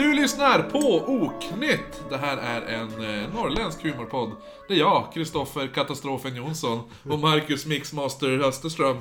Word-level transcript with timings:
Du 0.00 0.14
lyssnar 0.14 0.62
på 0.62 1.04
Oknytt! 1.06 2.04
Det 2.10 2.16
här 2.16 2.36
är 2.36 2.62
en 2.62 2.88
eh, 2.88 3.34
norrländsk 3.34 3.82
humorpodd. 3.82 4.32
Det 4.68 4.74
är 4.74 4.78
jag, 4.78 5.12
Kristoffer 5.14 5.66
Katastrofen 5.66 6.36
Jonsson 6.36 6.80
och 7.10 7.18
Marcus 7.18 7.66
Mixmaster 7.66 8.40
Österström 8.40 9.00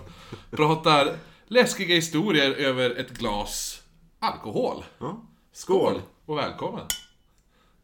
pratar 0.51 1.15
läskiga 1.47 1.95
historier 1.95 2.51
över 2.51 2.89
ett 2.99 3.09
glas 3.09 3.83
alkohol. 4.19 4.83
Ja. 4.99 5.21
Skål 5.51 6.01
och 6.25 6.37
välkommen! 6.37 6.85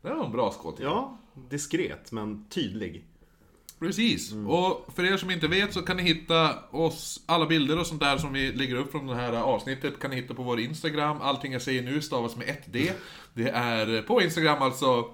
Det 0.02 0.14
var 0.14 0.26
en 0.26 0.32
bra 0.32 0.52
skål 0.52 0.76
till. 0.76 0.86
Ja, 0.86 1.18
diskret 1.50 2.12
men 2.12 2.46
tydlig. 2.50 3.06
Precis. 3.80 4.34
Och 4.48 4.88
för 4.96 5.14
er 5.14 5.18
som 5.18 5.32
inte 5.32 5.48
vet 5.48 5.74
så 5.74 5.82
kan 5.82 5.98
ni 5.98 6.04
hitta 6.04 6.56
oss, 6.72 7.22
alla 7.26 7.46
bilder 7.46 7.80
och 7.80 7.88
sånt 7.88 8.02
där 8.02 8.18
som 8.18 8.34
vi 8.34 8.52
lägger 8.52 8.76
upp 8.76 8.92
från 8.92 9.08
det 9.08 9.16
här 9.16 9.34
avsnittet 9.34 10.00
kan 10.00 10.12
ni 10.12 10.16
hitta 10.16 10.34
på 10.34 10.44
vår 10.44 10.60
Instagram. 10.60 11.22
Allting 11.22 11.54
jag 11.54 11.62
säger 11.62 11.84
nu 11.84 12.02
stavas 12.02 12.36
med 12.36 12.50
ett 12.50 12.74
D. 12.74 12.92
Det 13.34 13.50
är 13.50 14.02
på 14.02 14.22
Instagram 14.22 14.62
alltså 14.62 15.10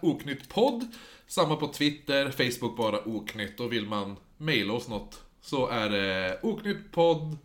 oknyttpodd. 0.00 0.86
Samma 1.26 1.56
på 1.56 1.66
Twitter, 1.68 2.30
Facebook 2.30 2.76
bara 2.76 3.08
oknytt. 3.08 3.60
Och 3.60 3.72
vill 3.72 3.86
man 3.86 4.16
mejla 4.36 4.72
oss 4.72 4.88
något 4.88 5.22
så 5.40 5.68
är 5.68 5.90
det 5.90 6.38
oknyttpodd 6.42 7.38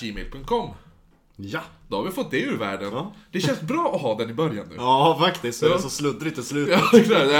gmail.com. 0.00 0.70
Ja. 1.42 1.60
Då 1.88 1.96
har 1.96 2.02
vi 2.04 2.10
fått 2.10 2.30
det 2.30 2.40
ur 2.40 2.56
världen. 2.56 2.88
Ja. 2.92 3.12
Det 3.32 3.40
känns 3.40 3.60
bra 3.60 3.92
att 3.94 4.00
ha 4.02 4.14
den 4.18 4.30
i 4.30 4.34
början 4.34 4.66
nu. 4.70 4.74
Ja, 4.78 5.16
faktiskt. 5.20 5.58
Så 5.58 5.66
är 5.66 5.70
Ja. 5.70 5.76
det 5.76 5.82
så 5.82 5.90
sluddrigt 5.90 6.38
i 6.38 6.42
slutet. 6.42 6.80
Ja, 6.92 6.98
exakt. 6.98 7.30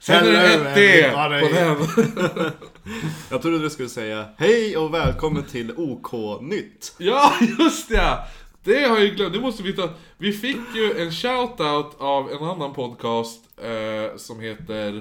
Sen 0.00 0.26
är 0.26 0.32
det 0.32 0.54
ett 0.54 0.74
D 0.74 1.10
på 1.14 1.54
den. 1.54 2.52
Jag 3.30 3.42
trodde 3.42 3.58
du 3.58 3.70
skulle 3.70 3.88
säga 3.88 4.24
Hej 4.36 4.76
och 4.76 4.94
välkommen 4.94 5.42
till 5.42 5.72
OK-nytt. 5.76 6.94
Ja, 6.98 7.32
just 7.58 7.88
det! 7.88 8.18
Det 8.64 8.84
har 8.84 8.96
jag 8.96 9.04
ju 9.04 9.10
glömt, 9.14 9.32
det 9.32 9.40
måste 9.40 9.62
vi 9.62 9.72
ta. 9.72 9.88
Vi 10.18 10.32
fick 10.32 10.56
ju 10.74 10.98
en 11.02 11.12
shoutout 11.12 11.96
av 12.00 12.30
en 12.30 12.44
annan 12.44 12.72
podcast 12.74 13.40
eh, 13.62 14.16
som 14.16 14.40
heter... 14.40 14.96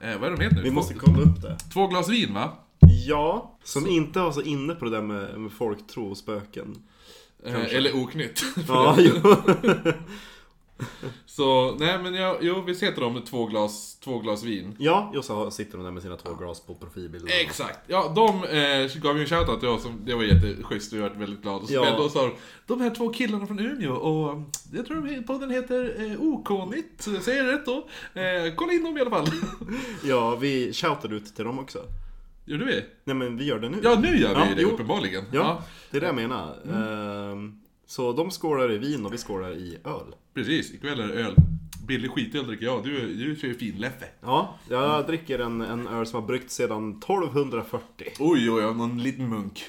Eh, 0.00 0.18
vad 0.20 0.32
är 0.32 0.36
de 0.36 0.42
heter 0.42 0.56
nu? 0.56 0.62
Vi 0.62 0.70
måste 0.70 0.94
kolla 0.94 1.22
upp 1.22 1.42
det. 1.42 1.56
två 1.72 1.86
glas 1.86 2.08
vin 2.08 2.34
va? 2.34 2.50
Ja, 3.06 3.58
som 3.64 3.86
inte 3.86 4.18
var 4.20 4.32
så 4.32 4.42
inne 4.42 4.74
på 4.74 4.84
det 4.84 4.90
där 4.90 5.02
med, 5.02 5.40
med 5.40 5.52
folktro 5.52 6.10
och 6.10 6.16
spöken. 6.16 6.76
Eh, 7.46 7.74
eller 7.74 7.96
oknytt. 7.96 8.42
Ja, 8.68 8.96
jo. 8.98 9.12
Så, 11.26 11.76
nej 11.78 11.98
men 12.02 12.14
jag, 12.14 12.36
jo, 12.40 12.60
visst 12.66 12.82
heter 12.82 13.00
de 13.00 13.20
två 13.24 13.46
glas, 13.46 13.98
två 14.04 14.18
glas 14.18 14.42
vin? 14.42 14.76
ja, 14.78 15.12
och 15.16 15.24
så 15.24 15.50
sitter 15.50 15.78
de 15.78 15.84
där 15.84 15.90
med 15.90 16.02
sina 16.02 16.16
två 16.16 16.34
glas 16.34 16.60
på 16.60 16.74
profilbilden. 16.74 17.28
Exakt! 17.40 17.78
Ja, 17.86 18.12
de 18.16 18.44
eh, 18.44 19.00
gav 19.02 19.16
ju 19.16 19.20
en 19.22 19.26
shoutout 19.28 19.60
till 19.60 19.68
oss, 19.68 19.86
det 20.04 20.14
var 20.14 20.22
jätteschysst 20.22 20.92
och 20.92 20.98
jag 20.98 21.08
var 21.08 21.16
väldigt 21.16 21.42
glad. 21.42 21.62
Och 21.62 21.68
så, 21.68 21.74
Ja. 21.74 22.08
sa 22.12 22.22
de, 22.22 22.32
de 22.66 22.80
här 22.80 22.90
två 22.90 23.08
killarna 23.08 23.46
från 23.46 23.58
Umeå 23.60 23.92
och 23.94 24.42
jag 24.72 24.86
tror 24.86 25.02
de- 25.06 25.22
podden 25.22 25.50
heter 25.50 26.10
eh, 26.10 26.20
OK-nytt, 26.22 27.08
säger 27.24 27.44
jag 27.44 27.54
rätt 27.54 27.66
då? 27.66 27.88
Eh, 28.20 28.54
kolla 28.56 28.72
in 28.72 28.84
dem 28.84 28.98
i 28.98 29.00
alla 29.00 29.10
fall. 29.10 29.26
Ja, 30.04 30.34
vi 30.36 30.72
shoutar 30.72 31.12
ut 31.12 31.36
till 31.36 31.44
dem 31.44 31.58
också. 31.58 31.78
Gjorde 32.44 32.64
vi? 32.64 32.84
Nej 33.04 33.16
men 33.16 33.36
vi 33.36 33.44
gör 33.44 33.58
det 33.58 33.68
nu. 33.68 33.78
Ja, 33.82 33.98
nu 34.00 34.08
gör 34.18 34.34
vi 34.34 34.40
Ja, 34.40 34.54
det 34.56 34.62
jo. 34.62 34.68
uppenbarligen. 34.70 35.24
Ja, 35.32 35.62
det 35.90 35.96
är 35.96 36.00
det 36.00 36.06
jag 36.06 36.14
menar. 36.16 36.56
Mm. 36.64 36.82
Ehm, 37.32 37.60
så 37.86 38.12
de 38.12 38.30
skålar 38.30 38.72
i 38.72 38.78
vin 38.78 39.06
och 39.06 39.12
vi 39.12 39.18
skålar 39.18 39.50
i 39.52 39.78
öl. 39.84 40.14
Precis, 40.34 40.74
ikväll 40.74 41.00
är 41.00 41.08
det 41.08 41.14
öl. 41.14 41.34
Billig 41.86 42.10
skitöl 42.10 42.46
dricker 42.46 42.64
jag, 42.64 42.84
du, 42.84 43.14
du 43.14 43.36
kör 43.36 43.48
ju 43.48 43.54
finläffe. 43.54 44.04
Ja, 44.20 44.58
jag 44.68 45.06
dricker 45.06 45.38
en, 45.38 45.60
en 45.60 45.88
öl 45.88 46.06
som 46.06 46.20
har 46.20 46.26
bryggt 46.26 46.50
sedan 46.50 46.90
1240. 46.90 48.06
Oj, 48.18 48.50
oj, 48.50 48.64
oj, 48.66 48.74
någon 48.74 49.02
liten 49.02 49.28
munk. 49.28 49.64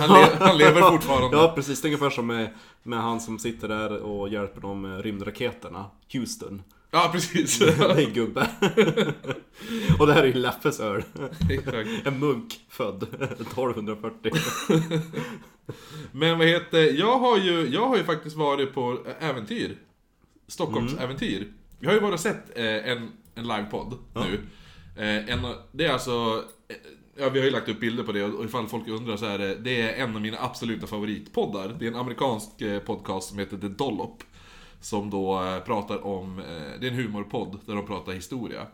Han, 0.00 0.08
le 0.08 0.26
han 0.40 0.58
lever 0.58 0.82
fortfarande. 0.90 1.36
Ja, 1.36 1.52
precis. 1.54 1.80
Det 1.82 1.86
är 1.86 1.88
ungefär 1.88 2.10
som 2.10 2.26
med, 2.26 2.48
med 2.82 2.98
han 2.98 3.20
som 3.20 3.38
sitter 3.38 3.68
där 3.68 4.02
och 4.02 4.28
hjälper 4.28 4.60
dem 4.60 4.80
med 4.80 5.00
rymdraketerna. 5.04 5.84
Houston. 6.12 6.62
Ja, 6.94 7.10
precis. 7.12 7.58
Det 7.58 7.68
är 7.68 8.06
en 8.06 8.12
gubbe. 8.12 8.40
och 9.98 10.06
det 10.06 10.12
här 10.12 10.22
är 10.22 10.26
ju 10.26 10.32
Leffes 10.32 10.80
öl. 10.80 11.02
Exakt. 11.50 11.88
En 12.04 12.18
munk 12.18 12.60
född 12.68 13.02
1240. 13.22 14.32
Men 16.12 16.38
vad 16.38 16.46
heter, 16.46 16.98
jag 16.98 17.18
har 17.18 17.38
ju, 17.38 17.68
jag 17.68 17.86
har 17.86 17.96
ju 17.96 18.04
faktiskt 18.04 18.36
varit 18.36 18.74
på 18.74 18.98
äventyr. 19.20 19.76
Stockholmsäventyr. 20.48 21.52
Vi 21.78 21.86
har 21.86 21.94
ju 21.94 22.00
varit 22.00 22.14
och 22.14 22.20
sett 22.20 22.58
eh, 22.58 22.90
en, 22.90 23.10
en 23.34 23.48
livepodd 23.48 23.98
nu. 24.14 24.40
Eh, 24.96 25.28
en, 25.34 25.54
det 25.72 25.86
är 25.86 25.92
alltså, 25.92 26.44
eh, 26.68 26.76
ja 27.16 27.28
vi 27.28 27.38
har 27.38 27.46
ju 27.46 27.52
lagt 27.52 27.68
upp 27.68 27.80
bilder 27.80 28.04
på 28.04 28.12
det 28.12 28.24
och 28.24 28.44
ifall 28.44 28.68
folk 28.68 28.88
undrar 28.88 29.16
så 29.16 29.26
är 29.26 29.38
det, 29.38 29.54
det 29.54 29.82
är 29.82 30.04
en 30.04 30.16
av 30.16 30.22
mina 30.22 30.38
absoluta 30.40 30.86
favoritpoddar. 30.86 31.76
Det 31.78 31.84
är 31.86 31.90
en 31.90 31.96
amerikansk 31.96 32.60
eh, 32.60 32.80
podcast 32.80 33.28
som 33.28 33.38
heter 33.38 33.56
The 33.58 33.68
Dollop. 33.68 34.22
Som 34.84 35.10
då 35.10 35.44
eh, 35.44 35.60
pratar 35.60 36.06
om, 36.06 36.38
eh, 36.38 36.44
det 36.80 36.86
är 36.86 36.90
en 36.90 36.96
humorpodd 36.96 37.58
där 37.66 37.74
de 37.74 37.86
pratar 37.86 38.12
historia. 38.12 38.66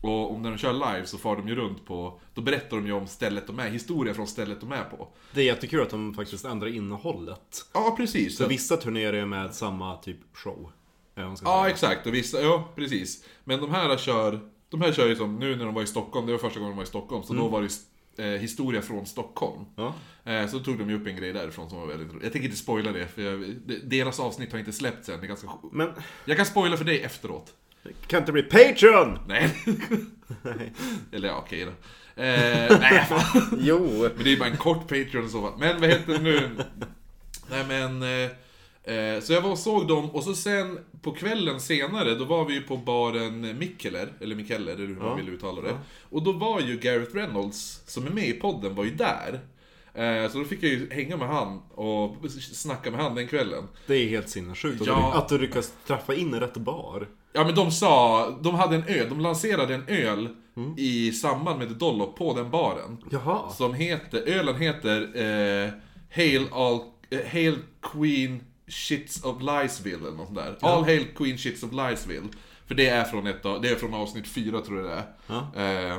Och 0.00 0.32
om 0.32 0.42
när 0.42 0.50
de 0.50 0.58
kör 0.58 0.72
live 0.72 1.06
så 1.06 1.18
far 1.18 1.36
de 1.36 1.48
ju 1.48 1.54
runt 1.54 1.84
på, 1.86 2.20
då 2.34 2.42
berättar 2.42 2.76
de 2.76 2.86
ju 2.86 2.92
om 2.92 3.06
stället 3.06 3.46
de 3.46 3.58
är, 3.58 3.70
historia 3.70 4.14
från 4.14 4.26
stället 4.26 4.60
de 4.60 4.72
är 4.72 4.84
på. 4.84 5.08
Det 5.32 5.40
är 5.40 5.44
jättekul 5.44 5.82
att 5.82 5.90
de 5.90 6.14
faktiskt 6.14 6.44
ändrar 6.44 6.68
innehållet. 6.68 7.66
Ja, 7.72 7.94
precis. 7.96 8.36
Så 8.36 8.46
vissa 8.46 8.76
turnerar 8.76 9.16
ju 9.16 9.26
med 9.26 9.54
samma 9.54 9.96
typ 9.96 10.18
show. 10.32 10.72
Ja, 11.14 11.36
säga. 11.36 11.68
exakt. 11.68 12.06
Och 12.06 12.14
vissa, 12.14 12.40
ja, 12.40 12.68
precis. 12.74 13.24
Men 13.44 13.60
de 13.60 13.70
här 13.70 13.96
kör, 13.96 14.40
de 14.68 14.80
här 14.80 14.92
kör 14.92 15.08
ju 15.08 15.16
som 15.16 15.36
nu 15.36 15.56
när 15.56 15.64
de 15.64 15.74
var 15.74 15.82
i 15.82 15.86
Stockholm, 15.86 16.26
det 16.26 16.32
var 16.32 16.38
första 16.38 16.60
gången 16.60 16.72
de 16.72 16.76
var 16.76 16.84
i 16.84 16.86
Stockholm, 16.86 17.22
så 17.22 17.34
då 17.34 17.48
var 17.48 17.60
det 17.60 17.66
ju 17.66 17.72
eh, 18.18 18.24
historia 18.26 18.82
från 18.82 19.06
Stockholm. 19.06 19.64
Ja. 19.76 19.94
Eh, 20.24 20.46
så 20.48 20.58
tog 20.58 20.78
de 20.78 20.90
ju 20.90 21.00
upp 21.00 21.06
en 21.06 21.16
grej 21.16 21.32
därifrån 21.32 21.70
som 21.70 21.78
var 21.80 21.86
väldigt 21.86 22.08
rolig. 22.12 22.24
Jag 22.24 22.32
tänker 22.32 22.46
inte 22.48 22.58
spoila 22.60 22.92
det, 22.92 23.06
för 23.06 23.22
jag, 23.22 23.40
de- 23.66 23.80
deras 23.84 24.20
avsnitt 24.20 24.52
har 24.52 24.58
inte 24.58 24.72
släppts 24.72 25.08
än. 25.08 25.20
Det 25.20 25.26
är 25.26 25.28
ganska 25.28 25.48
Men 25.72 25.90
Jag 26.24 26.36
kan 26.36 26.46
spoila 26.46 26.76
för 26.76 26.84
dig 26.84 27.00
efteråt. 27.02 27.54
kan 28.06 28.20
inte 28.20 28.32
bli 28.32 28.42
Patreon! 28.42 29.18
Nej. 29.28 29.50
Eller 31.12 31.28
ja, 31.28 31.42
okej 31.46 31.64
då. 31.64 31.70
Eh, 32.22 32.78
nej, 32.80 33.04
fan. 33.08 33.58
Jo! 33.60 34.08
Men 34.16 34.24
det 34.24 34.32
är 34.32 34.38
bara 34.38 34.48
en 34.48 34.56
kort 34.56 34.80
Patreon 34.88 35.26
i 35.26 35.28
så 35.28 35.42
fall. 35.42 35.58
Men 35.58 35.80
vad 35.80 35.88
heter 35.90 36.12
det 36.12 36.18
nu? 36.18 36.50
Nej 37.50 37.64
men... 37.68 38.02
Eh, 38.24 38.30
så 39.22 39.32
jag 39.32 39.40
var 39.40 39.50
och 39.50 39.58
såg 39.58 39.88
dem 39.88 40.10
och 40.10 40.24
så 40.24 40.34
sen 40.34 40.78
på 41.02 41.12
kvällen 41.12 41.60
senare, 41.60 42.14
då 42.14 42.24
var 42.24 42.44
vi 42.44 42.54
ju 42.54 42.60
på 42.62 42.76
baren 42.76 43.58
Mikkeller, 43.58 44.12
eller 44.20 44.36
Mikkeller, 44.36 44.72
eller 44.72 44.86
hur 44.86 44.96
man 44.96 45.16
vill 45.16 45.28
uttala 45.28 45.62
det. 45.62 45.78
Och 46.10 46.22
då 46.22 46.32
var 46.32 46.60
ju 46.60 46.78
Gareth 46.78 47.14
Reynolds, 47.14 47.82
som 47.86 48.06
är 48.06 48.10
med 48.10 48.28
i 48.28 48.32
podden, 48.32 48.74
var 48.74 48.84
ju 48.84 48.90
där. 48.90 49.40
Eh, 49.94 50.30
så 50.30 50.38
då 50.38 50.44
fick 50.44 50.62
jag 50.62 50.70
ju 50.70 50.90
hänga 50.90 51.16
med 51.16 51.28
han 51.28 51.62
och 51.74 52.30
snacka 52.52 52.90
med 52.90 53.00
han 53.00 53.14
den 53.14 53.28
kvällen. 53.28 53.64
Det 53.86 53.94
är 53.94 54.08
helt 54.08 54.28
sinnessjukt. 54.28 54.82
Ja. 54.86 55.14
Att 55.14 55.28
du 55.28 55.38
lyckas 55.38 55.72
träffa 55.86 56.14
in 56.14 56.34
i 56.34 56.40
rätt 56.40 56.56
bar. 56.56 57.08
Ja 57.32 57.44
men 57.44 57.54
de 57.54 57.70
sa, 57.70 58.30
de 58.42 58.54
hade 58.54 58.76
en 58.76 58.84
öl, 58.84 59.08
de 59.08 59.20
lanserade 59.20 59.74
en 59.74 59.84
öl 59.88 60.28
i 60.76 61.12
samband 61.12 61.58
med 61.58 61.68
Dollop 61.68 62.16
på 62.16 62.34
den 62.34 62.50
baren. 62.50 62.96
Jaha. 63.10 63.50
Som 63.50 63.74
heter, 63.74 64.18
ölen 64.18 64.56
heter 64.56 65.00
eh, 65.14 65.70
Hail, 66.10 66.46
all, 66.52 66.80
eh, 67.10 67.20
Hail 67.32 67.58
Queen 67.82 68.40
Shits 68.68 69.24
of 69.24 69.42
Liesville 69.42 70.08
eller 70.08 70.16
något 70.16 70.34
där. 70.34 70.56
All 70.60 70.84
Hail 70.84 71.06
Queen 71.16 71.38
Shits 71.38 71.62
of 71.62 71.72
Liesville. 71.72 72.28
För 72.66 72.74
det 72.74 72.88
är 72.88 73.04
från 73.04 73.26
ett 73.26 73.42
det 73.42 73.68
är 73.70 73.74
från 73.76 73.94
avsnitt 73.94 74.28
4 74.28 74.60
tror 74.60 74.78
jag 74.80 74.86
det 74.88 75.04
är. 75.56 75.90
Eh, 75.92 75.96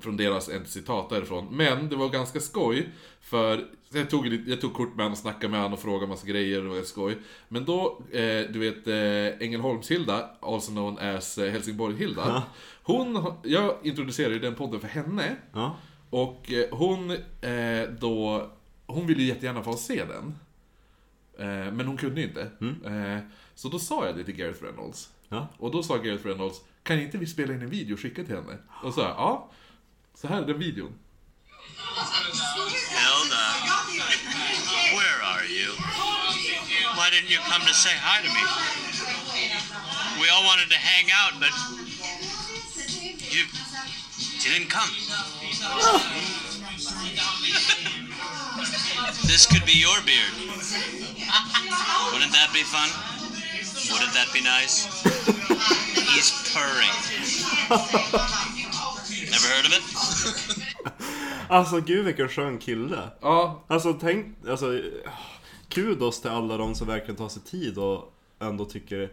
från 0.00 0.16
deras 0.16 0.48
ett 0.48 0.68
citat 0.68 1.10
därifrån. 1.10 1.46
Men 1.50 1.88
det 1.88 1.96
var 1.96 2.08
ganska 2.08 2.40
skoj, 2.40 2.88
för 3.20 3.66
jag 3.92 4.10
tog, 4.10 4.26
jag 4.46 4.60
tog 4.60 4.74
kort 4.74 4.88
med 4.88 4.98
honom 5.04 5.12
och 5.12 5.18
snackade 5.18 5.48
med 5.48 5.60
honom 5.60 5.72
och 5.72 5.78
frågade 5.80 6.06
massa 6.06 6.26
grejer 6.26 6.58
och 6.58 6.74
det 6.74 6.80
var 6.80 6.86
skoj. 6.86 7.18
Men 7.48 7.64
då, 7.64 8.00
eh, 8.12 8.20
du 8.52 8.58
vet 8.58 8.86
eh, 8.86 9.46
Ängelholmshilda, 9.46 10.30
also 10.40 10.70
known 10.72 10.98
as 10.98 11.38
eh, 11.38 11.52
Helsingborg-Hilda. 11.52 12.22
Hon, 12.82 13.16
har- 13.16 13.36
jag 13.42 13.74
introducerade 13.82 14.34
ju 14.34 14.40
den 14.40 14.54
podden 14.54 14.80
för 14.80 14.88
henne. 14.88 15.36
Ja. 15.52 15.76
Och 16.10 16.52
eh, 16.52 16.66
hon 16.70 17.10
eh, 17.10 17.88
då, 18.00 18.46
hon 18.86 19.06
ville 19.06 19.22
ju 19.22 19.28
jättegärna 19.28 19.62
få 19.62 19.72
se 19.72 20.04
den. 20.04 20.34
Eh, 21.38 21.72
men 21.72 21.86
hon 21.86 21.96
kunde 21.96 22.22
inte. 22.22 22.40
Eh, 22.86 23.18
så 23.54 23.68
då 23.68 23.78
sa 23.78 24.06
jag 24.06 24.16
det 24.16 24.24
till 24.24 24.34
Gareth 24.34 24.62
Reynolds. 24.62 25.08
Ja. 25.28 25.48
Och 25.58 25.70
då 25.70 25.82
sa 25.82 25.96
Gareth 25.96 26.26
Reynolds, 26.26 26.60
kan 26.82 27.00
inte 27.00 27.18
vi 27.18 27.26
spela 27.26 27.54
in 27.54 27.62
en 27.62 27.70
video 27.70 27.94
och 27.94 28.00
skicka 28.00 28.24
till 28.24 28.34
henne? 28.34 28.58
Och 28.82 28.94
så 28.94 29.02
här, 29.02 29.08
ja. 29.08 29.50
Så 30.14 30.28
här 30.28 30.42
är 30.42 30.46
den 30.46 30.58
videon. 30.58 30.98
Hilda, 32.98 33.46
where 34.96 35.20
are 35.22 35.46
you? 35.46 35.72
Why 36.96 37.10
didn't 37.10 37.30
you 37.30 37.40
come 37.50 37.64
to 37.66 37.74
say 37.74 37.94
hi 37.94 38.22
to 38.26 38.32
me? 38.32 38.42
We 40.20 40.28
all 40.30 40.44
wanted 40.44 40.68
to 40.70 40.78
hang 40.78 41.06
out, 41.20 41.40
but 41.40 41.52
you 43.34 43.44
you 44.44 44.50
didn't 44.54 44.70
come. 44.70 44.90
This 49.38 49.46
could 49.46 49.66
be 49.66 49.78
your 49.86 50.00
beard. 50.04 50.34
Wouldn't 52.12 52.32
that 52.32 52.50
be 52.52 52.64
fun? 52.74 52.90
Wouldn't 53.92 54.12
that 54.18 54.32
be 54.32 54.40
nice? 54.40 54.76
He's 56.10 56.30
purring. 56.52 56.94
Never 59.30 59.48
heard 59.54 59.66
of 59.66 59.72
it? 59.78 59.84
Alltså 61.48 61.80
gud 61.80 62.04
vilken 62.04 62.28
skön 62.28 62.58
kille. 62.58 63.10
Ja, 63.20 63.64
Alltså 63.66 63.92
tänk, 63.92 64.26
alltså 64.48 64.80
kudos 65.68 66.20
till 66.20 66.30
alla 66.30 66.56
de 66.56 66.74
som 66.74 66.86
verkligen 66.86 67.16
tar 67.16 67.28
sig 67.28 67.42
tid 67.42 67.78
och 67.78 68.14
ändå 68.40 68.64
tycker 68.64 69.12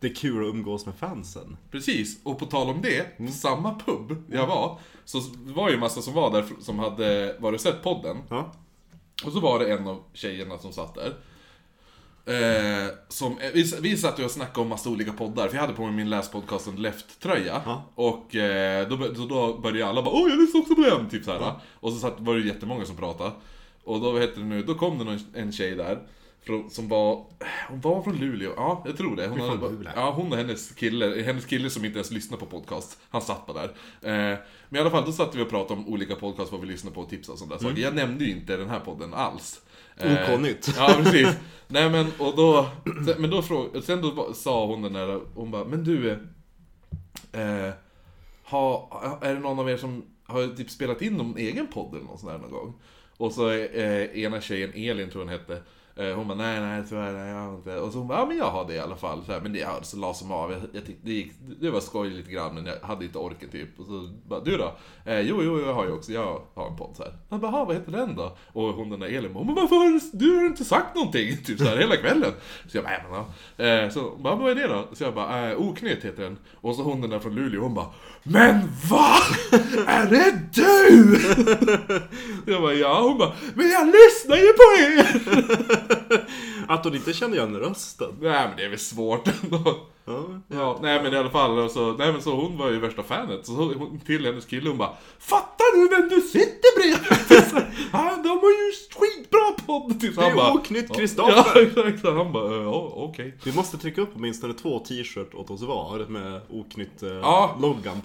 det 0.00 0.06
är 0.06 0.14
kul 0.14 0.48
att 0.48 0.54
umgås 0.54 0.86
med 0.86 0.94
fansen. 0.94 1.56
Precis, 1.70 2.18
och 2.24 2.38
på 2.38 2.46
tal 2.46 2.68
om 2.68 2.82
det, 2.82 3.18
på 3.18 3.32
samma 3.32 3.74
pub 3.74 4.24
jag 4.30 4.46
var, 4.46 4.78
så 5.04 5.22
var 5.34 5.68
ju 5.68 5.74
en 5.74 5.80
massa 5.80 6.02
som 6.02 6.14
var 6.14 6.30
där 6.30 6.44
som 6.60 6.78
hade 6.78 7.36
varit 7.38 7.54
och 7.54 7.60
sett 7.60 7.82
podden. 7.82 8.16
Ja. 8.30 8.52
Och 9.24 9.32
så 9.32 9.40
var 9.40 9.58
det 9.58 9.72
en 9.72 9.86
av 9.86 10.02
tjejerna 10.12 10.58
som 10.58 10.72
satt 10.72 10.94
där. 10.94 11.14
Eh, 12.26 12.90
som, 13.08 13.38
eh, 13.38 13.50
vi, 13.54 13.72
vi 13.80 13.96
satt 13.96 14.18
och 14.18 14.30
snackade 14.30 14.60
om 14.60 14.68
massa 14.68 14.90
olika 14.90 15.12
poddar, 15.12 15.48
för 15.48 15.54
jag 15.54 15.60
hade 15.60 15.72
på 15.72 15.82
mig 15.82 15.92
min 15.92 16.10
läspodcasten 16.10 16.76
Left-tröja. 16.76 17.62
Ja. 17.64 17.84
Och 17.94 18.36
eh, 18.36 18.88
då, 18.88 18.96
då 19.26 19.58
började 19.58 19.86
alla 19.90 20.02
bara 20.02 20.14
'Åh, 20.14 20.30
jag 20.30 20.40
lyssnar 20.40 20.60
också 20.60 20.74
på 20.74 20.80
den' 20.80 21.10
typ 21.10 21.24
såhär. 21.24 21.54
Och 21.74 21.92
så 21.92 21.98
satt, 21.98 22.14
var 22.18 22.34
det 22.34 22.40
jättemånga 22.40 22.84
som 22.84 22.96
pratade. 22.96 23.30
Och 23.84 24.00
då, 24.00 24.10
vad 24.12 24.20
heter 24.20 24.40
det 24.40 24.46
nu, 24.46 24.62
då 24.62 24.74
kom 24.74 24.98
det 24.98 25.04
någon, 25.04 25.18
en 25.34 25.52
tjej 25.52 25.74
där. 25.74 25.98
Som 26.70 26.88
var, 26.88 27.24
hon 27.68 27.80
var 27.80 28.02
från 28.02 28.16
Luleå, 28.16 28.52
ja 28.56 28.82
jag 28.86 28.96
tror 28.96 29.16
det. 29.16 29.28
Hon, 29.28 29.40
hade, 29.40 29.58
bara- 29.60 29.92
ja, 29.96 30.10
hon 30.10 30.32
och 30.32 30.38
hennes 30.38 30.70
kille, 30.74 31.22
hennes 31.22 31.44
kille 31.46 31.70
som 31.70 31.84
inte 31.84 31.98
ens 31.98 32.10
lyssnar 32.10 32.38
på 32.38 32.46
podcast, 32.46 32.98
han 33.10 33.22
satt 33.22 33.46
bara 33.46 33.60
där. 33.60 33.68
Eh, 34.32 34.38
men 34.68 34.78
i 34.78 34.80
alla 34.80 34.90
fall, 34.90 35.04
då 35.06 35.12
satt 35.12 35.34
vi 35.34 35.42
och 35.42 35.50
pratade 35.50 35.80
om 35.80 35.88
olika 35.88 36.14
podcast, 36.16 36.52
vad 36.52 36.60
vi 36.60 36.66
lyssnar 36.66 36.90
på 36.92 37.00
och 37.00 37.08
tipsade 37.10 37.32
och 37.32 37.38
sådana 37.38 37.56
där 37.56 37.62
saker. 37.68 37.82
Jag 37.82 37.94
nämnde 37.94 38.24
ju 38.24 38.30
inte 38.30 38.56
den 38.56 38.68
här 38.70 38.80
podden 38.80 39.14
alls. 39.14 39.60
Eh, 39.96 40.12
Okonytt. 40.22 40.74
Ja, 40.76 40.94
precis. 40.96 41.28
Nej 41.68 41.90
men, 41.90 42.06
och 42.18 42.36
då, 42.36 42.66
sen- 43.06 43.20
men 43.22 43.30
då 43.30 43.42
fråg, 43.42 43.82
sen 43.84 44.00
då 44.02 44.34
sa 44.34 44.66
hon 44.66 44.82
den 44.82 44.92
där, 44.92 45.20
hon 45.34 45.50
bara, 45.50 45.64
men 45.64 45.84
du, 45.84 46.10
eh, 47.32 47.70
ha, 48.44 49.18
är 49.22 49.34
det 49.34 49.40
någon 49.40 49.58
av 49.58 49.70
er 49.70 49.76
som 49.76 50.04
har 50.26 50.56
typ 50.56 50.70
spelat 50.70 51.02
in 51.02 51.12
någon 51.14 51.36
egen 51.36 51.66
podd 51.66 51.94
eller 51.94 52.04
något 52.04 52.20
sånt 52.20 52.32
där 52.32 52.38
någon 52.38 52.50
gång? 52.50 52.74
Och 53.16 53.32
så 53.32 53.50
eh, 53.50 54.18
ena 54.18 54.40
tjejen, 54.40 54.72
Elin 54.74 55.10
tror 55.10 55.22
hon 55.22 55.28
hette, 55.32 55.62
Eh, 55.96 56.14
hon 56.14 56.28
bara 56.28 56.38
nej 56.38 56.60
nej 56.60 56.82
tyvärr 56.88 57.12
nej, 57.12 57.28
jag 57.28 57.40
har 57.40 57.54
inte. 57.54 57.76
Och 57.76 57.92
så 57.92 57.98
hon 57.98 58.08
bara 58.08 58.18
ja 58.18 58.26
men 58.26 58.36
jag 58.36 58.50
har 58.50 58.64
det 58.64 58.74
i 58.74 58.78
alla 58.78 58.96
fall. 58.96 59.24
Så 59.26 59.32
här, 59.32 59.40
men 59.40 59.52
det, 59.52 59.58
ja, 59.58 59.78
så 59.82 59.96
la 59.96 60.14
som 60.14 60.32
av, 60.32 60.52
jag, 60.52 60.60
jag 60.72 60.86
tyckte 60.86 61.06
det, 61.06 61.12
gick, 61.12 61.32
det 61.60 61.70
var 61.70 61.80
skoj 61.80 62.10
lite 62.10 62.30
grann 62.30 62.54
men 62.54 62.66
jag 62.66 62.74
hade 62.82 63.04
inte 63.04 63.18
orken 63.18 63.48
typ. 63.48 63.80
Och 63.80 63.86
så 63.86 64.08
bara 64.28 64.40
du 64.40 64.56
då? 64.56 64.72
Eh, 65.04 65.20
jo 65.20 65.42
jo 65.42 65.60
jag 65.60 65.74
har 65.74 65.84
ju 65.84 65.92
också, 65.92 66.12
jag 66.12 66.40
har 66.54 66.68
en 66.68 66.76
podd 66.76 66.96
så 66.96 67.02
här. 67.02 67.12
Han 67.30 67.40
bara 67.40 67.64
vad 67.64 67.76
heter 67.76 67.92
den 67.92 68.16
då? 68.16 68.36
Och 68.52 68.62
hon 68.62 68.90
den 68.90 69.00
där 69.00 69.08
Elin 69.08 69.32
bara 69.32 69.44
men 69.44 69.54
varför 69.54 69.76
har 69.76 69.86
du, 69.90 70.00
du 70.18 70.36
har 70.36 70.46
inte 70.46 70.64
sagt 70.64 70.94
någonting? 70.94 71.36
Typ 71.44 71.58
så 71.58 71.64
här 71.64 71.76
hela 71.76 71.96
kvällen. 71.96 72.32
Så 72.68 72.76
jag 72.76 72.84
bara 72.84 72.96
äh 72.96 73.02
men 73.10 73.24
ja. 73.56 73.64
Eh, 73.64 73.90
så 73.90 74.00
hon 74.00 74.22
bara 74.22 74.34
vad 74.34 74.50
är 74.50 74.54
det 74.54 74.66
då? 74.68 74.88
Så 74.92 75.04
jag 75.04 75.14
bara 75.14 75.50
eh, 75.50 75.58
Oknytt 75.58 76.04
heter 76.04 76.22
den. 76.22 76.38
Och 76.60 76.74
så 76.74 76.82
hon 76.82 77.00
den 77.00 77.10
där 77.10 77.18
från 77.18 77.34
Luleå 77.34 77.62
hon 77.62 77.74
bara 77.74 77.90
Men 78.22 78.60
va? 78.90 79.16
Är 79.86 80.06
det 80.10 80.38
du? 80.52 81.18
Jag 82.52 82.62
bara 82.62 82.74
ja, 82.74 83.02
hon 83.02 83.18
bara 83.18 83.32
Men 83.54 83.70
jag 83.70 83.86
lyssnar 83.86 84.36
ju 84.36 84.52
på 84.52 84.62
er! 84.78 85.81
Att 86.68 86.84
hon 86.84 86.94
inte 86.94 87.12
känner 87.12 87.36
igen 87.36 87.56
rösten. 87.56 88.08
Nej 88.20 88.48
men 88.48 88.56
det 88.56 88.64
är 88.64 88.68
väl 88.68 88.78
svårt 88.78 89.28
ändå. 89.42 89.76
Ja. 90.04 90.24
Ja, 90.48 90.78
nej 90.82 91.02
men 91.02 91.14
i 91.14 91.16
alla 91.16 91.30
fall, 91.30 91.70
så, 91.70 91.92
nej 91.92 92.12
men 92.12 92.22
så 92.22 92.34
hon 92.34 92.58
var 92.58 92.70
ju 92.70 92.78
värsta 92.78 93.02
fanet. 93.02 93.46
Så 93.46 93.52
hon, 93.52 94.00
till 94.06 94.26
hennes 94.26 94.44
kille 94.46 94.68
hon 94.68 94.78
bara 94.78 94.96
Fattar 95.18 95.76
du 95.76 95.96
vem 95.96 96.08
du 96.08 96.20
sitter 96.20 96.76
bredvid? 96.78 97.68
Ja, 97.92 98.20
de 98.22 98.28
har 98.28 98.50
ju 98.50 98.72
skitbra 98.94 99.66
podd! 99.66 100.00
Typ. 100.00 100.16
Det 100.16 100.24
är 100.24 100.34
bara, 100.34 100.52
Oknytt 100.52 100.86
Ja, 100.88 100.94
Kristoffer. 100.94 101.62
exakt. 101.66 102.00
Så 102.00 102.16
han 102.16 102.32
bara, 102.32 102.62
ja 102.62 102.92
okej. 102.96 103.34
Vi 103.44 103.52
måste 103.52 103.78
trycka 103.78 104.00
upp 104.00 104.10
åtminstone 104.14 104.54
två 104.54 104.78
t-shirt 104.78 105.34
åt 105.34 105.50
oss 105.50 105.62
var 105.62 106.06
med 106.08 106.40
oknytt 106.50 107.02
eh, 107.02 107.10
Ja. 107.12 107.56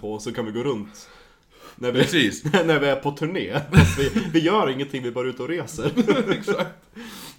på 0.01 0.19
så 0.19 0.33
kan 0.33 0.45
vi 0.45 0.51
gå 0.51 0.63
runt. 0.63 1.09
När 1.75 1.91
vi, 1.91 1.99
Precis. 2.01 2.43
när 2.43 2.79
vi 2.79 2.87
är 2.87 2.95
på 2.95 3.11
turné. 3.11 3.61
Vi, 3.97 4.11
vi 4.33 4.39
gör 4.39 4.69
ingenting, 4.69 5.01
vi 5.01 5.07
är 5.07 5.13
bara 5.13 5.27
ute 5.27 5.43
och 5.43 5.49
reser. 5.49 5.91
Exakt. 6.31 6.69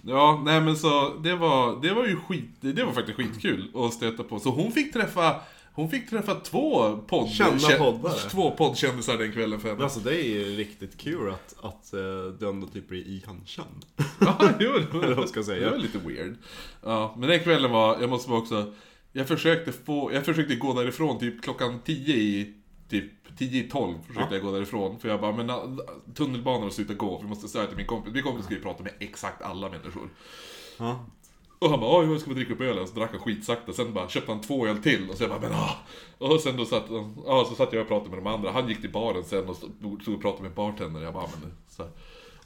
Ja, 0.03 0.43
nej 0.45 0.61
men 0.61 0.77
så 0.77 1.15
det 1.23 1.35
var, 1.35 1.83
det 1.83 1.93
var 1.95 2.07
ju 2.07 2.17
skit, 2.17 2.51
det 2.61 2.85
var 2.85 2.93
faktiskt 2.93 3.17
skitkul 3.17 3.71
att 3.75 3.95
stöta 3.95 4.23
på. 4.25 4.39
Så 4.41 4.51
hon 4.51 4.73
fick 4.73 4.93
träffa, 4.93 5.37
hon 5.73 5.91
fick 5.91 6.11
träffa 6.11 6.35
två 6.35 6.97
podd, 6.97 7.29
Kända 7.29 7.57
kä- 7.69 7.79
poddare. 7.79 8.15
Två 8.31 8.51
poddkändisar 8.51 9.19
den 9.19 9.33
kvällen 9.33 9.61
för 9.61 9.69
henne. 9.69 9.83
Alltså 9.85 10.01
det 10.01 10.17
är 10.25 10.25
ju 10.29 10.57
riktigt 10.57 10.99
kul 10.99 11.31
att, 11.31 11.55
att 11.65 11.95
eh, 11.95 12.01
du 12.41 12.49
ändå 12.49 12.67
typ 12.67 12.89
blir 12.89 13.09
igenkänd. 13.09 13.85
Ja, 14.21 14.39
jo, 14.61 14.71
det 15.01 15.15
var, 15.15 15.27
ska 15.27 15.43
säga? 15.43 15.65
Det 15.65 15.71
var 15.71 15.79
lite 15.79 15.99
weird. 15.99 16.37
Ja, 16.85 17.15
men 17.19 17.29
den 17.29 17.41
kvällen 17.41 17.71
var, 17.71 18.01
jag 18.01 18.11
måste 18.11 18.29
bara 18.31 18.39
också, 18.39 18.73
jag 19.13 19.29
försökte 19.29 19.73
få, 19.73 20.13
jag 20.13 20.25
försökte 20.25 20.55
gå 20.55 20.75
därifrån 20.75 21.19
typ 21.19 21.43
klockan 21.43 21.79
10 21.85 22.15
i, 22.17 22.55
typ 22.89 23.05
10 23.39 23.65
i 23.65 23.69
12 23.69 23.95
försökte 24.07 24.35
jag 24.35 24.45
gå 24.45 24.53
därifrån. 24.53 24.99
För 24.99 25.09
jag 25.09 25.21
bara, 25.21 25.33
men 25.33 25.51
äh, 25.51 25.57
tunnelbanan 26.15 26.63
har 26.63 26.71
slutat 26.71 26.99
gå, 26.99 27.19
vi 27.23 27.29
måste 27.29 27.49
säga 27.49 27.67
till 27.67 27.77
min 27.77 27.87
kompis. 27.87 28.15
Min 28.15 28.23
kompis 28.23 28.45
ska 28.45 28.55
ju 28.55 28.63
prata 28.63 28.83
med 28.83 28.93
exakt 28.99 29.43
alla 29.43 29.69
människor. 29.69 30.09
Ja. 30.79 31.07
Och 31.59 31.71
han 31.71 31.81
bara, 31.81 32.01
"Oj, 32.01 32.11
jag 32.11 32.21
ska 32.21 32.31
vi 32.31 32.35
dricka 32.37 32.53
upp 32.53 32.61
ölen? 32.61 32.89
Så 32.89 32.95
drack 32.95 33.11
han 33.11 33.21
skitsakta, 33.21 33.73
sen 33.73 33.95
bara 33.95 34.09
köpte 34.09 34.33
han 34.33 34.41
två 34.41 34.67
öl 34.67 34.79
till. 34.83 35.11
Och 35.11 35.17
så 35.17 35.23
jag 35.23 35.31
bara, 35.31 35.41
men 35.41 35.53
ah! 35.53 35.77
Och 36.19 36.41
sen 36.41 36.57
då 36.57 36.65
satt, 36.65 36.85
ja, 37.27 37.47
så 37.49 37.55
satt 37.55 37.73
jag 37.73 37.83
och 37.83 37.89
pratade 37.89 38.11
med 38.11 38.19
de 38.19 38.27
andra. 38.27 38.53
Han 38.53 38.69
gick 38.69 38.81
till 38.81 38.93
baren 38.93 39.25
sen 39.25 39.49
och 39.49 39.57
stod 39.57 40.09
och 40.15 40.23
pratade 40.23 40.43
med 40.43 40.53
bartendern. 40.53 41.03
Jag 41.03 41.15
bara, 41.15 41.27
men 41.41 41.53
så 41.69 41.83
här. 41.83 41.93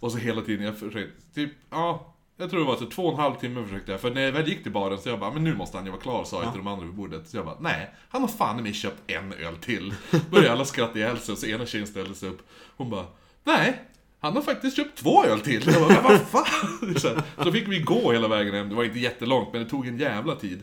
Och 0.00 0.12
så 0.12 0.19
hela 0.19 0.43
tiden, 0.43 0.67
jag 0.67 0.79
försökte, 0.79 1.35
typ, 1.35 1.50
ja. 1.71 2.12
Jag 2.37 2.50
tror 2.50 2.61
det 2.61 2.67
var 2.67 2.76
så 2.76 2.87
två 2.87 3.02
och 3.02 3.12
en 3.12 3.19
halv 3.19 3.34
timme 3.34 3.64
försökte 3.64 3.93
jag. 3.93 4.00
För 4.00 4.11
när 4.11 4.20
jag 4.20 4.32
väl 4.32 4.49
gick 4.49 4.62
till 4.62 4.73
baren 4.73 4.99
så 4.99 5.08
jag 5.08 5.20
bara, 5.20 5.31
men 5.31 5.44
nu 5.44 5.55
måste 5.55 5.76
han 5.76 5.87
ju 5.87 5.93
vara 5.93 6.02
klar, 6.02 6.25
sa 6.25 6.43
jag 6.43 6.52
till 6.52 6.58
de 6.64 6.67
andra 6.67 6.84
vid 6.87 6.94
bordet. 6.94 7.29
Så 7.29 7.37
jag 7.37 7.44
bara, 7.44 7.56
nej, 7.61 7.94
han 8.08 8.20
har 8.20 8.29
fan 8.29 8.58
i 8.58 8.62
mig 8.62 8.73
köpt 8.73 9.11
en 9.11 9.32
öl 9.32 9.56
till. 9.56 9.94
Började 10.31 10.52
alla 10.52 10.64
skratta 10.64 10.99
ihjäl 10.99 11.19
sig 11.19 11.32
och 11.32 11.38
så 11.38 11.46
ena 11.46 11.67
tjejen 11.67 11.87
ställde 11.87 12.14
sig 12.14 12.29
upp. 12.29 12.49
Hon 12.76 12.90
bara, 12.90 13.05
nej, 13.44 13.82
han 14.20 14.37
har 14.37 14.43
faktiskt 14.43 14.76
köpt 14.76 14.99
två 14.99 15.25
öl 15.25 15.40
till. 15.40 15.62
Jag 15.67 15.82
bara, 15.82 16.02
men 16.02 16.02
vad 16.02 16.20
fan? 16.20 16.94
Så, 16.96 17.08
här, 17.08 17.23
så 17.44 17.52
fick 17.52 17.69
vi 17.69 17.79
gå 17.79 18.12
hela 18.12 18.29
vägen 18.29 18.55
hem. 18.55 18.69
Det 18.69 18.75
var 18.75 18.84
inte 18.84 18.99
jättelångt, 18.99 19.52
men 19.52 19.62
det 19.62 19.70
tog 19.70 19.87
en 19.87 19.99
jävla 19.99 20.34
tid. 20.34 20.62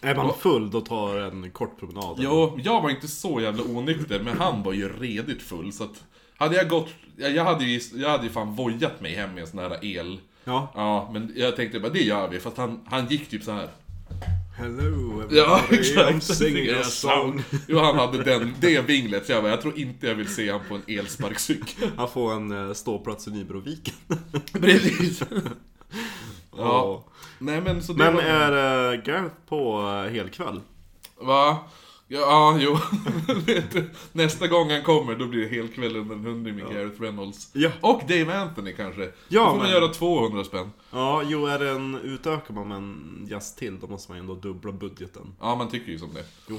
Är 0.00 0.14
man 0.14 0.34
full 0.38 0.70
då 0.70 0.80
tar 0.80 1.16
en 1.16 1.50
kort 1.50 1.78
promenad. 1.78 2.16
Jo, 2.18 2.58
jag 2.64 2.82
var 2.82 2.90
inte 2.90 3.08
så 3.08 3.40
jävla 3.40 3.62
onykter, 3.62 4.20
men 4.20 4.38
han 4.38 4.62
var 4.62 4.72
ju 4.72 4.88
redigt 4.88 5.42
full. 5.42 5.72
Så 5.72 5.84
att, 5.84 6.04
hade 6.36 6.56
jag 6.56 6.68
gått, 6.68 6.88
jag 7.16 7.44
hade 7.44 7.64
ju, 7.64 7.80
jag 7.94 8.08
hade 8.10 8.24
ju 8.24 8.30
fan 8.30 8.54
vojat 8.54 9.00
mig 9.00 9.14
hem 9.14 9.34
med 9.34 9.40
en 9.40 9.46
sån 9.46 9.58
här 9.58 9.84
el. 9.84 10.20
Ja. 10.44 10.72
Ja, 10.74 11.10
men 11.12 11.32
jag 11.36 11.56
tänkte 11.56 11.80
bara, 11.80 11.92
det 11.92 12.02
gör 12.02 12.28
vi. 12.28 12.40
Fast 12.40 12.56
han, 12.56 12.80
han 12.86 13.06
gick 13.06 13.28
typ 13.30 13.42
så 13.42 13.52
här. 13.52 13.68
Hello 14.58 15.22
Ja, 15.30 15.60
exakt. 15.70 16.22
singing 16.22 16.70
a 16.70 16.82
song. 16.82 17.42
Jo, 17.68 17.78
han 17.78 17.96
hade 17.98 18.24
den, 18.24 18.54
det 18.60 18.80
vinglet. 18.80 19.26
Så 19.26 19.32
jag 19.32 19.42
bara, 19.42 19.50
jag 19.52 19.62
tror 19.62 19.78
inte 19.78 20.06
jag 20.06 20.14
vill 20.14 20.28
se 20.34 20.50
han 20.52 20.60
på 20.68 20.74
en 20.74 20.98
elsparkcykel. 20.98 21.90
Han 21.96 22.08
får 22.10 22.32
en 22.32 22.68
eh, 22.68 22.74
ståplats 22.74 23.28
i 23.28 23.30
Nybroviken. 23.30 23.94
Precis. 24.52 25.22
Ja. 26.56 26.82
Och- 26.82 27.12
Nej 27.38 27.60
men 27.60 27.82
så 27.82 27.92
det 27.92 28.04
Men 28.04 28.14
var... 28.14 28.22
är 28.22 28.92
uh, 28.94 29.02
Gareth 29.02 29.34
på 29.48 29.80
uh, 29.82 30.10
helkväll? 30.12 30.60
Va? 31.20 31.58
Ja, 32.10 32.18
ja, 32.20 32.58
jo. 32.60 32.78
Nästa 34.12 34.46
gång 34.46 34.70
han 34.70 34.82
kommer, 34.82 35.14
då 35.14 35.26
blir 35.26 35.40
det 35.40 35.48
helkväll 35.48 35.96
under 35.96 36.14
en 36.14 36.24
hundring 36.24 36.56
med 36.56 36.74
Gareth 36.74 37.00
Reynolds. 37.02 37.50
Ja. 37.52 37.70
Och 37.80 38.00
Dave 38.08 38.34
Anthony 38.38 38.72
kanske. 38.72 39.02
Ja, 39.28 39.40
då 39.40 39.46
får 39.50 39.56
man 39.56 39.58
men- 39.58 39.70
göra 39.70 39.88
200 39.88 40.44
spänn. 40.44 40.70
Ja, 40.90 41.22
jo 41.26 41.46
är 41.46 41.58
det 41.58 41.70
en, 41.70 41.94
utökar 41.94 42.54
man 42.54 42.68
med 42.68 42.76
en 42.76 43.26
gäst 43.30 43.58
till, 43.58 43.78
då 43.80 43.86
måste 43.86 44.10
man 44.10 44.18
ju 44.18 44.20
ändå 44.20 44.34
dubbla 44.34 44.72
budgeten. 44.72 45.34
Ja, 45.40 45.54
man 45.54 45.70
tycker 45.70 45.92
ju 45.92 45.98
som 45.98 46.14
det. 46.14 46.24
Jo. 46.48 46.58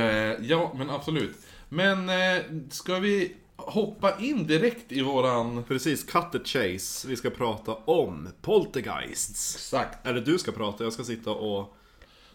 Eh, 0.00 0.46
ja, 0.46 0.72
men 0.78 0.90
absolut. 0.90 1.36
Men 1.68 2.08
eh, 2.08 2.42
ska 2.70 2.98
vi 2.98 3.36
hoppa 3.56 4.18
in 4.18 4.46
direkt 4.46 4.92
i 4.92 5.02
våran... 5.02 5.64
Precis, 5.64 6.04
cut 6.04 6.32
the 6.32 6.38
chase. 6.38 7.08
Vi 7.08 7.16
ska 7.16 7.30
prata 7.30 7.74
om 7.74 8.28
poltergeists. 8.42 9.54
Exakt. 9.56 10.06
Eller 10.06 10.20
du 10.20 10.38
ska 10.38 10.52
prata, 10.52 10.84
jag 10.84 10.92
ska 10.92 11.04
sitta 11.04 11.30
och 11.30 11.76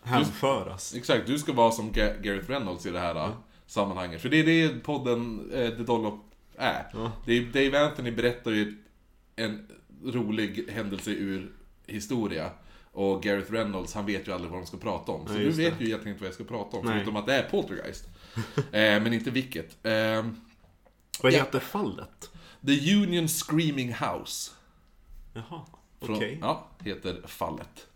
hänföras. 0.06 0.96
Exakt, 0.96 1.28
du 1.28 1.40
ska 1.40 1.54
vara 1.54 1.72
som 1.72 1.92
Ga- 1.92 2.22
Gareth 2.22 2.50
Reynolds 2.50 2.86
i 2.86 2.92
det 2.92 3.00
här 3.00 3.16
eh, 3.16 3.30
sammanhanget. 3.68 4.22
För 4.22 4.30
det 4.30 4.38
är 4.38 4.44
det 4.46 4.70
podden 4.80 5.52
eh, 5.54 5.70
The 5.70 5.84
Dollop 5.84 6.32
är. 6.58 6.86
Det 7.26 7.34
är. 7.38 7.44
Dave 7.72 7.86
Anthony 7.86 8.12
berättar 8.12 8.52
ju 8.52 8.76
en 9.36 9.68
rolig 10.06 10.66
händelse 10.70 11.12
ur 11.12 11.52
historia. 11.88 12.50
Och 12.92 13.24
Gareth 13.24 13.52
Reynolds, 13.52 13.94
han 13.94 14.06
vet 14.06 14.28
ju 14.28 14.32
aldrig 14.34 14.52
vad 14.52 14.60
de 14.62 14.66
ska 14.66 14.78
prata 14.78 15.12
om. 15.12 15.28
Så 15.28 15.34
Nej, 15.34 15.44
du 15.44 15.50
vet 15.52 15.78
det. 15.78 15.84
ju 15.84 15.90
egentligen 15.90 16.08
inte 16.16 16.22
vad 16.24 16.28
jag 16.28 16.34
ska 16.36 16.44
prata 16.44 16.78
om, 16.78 16.86
Nej. 16.86 16.94
förutom 16.96 17.16
att 17.16 17.26
det 17.26 17.34
är 17.36 17.50
Poltergeist. 17.50 18.06
eh, 18.58 18.64
men 18.72 19.14
inte 19.14 19.32
vilket. 19.32 19.86
Eh, 19.86 19.92
Vad 21.22 21.32
Ja. 21.34 21.38
heter 21.40 21.60
fallet? 21.60 22.30
The 22.66 22.94
Union 22.96 23.28
Screaming 23.28 23.94
House. 23.94 24.52
Jaha, 25.34 25.62
okej. 26.00 26.38
Ja, 26.42 26.68
heter 26.84 27.22
fallet. 27.28 27.88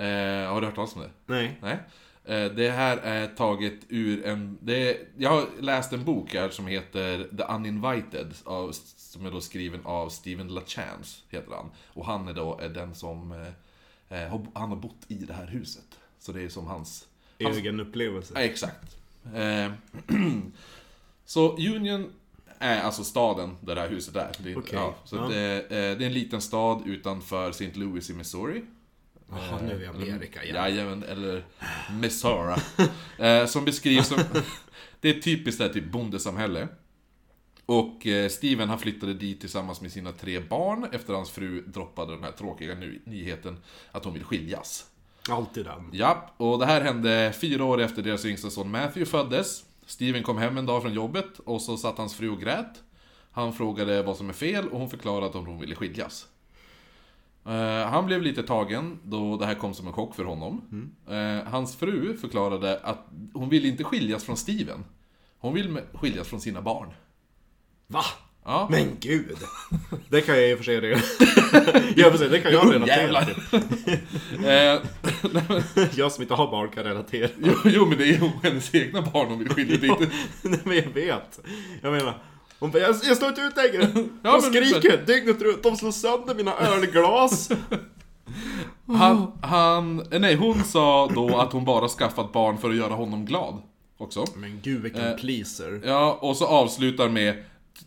Eh, 0.00 0.52
har 0.52 0.60
du 0.60 0.66
hört 0.66 0.74
talas 0.74 0.96
om 0.96 1.02
det? 1.02 1.10
Nej. 1.26 1.58
Nej. 1.62 1.76
Eh, 2.24 2.52
Det 2.52 2.70
här 2.70 2.96
är 2.96 3.26
taget 3.26 3.74
ur 3.88 4.26
en... 4.26 4.58
Det 4.60 4.98
jag 5.16 5.30
har 5.30 5.46
läst 5.60 5.92
en 5.92 6.04
bok 6.04 6.34
här 6.34 6.48
som 6.50 6.66
heter 6.66 7.28
The 7.36 7.54
Uninvited, 7.54 8.34
av, 8.44 8.72
som 8.96 9.26
är 9.26 9.30
då 9.30 9.40
skriven 9.40 9.80
av 9.84 10.08
Steven 10.08 10.48
LaChance, 10.48 11.20
heter 11.28 11.52
han. 11.52 11.70
Och 11.86 12.06
han 12.06 12.28
är 12.28 12.34
då 12.34 12.58
är 12.62 12.68
den 12.68 12.94
som... 12.94 13.32
Eh, 14.08 14.22
eh, 14.22 14.40
han 14.54 14.68
har 14.68 14.76
bott 14.76 15.04
i 15.08 15.14
det 15.14 15.32
här 15.34 15.46
huset. 15.46 15.98
Så 16.18 16.32
det 16.32 16.42
är 16.42 16.48
som 16.48 16.66
hans... 16.66 17.08
hans 17.42 17.56
Egen 17.56 17.80
upplevelse. 17.80 18.32
Ja, 18.36 18.40
exakt. 18.40 18.96
Eh, 19.34 19.72
så 21.24 21.56
Union 21.56 22.12
är 22.58 22.80
alltså 22.80 23.04
staden 23.04 23.56
där 23.60 23.74
det 23.74 23.80
här 23.80 23.88
huset 23.88 24.16
är. 24.16 24.32
Det, 24.38 24.56
Okej. 24.56 24.70
ja, 24.72 24.94
så 25.04 25.16
Ja. 25.16 25.28
Det, 25.28 25.60
eh, 25.60 25.98
det 25.98 26.04
är 26.04 26.06
en 26.06 26.12
liten 26.12 26.40
stad 26.40 26.82
utanför 26.86 27.50
St. 27.50 27.72
Louis 27.74 28.10
i 28.10 28.14
Missouri. 28.14 28.62
Jaha, 29.30 29.60
nu 29.62 29.72
är 29.72 29.76
vi 29.76 29.84
i 29.84 29.88
Amerika 29.88 30.42
igen. 30.44 30.56
Jajamän, 30.56 31.02
eller 31.02 31.44
Missouri. 32.00 32.60
eh, 33.18 33.46
som 33.46 33.64
beskrivs 33.64 34.08
som... 34.08 34.18
det 35.00 35.10
är 35.10 35.20
typiskt 35.20 35.58
det 35.58 35.64
här 35.66 35.72
typ 35.72 35.92
bondesamhälle. 35.92 36.68
Och 37.66 38.06
eh, 38.06 38.28
Steven 38.28 38.68
han 38.68 38.78
flyttade 38.78 39.14
dit 39.14 39.40
tillsammans 39.40 39.80
med 39.80 39.92
sina 39.92 40.12
tre 40.12 40.40
barn 40.40 40.86
efter 40.92 41.14
hans 41.14 41.30
fru 41.30 41.60
droppade 41.60 42.14
den 42.14 42.24
här 42.24 42.32
tråkiga 42.32 42.74
ny- 42.74 43.00
nyheten 43.04 43.56
att 43.92 44.04
hon 44.04 44.14
vill 44.14 44.24
skiljas. 44.24 44.86
Alltid 45.28 45.64
den. 45.64 45.90
Ja, 45.92 46.30
och 46.36 46.58
det 46.58 46.66
här 46.66 46.80
hände 46.80 47.32
fyra 47.40 47.64
år 47.64 47.80
efter 47.80 48.02
deras 48.02 48.24
yngsta 48.24 48.50
son 48.50 48.70
Matthew 48.70 49.04
föddes. 49.10 49.64
Steven 49.86 50.22
kom 50.22 50.38
hem 50.38 50.58
en 50.58 50.66
dag 50.66 50.82
från 50.82 50.94
jobbet 50.94 51.38
och 51.38 51.62
så 51.62 51.76
satt 51.76 51.98
hans 51.98 52.14
fru 52.14 52.30
och 52.30 52.40
grät. 52.40 52.82
Han 53.32 53.52
frågade 53.52 54.02
vad 54.02 54.16
som 54.16 54.28
är 54.28 54.32
fel 54.32 54.68
och 54.68 54.78
hon 54.78 54.90
förklarade 54.90 55.26
att 55.26 55.34
hon 55.34 55.60
ville 55.60 55.74
skiljas. 55.74 56.26
Eh, 57.46 57.90
han 57.90 58.06
blev 58.06 58.22
lite 58.22 58.42
tagen 58.42 58.98
då 59.04 59.36
det 59.36 59.46
här 59.46 59.54
kom 59.54 59.74
som 59.74 59.86
en 59.86 59.92
chock 59.92 60.14
för 60.14 60.24
honom. 60.24 60.62
Eh, 61.08 61.50
hans 61.50 61.76
fru 61.76 62.16
förklarade 62.16 62.80
att 62.82 63.06
hon 63.34 63.48
vill 63.48 63.66
inte 63.66 63.84
skiljas 63.84 64.24
från 64.24 64.36
Steven. 64.36 64.84
Hon 65.38 65.54
vill 65.54 65.80
skiljas 65.94 66.28
från 66.28 66.40
sina 66.40 66.62
barn. 66.62 66.88
Va? 67.86 68.02
Ja. 68.44 68.68
Men 68.70 68.96
gud! 69.00 69.36
Det 70.08 70.20
kan 70.20 70.34
jag 70.34 70.50
i 70.50 70.54
och 70.54 70.58
för 70.58 70.64
sig 70.64 70.80
redan... 70.80 71.00
ja, 71.96 72.10
precis, 72.10 72.30
det 72.30 72.40
kan 72.40 72.52
jag 72.52 72.74
relatera 72.74 73.24
till. 73.24 73.34
Eh, 74.46 74.80
Jag 75.96 76.12
som 76.12 76.22
inte 76.22 76.34
har 76.34 76.50
barn 76.50 76.68
kan 76.68 76.84
relatera. 76.84 77.30
jo, 77.38 77.52
jo, 77.64 77.86
men 77.86 77.98
det 77.98 78.04
är 78.04 78.06
ju 78.06 78.30
hennes 78.42 78.74
egna 78.74 79.02
barn 79.02 79.28
hon 79.28 79.38
vill 79.38 79.48
skilja 79.48 79.76
dit. 79.76 80.10
Nej 80.42 80.60
men 80.64 80.76
jag 80.76 80.90
vet. 80.90 81.40
Jag 81.82 81.92
menar, 81.92 82.22
hon 82.60 82.70
bara, 82.70 82.78
jag, 82.78 82.96
jag 83.02 83.16
står 83.16 83.28
inte 83.28 83.40
ut 83.40 83.56
längre. 83.56 83.86
De 83.94 84.08
men- 84.22 84.42
skriker 84.42 85.06
dygnet 85.06 85.42
runt, 85.42 85.62
de 85.62 85.76
slår 85.76 85.90
sönder 85.90 86.34
mina 86.34 86.54
ölglas. 86.58 87.50
Han, 88.86 89.32
han, 89.42 90.02
nej 90.10 90.34
hon 90.34 90.64
sa 90.64 91.10
då 91.14 91.38
att 91.38 91.52
hon 91.52 91.64
bara 91.64 91.88
skaffat 91.88 92.32
barn 92.32 92.58
för 92.58 92.70
att 92.70 92.76
göra 92.76 92.94
honom 92.94 93.24
glad. 93.24 93.62
Också. 93.98 94.24
Men 94.36 94.60
gud 94.62 94.82
vilken 94.82 95.16
pleaser. 95.16 95.80
Ja, 95.84 96.18
och 96.22 96.36
så 96.36 96.46
avslutar 96.46 97.08
med 97.08 97.28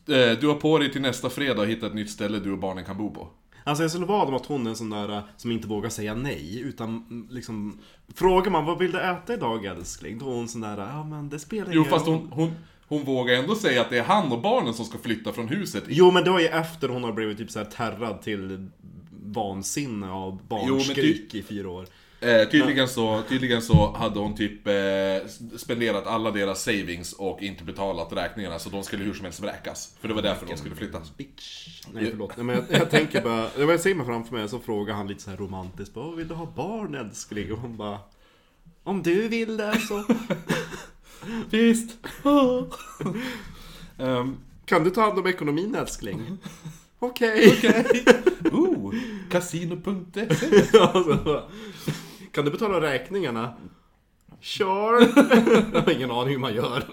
eh, 0.08 0.40
Du 0.42 0.48
har 0.48 0.56
på 0.56 0.78
dig 0.78 0.92
till 0.92 1.02
nästa 1.02 1.30
fredag 1.30 1.62
och 1.62 1.68
hitta 1.68 1.88
ett 1.88 1.94
nytt 1.94 2.10
ställe 2.10 2.40
du 2.40 2.52
och 2.52 2.58
barnen 2.58 2.86
kan 2.86 2.98
bo 2.98 3.14
på. 3.14 3.28
Alltså 3.64 3.84
jag 3.84 3.92
skulle 3.92 4.06
vara 4.06 4.26
om 4.26 4.36
att 4.36 4.46
hon 4.46 4.66
är 4.66 4.70
en 4.70 4.76
sån 4.76 4.90
där 4.90 5.10
äh, 5.18 5.20
som 5.38 5.52
inte 5.52 5.68
vågar 5.68 5.90
säga 5.90 6.14
nej, 6.14 6.62
utan 6.62 6.90
mm, 6.90 7.28
liksom 7.30 7.80
Frågar 8.16 8.52
man 8.52 8.66
vad 8.66 8.80
vill 8.80 8.92
du 8.92 9.00
äta 9.00 9.34
idag 9.34 9.66
älskling? 9.66 10.20
Då 10.20 10.32
är 10.32 10.36
hon 10.36 10.48
sån 10.48 10.62
där, 10.62 10.78
ja 10.78 11.04
men 11.04 11.30
det 11.30 11.40
spelar 11.40 11.68
Jo 11.72 11.82
ingen 11.82 11.92
fast 11.92 12.08
roll." 12.08 12.16
hon, 12.16 12.32
hon, 12.32 12.54
hon 12.88 13.04
vågar 13.04 13.34
ändå 13.36 13.56
säga 13.56 13.82
att 13.82 13.90
det 13.90 13.98
är 13.98 14.04
han 14.04 14.32
och 14.32 14.42
barnen 14.42 14.74
som 14.74 14.86
ska 14.86 14.98
flytta 14.98 15.34
från 15.34 15.48
huset. 15.48 15.84
Jo 15.88 16.12
men 16.12 16.24
det 16.24 16.30
var 16.30 16.40
ju 16.40 16.48
efter 16.48 16.90
hon 16.90 17.04
har 17.04 17.12
blivit 17.12 17.38
typ 17.38 17.52
så 17.52 17.60
här 17.60 17.66
terrad 17.66 18.22
till 18.22 18.70
vansinne 19.26 20.12
av 20.12 20.40
barnskrik 20.48 21.36
i 21.36 21.44
fyra 21.44 21.70
år. 21.70 21.86
Eh, 22.20 22.50
tydligen, 22.50 22.88
så, 22.88 23.22
tydligen 23.30 23.62
så 23.62 23.96
hade 23.96 24.20
hon 24.20 24.36
typ 24.36 24.68
eh, 24.68 24.74
spenderat 25.58 26.08
alla 26.08 26.32
deras 26.32 26.64
savings 26.64 27.14
och 27.14 27.42
inte 27.42 27.64
betalat 27.64 28.14
räkningarna 28.14 28.60
så 28.60 28.70
de 28.70 28.84
skulle 28.84 29.04
hur 29.04 29.14
som 29.14 29.24
helst 29.26 29.40
vräkas. 29.40 29.96
För 30.02 30.08
det 30.08 30.14
var 30.14 30.22
därför 30.22 30.46
de 30.46 30.58
skulle 30.58 30.76
flytta. 30.76 31.02
Bitch. 31.18 31.68
Nej 31.94 32.08
förlåt. 32.12 32.38
Nej, 32.38 32.46
men 32.46 32.56
jag, 32.56 32.82
jag 32.82 32.90
tänker 32.90 33.22
bara, 33.22 33.48
jag 33.58 33.80
ser 33.80 33.96
mig 33.96 34.06
framför 34.06 34.36
mig 34.36 34.50
så 34.50 34.60
frågar 34.60 34.94
han 34.94 35.08
lite 35.08 35.22
så 35.24 35.30
här 35.30 35.38
romantiskt 35.38 35.94
bara, 35.94 36.06
"Åh, 36.06 36.16
vill 36.16 36.28
du 36.28 36.34
ha 36.34 36.46
barn 36.46 36.96
älskling? 36.96 37.52
Och 37.54 37.60
hon 37.60 37.78
bara 37.78 38.00
Om 38.84 39.04
du 39.04 39.28
vill 39.28 39.58
det 39.58 39.80
så 39.80 40.04
Visst. 41.50 41.98
Ehm, 43.98 44.38
Kan 44.66 44.84
du 44.84 44.90
ta 44.90 45.02
hand 45.02 45.20
om 45.20 45.28
ekonomin 45.28 45.76
älskling? 45.76 46.38
Okej. 47.00 47.60
oh, 48.52 48.94
casino.se 49.30 50.80
Alltså, 50.80 51.44
kan 52.32 52.46
du 52.46 52.52
betala 52.52 52.82
räkningarna? 52.82 53.54
Sure. 54.42 55.08
jag 55.74 55.82
har 55.82 55.92
ingen 55.92 56.12
aning 56.12 56.30
hur 56.34 56.40
man 56.40 56.56
gör. 56.56 56.84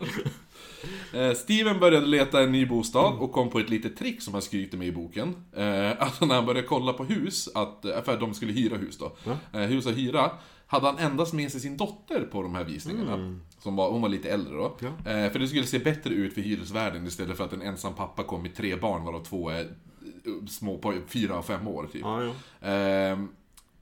Eh, 1.13 1.35
Steven 1.35 1.81
började 1.81 2.07
leta 2.07 2.43
en 2.43 2.53
ny 2.53 2.67
bostad 2.67 3.15
och 3.19 3.33
kom 3.33 3.51
på 3.51 3.59
ett 3.59 3.71
litet 3.71 3.97
trick 3.97 4.23
som 4.23 4.33
han 4.33 4.43
skryter 4.43 4.79
med 4.79 4.87
i 4.89 4.93
boken. 4.93 5.35
Eh, 5.57 5.91
att 6.03 6.21
när 6.21 6.35
han 6.35 6.47
började 6.47 6.67
kolla 6.67 6.93
på 6.93 7.05
hus, 7.05 7.49
att, 7.55 7.85
eh, 7.85 8.03
för 8.03 8.13
att 8.13 8.21
de 8.21 8.35
skulle 8.35 8.53
hyra 8.53 8.77
hus 8.77 8.99
då, 8.99 9.17
hus 9.53 9.87
att 9.87 9.97
hyra, 9.97 10.31
hade 10.71 10.87
han 10.87 10.99
endast 10.99 11.33
med 11.33 11.53
sig 11.53 11.61
sin 11.61 11.77
dotter 11.77 12.29
på 12.33 12.43
de 12.43 12.55
här 12.55 12.65
visningarna. 12.65 13.17
Som 13.59 13.77
var, 13.77 13.91
hon 13.91 14.03
var 14.03 14.09
lite 14.09 14.31
äldre 14.31 14.55
då. 14.57 14.77
Eh, 14.87 15.33
för 15.33 15.39
det 15.39 15.49
skulle 15.49 15.67
se 15.67 15.79
bättre 15.79 16.15
ut 16.15 16.35
för 16.35 16.41
hyresvärden 16.41 17.07
istället 17.07 17.37
för 17.37 17.45
att 17.45 17.53
en 17.53 17.63
ensam 17.63 17.95
pappa 17.95 18.23
kom 18.23 18.43
med 18.43 18.55
tre 18.55 18.77
barn 18.77 19.05
varav 19.05 19.25
två 19.25 19.51
är 19.51 19.61
eh, 19.61 20.47
små 20.49 20.95
fyra 21.07 21.39
och 21.39 21.45
fem 21.45 21.69
år 21.69 21.89
typ. 21.93 22.03
Ja, 22.03 22.23
ja. 22.23 22.33
Ehm, 22.69 23.29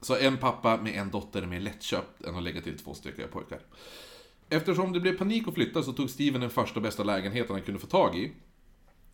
så 0.01 0.15
en 0.15 0.37
pappa 0.37 0.77
med 0.77 0.95
en 0.95 1.09
dotter 1.09 1.41
är 1.41 1.47
mer 1.47 1.59
lättköpt 1.59 2.23
än 2.23 2.35
att 2.35 2.43
lägga 2.43 2.61
till 2.61 2.77
två 2.77 2.93
stycken 2.93 3.29
pojkar. 3.31 3.59
Eftersom 4.49 4.93
det 4.93 4.99
blev 4.99 5.17
panik 5.17 5.47
att 5.47 5.53
flytta 5.53 5.83
så 5.83 5.93
tog 5.93 6.09
Steven 6.09 6.41
den 6.41 6.49
första 6.49 6.79
bästa 6.79 7.03
lägenheten 7.03 7.55
han 7.55 7.61
kunde 7.61 7.79
få 7.79 7.87
tag 7.87 8.17
i. 8.17 8.31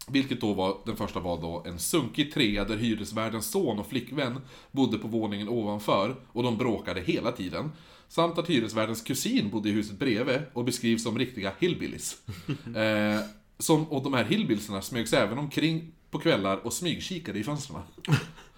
Vilket 0.07 0.41
då 0.41 0.53
var, 0.53 0.77
den 0.85 0.95
första 0.95 1.19
var 1.19 1.41
då 1.41 1.63
en 1.67 1.79
sunkig 1.79 2.33
trea 2.33 2.65
där 2.65 2.77
hyresvärdens 2.77 3.51
son 3.51 3.79
och 3.79 3.89
flickvän 3.89 4.41
bodde 4.71 4.97
på 4.97 5.07
våningen 5.07 5.50
ovanför 5.50 6.15
och 6.27 6.43
de 6.43 6.57
bråkade 6.57 7.01
hela 7.01 7.31
tiden. 7.31 7.71
Samt 8.07 8.38
att 8.38 8.50
hyresvärdens 8.50 9.01
kusin 9.01 9.50
bodde 9.50 9.69
i 9.69 9.71
huset 9.71 10.00
bredvid 10.00 10.39
och 10.53 10.65
beskrivs 10.65 11.03
som 11.03 11.19
riktiga 11.19 11.51
hillbillies. 11.59 12.17
eh, 12.75 13.19
som, 13.59 13.85
och 13.85 14.03
de 14.03 14.13
här 14.13 14.24
hillbilliesarna 14.24 14.81
smögs 14.81 15.13
även 15.13 15.38
omkring 15.38 15.91
på 16.12 16.19
kvällar 16.19 16.65
och 16.65 16.74
smygkikade 16.74 17.39
i 17.39 17.43
fönstren. 17.43 17.81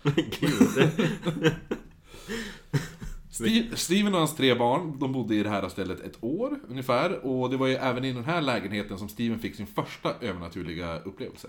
Gud. 0.40 0.90
Steve, 3.38 3.76
Steven 3.76 4.14
och 4.14 4.20
hans 4.20 4.36
tre 4.36 4.56
barn, 4.56 5.00
de 5.00 5.14
bodde 5.14 5.36
i 5.36 5.44
det 5.44 5.50
här 5.50 5.64
stället 5.70 6.00
ett 6.00 6.24
år 6.24 6.60
ungefär. 6.70 7.26
Och 7.26 7.50
det 7.50 7.58
var 7.58 7.68
ju 7.68 7.76
även 7.76 8.06
i 8.06 8.14
den 8.14 8.24
här 8.24 8.42
lägenheten 8.42 8.98
som 8.98 9.10
Steven 9.10 9.40
fick 9.40 9.56
sin 9.56 9.68
första 9.68 10.14
övernaturliga 10.22 11.00
upplevelse. 11.00 11.48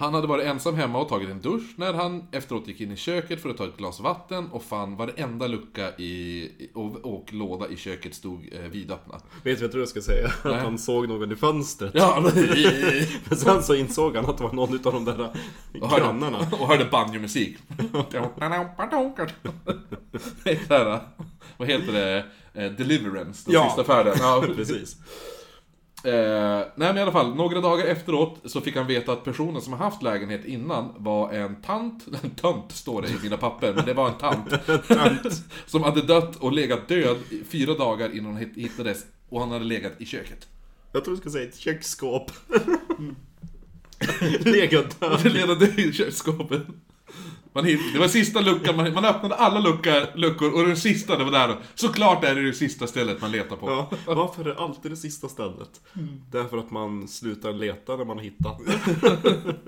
Han 0.00 0.14
hade 0.14 0.26
varit 0.26 0.46
ensam 0.46 0.74
hemma 0.74 0.98
och 1.00 1.08
tagit 1.08 1.30
en 1.30 1.40
dusch 1.40 1.74
när 1.76 1.92
han 1.92 2.28
efteråt 2.32 2.68
gick 2.68 2.80
in 2.80 2.92
i 2.92 2.96
köket 2.96 3.42
för 3.42 3.48
att 3.48 3.56
ta 3.56 3.64
ett 3.64 3.76
glas 3.76 4.00
vatten 4.00 4.46
och 4.50 4.62
fann 4.62 4.96
varenda 4.96 5.46
lucka 5.46 5.96
i, 5.96 6.50
och, 6.74 6.96
och 6.96 7.32
låda 7.32 7.68
i 7.68 7.76
köket 7.76 8.14
stod 8.14 8.48
eh, 8.52 8.60
vidöppna. 8.70 9.14
Vet 9.14 9.22
du 9.44 9.54
vad 9.54 9.62
jag 9.62 9.70
tror 9.70 9.80
jag 9.82 9.88
ska 9.88 10.00
säga? 10.00 10.30
Att 10.44 10.62
han 10.62 10.78
såg 10.78 11.08
någon 11.08 11.32
i 11.32 11.36
fönstret. 11.36 11.92
Ja, 11.94 12.20
Men 13.28 13.36
sen 13.38 13.62
så 13.62 13.74
insåg 13.74 14.16
han 14.16 14.24
att 14.26 14.38
det 14.38 14.44
var 14.44 14.52
någon 14.52 14.74
utav 14.74 14.92
de 14.92 15.04
där 15.04 15.30
och 15.80 15.88
hörde, 15.90 16.04
grannarna. 16.04 16.38
och 16.38 16.68
hörde 16.68 16.84
banjomusik. 16.84 17.56
Vad 21.56 21.68
heter 21.68 21.92
det? 21.92 22.24
Eh, 22.54 22.72
Deliverance, 22.72 23.42
den 23.46 23.54
Ja. 23.54 23.64
sista 23.66 23.84
färden. 23.84 24.14
Ja, 24.18 24.44
Precis. 24.56 24.96
Eh, 26.04 26.66
nej 26.74 26.88
men 26.88 26.98
i 26.98 27.00
alla 27.00 27.12
fall, 27.12 27.34
några 27.34 27.60
dagar 27.60 27.86
efteråt 27.86 28.40
så 28.44 28.60
fick 28.60 28.76
han 28.76 28.86
veta 28.86 29.12
att 29.12 29.24
personen 29.24 29.62
som 29.62 29.72
har 29.72 29.84
haft 29.84 30.02
lägenhet 30.02 30.44
innan 30.44 30.94
var 30.96 31.32
en 31.32 31.62
tant, 31.62 32.06
en 32.22 32.30
tönt 32.30 32.72
står 32.72 33.02
det 33.02 33.08
i 33.08 33.16
mina 33.22 33.36
papper, 33.36 33.72
men 33.74 33.84
det 33.84 33.94
var 33.94 34.08
en 34.08 34.18
tant. 34.18 34.52
som 35.66 35.82
hade 35.82 36.02
dött 36.02 36.36
och 36.36 36.52
legat 36.52 36.88
död 36.88 37.16
fyra 37.48 37.74
dagar 37.74 38.16
innan 38.16 38.32
hon 38.32 38.50
hittades 38.54 39.04
och 39.28 39.40
han 39.40 39.50
hade 39.50 39.64
legat 39.64 39.92
i 39.98 40.06
köket. 40.06 40.48
Jag 40.92 41.04
tror 41.04 41.14
du 41.14 41.20
ska 41.20 41.30
säga 41.30 41.48
ett 41.48 41.58
köksskåp. 41.58 42.32
Legat 44.40 45.00
död. 45.00 45.32
Legat 45.32 45.60
död 45.60 45.78
i 45.78 45.92
köksskåpet. 45.92 46.62
Man 47.52 47.64
hitt, 47.64 47.80
det 47.92 47.98
var 47.98 48.08
sista 48.08 48.40
luckan, 48.40 48.76
man, 48.76 48.92
man 48.94 49.04
öppnade 49.04 49.34
alla 49.34 49.60
lucka, 49.60 50.06
luckor 50.14 50.52
och 50.54 50.66
den 50.66 50.76
sista, 50.76 51.18
det 51.18 51.24
var 51.24 51.30
där. 51.30 51.56
Såklart 51.74 52.24
är 52.24 52.34
det 52.34 52.46
det 52.46 52.52
sista 52.52 52.86
stället 52.86 53.20
man 53.20 53.32
letar 53.32 53.56
på. 53.56 53.70
Ja, 53.70 53.90
varför 54.06 54.40
är 54.40 54.44
det 54.44 54.56
alltid 54.58 54.92
det 54.92 54.96
sista 54.96 55.28
stället? 55.28 55.80
Därför 56.30 56.58
att 56.58 56.70
man 56.70 57.08
slutar 57.08 57.52
leta 57.52 57.96
när 57.96 58.04
man 58.04 58.16
har 58.16 58.24
hittat. 58.24 58.60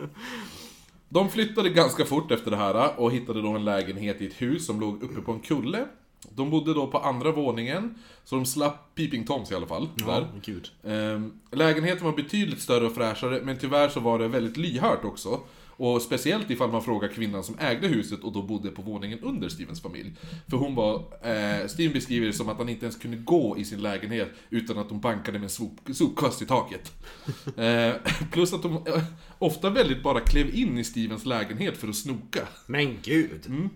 De 1.09 1.29
flyttade 1.31 1.69
ganska 1.69 2.05
fort 2.05 2.31
efter 2.31 2.51
det 2.51 2.57
här 2.57 3.01
och 3.01 3.13
hittade 3.13 3.43
då 3.43 3.49
en 3.49 3.65
lägenhet 3.65 4.21
i 4.21 4.27
ett 4.27 4.43
hus 4.43 4.67
som 4.67 4.81
låg 4.81 5.03
uppe 5.03 5.21
på 5.21 5.33
en 5.33 5.41
kulle. 5.41 5.85
De 6.31 6.51
bodde 6.51 6.75
då 6.75 6.87
på 6.87 6.99
andra 6.99 7.33
våningen, 7.33 7.95
så 8.25 8.37
de 8.37 8.47
slapp 8.47 8.95
Peeping 8.95 9.25
Toms 9.25 9.51
i 9.51 9.55
alla 9.55 9.67
fall. 9.67 9.89
där. 9.95 10.05
Ja, 10.07 10.27
gud. 10.45 10.71
Ehm, 10.85 11.33
lägenheten 11.51 12.05
var 12.05 12.13
betydligt 12.13 12.61
större 12.61 12.87
och 12.87 12.95
fräschare, 12.95 13.41
men 13.45 13.59
tyvärr 13.59 13.89
så 13.89 14.01
var 14.01 14.19
det 14.19 14.29
väldigt 14.29 14.57
lyhört 14.57 15.05
också. 15.05 15.41
Och 15.83 16.03
speciellt 16.03 16.51
ifall 16.51 16.71
man 16.71 16.83
frågar 16.83 17.09
kvinnan 17.09 17.45
som 17.45 17.59
ägde 17.59 17.89
huset 17.89 18.25
och 18.25 18.33
då 18.33 18.43
bodde 18.43 18.71
på 18.71 18.83
våningen 18.83 19.19
under 19.19 19.49
Stevens 19.49 19.83
familj. 19.83 20.13
För 20.51 20.57
hon 20.57 20.75
var, 20.75 20.95
eh, 21.23 21.67
Steven 21.67 21.93
beskriver 21.93 22.27
det 22.27 22.33
som 22.33 22.49
att 22.49 22.59
han 22.59 22.69
inte 22.69 22.87
ens 22.87 22.97
kunde 22.97 23.17
gå 23.17 23.57
i 23.59 23.65
sin 23.65 23.83
lägenhet 23.83 24.29
utan 24.51 24.79
att 24.79 24.89
de 24.89 25.01
bankade 25.01 25.39
med 25.39 25.45
en 25.45 25.51
sop, 25.51 25.81
sopkvast 25.93 26.43
i 26.43 26.47
taket. 26.47 26.93
Eh, 27.57 27.95
plus 28.31 28.53
att 28.53 28.63
de 28.63 28.73
eh, 28.73 29.03
ofta 29.39 29.71
väldigt 29.71 30.03
bara 30.03 30.21
klev 30.21 30.55
in 30.55 30.79
i 30.79 30.85
Stevens 30.85 31.27
lägenhet 31.27 31.77
för 31.77 31.89
att 31.89 31.97
snoka. 31.97 32.49
Men 32.67 32.99
gud. 33.03 33.71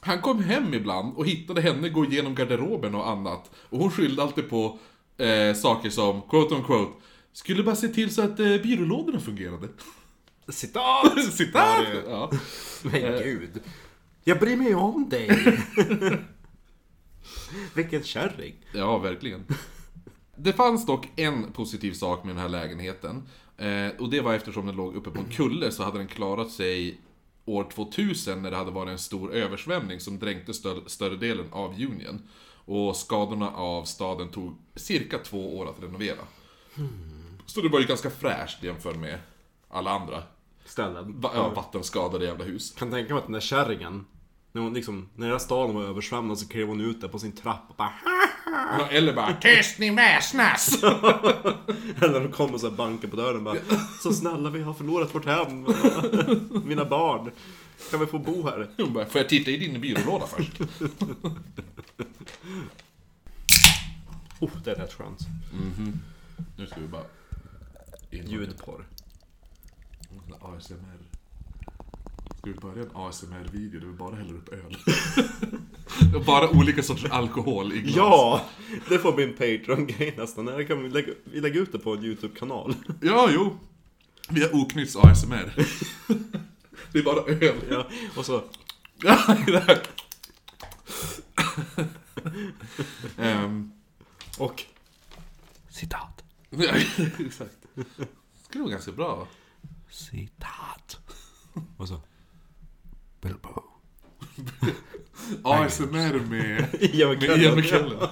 Han 0.00 0.20
kom 0.20 0.42
hem 0.42 0.74
ibland 0.74 1.16
och 1.16 1.26
hittade 1.26 1.60
henne 1.60 1.88
gå 1.88 2.04
igenom 2.04 2.34
garderoben 2.34 2.94
och 2.94 3.08
annat. 3.08 3.50
Och 3.54 3.78
hon 3.78 3.90
skyllde 3.90 4.22
alltid 4.22 4.50
på 4.50 4.78
eh, 5.16 5.54
saker 5.54 5.90
som, 5.90 6.22
quote 6.22 6.54
on 6.54 6.64
quote, 6.64 6.92
skulle 7.32 7.62
bara 7.62 7.76
se 7.76 7.88
till 7.88 8.14
så 8.14 8.22
att 8.22 8.40
eh, 8.40 8.56
byrålådorna 8.62 9.20
fungerade. 9.20 9.68
Citat! 10.48 11.24
Citat! 11.32 11.86
Ja. 12.08 12.30
Men 12.82 13.00
gud. 13.22 13.60
Jag 14.24 14.38
bryr 14.40 14.56
mig 14.56 14.74
om 14.74 15.08
dig! 15.08 15.58
Vilken 17.74 18.02
kärring! 18.02 18.54
Ja, 18.72 18.98
verkligen. 18.98 19.46
Det 20.36 20.52
fanns 20.52 20.86
dock 20.86 21.08
en 21.16 21.52
positiv 21.52 21.92
sak 21.92 22.24
med 22.24 22.34
den 22.34 22.42
här 22.42 22.48
lägenheten. 22.48 23.22
Eh, 23.56 23.88
och 23.98 24.10
det 24.10 24.20
var 24.20 24.34
eftersom 24.34 24.66
den 24.66 24.76
låg 24.76 24.96
uppe 24.96 25.10
på 25.10 25.18
en 25.20 25.28
kulle 25.28 25.72
så 25.72 25.82
hade 25.82 25.98
den 25.98 26.06
klarat 26.08 26.50
sig 26.50 27.00
år 27.44 27.70
2000 27.74 28.42
när 28.42 28.50
det 28.50 28.56
hade 28.56 28.70
varit 28.70 28.90
en 28.90 28.98
stor 28.98 29.32
översvämning 29.34 30.00
som 30.00 30.18
dränkte 30.18 30.52
stö- 30.52 30.88
större 30.88 31.16
delen 31.16 31.46
av 31.52 31.70
Union. 31.74 32.22
Och 32.64 32.96
skadorna 32.96 33.50
av 33.50 33.84
staden 33.84 34.28
tog 34.28 34.56
cirka 34.76 35.18
två 35.18 35.58
år 35.58 35.68
att 35.70 35.82
renovera. 35.82 36.18
Så 37.46 37.60
det 37.60 37.68
var 37.68 37.80
ju 37.80 37.86
ganska 37.86 38.10
fräscht 38.10 38.62
jämfört 38.62 38.96
med 38.96 39.18
alla 39.70 39.90
andra 39.90 40.22
Ställen. 40.64 41.20
va- 41.20 41.30
ja, 41.34 41.48
vattenskadade 41.48 42.24
jävla 42.24 42.44
hus. 42.44 42.70
kan 42.78 42.90
tänka 42.90 43.14
mig 43.14 43.18
att 43.18 43.24
den 43.26 43.32
där 43.32 43.40
kärringen, 43.40 44.06
när, 44.52 44.62
hon 44.62 44.74
liksom, 44.74 45.08
när 45.16 45.26
hela 45.26 45.38
staden 45.38 45.74
var 45.76 45.82
översvämmad 45.82 46.38
så 46.38 46.48
klev 46.48 46.66
hon 46.68 46.80
ut 46.80 47.00
där 47.00 47.08
på 47.08 47.18
sin 47.18 47.32
trapp 47.32 47.62
och 47.68 47.76
bara 47.76 47.92
Ja, 48.78 48.86
eller 48.90 49.12
bara 49.14 49.32
Tyst 49.40 49.78
ni 49.78 49.90
väsnas! 49.90 50.82
Eller 52.02 52.20
de 52.20 52.32
kommer 52.32 52.58
så 52.58 52.68
här 52.68 52.76
bankar 52.76 53.08
på 53.08 53.16
dörren 53.16 53.44
bara 53.44 53.56
Så 54.02 54.12
snälla 54.12 54.50
vi 54.50 54.62
har 54.62 54.74
förlorat 54.74 55.14
vårt 55.14 55.24
hem 55.26 55.62
Mina 56.64 56.84
barn 56.84 57.30
Kan 57.90 58.00
vi 58.00 58.06
få 58.06 58.18
bo 58.18 58.42
här? 58.48 58.70
Hon 58.76 58.92
bara, 58.92 59.06
Får 59.06 59.20
jag 59.20 59.28
titta 59.28 59.50
i 59.50 59.56
din 59.56 59.80
byrålåda 59.80 60.26
först? 60.26 60.60
Oh, 64.40 64.50
det 64.64 64.70
är 64.70 64.74
rätt 64.74 64.92
skönt 64.92 65.18
Nu 66.56 66.66
ska 66.66 66.80
vi 66.80 66.86
bara... 66.88 67.02
Ljudporr 68.10 68.84
ASMR. 70.40 70.98
Ska 72.38 72.50
vi 72.50 72.54
börja 72.54 72.82
en 72.82 72.90
ASMR-video 72.94 73.80
där 73.80 73.86
vi 73.86 73.92
bara 73.92 74.16
häller 74.16 74.34
upp 74.34 74.48
öl? 74.48 74.76
Bara 76.26 76.50
olika 76.50 76.82
sorters 76.82 77.10
alkohol 77.10 77.72
i 77.72 77.80
glas. 77.80 77.96
Ja! 77.96 78.44
Det 78.88 78.98
får 78.98 79.12
bli 79.12 79.24
en 79.24 79.32
Patreon-grej 79.32 80.14
nästan 80.18 80.44
Det 80.44 80.64
kan 80.64 80.82
vi 80.82 80.88
lägga, 80.88 81.12
vi 81.24 81.40
lägga 81.40 81.60
ut 81.60 81.72
det 81.72 81.78
på 81.78 81.94
en 81.94 82.04
YouTube-kanal 82.04 82.74
Ja, 83.00 83.28
jo. 83.32 83.56
Vi 84.28 84.42
har 84.42 84.54
oknytts 84.54 84.96
ASMR. 84.96 85.52
Det 86.92 86.98
är 86.98 87.02
bara 87.02 87.22
öl. 87.24 87.56
Ja, 87.70 87.86
och 88.16 88.26
så. 88.26 88.42
Ehm, 93.18 93.72
Och 94.38 94.64
Citat 95.68 96.24
ja, 96.50 96.72
exakt. 97.18 97.56
Det 97.74 97.84
skulle 98.44 98.64
vara 98.64 98.72
ganska 98.72 98.92
bra. 98.92 99.28
Citat 99.90 100.98
Och 101.76 101.88
så 101.88 102.00
Bilbo 103.20 103.62
ASMR 105.44 106.20
med, 106.30 106.68
Ian 106.80 107.10
McKellen. 107.56 108.08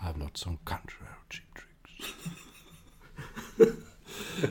I've 0.00 0.18
not 0.18 0.36
some 0.36 0.58
country 0.64 1.06
tricks 1.30 1.64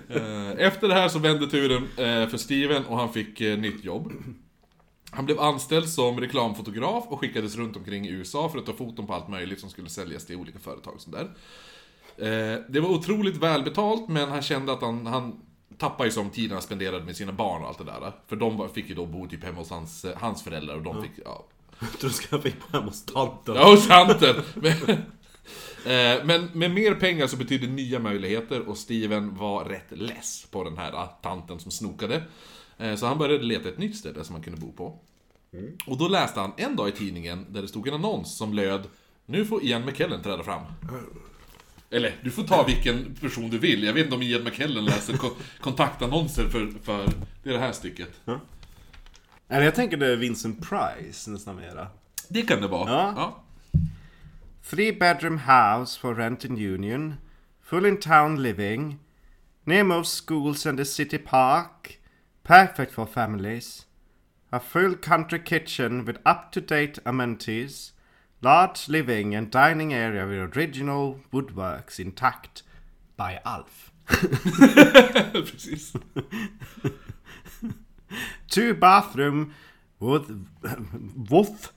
Eh, 0.09 0.51
Efter 0.57 0.87
det 0.87 0.93
här 0.93 1.09
så 1.09 1.19
vände 1.19 1.47
turen 1.47 1.83
eh, 1.83 2.27
för 2.29 2.37
Steven 2.37 2.85
och 2.85 2.97
han 2.97 3.13
fick 3.13 3.41
eh, 3.41 3.57
nytt 3.59 3.83
jobb. 3.83 4.11
Han 5.11 5.25
blev 5.25 5.39
anställd 5.39 5.89
som 5.89 6.19
reklamfotograf 6.19 7.03
och 7.07 7.19
skickades 7.19 7.55
runt 7.55 7.75
omkring 7.77 8.05
i 8.07 8.09
USA 8.09 8.49
för 8.49 8.59
att 8.59 8.65
ta 8.65 8.73
foton 8.73 9.07
på 9.07 9.13
allt 9.13 9.27
möjligt 9.29 9.59
som 9.59 9.69
skulle 9.69 9.89
säljas 9.89 10.25
till 10.25 10.35
olika 10.35 10.59
företag 10.59 10.93
och 10.95 11.01
sånt 11.01 11.15
där. 11.15 11.25
Eh, 12.17 12.59
Det 12.69 12.79
var 12.79 12.89
otroligt 12.89 13.37
välbetalt, 13.37 14.09
men 14.09 14.29
han 14.29 14.41
kände 14.41 14.73
att 14.73 14.81
han, 14.81 15.05
han 15.05 15.41
tappade 15.77 16.09
ju 16.09 16.11
som 16.11 16.29
tiden 16.29 16.51
han 16.51 16.61
spenderade 16.61 17.05
med 17.05 17.15
sina 17.15 17.31
barn 17.31 17.61
och 17.61 17.67
allt 17.67 17.77
det 17.77 17.83
där. 17.83 18.11
För 18.27 18.35
de 18.35 18.69
fick 18.69 18.89
ju 18.89 18.95
då 18.95 19.05
bo 19.05 19.27
typ 19.27 19.43
hemma 19.43 19.57
hos 19.57 19.69
hans, 19.69 20.05
eh, 20.05 20.17
hans 20.17 20.43
föräldrar 20.43 20.75
och 20.75 20.81
de 20.83 21.01
fick, 21.01 21.11
ja, 21.25 21.45
Jag 21.79 21.89
du 22.01 22.09
ska 22.09 22.41
fick 22.41 22.59
på 22.59 22.77
hemma 22.77 22.85
hos 22.89 23.05
tanten 23.05 23.55
Ja, 23.55 23.69
hos 23.71 23.87
tanten! 23.87 24.35
Men, 24.55 24.89
eh, 25.85 26.25
men 26.25 26.49
med 26.53 26.71
mer 26.71 26.95
pengar 26.95 27.27
så 27.27 27.37
betyder 27.37 27.67
nya 27.67 27.99
möjligheter 27.99 28.69
och 28.69 28.77
Steven 28.77 29.35
var 29.35 29.65
rätt 29.65 29.91
less 29.91 30.47
på 30.51 30.63
den 30.63 30.77
här 30.77 30.93
ah, 30.93 31.07
tanten 31.21 31.59
som 31.59 31.71
snokade. 31.71 32.23
Eh, 32.77 32.95
Så 32.95 33.05
han 33.05 33.17
började 33.17 33.43
leta 33.43 33.69
ett 33.69 33.77
nytt 33.77 33.97
ställe 33.97 34.23
som 34.23 34.35
han 34.35 34.43
kunde 34.43 34.61
bo 34.61 34.71
på. 34.71 34.99
Och 35.87 35.97
då 35.97 36.07
läste 36.07 36.39
han 36.39 36.51
en 36.57 36.75
dag 36.75 36.89
i 36.89 36.91
tidningen 36.91 37.45
där 37.49 37.61
det 37.61 37.67
stod 37.67 37.87
en 37.87 37.93
annons 37.93 38.37
som 38.37 38.53
löd 38.53 38.83
Nu 39.25 39.45
får 39.45 39.63
Ian 39.63 39.85
McKellen 39.85 40.21
träda 40.21 40.43
fram. 40.43 40.61
Eller, 41.93 42.15
du 42.23 42.31
får 42.31 42.43
ta 42.43 42.63
vilken 42.63 43.15
person 43.15 43.49
du 43.49 43.57
vill. 43.57 43.83
Jag 43.83 43.93
vet 43.93 44.03
inte 44.03 44.15
om 44.15 44.21
Ian 44.21 44.43
McKellen 44.43 44.85
läser 44.85 45.17
ko- 45.17 45.35
kontaktannonser 45.61 46.49
för, 46.49 46.71
för 46.83 47.09
det, 47.43 47.49
är 47.49 47.53
det 47.53 47.59
här 47.59 47.71
stycket. 47.71 48.09
Eller 49.49 49.65
jag 49.65 49.75
tänker 49.75 49.97
det 49.97 50.07
är 50.07 50.15
Vincent 50.15 50.69
Price 50.69 51.31
nästan 51.31 51.55
mera 51.55 51.87
Det 52.29 52.41
kan 52.41 52.61
det 52.61 52.67
vara. 52.67 52.89
Ja. 52.91 53.13
ja. 53.15 53.43
Three 54.69 54.93
bedroom 54.93 55.37
house 55.39 55.99
for 55.99 56.15
rent 56.15 56.45
in 56.45 56.73
Union. 56.73 57.15
Full 57.63 57.85
in 57.85 57.97
town 57.99 58.43
living. 58.43 58.99
Near 59.63 59.83
most 59.83 60.25
schools 60.25 60.65
and 60.65 60.77
the 60.77 60.85
city 60.85 61.17
park. 61.17 61.99
Perfect 62.43 62.91
for 62.93 63.05
families. 63.05 63.85
A 64.49 64.59
full 64.59 64.95
country 64.95 65.39
kitchen 65.45 66.05
with 66.05 66.19
up 66.25 66.51
to 66.51 66.59
date 66.61 66.99
amenities. 67.05 67.92
Large 68.43 68.89
living 68.89 69.35
and 69.35 69.49
dining 69.51 69.93
area 69.93 70.25
with 70.25 70.57
original 70.57 71.19
woodworks 71.31 71.99
intact. 71.99 72.63
By 73.17 73.39
Alf. 73.45 73.91
Precis. 75.51 75.93
Two 78.47 78.73
bathroom 78.73 79.53
with... 79.99 80.29
With? 81.31 81.71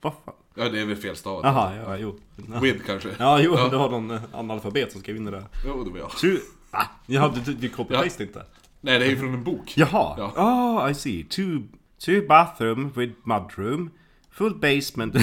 Vad 0.00 0.12
fan? 0.24 0.34
Ja, 0.54 0.68
det 0.68 0.80
är 0.80 0.84
väl 0.86 0.96
fel 0.96 1.16
stad. 1.16 1.44
Jaha, 1.44 1.76
ja, 1.76 1.96
jo. 1.98 2.18
With 2.62 2.84
kanske. 2.86 3.08
Ja, 3.18 3.40
jo, 3.40 3.54
Ja. 3.56 3.68
du 3.68 3.76
har 3.76 3.88
någon 3.90 4.10
eh, 4.10 4.20
analfabet 4.32 4.92
som 4.92 5.00
skrev 5.00 5.16
in 5.16 5.24
det 5.24 5.30
där. 5.30 5.44
Jo, 5.66 5.84
det 5.84 5.90
var 5.90 5.98
jag. 5.98 6.10
Two... 6.10 6.36
Va? 6.70 6.86
Ja, 7.06 7.32
du, 7.34 7.40
du, 7.40 7.54
du 7.54 7.68
copy-paste 7.68 8.22
inte? 8.22 8.46
Nej, 8.80 8.98
det 8.98 9.04
är 9.06 9.10
ju 9.10 9.16
från 9.16 9.34
en 9.34 9.44
bok. 9.44 9.72
Jaha! 9.76 10.14
Ja. 10.18 10.32
Oh, 10.36 10.90
I 10.90 10.94
see. 10.94 11.24
Two, 11.24 11.62
two 12.04 12.26
bathroom 12.28 12.92
with 12.96 13.12
mudroom. 13.24 13.90
Full 14.30 14.54
basement. 14.54 15.16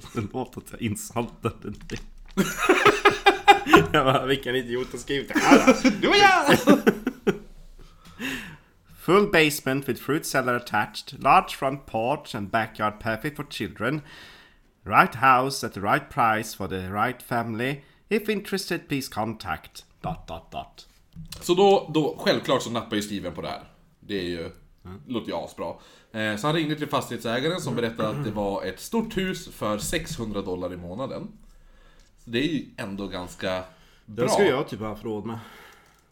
Förlåt 0.00 0.56
att 0.56 0.64
jag 0.70 0.82
insaltade 0.82 1.70
dig. 1.70 1.98
jag 3.92 4.04
bara, 4.04 4.26
vilken 4.26 4.56
idiot 4.56 4.92
har 4.92 4.98
skrivit 4.98 5.28
det 5.28 5.38
här? 5.38 5.90
Det 6.00 6.06
var 6.06 6.16
jag! 6.16 6.58
Full 9.02 9.32
basement 9.32 9.88
with 9.88 10.02
fruit 10.02 10.26
cellar 10.26 10.54
attached. 10.54 11.22
Large 11.22 11.56
front 11.56 11.86
porch 11.86 12.34
and 12.34 12.50
backyard 12.50 13.00
perfect 13.00 13.36
for 13.36 13.44
children. 13.50 14.02
Right 14.84 15.14
house 15.14 15.66
at 15.66 15.74
the 15.74 15.80
right 15.80 16.10
price 16.10 16.56
for 16.56 16.68
the 16.68 16.88
right 16.90 17.22
family. 17.22 17.82
If 18.08 18.28
interested 18.28 18.88
please 18.88 19.08
contact. 19.08 19.84
Dot, 20.02 20.26
dot, 20.26 20.50
dot. 20.50 20.86
Så 21.40 21.54
då, 21.54 21.90
då, 21.94 22.16
självklart 22.18 22.62
så 22.62 22.70
nappar 22.70 22.96
ju 22.96 23.02
Steven 23.02 23.34
på 23.34 23.42
det 23.42 23.48
här. 23.48 23.62
Det 24.00 24.18
är 24.18 24.28
ju, 24.28 24.50
låter 25.06 25.28
ju 25.28 25.36
asbra. 25.36 25.74
Eh, 26.12 26.36
så 26.36 26.46
han 26.46 26.56
ringde 26.56 26.76
till 26.76 26.88
fastighetsägaren 26.88 27.60
som 27.60 27.76
berättade 27.76 28.08
att 28.08 28.24
det 28.24 28.30
var 28.30 28.64
ett 28.64 28.80
stort 28.80 29.16
hus 29.16 29.48
för 29.48 29.78
600 29.78 30.42
dollar 30.42 30.72
i 30.72 30.76
månaden. 30.76 31.28
Så 32.24 32.30
det 32.30 32.38
är 32.38 32.48
ju 32.52 32.64
ändå 32.76 33.08
ganska 33.08 33.64
bra. 34.06 34.24
Det 34.26 34.30
ska 34.32 34.44
jag 34.44 34.68
typ 34.68 34.80
ha 34.80 34.88
haft 34.88 35.04
råd 35.04 35.26
med. 35.26 35.38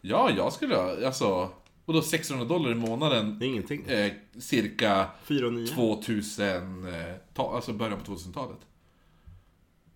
Ja, 0.01 0.31
jag 0.37 0.53
skulle 0.53 1.05
alltså... 1.07 1.49
Och 1.85 1.93
då 1.93 2.01
600 2.01 2.45
dollar 2.45 2.71
i 2.71 2.75
månaden, 2.75 3.39
Det 3.39 3.45
är 3.45 3.47
ingenting. 3.47 3.85
eh, 3.85 4.11
cirka 4.39 5.07
4 5.23 5.47
och 5.47 5.53
9. 5.53 5.67
2000, 5.67 6.87
eh, 6.87 7.15
ta, 7.33 7.55
alltså 7.55 7.73
början 7.73 7.99
på 7.99 8.11
2000-talet. 8.11 8.57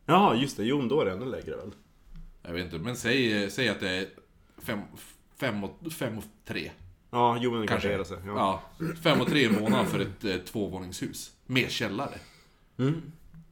Jaha, 0.06 0.36
just 0.36 0.58
det. 0.58 0.64
Jo, 0.64 0.82
då 0.82 1.02
är 1.02 1.06
det 1.06 1.12
ännu 1.12 1.26
lägre 1.26 1.56
väl? 1.56 1.72
Jag 2.42 2.54
vet 2.54 2.66
inte, 2.66 2.78
men 2.80 2.96
säg, 2.96 3.52
säg 3.52 3.70
att 3.70 3.80
det 3.80 3.90
är 3.90 4.08
5 5.90 6.18
och 6.18 6.24
3. 6.46 6.72
Ja, 7.16 7.38
jo 7.42 7.52
men 7.52 7.62
det 7.62 7.68
kanske 7.68 7.94
är 7.94 7.98
det 7.98 8.06
så. 8.06 8.14
Ja. 8.26 8.62
Ja, 8.80 8.86
5 9.04 9.22
och 9.22 9.28
3 9.28 9.40
i 9.42 9.50
månaden 9.50 9.86
för 9.88 10.00
ett 10.00 10.24
eh, 10.26 10.36
tvåvåningshus. 10.38 11.32
Med 11.46 11.72
källare. 11.72 12.20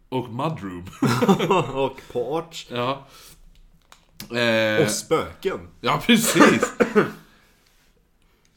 Och 0.10 0.30
mudroom. 0.30 0.86
och 1.74 2.02
porch. 2.12 2.68
ja. 2.72 3.08
Eh, 4.38 4.84
Och 4.84 4.90
spöken. 4.92 5.60
ja, 5.82 6.02
precis. 6.06 6.74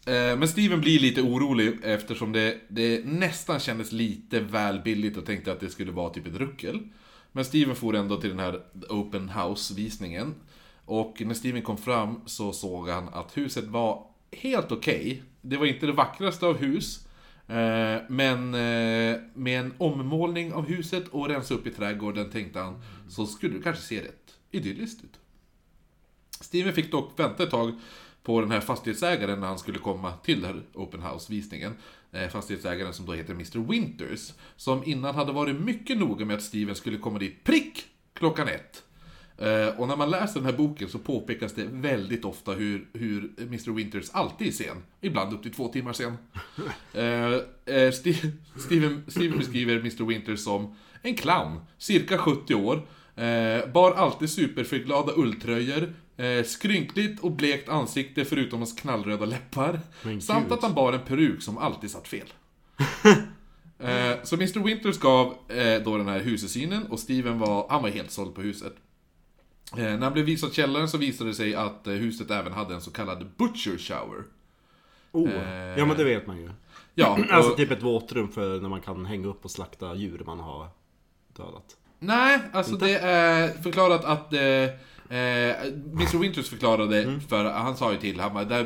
Eh, 0.06 0.36
Men 0.38 0.48
Steven 0.48 0.80
blir 0.80 1.00
lite 1.00 1.22
orolig 1.22 1.78
eftersom 1.82 2.32
det, 2.32 2.58
det 2.68 3.04
nästan 3.04 3.60
kändes 3.60 3.92
lite 3.92 4.40
väl 4.40 4.80
billigt 4.80 5.16
och 5.16 5.26
tänkte 5.26 5.52
att 5.52 5.60
det 5.60 5.70
skulle 5.70 5.92
vara 5.92 6.10
typ 6.10 6.26
ett 6.26 6.36
ruckel. 6.36 6.80
Men 7.32 7.44
Steven 7.44 7.76
for 7.76 7.96
ändå 7.96 8.20
till 8.20 8.30
den 8.30 8.38
här 8.38 8.60
Open 8.88 9.28
House-visningen. 9.28 10.34
Och 10.84 11.16
när 11.26 11.34
Steven 11.34 11.62
kom 11.62 11.76
fram 11.78 12.20
så 12.26 12.52
såg 12.52 12.88
han 12.88 13.08
att 13.08 13.36
huset 13.36 13.64
var 13.64 14.05
helt 14.32 14.72
okej. 14.72 15.22
Det 15.40 15.56
var 15.56 15.66
inte 15.66 15.86
det 15.86 15.92
vackraste 15.92 16.46
av 16.46 16.56
hus. 16.56 17.06
eh, 17.48 18.00
Men 18.08 18.54
eh, 18.54 19.20
med 19.34 19.60
en 19.60 19.74
ommålning 19.78 20.52
av 20.52 20.66
huset 20.66 21.08
och 21.08 21.28
rensa 21.28 21.54
upp 21.54 21.66
i 21.66 21.70
trädgården 21.70 22.30
tänkte 22.30 22.58
han 22.60 22.82
så 23.08 23.26
skulle 23.26 23.56
det 23.56 23.62
kanske 23.62 23.82
se 23.82 24.00
rätt 24.00 24.34
idylliskt 24.50 25.04
ut. 25.04 25.18
Steven 26.40 26.72
fick 26.72 26.90
dock 26.90 27.18
vänta 27.20 27.42
ett 27.42 27.50
tag 27.50 27.72
på 28.22 28.40
den 28.40 28.50
här 28.50 28.60
fastighetsägaren 28.60 29.40
när 29.40 29.46
han 29.46 29.58
skulle 29.58 29.78
komma 29.78 30.12
till 30.12 30.40
den 30.40 30.54
här 30.54 30.62
open 30.74 31.02
house-visningen. 31.02 31.72
Eh, 32.12 32.28
fastighetsägaren 32.28 32.92
som 32.94 33.06
då 33.06 33.12
heter 33.12 33.32
Mr. 33.34 33.58
Winters. 33.58 34.32
Som 34.56 34.84
innan 34.84 35.14
hade 35.14 35.32
varit 35.32 35.60
mycket 35.60 35.98
noga 35.98 36.24
med 36.24 36.36
att 36.36 36.42
Steven 36.42 36.74
skulle 36.74 36.98
komma 36.98 37.18
dit 37.18 37.44
prick 37.44 37.84
klockan 38.14 38.48
ett. 38.48 38.82
Eh, 39.38 39.68
och 39.80 39.88
när 39.88 39.96
man 39.96 40.10
läser 40.10 40.34
den 40.40 40.44
här 40.50 40.56
boken 40.56 40.88
så 40.88 40.98
påpekas 40.98 41.52
det 41.52 41.64
väldigt 41.70 42.24
ofta 42.24 42.52
hur, 42.52 42.86
hur 42.92 43.30
Mr. 43.38 43.70
Winters 43.70 44.10
alltid 44.12 44.46
är 44.48 44.52
sen. 44.52 44.76
Ibland 45.00 45.34
upp 45.34 45.42
till 45.42 45.52
två 45.52 45.68
timmar 45.68 45.92
sen. 45.92 46.18
Eh, 46.94 47.02
eh, 47.02 47.90
Ste- 47.90 48.30
Steven, 48.66 49.04
Steven 49.08 49.38
beskriver 49.38 49.76
Mr. 49.78 50.04
Winters 50.04 50.40
som 50.40 50.74
en 51.02 51.14
clown, 51.16 51.60
cirka 51.78 52.18
70 52.18 52.54
år. 52.54 52.82
Bar 53.72 53.92
alltid 53.92 54.30
superförglada 54.30 55.12
ulltröjor. 55.16 55.92
Eh, 56.16 56.44
skrynkligt 56.44 57.20
och 57.20 57.32
blekt 57.32 57.68
ansikte 57.68 58.24
förutom 58.24 58.58
hans 58.58 58.72
knallröda 58.80 59.24
läppar. 59.24 59.80
Samt 60.20 60.52
att 60.52 60.62
han 60.62 60.74
bar 60.74 60.92
en 60.92 61.00
peruk 61.00 61.42
som 61.42 61.58
alltid 61.58 61.90
satt 61.90 62.08
fel. 62.08 62.26
Eh, 63.78 64.16
så 64.22 64.34
Mr. 64.36 64.64
Winters 64.64 64.98
gav 64.98 65.26
eh, 65.48 65.82
då 65.84 65.96
den 65.96 66.08
här 66.08 66.20
husesynen 66.20 66.86
och 66.86 66.98
Steven 67.00 67.38
var, 67.38 67.66
han 67.70 67.82
var 67.82 67.88
helt 67.90 68.10
såld 68.10 68.34
på 68.34 68.40
huset. 68.42 68.72
Eh, 69.72 69.82
när 69.82 69.98
han 69.98 70.12
blev 70.12 70.24
visad 70.24 70.52
källaren 70.52 70.88
så 70.88 70.98
visade 70.98 71.30
det 71.30 71.34
sig 71.34 71.54
att 71.54 71.86
eh, 71.86 71.92
huset 71.92 72.30
även 72.30 72.52
hade 72.52 72.74
en 72.74 72.80
så 72.80 72.90
kallad 72.90 73.26
butcher 73.36 73.78
shower. 73.78 74.22
Oh. 75.12 75.30
Eh. 75.30 75.78
Ja 75.78 75.86
men 75.86 75.96
det 75.96 76.04
vet 76.04 76.26
man 76.26 76.36
ju. 76.38 76.50
Ja, 76.94 77.18
Alltså 77.30 77.50
och, 77.50 77.56
typ 77.56 77.70
ett 77.70 77.82
våtrum 77.82 78.28
för 78.32 78.60
när 78.60 78.68
man 78.68 78.80
kan 78.80 79.06
hänga 79.06 79.26
upp 79.28 79.44
och 79.44 79.50
slakta 79.50 79.94
djur 79.94 80.22
man 80.26 80.40
har 80.40 80.68
dödat. 81.36 81.76
nej, 81.98 82.38
alltså 82.52 82.76
det 82.76 82.98
är 82.98 83.62
förklarat 83.62 84.04
att 84.04 84.32
eh, 84.32 84.40
Mr. 85.10 86.18
Winters 86.18 86.48
förklarade, 86.48 87.02
Mm. 87.02 87.20
för 87.20 87.44
han 87.44 87.76
sa 87.76 87.92
ju 87.92 87.98
till, 87.98 88.20
han 88.20 88.34
bara, 88.34 88.60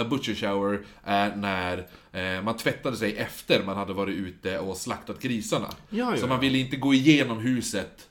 a 0.00 0.04
butcher 0.04 0.34
shower 0.34 0.84
är 1.04 1.36
när 1.36 1.86
eh, 2.12 2.42
man 2.42 2.56
tvättade 2.56 2.96
sig 2.96 3.16
efter 3.16 3.62
man 3.64 3.76
hade 3.76 3.92
varit 3.92 4.14
ute 4.16 4.58
och 4.58 4.76
slaktat 4.76 5.20
grisarna. 5.22 5.68
Ja, 5.90 6.10
ja, 6.10 6.16
Så 6.16 6.26
man 6.26 6.40
ville 6.40 6.58
inte 6.58 6.76
gå 6.76 6.94
igenom 6.94 7.38
huset 7.38 8.08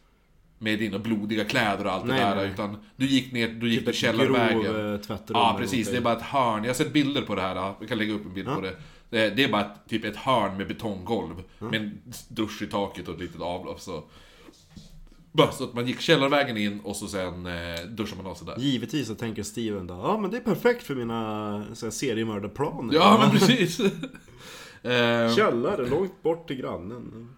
med 0.66 0.80
dina 0.80 1.00
blodiga 1.00 1.46
kläder 1.46 1.86
och 1.86 1.92
allt 1.92 2.06
Nej, 2.06 2.20
det 2.20 2.26
där, 2.26 2.36
nej. 2.36 2.50
utan 2.50 2.78
du 2.96 3.06
gick 3.06 3.32
ner, 3.34 3.48
du 3.48 3.70
gick 3.70 3.80
Typ 3.80 3.88
till 3.88 3.96
källarvägen. 3.96 4.62
grov, 4.62 4.94
eh, 4.94 5.00
tvättrum 5.00 5.38
Ja, 5.40 5.56
precis. 5.60 5.92
Det 5.92 5.98
är 5.98 6.02
bara 6.02 6.16
ett 6.18 6.22
hörn. 6.22 6.64
Jag 6.64 6.70
har 6.70 6.76
sett 6.76 6.94
bilder 6.94 7.22
på 7.22 7.36
det 7.36 7.42
här. 7.42 7.74
Vi 7.80 7.88
kan 7.88 7.98
lägga 7.98 8.14
upp 8.14 8.26
en 8.26 8.34
bild 8.34 8.48
på 8.48 8.62
det. 8.62 8.76
Det 9.10 9.44
är, 9.44 9.52
bara 9.52 9.62
ett, 9.62 9.90
typ 9.90 10.06
ett 10.06 10.16
hörn 10.16 10.58
med 10.58 10.68
betonggolv. 10.68 11.44
Med 11.60 11.76
en 11.76 12.02
dusch 12.28 12.62
i 12.62 12.68
taket 12.68 13.08
och 13.08 13.14
ett 13.14 13.22
litet 13.22 13.42
avlopp. 13.42 13.82
Så. 13.82 14.04
Bara 15.32 15.52
så 15.52 15.64
att 15.64 15.74
man 15.74 15.88
gick 15.88 16.02
källarvägen 16.02 16.58
in 16.58 16.80
och 16.80 16.96
så 16.96 17.08
sen 17.08 17.46
eh, 17.46 17.82
duschar 17.90 18.18
man 18.18 18.26
av 18.26 18.36
sig 18.36 18.48
där. 18.48 18.56
Givetvis 18.58 19.08
så 19.08 19.16
tänker 19.16 19.44
Steven 19.44 19.88
då, 19.88 19.94
ja 19.94 20.18
men 20.18 20.32
det 20.32 20.38
är 20.38 20.42
perfekt 20.42 20.84
för 20.84 20.96
mina 20.96 21.76
seriemördarplaner. 21.76 22.94
Ja, 22.94 23.18
men 23.22 23.32
precis. 23.32 23.80
eh, 24.84 25.36
Källare, 25.36 25.90
långt 25.90 26.24
bort 26.24 26.48
till 26.48 26.58
grannen. 26.58 27.30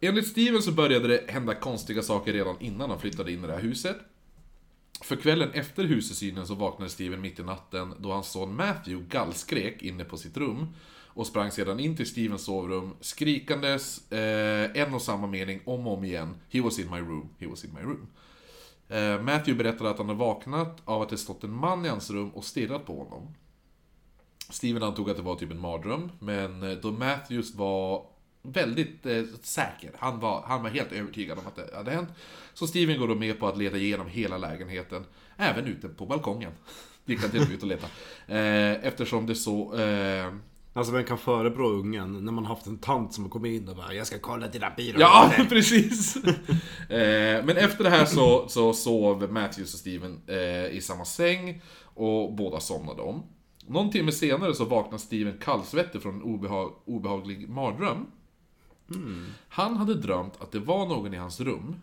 Enligt 0.00 0.28
Steven 0.28 0.62
så 0.62 0.72
började 0.72 1.08
det 1.08 1.30
hända 1.30 1.54
konstiga 1.54 2.02
saker 2.02 2.32
redan 2.32 2.60
innan 2.60 2.90
han 2.90 3.00
flyttade 3.00 3.32
in 3.32 3.44
i 3.44 3.46
det 3.46 3.52
här 3.52 3.60
huset. 3.60 3.96
För 5.02 5.16
kvällen 5.16 5.50
efter 5.52 5.84
husesynen 5.84 6.46
så 6.46 6.54
vaknade 6.54 6.90
Steven 6.90 7.20
mitt 7.20 7.38
i 7.38 7.42
natten 7.42 7.94
då 7.98 8.12
hans 8.12 8.30
son 8.30 8.56
Matthew 8.56 9.06
gallskrek 9.08 9.82
inne 9.82 10.04
på 10.04 10.16
sitt 10.16 10.36
rum. 10.36 10.66
Och 11.16 11.26
sprang 11.26 11.50
sedan 11.50 11.80
in 11.80 11.96
till 11.96 12.06
Stevens 12.06 12.44
sovrum 12.44 12.94
skrikandes 13.00 14.12
eh, 14.12 14.82
en 14.82 14.94
och 14.94 15.02
samma 15.02 15.26
mening 15.26 15.60
om 15.64 15.86
och 15.86 15.92
om 15.92 16.04
igen. 16.04 16.34
He 16.50 16.60
was 16.60 16.78
in 16.78 16.90
my 16.90 16.98
room, 16.98 17.28
he 17.38 17.46
was 17.46 17.64
in 17.64 17.70
my 17.74 17.80
room. 17.80 18.06
Eh, 18.88 19.22
Matthew 19.22 19.54
berättade 19.54 19.90
att 19.90 19.98
han 19.98 20.08
hade 20.08 20.18
vaknat 20.18 20.82
av 20.84 21.02
att 21.02 21.08
det 21.08 21.18
stått 21.18 21.44
en 21.44 21.52
man 21.52 21.86
i 21.86 21.88
hans 21.88 22.10
rum 22.10 22.30
och 22.30 22.44
stirrat 22.44 22.86
på 22.86 22.98
honom. 22.98 23.34
Steven 24.50 24.82
antog 24.82 25.10
att 25.10 25.16
det 25.16 25.22
var 25.22 25.36
typ 25.36 25.50
en 25.50 25.60
mardröm, 25.60 26.10
men 26.18 26.62
eh, 26.62 26.78
då 26.78 26.92
Matthews 26.92 27.54
var 27.54 28.06
väldigt 28.52 29.06
eh, 29.06 29.22
säker, 29.42 29.90
han 29.98 30.20
var, 30.20 30.42
han 30.46 30.62
var 30.62 30.70
helt 30.70 30.92
övertygad 30.92 31.38
om 31.38 31.46
att 31.46 31.56
det 31.56 31.76
hade 31.76 31.90
hänt. 31.90 32.08
Så 32.54 32.66
Steven 32.66 32.98
går 33.00 33.08
då 33.08 33.14
med 33.14 33.38
på 33.40 33.48
att 33.48 33.58
leta 33.58 33.76
igenom 33.76 34.06
hela 34.06 34.38
lägenheten, 34.38 35.04
även 35.36 35.66
ute 35.66 35.88
på 35.88 36.06
balkongen. 36.06 36.52
Gick 37.04 37.20
han 37.20 37.30
till 37.30 37.40
och 37.40 37.46
med 37.46 37.54
ut 37.56 37.62
och 37.62 37.68
leta. 37.68 37.86
Eh, 38.26 38.86
eftersom 38.86 39.26
det 39.26 39.34
så... 39.34 39.74
Eh, 39.78 40.32
Alltså 40.76 40.92
vem 40.92 41.04
kan 41.04 41.18
förebrå 41.18 41.68
ungen 41.68 42.24
när 42.24 42.32
man 42.32 42.44
haft 42.44 42.66
en 42.66 42.78
tant 42.78 43.14
som 43.14 43.24
har 43.24 43.30
kommit 43.30 43.62
in 43.62 43.68
och 43.68 43.76
bara 43.76 43.94
Jag 43.94 44.06
ska 44.06 44.18
kolla 44.18 44.48
dina 44.48 44.70
byrålådor. 44.76 45.00
Ja, 45.00 45.32
precis! 45.48 46.16
eh, 46.88 47.44
men 47.44 47.56
efter 47.56 47.84
det 47.84 47.90
här 47.90 48.04
så, 48.04 48.48
så 48.48 48.72
sov 48.72 49.32
Matthews 49.32 49.74
och 49.74 49.80
Steven 49.80 50.20
eh, 50.26 50.76
i 50.76 50.80
samma 50.82 51.04
säng 51.04 51.62
och 51.82 52.32
båda 52.34 52.60
somnade 52.60 53.02
om. 53.02 53.22
Någon 53.66 53.90
timme 53.90 54.12
senare 54.12 54.54
så 54.54 54.64
vaknar 54.64 54.98
Steven 54.98 55.38
kallsvettig 55.40 56.02
från 56.02 56.14
en 56.14 56.22
obehag, 56.22 56.72
obehaglig 56.86 57.48
mardröm. 57.48 58.06
Han 59.48 59.76
hade 59.76 59.94
drömt 59.94 60.32
att 60.40 60.52
det 60.52 60.58
var 60.58 60.86
någon 60.86 61.14
i 61.14 61.16
hans 61.16 61.40
rum, 61.40 61.76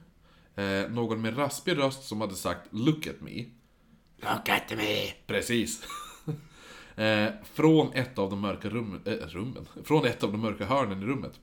eh, 0.56 0.90
någon 0.90 1.22
med 1.22 1.38
raspig 1.38 1.78
röst 1.78 2.04
som 2.04 2.22
hade 2.22 2.36
sagt 2.36 2.68
'Look 2.72 3.08
at 3.08 3.20
me' 3.20 3.50
Look 4.18 4.50
at 4.50 4.78
me! 4.78 5.12
Precis. 5.28 5.82
eh, 6.96 7.28
från 7.54 7.94
ett 7.94 8.20
av 8.20 8.30
de 8.30 8.40
mörka 8.40 8.70
rum, 8.70 9.02
eh, 9.06 9.14
rummen. 9.14 9.68
Från 9.84 10.06
ett 10.06 10.24
av 10.24 10.32
de 10.32 10.42
mörka 10.42 10.66
hörnen 10.66 11.04
i 11.04 11.06
rummet. 11.06 11.40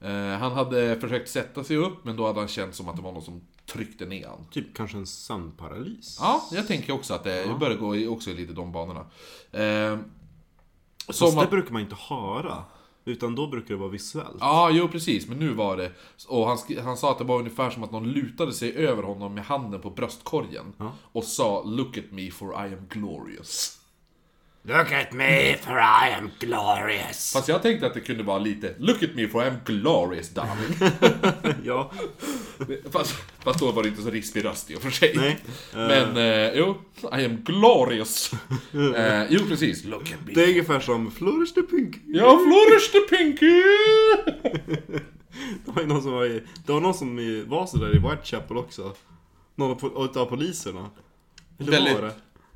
Eh, 0.00 0.38
han 0.38 0.52
hade 0.52 1.00
försökt 1.00 1.30
sätta 1.30 1.64
sig 1.64 1.76
upp, 1.76 2.04
men 2.04 2.16
då 2.16 2.26
hade 2.26 2.38
han 2.38 2.48
känt 2.48 2.74
som 2.74 2.88
att 2.88 2.96
det 2.96 3.02
var 3.02 3.12
någon 3.12 3.22
som 3.22 3.40
tryckte 3.66 4.06
ner 4.06 4.26
han. 4.26 4.46
Typ 4.50 4.76
kanske 4.76 4.96
en 4.96 5.06
sömnparalys. 5.06 6.18
Ja, 6.20 6.48
jag 6.52 6.66
tänker 6.66 6.92
också 6.92 7.14
att 7.14 7.24
det 7.24 7.44
jag 7.44 7.58
börjar 7.58 7.76
gå 7.76 8.08
också 8.12 8.30
i 8.30 8.34
lite 8.34 8.52
de 8.52 8.72
banorna. 8.72 9.06
Eh, 9.52 9.98
Fast 11.06 11.18
som 11.18 11.34
det 11.34 11.42
att, 11.42 11.50
brukar 11.50 11.72
man 11.72 11.82
inte 11.82 11.96
höra. 11.98 12.64
Utan 13.04 13.34
då 13.34 13.46
brukar 13.46 13.74
det 13.74 13.80
vara 13.80 13.90
visuellt. 13.90 14.36
Ja, 14.40 14.70
jo 14.72 14.88
precis, 14.88 15.28
men 15.28 15.38
nu 15.38 15.54
var 15.54 15.76
det... 15.76 15.92
Och 16.28 16.46
han, 16.46 16.58
han 16.84 16.96
sa 16.96 17.10
att 17.10 17.18
det 17.18 17.24
var 17.24 17.38
ungefär 17.38 17.70
som 17.70 17.84
att 17.84 17.92
någon 17.92 18.08
lutade 18.08 18.52
sig 18.52 18.76
över 18.76 19.02
honom 19.02 19.34
med 19.34 19.44
handen 19.44 19.80
på 19.80 19.90
bröstkorgen. 19.90 20.72
Och 21.12 21.24
sa 21.24 21.62
'Look 21.64 21.98
at 21.98 22.10
me 22.10 22.30
for 22.30 22.66
I 22.66 22.74
am 22.74 22.86
glorious' 22.88 23.81
Look 24.64 24.92
at 24.92 25.12
me 25.12 25.56
for 25.56 25.78
I 25.78 26.12
am 26.18 26.30
glorious! 26.38 27.32
Fast 27.32 27.48
jag 27.48 27.62
tänkte 27.62 27.86
att 27.86 27.94
det 27.94 28.00
kunde 28.00 28.22
vara 28.22 28.38
lite 28.38 28.74
'Look 28.78 29.02
at 29.02 29.14
me 29.14 29.28
for 29.28 29.44
I 29.44 29.48
am 29.48 29.56
glorious 29.64 30.34
darling' 30.34 31.54
ja, 31.64 31.92
Fast, 32.90 33.14
fast 33.44 33.60
då 33.60 33.72
var 33.72 33.82
det 33.82 33.88
inte 33.88 34.02
så 34.02 34.10
rispig 34.10 34.44
röst 34.44 34.70
i 34.70 34.76
och 34.76 34.82
för 34.82 34.90
sig. 34.90 35.12
Nej. 35.16 35.38
Men, 35.74 36.16
eh, 36.16 36.52
jo, 36.54 36.74
I 37.02 37.24
am 37.24 37.36
glorious. 37.36 38.32
eh, 38.96 39.22
jo, 39.30 39.40
precis. 39.48 39.84
Look 39.84 40.02
at 40.12 40.26
me. 40.26 40.32
det 40.34 40.44
är 40.44 40.48
ungefär 40.48 40.80
som 40.80 41.10
Flourish 41.10 41.54
the 41.54 41.62
Pink. 41.62 41.96
Ja, 42.06 42.38
flourish 42.46 42.92
the 42.92 43.16
pinky! 43.16 43.62
Det 45.64 45.70
var 45.72 45.82
ju 45.82 45.88
någon 45.88 46.02
som 46.02 46.12
var 46.12 46.24
i, 46.24 46.42
det 46.66 46.72
var 46.72 46.80
någon 46.80 46.94
som 46.94 47.16
var 47.48 47.66
så 47.66 47.76
där 47.76 47.96
i 47.96 47.98
Whitechapel 47.98 48.56
också. 48.56 48.94
Någon 49.56 49.70
av 50.18 50.26
poliserna. 50.26 50.90
Eller 51.60 51.70
Väldigt- 51.70 51.94
var 51.94 52.02
det? 52.02 52.12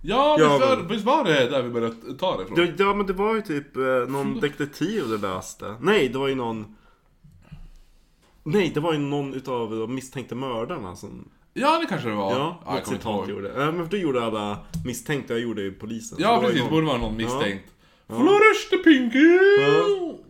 Ja, 0.09 0.37
Ja, 0.39 0.49
visst, 0.57 0.69
var, 0.69 0.77
men- 0.77 0.89
visst 0.89 1.05
var 1.05 1.25
det 1.25 1.49
där 1.49 1.63
vi 1.63 1.71
började 1.71 1.95
ta 2.19 2.37
det 2.37 2.43
ifrån? 2.43 2.59
Ja, 2.59 2.85
ja 2.85 2.95
men 2.95 3.07
det 3.07 3.13
var 3.13 3.35
ju 3.35 3.43
typ 3.43 3.77
eh, 3.77 3.83
någon 4.09 4.41
detektiv 4.41 5.09
det 5.09 5.17
läste. 5.29 5.75
Nej, 5.81 6.09
det 6.09 6.19
var 6.19 6.29
ju 6.29 6.35
någon... 6.35 6.77
Nej, 8.45 8.71
det 8.75 8.81
var 8.81 8.93
ju 8.93 8.99
någon 8.99 9.35
utav 9.35 9.71
de 9.71 9.95
misstänkta 9.95 10.35
mördarna 10.35 10.97
som... 10.97 11.29
Ja, 11.55 11.79
det 11.79 11.87
kanske 11.87 12.09
det 12.09 12.15
var. 12.15 12.33
Ja, 12.33 12.37
jag 12.39 12.45
något 12.49 12.65
kommer 12.65 12.77
inte 12.79 12.91
citat 12.97 13.29
gjorde. 13.29 13.49
Ja, 13.57 13.73
men 13.73 13.85
för 13.85 13.91
det 13.97 14.03
gjorde 14.03 14.25
alla 14.25 14.59
misstänkta, 14.85 15.33
jag 15.33 15.43
gjorde 15.43 15.63
ju 15.63 15.73
polisen. 15.73 16.19
Ja, 16.21 16.41
precis. 16.43 16.63
Det 16.63 16.71
borde 16.71 16.87
vara 16.87 16.99
någon 16.99 17.17
misstänkt. 17.17 17.65
Flourish 18.09 18.71
the 18.71 18.77
pinky! 18.77 19.39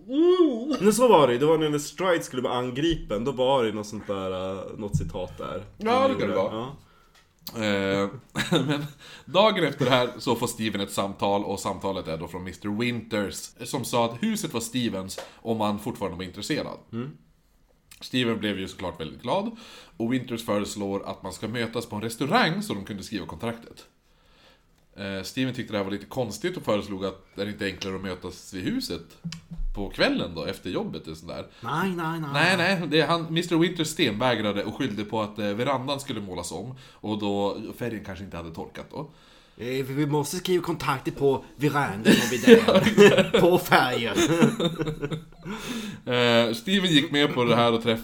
Mm. 0.08 0.76
Men 0.80 0.92
så 0.92 1.08
var 1.08 1.28
det 1.28 1.38
det 1.38 1.46
var 1.46 1.58
när 1.58 1.78
Stride 1.78 2.22
skulle 2.22 2.42
vara 2.42 2.54
angripen, 2.54 3.24
då 3.24 3.32
var 3.32 3.64
det 3.64 3.72
något 3.72 3.86
sånt 3.86 4.06
där, 4.06 4.52
eh, 4.52 4.60
något 4.76 4.96
citat 4.96 5.38
där. 5.38 5.62
Ja, 5.78 6.08
De 6.08 6.14
det 6.14 6.20
kan 6.20 6.30
det 6.30 6.36
vara. 6.36 6.54
Ja. 6.54 6.76
Eh, 7.54 8.08
Men 8.66 8.86
dagen 9.24 9.64
efter 9.64 9.84
det 9.84 9.90
här 9.90 10.10
så 10.18 10.36
får 10.36 10.46
Steven 10.46 10.80
ett 10.80 10.92
samtal 10.92 11.44
och 11.44 11.60
samtalet 11.60 12.08
är 12.08 12.18
då 12.18 12.28
från 12.28 12.42
Mr. 12.42 12.78
Winters 12.78 13.50
som 13.64 13.84
sa 13.84 14.04
att 14.04 14.22
huset 14.22 14.54
var 14.54 14.60
Stevens 14.60 15.20
om 15.34 15.60
han 15.60 15.78
fortfarande 15.78 16.16
var 16.16 16.24
intresserad. 16.24 16.78
Steven 18.00 18.38
blev 18.38 18.58
ju 18.58 18.68
såklart 18.68 19.00
väldigt 19.00 19.22
glad 19.22 19.56
och 19.96 20.12
Winters 20.12 20.44
föreslår 20.44 21.08
att 21.08 21.22
man 21.22 21.32
ska 21.32 21.48
mötas 21.48 21.86
på 21.86 21.96
en 21.96 22.02
restaurang 22.02 22.62
så 22.62 22.74
de 22.74 22.84
kunde 22.84 23.02
skriva 23.02 23.26
kontraktet. 23.26 23.86
Eh, 24.98 25.22
Steven 25.22 25.54
tyckte 25.54 25.72
det 25.72 25.76
här 25.78 25.84
var 25.84 25.90
lite 25.92 26.06
konstigt 26.06 26.56
och 26.56 26.62
föreslog 26.62 27.04
att 27.04 27.26
det 27.34 27.42
är 27.42 27.46
inte 27.48 27.64
enklare 27.66 27.94
att 27.96 28.02
mötas 28.02 28.54
vid 28.54 28.64
huset 28.64 29.02
på 29.74 29.90
kvällen 29.90 30.34
då, 30.34 30.44
efter 30.44 30.70
jobbet 30.70 31.06
och 31.08 31.16
sådär. 31.16 31.46
Nej, 31.60 31.90
nej, 31.90 32.20
nej. 32.20 32.30
Nej, 32.32 32.56
nej, 32.56 32.82
det 32.88 33.00
han, 33.02 33.26
Mr. 33.26 33.58
Winters 33.58 33.88
stenvägrade 33.88 34.64
och 34.64 34.74
skyllde 34.76 35.04
på 35.04 35.20
att 35.22 35.38
eh, 35.38 35.46
verandan 35.46 36.00
skulle 36.00 36.20
målas 36.20 36.52
om 36.52 36.74
och 36.92 37.18
då 37.18 37.58
färgen 37.78 38.04
kanske 38.04 38.24
inte 38.24 38.36
hade 38.36 38.54
torkat 38.54 38.86
då. 38.90 39.10
Eh, 39.58 39.84
Vi 39.86 40.06
måste 40.06 40.36
skriva 40.36 40.64
kontraktet 40.64 41.16
på 41.16 41.44
verandan 41.56 42.12
om 42.12 42.28
vi 42.30 42.38
där. 42.38 43.30
på 43.40 43.58
färgen. 43.58 44.16
Steven 46.54 46.90
gick 46.90 47.10
med 47.10 47.34
på 47.34 47.44
det 47.44 47.56
här 47.56 47.72
och 47.72 47.82
träff, 47.82 48.00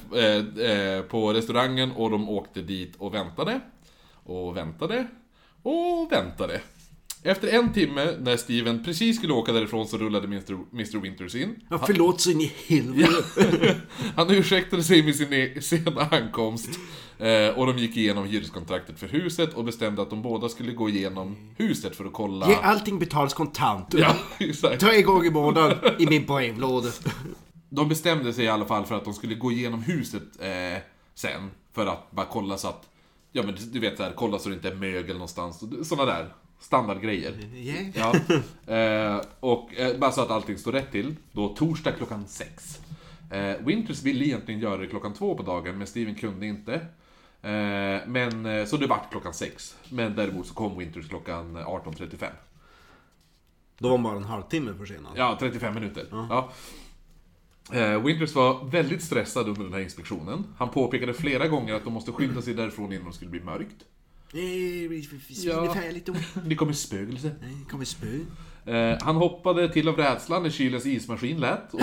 på 1.09 1.33
restaurangen 1.33 1.93
och 1.93 2.11
de 2.11 2.29
åkte 2.29 2.63
dit 2.63 2.95
och 2.99 3.15
väntade. 3.15 3.61
Och 4.25 4.57
väntade. 4.57 5.07
Och 5.63 6.13
väntade. 6.13 6.61
Efter 7.25 7.49
en 7.49 7.73
timme, 7.73 8.17
när 8.21 8.37
Steven 8.37 8.85
precis 8.85 9.17
skulle 9.17 9.33
åka 9.33 9.53
därifrån, 9.53 9.87
så 9.87 9.99
rullade 9.99 10.27
Mr. 10.27 11.01
Winters 11.01 11.35
in. 11.35 11.57
Ja, 11.71 11.79
förlåt 11.87 12.21
så 12.21 12.31
in 12.31 12.41
i 12.41 12.53
helvete. 12.67 13.81
Han 14.17 14.31
ursäktade 14.31 14.83
sig 14.83 15.03
med 15.03 15.17
sin 15.17 15.33
e- 15.33 15.61
sena 15.61 16.09
ankomst. 16.11 16.69
Eh, 17.19 17.49
och 17.49 17.67
de 17.67 17.79
gick 17.79 17.97
igenom 17.97 18.25
hyreskontraktet 18.27 18.99
för 18.99 19.09
huset 19.09 19.55
och 19.55 19.65
bestämde 19.65 20.03
att 20.03 20.11
de 20.11 20.23
båda 20.23 20.49
skulle 20.49 20.73
gå 20.73 20.89
igenom 20.89 21.37
huset 21.57 21.97
för 21.97 22.05
att 22.05 22.13
kolla... 22.13 22.49
Ge 22.49 22.55
allting 22.55 22.99
betalas 22.99 23.35
kontant. 23.35 23.95
Ja, 23.95 24.17
exakt. 24.39 24.81
Tre 24.81 25.03
gånger 25.03 25.27
i 25.27 25.31
månaden 25.31 25.79
i 25.99 26.07
min 26.07 26.27
brevlåda. 26.27 26.89
De 27.71 27.89
bestämde 27.89 28.33
sig 28.33 28.45
i 28.45 28.49
alla 28.49 28.65
fall 28.65 28.85
för 28.85 28.95
att 28.95 29.05
de 29.05 29.15
skulle 29.15 29.35
gå 29.35 29.53
igenom 29.53 29.83
huset 29.83 30.23
eh, 30.41 30.83
sen. 31.15 31.51
För 31.75 31.87
att 31.87 32.11
bara 32.11 32.27
kolla 32.27 32.57
så 32.57 32.69
att... 32.69 32.89
Ja 33.33 33.43
men 33.43 33.57
du 33.73 33.79
vet 33.81 33.97
så 33.97 34.03
här, 34.03 34.13
kolla 34.17 34.39
så 34.39 34.49
det 34.49 34.55
inte 34.55 34.69
är 34.69 34.75
mögel 34.75 35.13
någonstans. 35.13 35.65
Såna 35.89 36.05
där 36.05 36.33
standardgrejer. 36.63 37.35
Yeah. 37.55 37.87
Ja. 37.95 38.15
Eh, 38.75 39.21
och 39.41 39.75
eh, 39.75 39.99
bara 39.99 40.13
så 40.13 40.23
att 40.23 40.31
allting 40.31 40.59
står 40.59 40.73
rätt 40.73 40.93
till. 40.93 41.17
Då 41.33 41.49
torsdag 41.49 41.93
klockan 41.93 42.29
sex. 42.29 42.81
Eh, 43.31 43.57
Winters 43.67 44.03
ville 44.03 44.25
egentligen 44.25 44.61
göra 44.61 44.77
det 44.77 44.87
klockan 44.87 45.15
två 45.15 45.35
på 45.35 45.43
dagen, 45.43 45.79
men 45.79 45.87
Steven 45.87 46.15
kunde 46.15 46.47
inte. 46.47 46.75
Eh, 47.43 48.01
men, 48.07 48.47
eh, 48.47 48.65
så 48.65 48.77
det 48.77 48.87
vart 48.87 49.11
klockan 49.11 49.35
sex. 49.35 49.77
Men 49.89 50.17
däremot 50.17 50.47
så 50.47 50.55
kom 50.55 50.79
Winters 50.79 51.09
klockan 51.09 51.57
18.35. 51.57 52.27
Då 53.79 53.89
var 53.89 53.99
man 53.99 54.13
bara 54.13 54.17
en 54.17 54.25
halvtimme 54.25 54.75
försenad. 54.75 55.13
Ja, 55.17 55.37
35 55.41 55.75
minuter. 55.75 56.07
Ja. 56.11 56.51
Eh, 57.73 58.05
Winters 58.05 58.35
var 58.35 58.65
väldigt 58.65 59.03
stressad 59.03 59.49
under 59.49 59.65
den 59.65 59.73
här 59.73 59.81
inspektionen. 59.81 60.45
Han 60.59 60.69
påpekade 60.69 61.15
flera 61.15 61.49
gånger 61.49 61.75
att 61.75 61.85
de 61.85 61.93
måste 61.93 62.13
skynda 62.13 62.43
sig 62.43 62.55
därifrån 62.55 62.93
innan 62.93 63.07
det 63.07 63.13
skulle 63.13 63.31
bli 63.31 63.41
mörkt. 63.41 63.85
Nej, 64.33 65.03
svinefärligt 65.35 66.07
då. 66.07 66.15
Det 66.45 66.55
kommer 66.55 66.73
spögelse. 66.73 67.31
Nej, 67.43 67.57
kommer 67.71 67.85
spö. 67.85 68.19
Eh, 68.67 68.99
han 69.01 69.17
hoppade 69.17 69.73
till 69.73 69.89
av 69.89 69.97
rädslan 69.97 70.43
när 70.43 70.51
kylens 70.51 70.87
ismaskin 70.87 71.41
lät. 71.41 71.75
Och, 71.75 71.81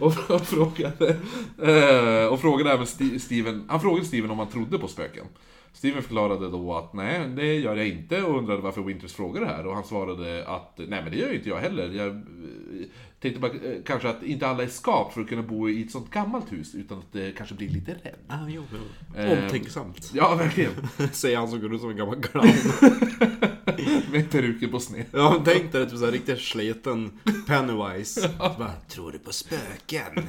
och, 0.30 0.46
frågade, 0.46 1.16
eh, 1.62 2.26
och 2.26 2.40
frågade 2.40 2.72
även 2.72 2.86
Steven, 3.20 3.64
han 3.68 3.80
frågade 3.80 4.06
Steven 4.06 4.30
om 4.30 4.38
han 4.38 4.48
trodde 4.48 4.78
på 4.78 4.88
spöken. 4.88 5.26
Steven 5.72 6.02
förklarade 6.02 6.50
då 6.50 6.74
att 6.74 6.92
nej, 6.92 7.28
det 7.28 7.58
gör 7.58 7.76
jag 7.76 7.88
inte 7.88 8.22
och 8.22 8.38
undrade 8.38 8.62
varför 8.62 8.82
Winters 8.82 9.12
frågade 9.12 9.46
det 9.46 9.52
här. 9.52 9.66
Och 9.66 9.74
han 9.74 9.84
svarade 9.84 10.46
att 10.46 10.78
nej 10.78 11.02
men 11.02 11.10
det 11.10 11.16
gör 11.16 11.28
ju 11.28 11.36
inte 11.36 11.48
jag 11.48 11.58
heller. 11.58 11.88
Jag 11.88 12.08
eh, 12.08 12.86
tänkte 13.20 13.40
bara 13.40 13.52
eh, 13.52 13.82
kanske 13.86 14.08
att 14.08 14.22
inte 14.22 14.46
alla 14.46 14.62
är 14.62 14.66
skapt 14.66 15.14
för 15.14 15.20
att 15.20 15.28
kunna 15.28 15.42
bo 15.42 15.68
i 15.68 15.82
ett 15.82 15.90
sånt 15.90 16.10
gammalt 16.10 16.52
hus 16.52 16.74
utan 16.74 16.98
att 16.98 17.12
det 17.12 17.36
kanske 17.36 17.54
blir 17.54 17.68
lite 17.68 17.92
rädd. 17.92 18.14
Ah, 18.28 18.48
jo, 18.48 18.62
jo. 18.72 19.20
Eh, 19.20 19.42
Omtänksamt. 19.42 20.10
Ja, 20.14 20.34
verkligen. 20.34 20.72
Säger 21.12 21.36
han 21.36 21.48
som 21.48 21.60
går 21.60 21.74
ut 21.74 21.80
som 21.80 21.90
en 21.90 21.96
gammal 21.96 22.22
clown. 22.22 22.46
Med 24.12 24.30
peruken 24.30 24.70
på 24.70 24.80
sned. 24.80 25.04
Ja, 25.12 25.42
tänk 25.44 25.72
dig 25.72 25.90
typ 25.90 25.98
såhär 25.98 26.12
riktigt 26.12 26.40
sliten 26.40 27.10
Pennywise. 27.46 28.30
Bara, 28.38 28.72
tror 28.88 29.12
du 29.12 29.18
på 29.18 29.32
spöken? 29.32 30.28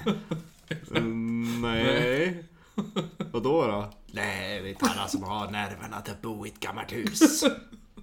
Mm, 0.95 1.61
nej. 1.61 2.43
Vadå 3.31 3.67
då? 3.67 3.89
Nej, 4.11 4.61
det 4.61 4.67
är 4.67 4.69
inte 4.69 4.85
alla 4.85 5.07
som 5.07 5.23
har 5.23 5.51
nerverna 5.51 5.95
att 5.97 6.21
bo 6.21 6.45
i 6.45 6.49
ett 6.49 6.59
gammalt 6.59 6.93
hus. 6.93 7.43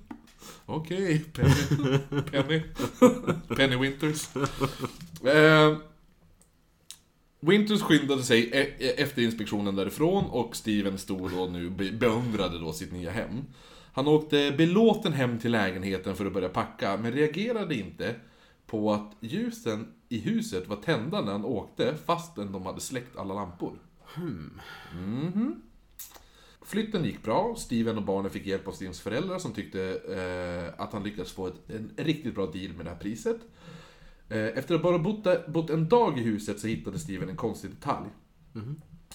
Okej, 0.66 1.24
Penny. 1.32 1.98
Penny. 2.30 2.62
Penny 3.56 3.76
Winters. 3.76 4.28
Eh, 5.24 5.76
Winters 7.40 7.82
skyndade 7.82 8.22
sig 8.22 8.50
e- 8.52 8.74
e- 8.78 9.02
efter 9.02 9.22
inspektionen 9.22 9.76
därifrån 9.76 10.24
och 10.24 10.56
Steven 10.56 10.98
stod 10.98 11.34
och 11.38 11.52
nu 11.52 11.70
be- 11.70 11.92
beundrade 11.92 12.58
då 12.58 12.72
sitt 12.72 12.92
nya 12.92 13.10
hem. 13.10 13.44
Han 13.92 14.08
åkte 14.08 14.54
belåten 14.58 15.12
hem 15.12 15.38
till 15.38 15.52
lägenheten 15.52 16.16
för 16.16 16.26
att 16.26 16.32
börja 16.32 16.48
packa, 16.48 16.96
men 16.96 17.12
reagerade 17.12 17.74
inte 17.74 18.14
på 18.66 18.92
att 18.92 19.12
ljusen 19.20 19.88
i 20.08 20.18
huset 20.20 20.68
var 20.68 20.76
tända 20.76 21.20
när 21.20 21.32
han 21.32 21.44
åkte 21.44 21.94
fastän 22.06 22.52
de 22.52 22.66
hade 22.66 22.80
släckt 22.80 23.16
alla 23.16 23.34
lampor. 23.34 23.78
Mhm. 24.16 25.62
Flytten 26.62 27.04
gick 27.04 27.22
bra, 27.22 27.54
Steven 27.58 27.96
och 27.96 28.02
barnen 28.04 28.30
fick 28.30 28.46
hjälp 28.46 28.68
av 28.68 28.72
Stevens 28.72 29.00
föräldrar 29.00 29.38
som 29.38 29.52
tyckte 29.52 29.82
eh, 30.08 30.82
att 30.82 30.92
han 30.92 31.02
lyckats 31.02 31.32
få 31.32 31.46
ett, 31.46 31.70
en 31.70 31.90
riktigt 31.96 32.34
bra 32.34 32.46
deal 32.46 32.72
med 32.72 32.86
det 32.86 32.90
här 32.90 32.98
priset. 32.98 33.36
Eh, 34.28 34.38
efter 34.46 34.74
att 34.74 34.82
bara 34.82 34.98
bott, 34.98 35.24
där, 35.24 35.44
bott 35.48 35.70
en 35.70 35.88
dag 35.88 36.18
i 36.18 36.22
huset 36.22 36.60
så 36.60 36.66
hittade 36.66 36.98
Steven 36.98 37.28
en 37.28 37.36
konstig 37.36 37.70
detalj. 37.70 38.06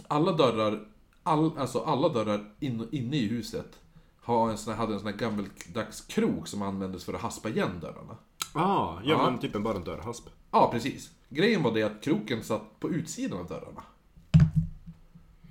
Alla 0.08 0.32
dörrar, 0.32 0.88
all, 1.24 1.58
alltså 1.58 1.80
alla 1.80 2.10
dörrar 2.10 2.54
in, 2.60 2.88
inne 2.92 3.18
i 3.18 3.28
huset 3.28 3.80
har 4.22 4.50
en 4.50 4.58
sån 4.58 4.74
här, 4.74 4.80
hade 4.80 4.94
en 4.94 5.00
sån 5.00 5.08
här 5.10 5.18
gammeldags 5.18 6.02
krok 6.02 6.48
som 6.48 6.62
användes 6.62 7.04
för 7.06 7.14
att 7.14 7.22
haspa 7.22 7.50
igen 7.50 7.80
dörrarna. 7.82 8.18
Ah, 8.54 8.94
ja, 8.94 9.02
Ja. 9.04 9.30
men 9.32 9.40
typ 9.40 9.56
en 9.56 9.64
bara 9.64 9.76
en 9.78 9.84
dörrhasp. 9.84 10.28
Ja, 10.52 10.70
precis. 10.72 11.12
Grejen 11.30 11.64
var 11.64 11.72
det 11.74 11.84
att 11.84 12.02
kroken 12.04 12.44
satt 12.44 12.80
på 12.80 12.90
utsidan 12.90 13.40
av 13.40 13.48
dörrarna. 13.48 13.84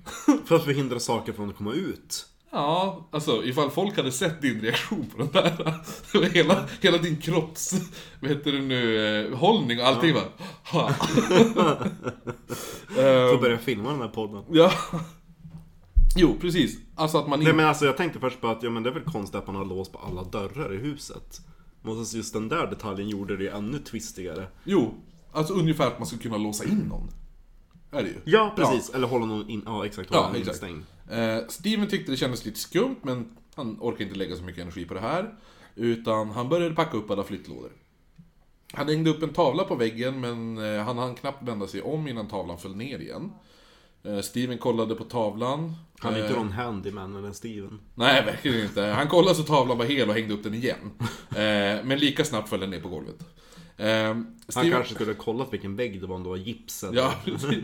För 0.45 0.55
att 0.55 0.63
förhindra 0.63 0.99
saker 0.99 1.33
från 1.33 1.49
att 1.49 1.57
komma 1.57 1.73
ut. 1.73 2.25
Ja, 2.51 3.07
alltså 3.11 3.43
ifall 3.45 3.71
folk 3.71 3.97
hade 3.97 4.11
sett 4.11 4.41
din 4.41 4.61
reaktion 4.61 5.05
på 5.15 5.17
den 5.17 5.31
där. 5.31 5.73
Hela, 6.33 6.65
hela 6.81 6.97
din 6.97 7.17
kropps, 7.17 7.73
vad 8.19 8.29
heter 8.31 8.51
det 8.51 8.61
nu, 8.61 9.07
eh, 9.31 9.37
hållning 9.37 9.79
och 9.79 9.87
allting 9.87 10.13
bara... 10.13 10.23
Ha. 10.71 10.93
Får 12.87 13.01
Ehm, 13.33 13.41
börja 13.41 13.57
filma 13.57 13.91
den 13.91 14.01
här 14.01 14.07
podden. 14.07 14.43
ja. 14.51 14.71
Jo, 16.17 16.35
precis. 16.41 16.77
Alltså 16.95 17.17
att 17.17 17.27
man 17.27 17.39
Nej 17.39 17.47
inte... 17.47 17.55
men 17.57 17.65
alltså 17.65 17.85
jag 17.85 17.97
tänkte 17.97 18.19
först 18.19 18.41
på 18.41 18.47
att, 18.47 18.63
ja 18.63 18.69
men 18.69 18.83
det 18.83 18.89
är 18.89 18.93
väl 18.93 19.03
konstigt 19.03 19.35
att 19.35 19.47
man 19.47 19.55
har 19.55 19.65
låst 19.65 19.91
på 19.91 19.99
alla 19.99 20.23
dörrar 20.23 20.73
i 20.73 20.77
huset. 20.77 21.41
Men 21.81 21.97
alltså, 21.99 22.17
just 22.17 22.33
den 22.33 22.49
där 22.49 22.67
detaljen 22.67 23.09
gjorde 23.09 23.37
det 23.37 23.47
ännu 23.49 23.79
twistigare. 23.79 24.47
Jo, 24.63 24.93
alltså 25.33 25.53
ungefär 25.53 25.87
att 25.87 25.99
man 25.99 26.07
skulle 26.07 26.21
kunna 26.21 26.37
låsa 26.37 26.63
in 26.63 26.77
någon. 26.89 27.09
Är 27.95 28.03
det 28.03 28.09
ju. 28.09 28.15
Ja, 28.25 28.53
precis. 28.55 28.89
Eller 28.89 29.07
hålla 29.07 29.25
någon 29.25 29.49
in, 29.49 29.63
ja 29.65 29.85
exakt, 29.85 30.09
hålla 30.09 30.21
Ja, 30.21 30.27
någon 30.27 30.35
exakt. 30.41 30.63
instängd. 30.63 30.83
Eh, 31.11 31.47
Steven 31.47 31.87
tyckte 31.87 32.11
det 32.11 32.17
kändes 32.17 32.45
lite 32.45 32.59
skumt, 32.59 32.95
men 33.01 33.37
han 33.55 33.77
orkade 33.79 34.03
inte 34.03 34.15
lägga 34.15 34.35
så 34.35 34.43
mycket 34.43 34.61
energi 34.61 34.85
på 34.85 34.93
det 34.93 34.99
här. 34.99 35.33
Utan 35.75 36.29
han 36.31 36.49
började 36.49 36.75
packa 36.75 36.97
upp 36.97 37.11
alla 37.11 37.23
flyttlådor. 37.23 37.71
Han 38.73 38.87
hängde 38.87 39.09
upp 39.09 39.23
en 39.23 39.33
tavla 39.33 39.63
på 39.63 39.75
väggen, 39.75 40.19
men 40.21 40.57
eh, 40.57 40.83
han 40.83 40.97
hann 40.97 41.15
knappt 41.15 41.43
vända 41.47 41.67
sig 41.67 41.81
om 41.81 42.07
innan 42.07 42.27
tavlan 42.27 42.57
föll 42.57 42.75
ner 42.75 42.99
igen. 42.99 43.31
Eh, 44.03 44.19
Steven 44.21 44.57
kollade 44.57 44.95
på 44.95 45.03
tavlan. 45.03 45.73
Han 45.99 46.13
är 46.13 46.21
inte 46.21 46.33
någon 46.33 46.51
handyman 46.51 47.15
eller 47.15 47.27
en 47.27 47.33
Steven. 47.33 47.79
Nej, 47.95 48.25
verkligen 48.25 48.61
inte. 48.63 48.81
Han 48.81 49.07
kollade 49.07 49.35
så 49.35 49.43
tavlan 49.43 49.77
var 49.77 49.85
hel 49.85 50.09
och 50.09 50.15
hängde 50.15 50.33
upp 50.33 50.43
den 50.43 50.53
igen. 50.53 50.91
Men 51.83 51.99
lika 51.99 52.25
snabbt 52.25 52.49
föll 52.49 52.59
den 52.59 52.69
ner 52.69 52.79
på 52.81 52.89
golvet. 52.89 53.15
Eh, 53.77 53.87
Han 53.87 54.35
Steven- 54.47 54.71
kanske 54.71 54.93
skulle 54.95 55.11
ha 55.11 55.17
kollat 55.23 55.53
vilken 55.53 55.75
vägg 55.75 56.01
det 56.01 56.07
var 56.07 56.15
om 56.15 56.23
det 56.23 56.29
var 56.29 56.37
gipsen. 56.37 56.93
Ja, 56.93 57.13
precis. 57.25 57.63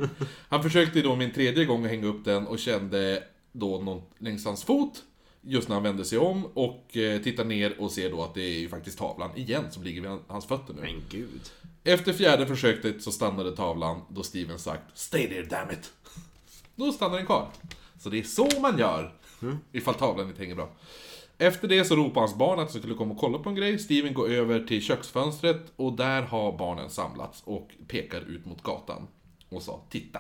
Han 0.49 0.63
försökte 0.63 1.01
då 1.01 1.15
min 1.15 1.31
tredje 1.33 1.65
gång 1.65 1.85
att 1.85 1.91
hänga 1.91 2.07
upp 2.07 2.25
den 2.25 2.47
och 2.47 2.59
kände 2.59 3.23
då 3.51 3.79
någon 3.79 4.01
längs 4.19 4.45
hans 4.45 4.63
fot. 4.63 5.03
Just 5.43 5.67
när 5.67 5.75
han 5.75 5.83
vände 5.83 6.05
sig 6.05 6.17
om 6.17 6.45
och 6.45 6.97
eh, 6.97 7.21
tittar 7.21 7.45
ner 7.45 7.81
och 7.81 7.91
ser 7.91 8.09
då 8.09 8.23
att 8.23 8.33
det 8.33 8.41
är 8.41 8.59
ju 8.59 8.69
faktiskt 8.69 8.97
tavlan 8.97 9.37
igen 9.37 9.63
som 9.71 9.83
ligger 9.83 10.01
vid 10.01 10.11
hans 10.27 10.45
fötter 10.45 10.73
nu. 10.73 10.81
Men 10.81 11.03
gud. 11.09 11.41
Efter 11.83 12.13
fjärde 12.13 12.47
försöket 12.47 13.03
så 13.03 13.11
stannade 13.11 13.55
tavlan 13.55 14.01
då 14.09 14.23
Steven 14.23 14.59
sagt 14.59 14.83
Stay 14.93 15.27
there 15.27 15.41
damn 15.45 15.71
it! 15.71 15.91
Då 16.75 16.91
stannar 16.91 17.17
den 17.17 17.25
kvar. 17.25 17.49
Så 17.99 18.09
det 18.09 18.19
är 18.19 18.23
så 18.23 18.49
man 18.61 18.77
gör. 18.77 19.13
Ifall 19.71 19.93
tavlan 19.93 20.27
inte 20.27 20.41
hänger 20.41 20.55
bra. 20.55 20.69
Efter 21.41 21.67
det 21.67 21.85
så 21.85 21.95
ropar 21.95 22.21
hans 22.21 22.37
barn 22.37 22.59
att 22.59 22.73
de 22.73 22.79
skulle 22.79 22.93
komma 22.93 23.13
och 23.13 23.19
kolla 23.19 23.37
på 23.37 23.49
en 23.49 23.55
grej. 23.55 23.79
Steven 23.79 24.13
går 24.13 24.29
över 24.29 24.59
till 24.59 24.81
köksfönstret 24.81 25.71
och 25.75 25.93
där 25.93 26.21
har 26.21 26.57
barnen 26.57 26.89
samlats 26.89 27.41
och 27.45 27.69
pekar 27.87 28.21
ut 28.21 28.45
mot 28.45 28.63
gatan. 28.63 29.07
Och 29.49 29.61
sa 29.61 29.85
Titta! 29.89 30.19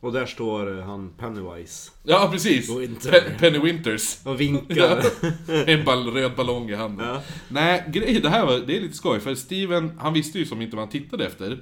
Och 0.00 0.12
där 0.12 0.26
står 0.26 0.78
eh, 0.78 0.84
han 0.84 1.10
Pennywise. 1.18 1.90
Ja, 2.02 2.28
precis! 2.32 2.70
Winter. 2.76 3.10
Pe- 3.12 3.38
Penny 3.38 3.58
Winters. 3.58 4.26
Och 4.26 4.40
vinkar. 4.40 5.04
en 5.70 5.84
ball, 5.84 6.10
röd 6.10 6.36
ballong 6.36 6.70
i 6.70 6.74
handen. 6.74 7.06
Ja. 7.06 7.22
Nej, 7.48 7.84
grej, 7.88 8.20
det 8.20 8.28
här 8.28 8.46
var, 8.46 8.58
det 8.58 8.76
är 8.76 8.80
lite 8.80 8.96
skoj, 8.96 9.20
för 9.20 9.34
Steven, 9.34 9.98
han 9.98 10.12
visste 10.12 10.38
ju 10.38 10.46
som 10.46 10.62
inte 10.62 10.76
vad 10.76 10.82
han 10.84 10.92
tittade 10.92 11.26
efter. 11.26 11.52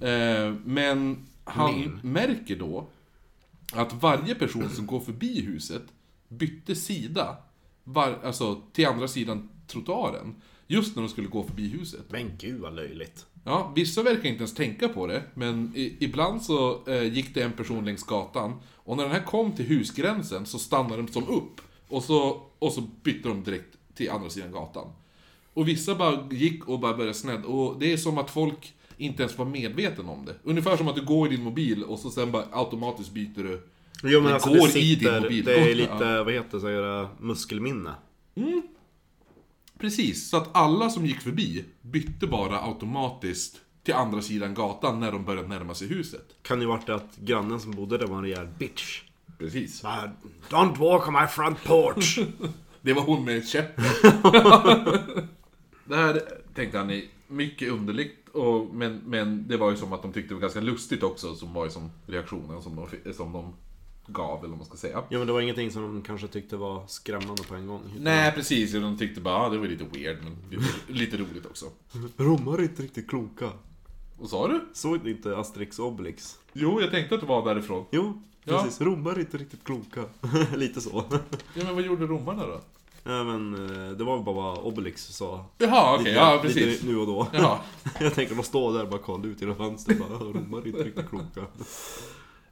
Eh, 0.00 0.54
men 0.64 1.26
han 1.44 1.80
Men. 1.80 2.12
märker 2.12 2.56
då 2.56 2.88
att 3.72 3.92
varje 4.02 4.34
person 4.34 4.70
som 4.70 4.86
går 4.86 5.00
förbi 5.00 5.40
huset 5.40 5.82
bytte 6.28 6.74
sida, 6.74 7.36
var, 7.88 8.18
alltså 8.24 8.60
till 8.72 8.86
andra 8.86 9.08
sidan 9.08 9.48
trottoaren. 9.66 10.34
Just 10.66 10.96
när 10.96 11.02
de 11.02 11.08
skulle 11.08 11.28
gå 11.28 11.42
förbi 11.42 11.68
huset. 11.68 12.04
Men 12.08 12.30
gud 12.38 12.60
vad 12.60 12.74
löjligt. 12.74 13.26
Ja, 13.44 13.72
vissa 13.76 14.02
verkar 14.02 14.28
inte 14.28 14.38
ens 14.38 14.54
tänka 14.54 14.88
på 14.88 15.06
det, 15.06 15.22
men 15.34 15.72
i, 15.76 15.96
ibland 15.98 16.42
så 16.42 16.86
eh, 16.86 17.02
gick 17.02 17.34
det 17.34 17.42
en 17.42 17.52
person 17.52 17.84
längs 17.84 18.02
gatan, 18.02 18.52
och 18.74 18.96
när 18.96 19.04
den 19.04 19.12
här 19.12 19.22
kom 19.22 19.52
till 19.52 19.64
husgränsen 19.64 20.46
så 20.46 20.58
stannade 20.58 21.02
de 21.02 21.08
som 21.08 21.28
upp, 21.28 21.60
och 21.88 22.04
så, 22.04 22.42
och 22.58 22.72
så 22.72 22.80
bytte 23.02 23.28
de 23.28 23.44
direkt 23.44 23.76
till 23.94 24.10
andra 24.10 24.30
sidan 24.30 24.52
gatan. 24.52 24.88
Och 25.54 25.68
vissa 25.68 25.94
bara 25.94 26.28
gick 26.30 26.68
och 26.68 26.80
bara 26.80 26.96
började 26.96 27.14
snedd, 27.14 27.44
och 27.44 27.78
det 27.78 27.92
är 27.92 27.96
som 27.96 28.18
att 28.18 28.30
folk 28.30 28.74
inte 28.96 29.22
ens 29.22 29.38
var 29.38 29.44
medveten 29.44 30.08
om 30.08 30.24
det. 30.24 30.34
Ungefär 30.42 30.76
som 30.76 30.88
att 30.88 30.96
du 30.96 31.04
går 31.04 31.32
i 31.32 31.36
din 31.36 31.44
mobil 31.44 31.84
och 31.84 31.98
så 31.98 32.10
sen 32.10 32.32
bara 32.32 32.44
automatiskt 32.52 33.10
byter 33.10 33.42
du. 33.42 33.68
Jo 34.02 34.20
men 34.20 34.28
Det 34.28 34.34
alltså 34.34 34.48
går 34.48 34.68
det 34.72 34.80
i 34.80 34.94
din 34.94 34.98
sitter, 34.98 35.20
mobil. 35.20 35.44
det 35.44 35.54
är 35.54 35.68
Ja. 35.68 35.74
lite, 35.74 36.22
vad 36.22 36.32
heter 36.34 36.58
det, 37.02 37.08
muskelminne. 37.20 37.94
Precis, 39.78 40.30
så 40.30 40.36
att 40.36 40.48
alla 40.56 40.90
som 40.90 41.06
gick 41.06 41.20
förbi 41.20 41.64
bytte 41.82 42.26
bara 42.26 42.60
automatiskt 42.62 43.60
till 43.82 43.94
andra 43.94 44.22
sidan 44.22 44.54
gatan 44.54 45.00
när 45.00 45.12
de 45.12 45.24
började 45.24 45.48
närma 45.48 45.74
sig 45.74 45.88
huset. 45.88 46.26
Kan 46.42 46.60
ju 46.60 46.66
varit 46.66 46.88
att 46.88 47.16
grannen 47.16 47.60
som 47.60 47.72
bodde 47.72 47.98
där 47.98 48.06
var 48.06 48.16
en 48.16 48.22
rejäl 48.22 48.46
bitch. 48.58 49.02
Precis. 49.38 49.82
Bara, 49.82 50.10
Don't 50.50 50.76
walk 50.78 51.08
on 51.08 51.14
my 51.14 51.26
front 51.26 51.64
porch! 51.64 52.18
Det 52.82 52.92
var 52.92 53.02
hon 53.02 53.24
med 53.24 53.48
käppen. 53.48 53.84
det 55.84 55.96
här 55.96 56.20
tänkte 56.54 56.78
han 56.78 56.90
är 56.90 57.02
mycket 57.28 57.72
underligt, 57.72 58.28
och, 58.28 58.74
men, 58.74 59.00
men 59.06 59.48
det 59.48 59.56
var 59.56 59.70
ju 59.70 59.76
som 59.76 59.92
att 59.92 60.02
de 60.02 60.12
tyckte 60.12 60.28
det 60.30 60.34
var 60.34 60.40
ganska 60.42 60.60
lustigt 60.60 61.02
också, 61.02 61.34
som 61.34 61.54
var 61.54 61.64
ju 61.64 61.70
som 61.70 61.90
reaktionen 62.06 62.62
som 62.62 62.76
de, 63.04 63.12
som 63.12 63.32
de 63.32 63.54
gav, 64.06 64.38
eller 64.38 64.48
vad 64.48 64.58
man 64.58 64.66
ska 64.66 64.76
säga. 64.76 65.02
ja 65.08 65.18
men 65.18 65.26
det 65.26 65.32
var 65.32 65.40
ingenting 65.40 65.70
som 65.70 65.82
de 65.82 66.02
kanske 66.02 66.26
tyckte 66.28 66.56
var 66.56 66.86
skrämmande 66.86 67.42
på 67.42 67.54
en 67.54 67.66
gång. 67.66 67.80
Nej, 67.98 68.32
precis. 68.32 68.72
De 68.72 68.98
tyckte 68.98 69.20
bara, 69.20 69.34
ah, 69.36 69.48
det 69.48 69.58
var 69.58 69.66
lite 69.66 69.84
weird, 69.84 70.18
men 70.24 70.62
lite, 70.96 71.16
roligt 71.16 71.46
också. 71.46 71.66
Romare 72.16 72.60
är 72.60 72.62
inte 72.62 72.82
riktigt 72.82 73.08
kloka. 73.08 73.50
Vad 74.18 74.28
sa 74.30 74.48
du? 74.48 74.60
Såg 74.72 75.04
ni 75.04 75.10
inte 75.10 75.36
Asterix 75.36 75.78
Obelix? 75.78 76.38
Jo, 76.52 76.80
jag 76.80 76.90
tänkte 76.90 77.14
att 77.14 77.20
det 77.20 77.26
var 77.26 77.44
därifrån. 77.54 77.84
Jo, 77.90 78.22
Ja. 78.44 78.62
precis. 78.62 78.80
Romare 78.80 79.14
är 79.14 79.20
inte 79.20 79.36
riktigt 79.38 79.64
kloka. 79.64 80.04
Lite 80.56 80.80
så. 80.80 81.04
Ja, 81.54 81.64
men 81.64 81.74
vad 81.74 81.84
gjorde 81.84 82.06
romarna 82.06 82.46
då? 82.46 82.60
ja, 83.04 83.24
men 83.24 83.54
eh, 83.54 83.90
det 83.96 84.04
var 84.04 84.16
väl 84.16 84.24
bara 84.24 84.34
vad 84.34 84.58
Obelix 84.58 85.06
sa. 85.06 85.44
Jaha, 85.58 85.92
okej, 85.94 86.04
Lite- 86.04 86.16
ja 86.16 86.38
precis. 86.42 86.66
Lite 86.66 86.86
nu 86.86 86.96
och 86.98 87.06
då. 87.06 87.26
Jaha. 87.32 87.58
Jag 88.00 88.14
tänker 88.14 88.34
de 88.34 88.42
står 88.42 88.72
där 88.72 88.82
och 88.82 88.88
bara 88.90 89.00
kollar 89.00 89.26
ut 89.26 89.40
genom 89.40 89.56
fönstret 89.56 89.98
bara, 89.98 90.08
romare 90.18 90.62
är 90.62 90.66
inte 90.66 90.82
riktigt 90.84 91.08
kloka. 91.08 91.46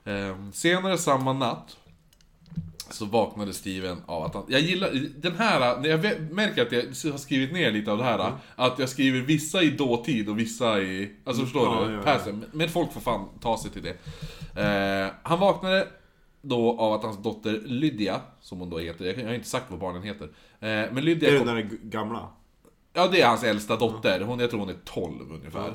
Ehm, 0.04 0.52
senare 0.52 0.98
samma 0.98 1.32
natt 1.32 1.76
så 2.90 3.04
vaknade 3.04 3.52
Steven 3.54 3.96
av 4.06 4.22
att 4.22 4.34
han... 4.34 4.44
Jag 4.48 4.60
gillar 4.60 4.90
den 5.16 5.34
här, 5.36 5.80
när 5.80 5.88
jag 5.88 6.30
märker 6.32 6.62
att 6.62 6.72
jag 6.72 7.10
har 7.12 7.18
skrivit 7.18 7.52
ner 7.52 7.70
lite 7.72 7.92
av 7.92 7.98
det 7.98 8.04
här. 8.04 8.32
Att 8.56 8.78
jag 8.78 8.88
skriver 8.88 9.20
vissa 9.20 9.62
i 9.62 9.70
dåtid 9.70 10.28
och 10.28 10.38
vissa 10.38 10.80
i... 10.80 11.12
Alltså 11.24 11.42
förstår 11.42 11.66
Ja, 11.66 11.88
du? 11.88 11.94
ja, 11.94 12.20
ja. 12.26 12.32
Men 12.52 12.68
folk 12.68 12.92
får 12.92 13.00
fan 13.00 13.28
ta 13.40 13.58
sig 13.58 13.70
till 13.70 13.82
det. 13.82 13.96
Ehm, 14.62 15.10
han 15.22 15.38
vaknade 15.40 15.88
då 16.42 16.78
av 16.80 16.92
att 16.92 17.02
hans 17.02 17.22
dotter 17.22 17.60
Lydia, 17.64 18.20
som 18.40 18.58
hon 18.60 18.70
då 18.70 18.78
heter, 18.78 19.04
jag 19.20 19.26
har 19.26 19.34
inte 19.34 19.48
sagt 19.48 19.66
vad 19.70 19.80
barnen 19.80 20.02
heter. 20.02 20.28
Ehm, 20.60 20.94
men 20.94 21.04
Lydia 21.04 21.30
Det 21.30 21.34
är 21.36 21.38
kom- 21.38 21.46
den 21.46 21.56
där 21.56 21.76
gamla. 21.82 22.28
Ja, 22.92 23.08
det 23.12 23.20
är 23.20 23.26
hans 23.26 23.44
äldsta 23.44 23.76
dotter. 23.76 24.20
Hon, 24.20 24.38
jag 24.40 24.50
tror 24.50 24.60
hon 24.60 24.68
är 24.68 24.76
12 24.84 25.32
ungefär. 25.32 25.72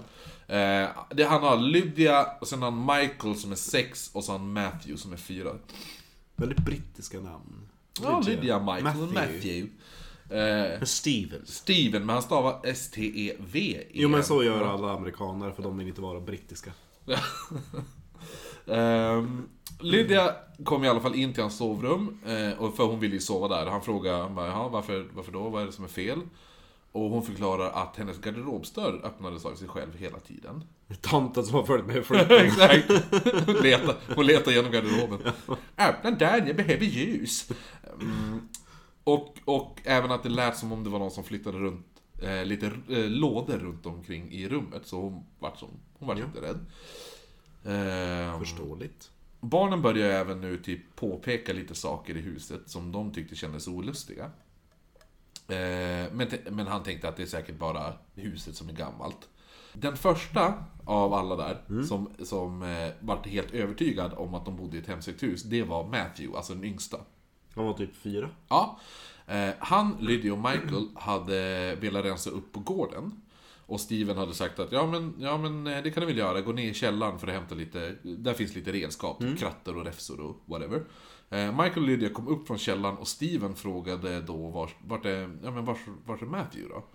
Eh, 0.49 0.89
det, 1.09 1.23
han 1.23 1.41
har 1.43 1.57
Lydia, 1.57 2.27
och 2.41 2.47
sen 2.47 2.61
har 2.61 2.71
han 2.71 2.85
Michael 2.85 3.35
som 3.35 3.51
är 3.51 3.55
6 3.55 4.11
och 4.13 4.23
så 4.23 4.31
har 4.31 4.39
han 4.39 4.53
Matthew 4.53 4.97
som 4.97 5.13
är 5.13 5.17
4. 5.17 5.49
Väldigt 6.35 6.57
brittiska 6.59 7.19
namn. 7.19 7.69
Ja, 8.01 8.19
Lydia, 8.25 8.59
Michael 8.59 8.83
Matthew. 8.83 9.13
Matthew. 9.21 9.69
Eh, 10.29 10.83
Steven. 10.83 11.45
Steven, 11.45 12.05
men 12.05 12.09
han 12.13 12.21
stavar 12.21 12.59
S-T-E-V. 12.63 13.83
Jo 13.91 14.09
men 14.09 14.23
så 14.23 14.43
gör 14.43 14.65
alla 14.65 14.91
amerikaner 14.91 15.51
för 15.51 15.63
de 15.63 15.77
vill 15.77 15.87
inte 15.87 16.01
vara 16.01 16.19
brittiska. 16.19 16.71
Ehm, 18.67 19.47
Lydia 19.79 20.35
kom 20.63 20.83
i 20.83 20.89
alla 20.89 20.99
fall 20.99 21.15
in 21.15 21.33
till 21.33 21.43
hans 21.43 21.57
sovrum, 21.57 22.19
eh, 22.25 22.71
för 22.75 22.83
hon 22.83 22.99
ville 22.99 23.13
ju 23.13 23.19
sova 23.21 23.47
där. 23.47 23.65
Han 23.65 23.81
frågade 23.81 24.29
bara, 24.29 24.47
"Jaha, 24.47 24.69
varför, 24.69 25.07
varför 25.13 25.31
då? 25.31 25.49
Vad 25.49 25.61
är 25.61 25.65
det 25.65 25.71
som 25.71 25.83
är 25.83 25.89
fel? 25.89 26.19
Och 26.91 27.09
hon 27.09 27.23
förklarar 27.23 27.71
att 27.71 27.97
hennes 27.97 28.21
garderobsdörr 28.21 29.01
öppnades 29.03 29.45
av 29.45 29.55
sig 29.55 29.67
själv 29.67 29.97
hela 29.97 30.19
tiden. 30.19 30.63
Tanten 31.01 31.43
som 31.45 31.55
har 31.55 31.63
följt 31.63 31.85
med 31.85 32.05
flytten. 32.05 32.45
Exakt. 32.45 32.89
Hon 33.45 33.55
letar, 33.55 33.95
hon 34.15 34.25
letar 34.25 34.51
genom 34.51 34.71
garderoben. 34.71 35.19
Öppna 35.77 36.11
dörren, 36.11 36.47
jag 36.47 36.55
behöver 36.55 36.85
ljus. 36.85 37.49
Mm. 38.01 38.47
Och, 39.03 39.37
och 39.45 39.79
även 39.83 40.11
att 40.11 40.23
det 40.23 40.29
lät 40.29 40.57
som 40.57 40.71
om 40.71 40.83
det 40.83 40.89
var 40.89 40.99
någon 40.99 41.11
som 41.11 41.23
flyttade 41.23 41.57
runt 41.57 41.85
eh, 42.21 42.45
lite 42.45 42.65
eh, 42.65 43.09
lådor 43.09 43.57
runt 43.57 43.85
omkring 43.85 44.31
i 44.31 44.49
rummet. 44.49 44.81
Så 44.85 45.01
hon 45.01 45.25
vart, 45.39 45.57
som, 45.59 45.69
hon 45.99 46.07
vart 46.07 46.19
inte 46.19 46.41
rädd. 46.41 46.65
Ehm, 47.65 48.39
Förståeligt. 48.39 49.11
barnen 49.39 49.81
börjar 49.81 50.09
även 50.09 50.41
nu 50.41 50.57
typ 50.57 50.95
påpeka 50.95 51.53
lite 51.53 51.75
saker 51.75 52.17
i 52.17 52.21
huset 52.21 52.61
som 52.69 52.91
de 52.91 53.11
tyckte 53.13 53.35
kändes 53.35 53.67
olustiga. 53.67 54.31
Eh, 55.51 56.13
men, 56.13 56.27
men 56.49 56.67
han 56.67 56.83
tänkte 56.83 57.09
att 57.09 57.15
det 57.15 57.23
är 57.23 57.27
säkert 57.27 57.57
bara 57.57 57.93
huset 58.15 58.55
som 58.55 58.69
är 58.69 58.73
gammalt. 58.73 59.29
Den 59.73 59.97
första 59.97 60.53
av 60.85 61.13
alla 61.13 61.35
där, 61.35 61.83
som, 61.83 62.09
som 62.23 62.61
eh, 62.61 62.89
vart 62.99 63.27
helt 63.27 63.51
övertygad 63.51 64.13
om 64.13 64.33
att 64.33 64.45
de 64.45 64.55
bodde 64.55 64.77
i 64.77 64.79
ett 64.79 64.87
hemsökt 64.87 65.23
hus, 65.23 65.43
det 65.43 65.63
var 65.63 65.83
Matthew, 65.83 66.37
alltså 66.37 66.53
den 66.53 66.63
yngsta. 66.63 66.97
Han 67.55 67.65
var 67.65 67.73
typ 67.73 67.95
fyra. 67.95 68.29
Ja. 68.49 68.79
Eh, 69.27 69.49
han, 69.59 69.97
Lydia 69.99 70.33
och 70.33 70.39
Michael 70.39 70.87
hade 70.95 71.75
velat 71.75 72.05
rensa 72.05 72.29
upp 72.29 72.51
på 72.53 72.59
gården. 72.59 73.21
Och 73.65 73.79
Steven 73.79 74.17
hade 74.17 74.33
sagt 74.33 74.59
att 74.59 74.71
ja 74.71 74.85
men, 74.85 75.15
ja 75.19 75.37
men 75.37 75.67
eh, 75.67 75.83
det 75.83 75.91
kan 75.91 76.01
du 76.01 76.07
väl 76.07 76.17
göra, 76.17 76.41
gå 76.41 76.51
ner 76.51 76.69
i 76.69 76.73
källaren 76.73 77.19
för 77.19 77.27
att 77.27 77.33
hämta 77.33 77.55
lite, 77.55 77.95
där 78.03 78.33
finns 78.33 78.55
lite 78.55 78.71
redskap, 78.71 79.23
kratter 79.39 79.77
och 79.77 79.85
räfsor 79.85 80.19
och 80.19 80.41
whatever. 80.45 80.83
Eh, 81.29 81.51
Michael 81.51 81.77
och 81.77 81.87
Lydia 81.87 82.09
kom 82.09 82.27
upp 82.27 82.47
från 82.47 82.57
källaren 82.57 82.97
och 82.97 83.07
Steven 83.07 83.55
frågade 83.55 84.21
då 84.21 84.47
vart, 84.47 84.75
vart 84.85 85.05
är, 85.05 85.37
ja 85.43 85.51
men 85.51 85.65
vart, 85.65 85.79
vart 86.05 86.21
är 86.21 86.25
Matthew 86.25 86.73
då? 86.75 86.85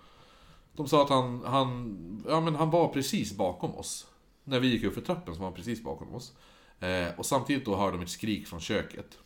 De 0.75 0.87
sa 0.87 1.03
att 1.03 1.09
han, 1.09 1.43
han, 1.45 2.23
ja 2.29 2.41
men 2.41 2.55
han 2.55 2.69
var 2.69 2.87
precis 2.87 3.37
bakom 3.37 3.75
oss. 3.75 4.07
När 4.43 4.59
vi 4.59 4.67
gick 4.67 4.83
upp 4.83 4.93
för 4.93 5.01
trappen 5.01 5.33
så 5.35 5.39
var 5.39 5.47
han 5.47 5.55
precis 5.55 5.83
bakom 5.83 6.13
oss. 6.15 6.33
Eh, 6.79 7.07
och 7.17 7.25
samtidigt 7.25 7.65
då 7.65 7.75
hörde 7.75 7.97
de 7.97 8.03
ett 8.03 8.09
skrik 8.09 8.47
från 8.47 8.59
köket. 8.59 9.17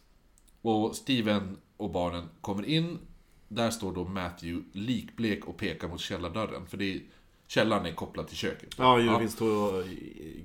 Och 0.62 0.96
Steven 0.96 1.58
och 1.78 1.92
barnen 1.92 2.30
kommer 2.42 2.66
in. 2.66 2.98
Där 3.48 3.72
står 3.72 3.94
då 3.96 4.06
Matthew 4.06 4.80
likblek 4.80 5.46
och 5.46 5.58
pekar 5.58 5.88
mot 5.88 6.00
källardörren. 6.00 6.66
För 6.68 6.78
det 6.78 6.94
är, 6.96 7.02
källaren 7.48 7.86
är 7.86 7.92
kopplad 7.94 8.28
till 8.28 8.38
köket. 8.38 8.76
Ja, 8.78 9.00
ju, 9.00 9.06
finns 9.20 9.36
två 9.36 9.82
i- 9.82 10.44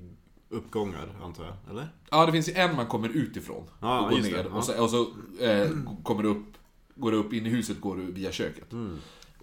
uppgångar 0.55 1.09
antar 1.23 1.45
jag, 1.45 1.55
eller? 1.71 1.89
Ja, 2.11 2.27
det 2.27 2.33
finns 2.33 2.49
ju 2.49 2.53
en 2.53 2.77
man 2.77 2.87
kommer 2.87 3.09
utifrån 3.09 3.65
Ja, 3.81 4.01
och 4.01 4.11
går 4.11 4.17
det, 4.17 4.23
ner. 4.23 4.47
ja. 4.51 4.57
Och 4.57 4.65
så, 4.65 4.83
och 4.83 4.91
så 4.91 5.01
eh, 5.45 5.71
kommer 6.03 6.23
du 6.23 6.29
upp, 6.29 6.47
går 6.95 7.11
du 7.11 7.17
upp 7.17 7.33
in 7.33 7.47
i 7.47 7.49
huset 7.49 7.81
går 7.81 7.97
du 7.97 8.13
via 8.13 8.33
köket. 8.33 8.73
Mm. 8.73 8.99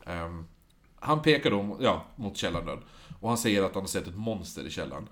Ehm, 0.05 0.45
han 0.99 1.21
pekar 1.21 1.51
då 1.51 1.77
ja, 1.81 2.05
mot 2.15 2.37
källardörren. 2.37 2.83
Och 3.19 3.29
han 3.29 3.37
säger 3.37 3.63
att 3.63 3.73
han 3.73 3.83
har 3.83 3.87
sett 3.87 4.07
ett 4.07 4.17
monster 4.17 4.67
i 4.67 4.69
källaren. 4.69 5.09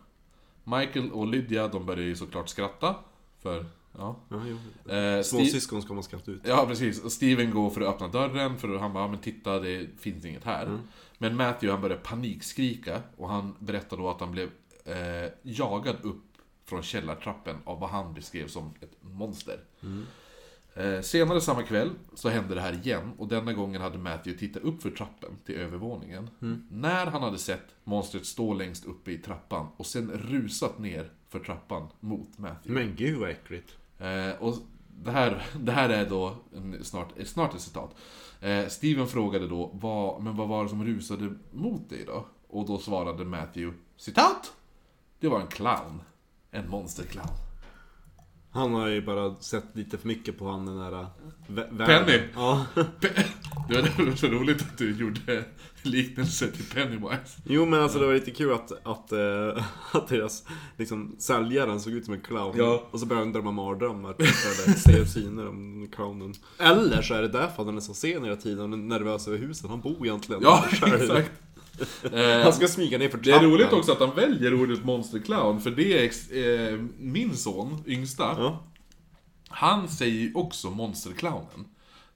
Michael 0.64 1.12
och 1.12 1.28
Lydia, 1.28 1.68
de 1.68 1.86
börjar 1.86 2.04
ju 2.04 2.16
såklart 2.16 2.50
skratta. 2.50 2.96
För, 3.40 3.66
ja. 3.98 4.16
Ja, 4.30 4.42
jo. 4.48 4.92
Eh, 4.94 5.22
Småsyskon 5.22 5.82
ska 5.82 5.94
man 5.94 6.04
skratta 6.04 6.32
ut. 6.32 6.42
Ja, 6.44 6.66
precis. 6.68 7.04
Och 7.04 7.12
Steven 7.12 7.52
går 7.52 7.70
för 7.70 7.82
att 7.82 7.88
öppna 7.88 8.08
dörren, 8.08 8.58
för 8.58 8.78
han 8.78 8.94
bara, 8.94 9.08
men 9.08 9.20
titta, 9.20 9.60
det 9.60 9.88
finns 10.00 10.26
inget 10.26 10.44
här. 10.44 10.80
Men 11.18 11.36
Matthew, 11.36 11.72
han 11.72 11.82
börjar 11.82 11.98
panikskrika, 11.98 13.02
och 13.18 13.30
han 13.30 13.56
berättar 13.60 13.98
då 13.98 14.10
att 14.10 14.20
han 14.20 14.32
blev 14.32 14.50
eh, 14.86 15.32
jagad 15.42 15.96
upp 16.02 16.24
från 16.66 16.84
källartrappen 16.84 17.56
av 17.66 17.80
vad 17.80 17.90
han 17.90 18.14
beskrev 18.14 18.48
som 18.48 18.74
ett 18.82 18.98
monster. 19.02 19.60
Eh, 20.74 21.02
senare 21.02 21.42
samma 21.42 21.64
kväll 21.64 21.90
så 22.14 22.30
hände 22.30 22.56
det 22.56 22.62
här 22.62 22.74
igen, 22.74 23.12
och 23.18 23.28
denna 23.28 23.54
gången 23.54 23.82
hade 23.82 23.98
Matthew 23.98 24.40
tittat 24.48 24.64
upp 24.64 24.82
för 24.82 24.92
trappen 24.92 25.30
till 25.46 25.56
övervåningen. 25.56 26.30
När 26.72 27.06
han 27.06 27.22
hade 27.22 27.38
sett 27.38 27.66
monstret 27.84 28.26
stå 28.26 28.54
längst 28.54 28.86
uppe 28.86 29.12
i 29.12 29.18
trappan, 29.18 29.68
och 29.78 29.86
sen 29.86 30.12
rusat 30.12 30.80
ner 30.80 31.12
för 31.30 31.40
trappan 31.40 31.88
mot 32.00 32.38
Matthew. 32.38 32.86
Men 32.86 32.96
gud 32.96 33.20
vad 33.20 33.30
äckligt. 33.30 33.78
Eh, 34.00 34.32
och 34.40 34.56
det 35.04 35.12
här, 35.12 35.46
det 35.60 35.72
här 35.72 35.90
är 35.90 36.10
då 36.10 36.36
snart, 36.82 37.08
snart 37.26 37.56
ett 37.56 37.62
citat. 37.62 37.96
Eh, 38.42 38.68
Steven 38.68 39.08
frågade 39.08 39.48
då, 39.48 39.72
vad, 39.74 40.24
men 40.24 40.36
vad 40.36 40.48
var 40.48 40.64
det 40.64 40.70
som 40.70 40.86
rusade 40.86 41.34
mot 41.52 41.90
dig 41.90 42.04
då? 42.06 42.26
Och 42.48 42.68
då 42.68 42.78
svarade 42.78 43.26
Matthew, 43.26 43.78
citat! 43.98 44.54
Det 45.20 45.28
var 45.28 45.42
en 45.42 45.48
clown. 45.48 46.02
En 46.52 46.70
monsterclown. 46.70 47.28
Han 48.52 48.74
har 48.74 48.88
ju 48.88 49.02
bara 49.02 49.36
sett 49.36 49.66
lite 49.74 49.98
för 49.98 50.08
mycket 50.08 50.38
på 50.40 50.50
han 50.52 50.66
den 50.66 50.78
där... 50.78 50.92
äh, 51.02 51.08
vä-. 51.48 51.86
Penny. 51.86 52.22
Ja. 52.36 52.66
Det 53.70 53.76
var, 53.76 53.82
det 53.98 54.04
var 54.10 54.16
så 54.16 54.28
roligt 54.28 54.62
att 54.62 54.78
du 54.78 54.96
gjorde 54.96 55.44
liknelse 55.82 56.48
till 56.52 56.66
Pennywise. 56.66 57.42
Jo 57.44 57.66
men 57.66 57.82
alltså 57.82 58.00
det 58.00 58.06
var 58.06 58.14
lite 58.14 58.32
kul 58.32 58.54
att, 58.54 58.72
att, 58.72 59.12
äh, 59.12 59.66
att 59.94 60.08
deras 60.08 60.44
liksom, 60.78 61.16
säljaren 61.20 61.80
såg 61.80 61.94
ut 61.94 62.06
som 62.06 62.14
en 62.14 62.22
clown. 62.22 62.54
Ja. 62.58 62.88
Och 62.92 63.00
så 63.00 63.06
började 63.06 63.26
han 63.26 63.34
drömma 63.34 63.52
mardrömmar. 63.52 64.14
typ, 64.14 64.78
se 64.78 65.06
syner 65.06 65.48
om 65.48 65.88
clownen. 65.96 66.34
Eller 66.60 67.02
så 67.02 67.14
är 67.14 67.22
det 67.22 67.28
därför 67.28 67.66
han 67.66 67.78
är 67.78 67.82
så 67.82 67.94
sen 67.94 68.24
hela 68.24 68.36
tiden 68.36 68.74
och 68.74 68.80
nervös 68.80 69.28
över 69.28 69.38
husen. 69.38 69.70
Han 69.70 69.82
bor 69.82 70.06
egentligen 70.06 70.42
Ja, 70.44 70.66
exakt. 70.72 71.32
Eh, 72.14 72.44
Han 72.44 72.54
ska 72.54 72.68
smyga 72.68 72.98
ner 72.98 73.10
för 73.10 73.18
Det 73.18 73.32
är 73.32 73.40
roligt 73.40 73.74
också 73.74 73.92
att 73.92 74.00
han 74.00 74.16
väljer 74.16 74.54
ordet 74.62 74.86
monsterclown, 74.86 75.62
för 75.62 75.72
det 75.72 76.06
är 76.06 76.72
eh, 76.72 76.80
min 77.00 77.36
son, 77.38 77.84
yngsta, 77.88 78.36
Ja. 78.38 78.64
Han 79.48 79.88
säger 79.90 80.20
ju 80.20 80.34
också 80.34 80.70
monsterclownen 80.70 81.66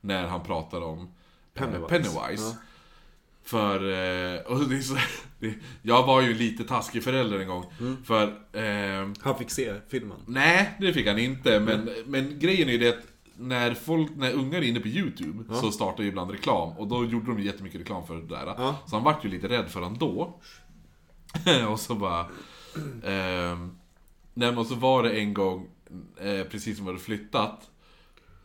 när 0.01 0.27
han 0.27 0.43
pratar 0.43 0.81
om 0.81 0.99
eh, 1.01 1.07
Pennywise. 1.53 1.87
Pennywise. 1.89 2.43
Ja. 2.43 2.55
För, 3.45 3.75
eh, 3.75 4.39
och 4.41 4.69
det 4.69 4.75
är 4.77 4.81
så, 4.81 4.97
det, 5.39 5.53
jag 5.81 6.03
var 6.05 6.21
ju 6.21 6.33
lite 6.33 6.63
taskig 6.63 7.03
förälder 7.03 7.39
en 7.39 7.47
gång. 7.47 7.65
Mm. 7.79 7.97
För, 8.03 8.23
eh, 8.53 9.09
Han 9.21 9.37
fick 9.37 9.49
se 9.49 9.73
filmen. 9.89 10.17
nej 10.27 10.77
det 10.79 10.93
fick 10.93 11.07
han 11.07 11.19
inte. 11.19 11.59
Men, 11.59 11.89
men 12.05 12.39
grejen 12.39 12.67
är 12.67 12.73
ju 12.73 12.77
det 12.77 12.89
att 12.89 13.03
när, 13.37 13.73
folk, 13.73 14.11
när 14.15 14.33
ungar 14.33 14.57
är 14.57 14.61
inne 14.61 14.79
på 14.79 14.87
YouTube 14.87 15.55
så 15.55 15.71
startar 15.71 16.03
ju 16.03 16.09
ibland 16.09 16.31
reklam. 16.31 16.77
Och 16.77 16.87
då 16.87 17.05
gjorde 17.05 17.25
de 17.25 17.39
ju 17.39 17.45
jättemycket 17.45 17.81
reklam 17.81 18.07
för 18.07 18.15
det 18.15 18.27
där. 18.27 18.45
Ja. 18.57 18.75
Så 18.85 18.95
han 18.95 19.03
vart 19.03 19.25
ju 19.25 19.29
lite 19.29 19.49
rädd 19.49 19.69
för 19.69 19.81
han 19.81 19.97
då. 19.97 20.39
och 21.69 21.79
så 21.79 21.95
bara... 21.95 22.25
ehm, 23.03 23.77
nej 24.33 24.51
men 24.51 24.65
så 24.65 24.75
var 24.75 25.03
det 25.03 25.11
en 25.11 25.33
gång, 25.33 25.67
eh, 26.17 26.43
precis 26.43 26.77
som 26.77 26.85
vi 26.85 26.91
hade 26.91 27.03
flyttat. 27.03 27.69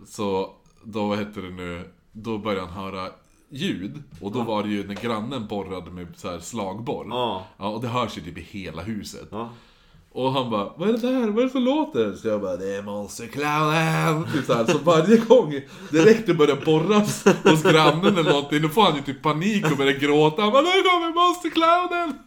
Så 0.06 0.54
då, 0.84 1.08
vad 1.08 1.18
heter 1.18 1.42
det 1.42 1.50
nu, 1.50 1.90
då 2.12 2.38
började 2.38 2.66
han 2.66 2.84
höra 2.84 3.10
ljud. 3.48 4.02
Och 4.20 4.32
då 4.32 4.42
var 4.42 4.62
det 4.62 4.68
ju 4.68 4.86
när 4.86 4.94
grannen 4.94 5.46
borrade 5.46 5.90
med 5.90 6.06
så 6.16 6.30
här 6.30 6.38
slagborr. 6.38 7.06
Ja. 7.10 7.46
Ja, 7.56 7.68
och 7.68 7.80
det 7.82 7.88
hörs 7.88 8.18
ju 8.18 8.22
typ 8.22 8.38
i 8.38 8.40
hela 8.40 8.82
huset. 8.82 9.28
Och 10.12 10.32
han 10.32 10.50
bara, 10.50 10.72
vad 10.76 10.88
är 10.88 10.92
det 10.92 10.98
där? 10.98 11.26
Vad 11.28 11.38
är 11.38 11.42
det 11.46 11.50
som 11.50 11.62
låter? 11.62 12.12
Så 12.12 12.28
jag 12.28 12.40
bara, 12.40 12.56
det 12.56 12.74
är 12.76 12.82
monsterclownen! 12.82 14.32
Typ 14.32 14.44
så, 14.46 14.54
här. 14.54 14.64
så 14.64 14.78
varje 14.78 15.16
gång 15.16 15.60
direkt 15.90 16.26
det 16.26 16.34
börjar 16.34 16.56
borras 16.64 17.24
hos 17.44 17.62
grannen 17.62 18.18
eller 18.18 18.30
någonting, 18.30 18.62
då 18.62 18.68
får 18.68 18.82
han 18.82 18.96
ju 18.96 19.02
typ 19.02 19.22
panik 19.22 19.70
och 19.70 19.76
börjar 19.76 19.92
gråta. 19.92 20.42
Han 20.42 20.52
bara, 20.52 20.62
nu 20.62 20.68
kommer 20.68 21.14
monsterclownen! 21.14 22.18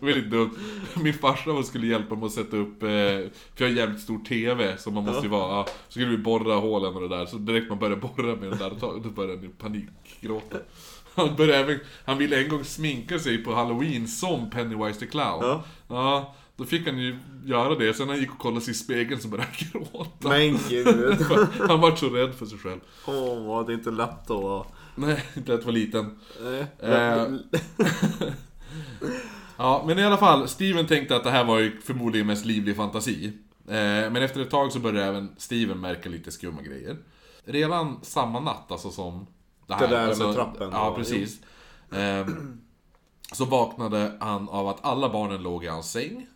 Lite 0.00 0.28
dumt. 0.28 0.50
Min 1.02 1.14
farsa 1.14 1.52
var- 1.52 1.62
skulle 1.62 1.86
hjälpa 1.86 2.14
mig 2.14 2.26
att 2.26 2.32
sätta 2.32 2.56
upp, 2.56 2.82
eh, 2.82 2.88
för 2.88 3.30
jag 3.56 3.66
har 3.68 3.74
jävligt 3.76 4.00
stor 4.00 4.18
TV, 4.18 4.76
så 4.78 4.90
man 4.90 5.04
måste 5.04 5.22
ju 5.22 5.28
vara, 5.28 5.56
ja, 5.56 5.66
så 5.88 5.92
skulle 5.92 6.10
vi 6.10 6.18
borra 6.18 6.54
hålen 6.54 6.94
och 6.94 7.00
det 7.00 7.08
där. 7.08 7.26
Så 7.26 7.36
direkt 7.36 7.68
man 7.68 7.78
börjar 7.78 7.96
borra 7.96 8.36
med 8.36 8.50
den 8.50 8.58
där, 8.58 8.72
då 8.80 9.10
börjar 9.10 9.36
han 9.36 9.50
panikgråta. 9.58 10.56
Han, 11.14 11.36
började 11.36 11.58
även, 11.58 11.80
han 12.04 12.18
ville 12.18 12.42
en 12.42 12.48
gång 12.48 12.64
sminka 12.64 13.18
sig 13.18 13.44
på 13.44 13.54
halloween 13.54 14.08
som 14.08 14.50
Pennywise 14.50 15.00
the 15.00 15.06
Clown. 15.06 15.44
Ja. 15.44 15.64
Ja, 15.88 16.34
då 16.56 16.64
fick 16.64 16.86
han 16.86 16.98
ju 16.98 17.18
göra 17.44 17.74
det. 17.74 17.94
Sen 17.94 18.06
när 18.06 18.14
han 18.14 18.20
gick 18.20 18.32
och 18.32 18.38
kollade 18.38 18.60
sig 18.60 18.70
i 18.70 18.74
spegeln 18.74 19.20
så 19.20 19.28
började 19.28 19.50
han 19.52 19.82
gråta. 19.82 20.28
Men 20.28 20.58
gud. 20.68 20.86
Han 21.68 21.80
var 21.80 21.96
så 21.96 22.08
rädd 22.08 22.34
för 22.34 22.46
sig 22.46 22.58
själv. 22.58 22.80
Åh, 23.06 23.66
det 23.66 23.72
är 23.72 23.74
inte 23.74 23.90
lätt 23.90 24.30
att 24.30 24.42
vara... 24.42 24.66
Nej, 24.94 25.24
inte 25.36 25.54
att 25.54 25.64
vara 25.64 25.74
liten. 25.74 26.18
Eh. 26.82 27.26
Ja, 29.56 29.84
men 29.86 29.98
i 29.98 30.04
alla 30.04 30.16
fall, 30.16 30.48
Steven 30.48 30.86
tänkte 30.86 31.16
att 31.16 31.24
det 31.24 31.30
här 31.30 31.44
var 31.44 31.58
ju 31.58 31.80
förmodligen 31.80 32.26
mest 32.26 32.44
livlig 32.44 32.76
fantasi. 32.76 33.32
Eh, 33.68 33.72
Men 34.10 34.16
efter 34.16 34.40
ett 34.40 34.50
tag 34.50 34.72
så 34.72 34.78
började 34.78 35.04
även 35.06 35.34
Steven 35.36 35.80
märka 35.80 36.08
lite 36.08 36.30
skumma 36.30 36.62
grejer. 36.62 36.96
Redan 37.44 37.98
samma 38.02 38.40
natt, 38.40 38.72
alltså 38.72 38.90
som 38.90 39.26
det 39.78 39.86
här. 39.86 39.88
Det 39.88 39.94
där 39.94 40.00
med 40.00 40.08
alltså, 40.08 40.32
trappen 40.32 40.70
Ja, 40.72 40.94
precis. 40.96 41.40
Eh, 41.92 42.26
Så 43.32 43.44
vaknade 43.44 44.16
han 44.20 44.48
av 44.48 44.68
att 44.68 44.84
alla 44.84 45.08
barnen 45.12 45.42
låg 45.42 45.64
i 45.64 45.66
hans 45.66 45.90
säng 45.90 46.26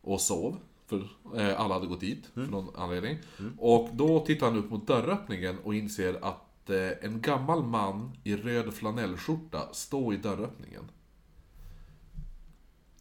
och 0.00 0.20
sov. 0.20 0.56
För 0.86 1.08
eh, 1.36 1.60
alla 1.60 1.74
hade 1.74 1.86
gått 1.86 2.00
dit, 2.00 2.26
för 2.34 2.40
någon 2.40 2.76
anledning. 2.76 3.18
Och 3.58 3.88
då 3.92 4.20
tittar 4.20 4.46
han 4.46 4.58
upp 4.58 4.70
mot 4.70 4.86
dörröppningen 4.86 5.58
och 5.64 5.74
inser 5.74 6.18
att 6.24 6.70
eh, 6.70 6.90
en 7.02 7.20
gammal 7.20 7.62
man 7.62 8.16
i 8.24 8.36
röd 8.36 8.74
flanellskjorta 8.74 9.68
står 9.72 10.14
i 10.14 10.16
dörröppningen. 10.16 10.90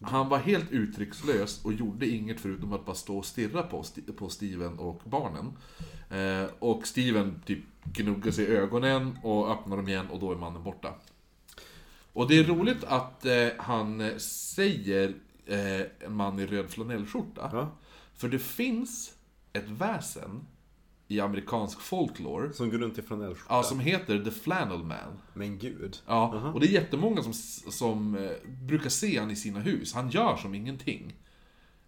Han 0.01 0.29
var 0.29 0.37
helt 0.37 0.71
uttryckslös 0.71 1.65
och 1.65 1.73
gjorde 1.73 2.07
inget 2.07 2.39
förutom 2.39 2.73
att 2.73 2.85
bara 2.85 2.95
stå 2.95 3.17
och 3.17 3.25
stirra 3.25 3.63
på, 3.63 3.83
på 4.17 4.29
Steven 4.29 4.79
och 4.79 5.01
barnen. 5.05 5.53
Eh, 6.09 6.49
och 6.59 6.87
Steven 6.87 7.41
typ 7.45 7.59
gnuggar 7.83 8.31
sig 8.31 8.45
i 8.45 8.47
ögonen 8.47 9.17
och 9.23 9.51
öppnar 9.51 9.77
dem 9.77 9.87
igen 9.87 10.07
och 10.11 10.19
då 10.19 10.31
är 10.31 10.35
mannen 10.35 10.63
borta. 10.63 10.93
Och 12.13 12.27
det 12.27 12.39
är 12.39 12.43
roligt 12.43 12.83
att 12.83 13.25
eh, 13.25 13.47
han 13.57 14.19
säger 14.19 15.15
eh, 15.45 15.81
en 15.99 16.13
man 16.15 16.39
i 16.39 16.45
röd 16.45 16.69
flanellskjorta. 16.69 17.49
Ja. 17.53 17.71
För 18.15 18.27
det 18.29 18.39
finns 18.39 19.13
ett 19.53 19.69
väsen 19.69 20.47
i 21.07 21.19
amerikansk 21.19 21.81
folklore 21.81 22.53
Som 22.53 22.69
går 22.69 22.77
runt 22.77 22.97
i 22.97 23.01
flanellskjorta. 23.01 23.55
ja, 23.55 23.63
som 23.63 23.79
heter 23.79 24.23
The 24.23 24.31
Flannel 24.31 24.83
Man. 24.83 25.21
Men 25.33 25.57
gud. 25.57 25.97
Ja, 26.05 26.51
och 26.53 26.59
det 26.59 26.67
är 26.67 26.71
jättemånga 26.71 27.23
som, 27.23 27.33
som 27.71 28.15
eh, 28.15 28.31
brukar 28.61 28.89
se 28.89 29.19
han 29.19 29.31
i 29.31 29.35
sina 29.35 29.59
hus. 29.59 29.93
Han 29.93 30.09
gör 30.09 30.35
som 30.37 30.55
ingenting. 30.55 31.13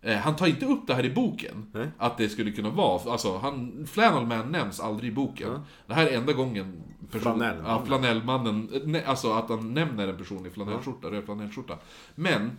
Eh, 0.01 0.17
han 0.17 0.35
tar 0.35 0.47
inte 0.47 0.65
upp 0.65 0.87
det 0.87 0.93
här 0.95 1.05
i 1.05 1.09
boken, 1.09 1.65
Nej. 1.73 1.87
att 1.97 2.17
det 2.17 2.29
skulle 2.29 2.51
kunna 2.51 2.69
vara, 2.69 3.11
alltså 3.11 3.37
han, 3.37 3.87
Flannel 3.87 4.25
Man 4.25 4.51
nämns 4.51 4.79
aldrig 4.79 5.11
i 5.11 5.15
boken. 5.15 5.59
Det 5.87 5.93
här 5.93 6.07
är 6.07 6.17
enda 6.17 6.33
gången 6.33 6.81
person, 7.11 7.21
Flanellmannen. 7.21 7.65
ja, 7.65 7.85
flanellmannen, 7.85 8.69
eh, 8.73 8.81
ne, 8.85 9.03
alltså 9.03 9.31
att 9.31 9.49
han 9.49 9.73
nämner 9.73 10.07
en 10.07 10.17
person 10.17 10.45
i 10.45 10.49
flanellskjorta, 10.49 11.07
röd 11.11 11.25
flanellskjorta. 11.25 11.77
Men, 12.15 12.51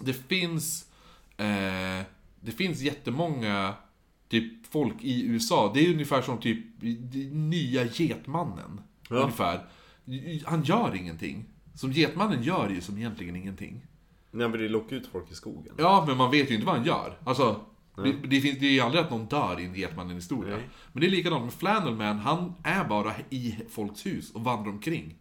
det 0.00 0.12
finns, 0.12 0.86
eh, 1.36 2.04
det 2.40 2.52
finns 2.56 2.80
jättemånga 2.80 3.74
typ 4.28 4.66
folk 4.66 4.94
i 5.00 5.26
USA, 5.26 5.70
det 5.74 5.86
är 5.86 5.92
ungefär 5.92 6.22
som 6.22 6.38
typ 6.38 6.82
nya 7.32 7.84
Getmannen. 7.84 8.80
Ja. 9.10 9.16
Ungefär. 9.16 9.66
Han 10.44 10.62
gör 10.62 10.94
ingenting. 10.94 11.44
Som 11.74 11.92
Getmannen 11.92 12.42
gör 12.42 12.68
ju 12.68 12.80
som 12.80 12.98
egentligen 12.98 13.36
ingenting. 13.36 13.86
Nej 14.36 14.48
men 14.48 14.60
det 14.60 14.68
lockar 14.68 14.96
ut 14.96 15.06
folk 15.06 15.30
i 15.30 15.34
skogen. 15.34 15.74
Ja, 15.78 16.04
men 16.08 16.16
man 16.16 16.30
vet 16.30 16.50
ju 16.50 16.54
inte 16.54 16.66
vad 16.66 16.76
han 16.76 16.84
gör. 16.84 17.18
Alltså, 17.24 17.60
det, 17.96 18.12
det, 18.12 18.40
finns, 18.40 18.58
det 18.58 18.66
är 18.66 18.70
ju 18.70 18.80
aldrig 18.80 19.04
att 19.04 19.10
någon 19.10 19.26
dör 19.26 19.60
i 19.60 19.64
en 19.64 19.74
Getmannen-historia. 19.74 20.58
Men 20.92 21.00
det 21.00 21.06
är 21.06 21.10
likadant 21.10 21.44
med 21.44 21.52
Flannelman, 21.52 22.18
han 22.18 22.54
är 22.62 22.84
bara 22.84 23.12
i 23.30 23.56
folks 23.70 24.06
hus 24.06 24.32
och 24.32 24.44
vandrar 24.44 24.72
omkring. 24.72 25.14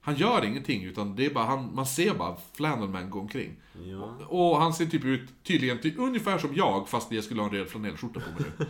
Han 0.00 0.16
gör 0.16 0.44
ingenting, 0.44 0.84
utan 0.84 1.16
det 1.16 1.26
är 1.26 1.34
bara, 1.34 1.44
han, 1.44 1.74
man 1.74 1.86
ser 1.86 2.14
bara 2.14 2.36
Flannelman 2.52 3.10
gå 3.10 3.20
omkring. 3.20 3.56
Ja. 3.84 4.26
Och 4.26 4.60
han 4.60 4.72
ser 4.74 4.86
typ 4.86 5.04
ut, 5.04 5.30
tydligen, 5.42 5.78
ty, 5.78 5.96
ungefär 5.96 6.38
som 6.38 6.54
jag, 6.54 6.88
fast 6.88 7.12
jag 7.12 7.24
skulle 7.24 7.40
ha 7.40 7.48
en 7.48 7.54
röd 7.54 7.68
flanellskjorta 7.68 8.20
på 8.20 8.42
mig 8.42 8.50
nu. 8.58 8.66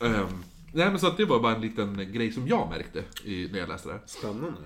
Ehm, 0.06 0.44
nej 0.72 0.90
men 0.90 0.98
så 0.98 1.06
att 1.06 1.16
det 1.16 1.24
var 1.24 1.40
bara 1.40 1.54
en 1.54 1.60
liten 1.60 2.12
grej 2.12 2.32
som 2.32 2.48
jag 2.48 2.68
märkte 2.70 3.04
i, 3.24 3.48
när 3.52 3.58
jag 3.58 3.68
läste 3.68 3.88
det 3.88 3.94
här. 3.94 4.02
Spännande. 4.06 4.60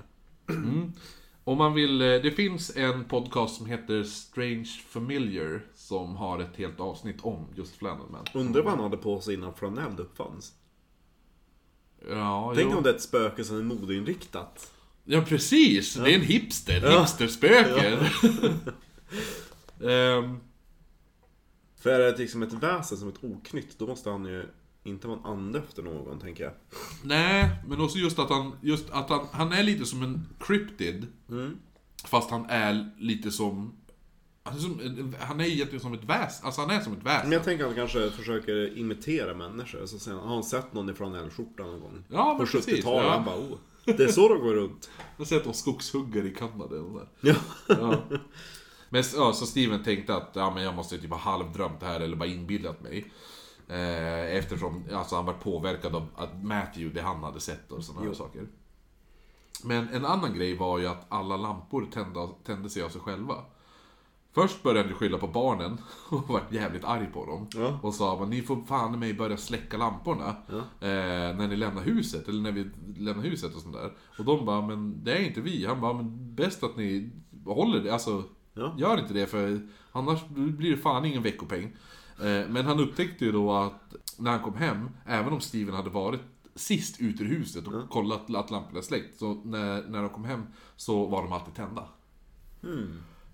Om 1.47 1.59
man 1.59 1.74
vill, 1.74 2.01
eh, 2.03 2.07
det 2.09 2.30
finns 2.30 2.76
en 2.76 3.05
podcast 3.05 3.57
som 3.57 3.66
heter 3.66 4.03
Strange 4.03 4.68
Familiar 4.88 5.62
som 5.74 6.16
har 6.16 6.38
ett 6.38 6.57
helt 6.57 6.80
avsnitt 6.80 7.16
om 7.22 7.47
just 7.57 7.76
Flannelman. 7.76 8.24
Undrar 8.34 8.62
vad 8.62 8.72
han 8.72 8.82
hade 8.82 8.97
på 8.97 9.20
sig 9.20 9.34
innan 9.34 9.55
flanell 9.55 9.99
uppfanns. 10.01 10.53
Ja, 12.11 12.53
Tänk 12.57 12.70
jo. 12.72 12.76
om 12.76 12.82
det 12.82 12.90
är 12.90 12.95
ett 12.95 13.03
spöke 13.03 13.45
som 13.45 13.59
är 13.59 13.62
modeinriktat. 13.62 14.72
ja 15.05 15.22
precis! 15.28 15.95
Det 15.95 16.11
är 16.11 16.14
en 16.14 16.20
hipster, 16.20 16.80
Ja. 16.82 17.01
hipsterspöke. 17.01 17.99
Ehm, 19.90 20.40
För 21.76 21.90
är 21.90 22.12
det 22.12 22.18
liksom 22.18 22.42
ett 22.42 22.53
väsen 22.53 22.99
som 22.99 23.09
ett 23.09 23.24
oknytt, 23.24 23.78
då 23.78 23.86
måste 23.86 24.11
han 24.11 24.24
ju 24.24 24.45
inte 24.85 25.09
vara 25.09 25.18
en 25.18 25.24
ande 25.24 25.59
efter 25.59 25.82
någon, 25.82 26.20
tänker 26.20 26.45
jag. 26.45 26.53
nej, 27.03 27.51
men 27.68 27.80
också 27.80 27.99
just 27.99 28.18
att 28.18 28.30
han, 28.30 28.53
just 28.61 28.91
att 28.91 29.11
han, 29.11 29.26
han 29.32 29.53
är 29.53 29.62
lite 29.62 29.85
som 29.85 30.03
en 30.03 30.26
cryptid. 30.41 31.07
Fast 32.05 32.30
han 32.30 32.47
är 32.49 32.91
lite 32.99 33.30
som... 33.30 33.76
Han 34.43 34.57
är, 34.57 34.61
som, 34.61 35.14
han 35.20 35.41
är 35.41 35.45
egentligen 35.45 35.80
som 35.80 35.95
ett 35.95 36.05
väsen, 36.05 36.47
alltså 36.47 36.61
han 36.61 36.70
är 36.70 36.80
som 36.80 36.93
ett 36.93 37.03
väsen. 37.03 37.28
Men 37.28 37.32
jag 37.32 37.45
tänker 37.45 37.64
att 37.64 37.70
han 37.70 37.76
kanske 37.76 38.11
försöker 38.11 38.78
imitera 38.78 39.35
människor. 39.35 39.87
Så 39.87 39.99
sen, 39.99 40.16
har 40.16 40.35
han 40.35 40.45
sett 40.45 40.72
någon 40.72 40.91
i 40.91 40.95
flanellskjorta 40.95 41.62
någon 41.62 41.80
gång? 41.80 42.05
Ja, 42.09 42.26
men 42.39 42.47
På 42.47 42.53
precis, 42.53 42.74
70-talet, 42.74 43.05
ja. 43.05 43.11
han 43.11 43.24
bara 43.24 43.37
oh, 43.37 43.59
det 43.85 44.01
är 44.05 44.09
så 44.09 44.28
de 44.28 44.41
går 44.41 44.55
runt. 44.55 44.91
Jag 45.16 45.24
har 45.24 45.24
sett 45.24 45.45
någon 45.45 45.55
skogshuggare 45.55 46.26
i 46.26 46.30
Kanada 46.30 46.76
och 46.76 47.01
där. 47.01 47.09
Ja. 47.20 47.35
Ja. 47.68 48.03
Men 48.89 49.05
ja, 49.16 49.32
så 49.32 49.47
Steven 49.47 49.82
tänkte 49.82 50.14
att 50.14 50.30
ja, 50.32 50.55
men 50.55 50.62
jag 50.62 50.74
måste 50.74 50.99
typ 50.99 51.11
ha 51.11 51.18
halvdrömt 51.18 51.80
det 51.80 51.87
här 51.87 52.01
eller 52.01 52.16
bara 52.16 52.28
inbillat 52.28 52.82
mig. 52.82 53.12
Eh, 53.68 54.36
eftersom 54.36 54.84
alltså, 54.92 55.16
han 55.16 55.24
var 55.24 55.32
påverkad 55.32 55.94
av 55.94 56.06
att 56.16 56.42
Matthew, 56.42 57.00
det 57.00 57.06
han 57.06 57.22
hade 57.22 57.40
sett 57.40 57.72
och 57.72 57.84
sådana 57.84 58.06
här 58.06 58.14
saker. 58.14 58.46
Men 59.64 59.88
en 59.88 60.04
annan 60.04 60.34
grej 60.34 60.56
var 60.56 60.78
ju 60.78 60.86
att 60.86 61.06
alla 61.08 61.36
lampor 61.36 61.86
tände, 61.92 62.28
tände 62.44 62.70
sig 62.70 62.82
av 62.82 62.88
sig 62.88 63.00
själva. 63.00 63.34
Först 64.32 64.62
började 64.62 64.88
han 64.88 64.98
skylla 64.98 65.18
på 65.18 65.26
barnen 65.26 65.78
och 66.08 66.28
var 66.28 66.42
jävligt 66.50 66.84
arg 66.84 67.06
på 67.12 67.26
dem. 67.26 67.48
Ja. 67.54 67.78
Och 67.82 67.94
sa 67.94 68.22
att 68.22 68.28
ni 68.28 68.42
får 68.42 68.64
fan 68.66 68.98
mig 68.98 69.14
börja 69.14 69.36
släcka 69.36 69.76
lamporna 69.76 70.28
eh, 70.80 71.36
när 71.36 71.48
ni 71.48 71.56
lämnar 71.56 71.82
huset, 71.82 72.28
eller 72.28 72.42
när 72.42 72.52
vi 72.52 72.70
lämnar 72.96 73.24
huset 73.24 73.54
och 73.54 73.60
sånt 73.62 73.74
där. 73.74 73.92
Och 74.18 74.24
de 74.24 74.44
bara, 74.44 74.60
men 74.66 75.04
det 75.04 75.12
är 75.12 75.22
inte 75.26 75.40
vi. 75.40 75.66
Han 75.66 75.80
bara, 75.80 75.92
men 75.92 76.34
bäst 76.34 76.62
att 76.62 76.76
ni 76.76 77.10
håller 77.44 77.80
det, 77.80 77.92
alltså 77.92 78.24
Ja. 78.56 78.74
gör 78.78 78.98
inte 79.00 79.14
det 79.14 79.26
för 79.26 79.68
annars 79.92 80.26
blir 80.28 80.70
det 80.70 80.76
fan 80.76 81.04
ingen 81.04 81.22
veckopeng. 81.22 81.76
Eh, 82.18 82.48
men 82.48 82.64
han 82.64 82.80
upptäckte 82.80 83.24
ju 83.24 83.32
då 83.32 83.52
att 83.52 83.94
när 84.18 84.30
han 84.30 84.42
kom 84.42 84.54
hem, 84.54 84.90
även 85.06 85.32
om 85.32 85.40
Steven 85.40 85.74
hade 85.74 85.90
varit 85.90 86.20
sist 86.54 87.00
ut 87.00 87.20
ur 87.20 87.24
huset 87.24 87.66
och 87.66 87.90
kollat 87.90 88.30
att 88.30 88.50
lamporna 88.50 88.78
är 88.78 88.82
släckt, 88.82 89.18
så 89.18 89.34
när, 89.34 89.82
när 89.82 90.02
de 90.02 90.08
kom 90.08 90.24
hem 90.24 90.42
så 90.76 91.06
var 91.06 91.22
de 91.22 91.32
alltid 91.32 91.54
tända. 91.54 91.88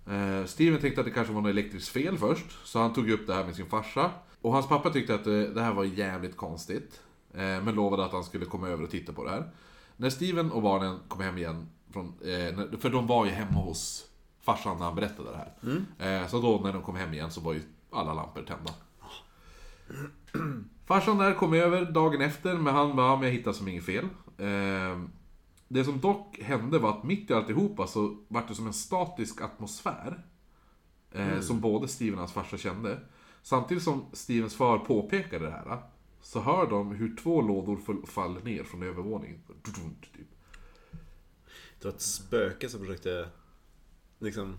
Eh, 0.07 0.45
Steven 0.45 0.81
tänkte 0.81 1.01
att 1.01 1.07
det 1.07 1.11
kanske 1.13 1.33
var 1.33 1.41
något 1.41 1.49
elektriskt 1.49 1.89
fel 1.89 2.17
först, 2.17 2.45
så 2.67 2.79
han 2.79 2.93
tog 2.93 3.09
upp 3.09 3.27
det 3.27 3.33
här 3.33 3.45
med 3.45 3.55
sin 3.55 3.65
farsa. 3.65 4.11
Och 4.41 4.53
hans 4.53 4.67
pappa 4.67 4.89
tyckte 4.89 5.15
att 5.15 5.23
det, 5.23 5.53
det 5.53 5.61
här 5.61 5.73
var 5.73 5.83
jävligt 5.83 6.37
konstigt, 6.37 7.01
eh, 7.33 7.39
men 7.39 7.75
lovade 7.75 8.05
att 8.05 8.11
han 8.11 8.23
skulle 8.23 8.45
komma 8.45 8.67
över 8.67 8.83
och 8.83 8.89
titta 8.89 9.13
på 9.13 9.23
det 9.23 9.29
här. 9.29 9.51
När 9.97 10.09
Steven 10.09 10.51
och 10.51 10.61
barnen 10.61 10.99
kom 11.07 11.21
hem 11.21 11.37
igen, 11.37 11.69
från, 11.91 12.05
eh, 12.05 12.79
för 12.79 12.89
de 12.89 13.07
var 13.07 13.25
ju 13.25 13.31
hemma 13.31 13.59
hos 13.59 14.05
farsan 14.41 14.77
när 14.77 14.85
han 14.85 14.95
berättade 14.95 15.29
det 15.31 15.37
här. 15.37 16.21
Eh, 16.21 16.27
så 16.27 16.41
då 16.41 16.61
när 16.63 16.73
de 16.73 16.81
kom 16.81 16.95
hem 16.95 17.13
igen 17.13 17.31
så 17.31 17.41
var 17.41 17.53
ju 17.53 17.61
alla 17.91 18.13
lampor 18.13 18.43
tända. 18.43 18.73
Farsan 20.85 21.17
där 21.17 21.33
kom 21.33 21.53
över 21.53 21.85
dagen 21.85 22.21
efter, 22.21 22.57
men 22.57 22.73
han 22.75 22.95
bara, 22.95 23.15
men 23.15 23.25
jag 23.27 23.31
hittade 23.35 23.55
som 23.55 23.67
inget 23.67 23.85
fel. 23.85 24.05
Eh, 24.37 25.01
det 25.67 25.83
som 25.85 25.99
dock 25.99 26.39
hände 26.39 26.79
var 26.79 26.89
att 26.89 27.03
mitt 27.03 27.29
i 27.29 27.33
alltihopa 27.33 27.87
så 27.87 28.17
var 28.27 28.43
det 28.47 28.55
som 28.55 28.67
en 28.67 28.73
statisk 28.73 29.41
atmosfär. 29.41 30.25
Eh, 31.11 31.39
Som 31.39 31.59
både 31.61 31.87
Steven 31.87 32.13
och 32.13 32.19
hans 32.19 32.33
farsa 32.33 32.57
kände. 32.57 32.99
Samtidigt 33.41 33.83
som 33.83 34.05
Stevens 34.13 34.55
far 34.55 34.77
påpekade 34.79 35.45
det 35.45 35.51
här, 35.51 35.81
så 36.21 36.39
hör 36.41 36.69
de 36.69 36.91
hur 36.91 37.15
två 37.15 37.41
lådor 37.41 37.77
fall- 37.77 38.05
faller 38.07 38.41
ner 38.41 38.63
från 38.63 38.83
övervåningen. 38.83 39.41
Typ. 39.63 40.27
Det 41.79 41.85
var 41.87 41.91
ett 41.91 42.01
spöke 42.01 42.69
som 42.69 42.79
försökte 42.79 43.29
liksom 44.19 44.57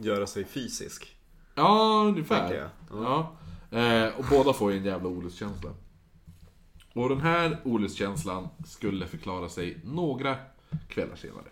göra 0.00 0.26
sig 0.26 0.44
fysisk. 0.44 1.16
Ja, 1.54 2.04
ungefär. 2.08 2.54
Jag. 2.54 2.70
Ja. 2.90 3.32
Eh, 3.78 4.18
och 4.18 4.24
båda 4.30 4.52
får 4.52 4.72
ju 4.72 4.78
en 4.78 4.84
jävla 4.84 5.08
olustkänsla. 5.08 5.70
Och 6.92 7.08
den 7.08 7.20
här 7.20 7.58
olustkänslan 7.64 8.48
skulle 8.66 9.06
förklara 9.06 9.48
sig 9.48 9.80
några 9.84 10.36
kvällar 10.88 11.16
senare. 11.16 11.44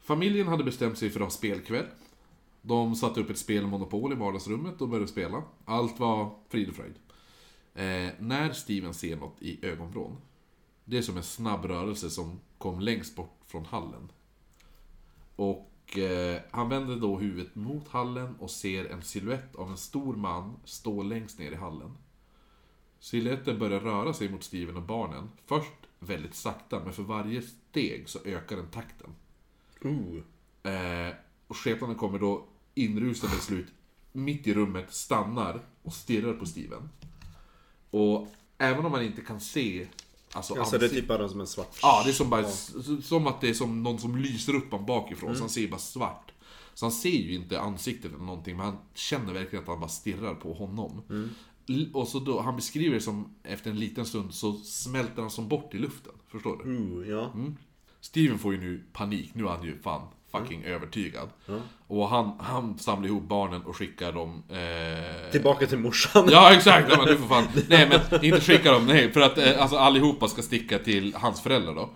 Familjen 0.00 0.48
hade 0.48 0.64
bestämt 0.64 0.98
sig 0.98 1.10
för 1.10 1.20
att 1.20 1.26
ha 1.26 1.30
spelkväll. 1.30 1.86
De 2.62 2.94
satte 2.94 3.20
upp 3.20 3.30
ett 3.30 3.38
spelmonopol 3.38 4.12
i 4.12 4.16
vardagsrummet 4.16 4.80
och 4.80 4.88
började 4.88 5.08
spela. 5.08 5.42
Allt 5.64 6.00
var 6.00 6.34
frid 6.48 6.68
och 6.68 6.74
fröjd. 6.74 6.94
Eh, 7.74 8.12
när 8.18 8.52
Steven 8.52 8.94
ser 8.94 9.16
något 9.16 9.42
i 9.42 9.66
ögonvrån. 9.66 10.16
Det 10.84 10.98
är 10.98 11.02
som 11.02 11.16
en 11.16 11.22
snabb 11.22 11.64
rörelse 11.64 12.10
som 12.10 12.40
kom 12.58 12.80
längst 12.80 13.16
bort 13.16 13.38
från 13.46 13.64
hallen. 13.64 14.08
Och 15.36 15.70
eh, 15.98 16.42
han 16.50 16.68
vänder 16.68 16.96
då 16.96 17.18
huvudet 17.18 17.54
mot 17.54 17.88
hallen 17.88 18.36
och 18.38 18.50
ser 18.50 18.84
en 18.84 19.02
silhuett 19.02 19.56
av 19.56 19.70
en 19.70 19.76
stor 19.76 20.16
man 20.16 20.56
stå 20.64 21.02
längst 21.02 21.38
ner 21.38 21.52
i 21.52 21.56
hallen. 21.56 21.96
Silhuetten 22.98 23.58
börjar 23.58 23.80
röra 23.80 24.12
sig 24.12 24.28
mot 24.28 24.44
Steven 24.44 24.76
och 24.76 24.82
barnen. 24.82 25.30
Först 25.46 25.72
väldigt 25.98 26.34
sakta, 26.34 26.80
men 26.84 26.92
för 26.92 27.02
varje 27.02 27.42
steg 27.42 28.08
så 28.08 28.18
ökar 28.24 28.56
den 28.56 28.70
takten. 28.70 29.10
Ooh. 29.82 30.22
Eh, 30.62 31.14
och 31.46 31.56
skepnaden 31.56 31.96
kommer 31.96 32.18
då 32.18 32.46
inrusande 32.74 33.36
slut 33.36 33.72
mitt 34.14 34.46
i 34.46 34.54
rummet, 34.54 34.94
stannar 34.94 35.62
och 35.82 35.92
stirrar 35.92 36.34
på 36.34 36.46
Steven. 36.46 36.88
Och 37.90 38.28
även 38.58 38.84
om 38.84 38.92
man 38.92 39.02
inte 39.02 39.20
kan 39.20 39.40
se 39.40 39.86
alltså, 40.34 40.54
Alltså 40.54 40.78
det 40.78 40.84
är 40.84 40.88
typ 40.88 41.08
bara 41.08 41.28
som 41.28 41.40
en 41.40 41.46
svart... 41.46 41.78
Ja, 41.82 42.02
det 42.04 42.10
är 42.10 42.14
som, 42.14 42.30
bara, 42.30 42.44
som 43.02 43.26
att 43.26 43.40
det 43.40 43.48
är 43.48 43.54
som 43.54 43.82
någon 43.82 43.98
som 43.98 44.16
lyser 44.16 44.54
upp 44.54 44.70
honom 44.70 44.86
bakifrån, 44.86 45.34
så 45.36 45.40
han 45.42 45.48
ser 45.50 45.68
bara 45.68 45.78
svart. 45.80 46.32
Så 46.74 46.84
han 46.84 46.92
ser 46.92 47.10
ju 47.10 47.34
inte 47.34 47.60
ansiktet 47.60 48.12
eller 48.14 48.24
någonting, 48.24 48.56
men 48.56 48.66
han 48.66 48.76
känner 48.94 49.32
verkligen 49.32 49.62
att 49.62 49.68
han 49.68 49.80
bara 49.80 49.88
stirrar 49.88 50.34
på 50.34 50.52
honom. 50.54 51.02
L- 51.68 51.90
Och 51.94 52.08
så 52.08 52.18
då, 52.20 52.40
han 52.40 52.56
beskriver 52.56 52.94
det 52.94 53.00
som, 53.00 53.34
efter 53.42 53.70
en 53.70 53.78
liten 53.78 54.06
stund, 54.06 54.34
så 54.34 54.52
smälter 54.52 55.22
han 55.22 55.30
som 55.30 55.48
bort 55.48 55.74
i 55.74 55.78
luften. 55.78 56.12
Förstår 56.28 56.60
du? 56.64 56.76
Ooh, 56.76 57.08
ja. 57.08 57.32
Steven 58.00 58.38
får 58.38 58.54
ju 58.54 58.60
nu 58.60 58.84
panik, 58.92 59.30
nu 59.34 59.44
är 59.44 59.48
han 59.48 59.64
ju 59.64 59.78
fan 59.82 60.08
fucking 60.38 60.64
övertygad. 60.64 61.28
Och 61.86 62.08
han, 62.08 62.32
han 62.38 62.78
samlar 62.78 63.08
ihop 63.08 63.28
barnen 63.28 63.62
och 63.62 63.76
skickar 63.76 64.12
dem... 64.12 64.42
Eh... 64.48 65.30
Tillbaka 65.30 65.66
till 65.66 65.78
morsan. 65.78 66.28
Ja 66.30 66.52
exakt, 66.52 66.88
ja, 66.90 66.96
men 66.96 67.06
du 67.06 67.16
får 67.16 67.28
fan. 67.28 67.48
Nej 67.68 67.88
men 67.88 68.24
inte 68.24 68.40
skicka 68.40 68.72
dem, 68.72 68.86
nej. 68.86 69.12
För 69.12 69.20
att 69.20 69.38
eh, 69.38 69.62
alltså, 69.62 69.76
allihopa 69.76 70.28
ska 70.28 70.42
sticka 70.42 70.78
till 70.78 71.14
hans 71.14 71.40
föräldrar 71.40 71.74
då. 71.74 71.90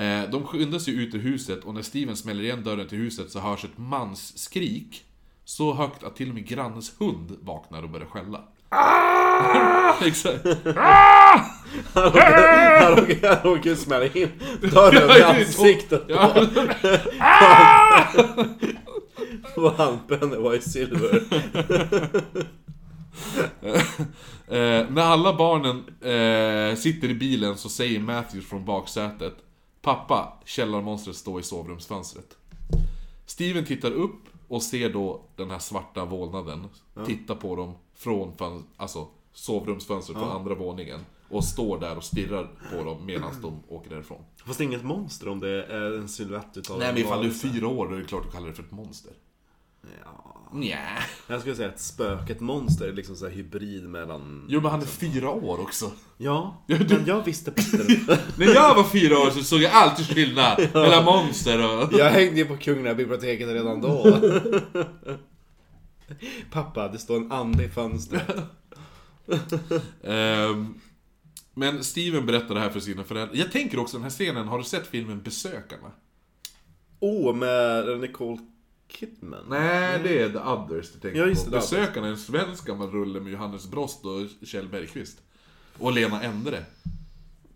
Eh, 0.00 0.30
de 0.30 0.46
skyndar 0.46 0.78
sig 0.78 0.94
ut 0.94 1.14
ur 1.14 1.18
huset 1.18 1.64
och 1.64 1.74
när 1.74 1.82
Steven 1.82 2.16
smäller 2.16 2.44
igen 2.44 2.64
dörren 2.64 2.88
till 2.88 2.98
huset 2.98 3.30
så 3.30 3.40
hörs 3.40 3.64
ett 3.64 3.78
mans 3.78 4.38
skrik. 4.38 5.04
Så 5.44 5.74
högt 5.74 6.04
att 6.04 6.16
till 6.16 6.28
och 6.28 6.34
med 6.34 6.46
grannens 6.46 6.94
hund 6.98 7.36
vaknar 7.40 7.82
och 7.82 7.90
börjar 7.90 8.06
skälla. 8.06 8.40
exakt. 10.06 10.44
Han 11.94 12.04
råkar- 12.96 13.42
han 13.42 13.54
råkar 13.54 13.74
smälla 13.74 14.06
in 14.06 14.28
dörren 14.72 15.18
i 15.18 15.22
ansiktet 15.22 16.06
på, 16.06 16.12
Ja. 16.12 16.34
på 19.54 19.68
han 19.76 19.98
Pennywise 20.08 20.70
Silver. 20.70 21.22
Eh, 24.48 24.86
när 24.90 25.02
alla 25.02 25.34
barnen 25.36 25.76
eh, 26.00 26.76
sitter 26.76 27.08
i 27.08 27.14
bilen 27.14 27.56
så 27.56 27.68
säger 27.68 28.00
Matthews 28.00 28.46
från 28.48 28.64
baksätet 28.64 29.34
Pappa, 29.82 30.32
källarmonstret 30.44 31.16
står 31.16 31.40
i 31.40 31.42
sovrumsfönstret. 31.42 32.36
Steven 33.26 33.64
tittar 33.64 33.90
upp 33.90 34.20
och 34.48 34.62
ser 34.62 34.90
då 34.90 35.24
den 35.36 35.50
här 35.50 35.58
svarta 35.58 36.04
vålnaden 36.04 36.66
titta 37.06 37.34
på 37.34 37.56
dem 37.56 37.74
från 37.96 38.36
fön- 38.36 38.64
alltså, 38.76 39.08
sovrumsfönstret 39.32 40.18
på 40.18 40.24
andra 40.24 40.54
våningen. 40.54 41.00
Och 41.28 41.44
står 41.44 41.80
där 41.80 41.96
och 41.96 42.04
stirrar 42.04 42.48
på 42.72 42.84
dem 42.84 43.06
medan 43.06 43.30
de 43.42 43.62
åker 43.68 43.90
därifrån. 43.90 44.22
Fast 44.46 44.58
det 44.58 44.64
är 44.64 44.66
inget 44.66 44.84
monster 44.84 45.28
om 45.28 45.40
det 45.40 45.64
är 45.64 45.98
en 45.98 46.08
silhuett 46.08 46.56
utav 46.56 46.78
Nej 46.78 46.88
en 46.88 46.94
men 46.94 47.02
ifall 47.02 47.18
du 47.18 47.24
är 47.26 47.30
varelse. 47.30 47.48
fyra 47.48 47.68
år 47.68 47.88
då 47.88 47.94
är 47.94 47.98
det 47.98 48.04
klart 48.06 48.24
du 48.24 48.30
kallar 48.30 48.46
det 48.48 48.54
för 48.54 48.62
ett 48.62 48.72
monster. 48.72 49.12
Ja. 50.04 50.30
Nja. 50.52 50.78
Jag 51.26 51.40
skulle 51.40 51.54
säga 51.56 51.68
ett 51.68 51.80
spöke, 51.80 52.32
ett 52.32 52.40
monster 52.40 52.88
är 52.88 52.92
liksom 52.92 53.16
så 53.16 53.24
här 53.28 53.32
hybrid 53.32 53.88
mellan... 53.88 54.46
Jo 54.48 54.60
men 54.60 54.70
han 54.70 54.80
är 54.80 54.86
fyra 54.86 55.30
år 55.30 55.60
också. 55.60 55.90
Ja, 56.16 56.64
men 56.66 57.04
jag 57.06 57.24
visste 57.24 57.50
bättre. 57.50 57.78
När 58.36 58.54
jag 58.54 58.74
var 58.74 58.84
fyra 58.84 59.18
år 59.18 59.30
så 59.30 59.42
såg 59.42 59.62
jag 59.62 59.72
alltid 59.72 60.06
skillnad 60.06 60.68
mellan 60.74 61.04
monster 61.04 61.82
och... 61.82 61.92
Jag 61.92 62.10
hängde 62.10 62.36
ju 62.36 62.44
på 62.44 62.56
Kungliga 62.56 62.94
biblioteket 62.94 63.48
redan 63.48 63.80
då. 63.80 64.18
Pappa, 66.50 66.88
det 66.88 66.98
står 66.98 67.16
en 67.16 67.32
ande 67.32 67.64
i 67.64 67.68
fönstret. 67.68 68.36
Ehm, 70.04 70.80
men 71.54 71.84
Steven 71.84 72.26
berättar 72.26 72.54
det 72.54 72.60
här 72.60 72.70
för 72.70 72.80
sina 72.80 73.04
föräldrar. 73.04 73.36
Jag 73.36 73.52
tänker 73.52 73.78
också 73.78 73.96
den 73.96 74.02
här 74.02 74.10
scenen, 74.10 74.48
har 74.48 74.58
du 74.58 74.64
sett 74.64 74.86
filmen 74.86 75.22
Besökarna? 75.22 75.90
Oh, 77.00 77.34
med 77.36 78.00
Nicole 78.00 78.38
Kidman? 78.88 79.44
Nej, 79.48 80.00
det 80.02 80.22
är 80.22 80.28
The 80.28 80.38
Others 80.38 80.92
du 80.92 80.98
tänker 81.00 81.18
Ja, 81.18 81.26
just 81.26 81.44
på. 81.44 81.50
det. 81.50 81.56
Besökarna 81.56 82.06
är 82.06 82.10
en 82.10 82.18
svensk 82.18 82.66
gammal 82.66 82.90
rulle 82.90 83.20
med 83.20 83.32
Johannes 83.32 83.70
Brost 83.70 84.04
och 84.04 84.46
Kjell 84.46 84.68
Bergqvist. 84.68 85.18
Och 85.78 85.92
Lena 85.92 86.22
Endre. 86.22 86.64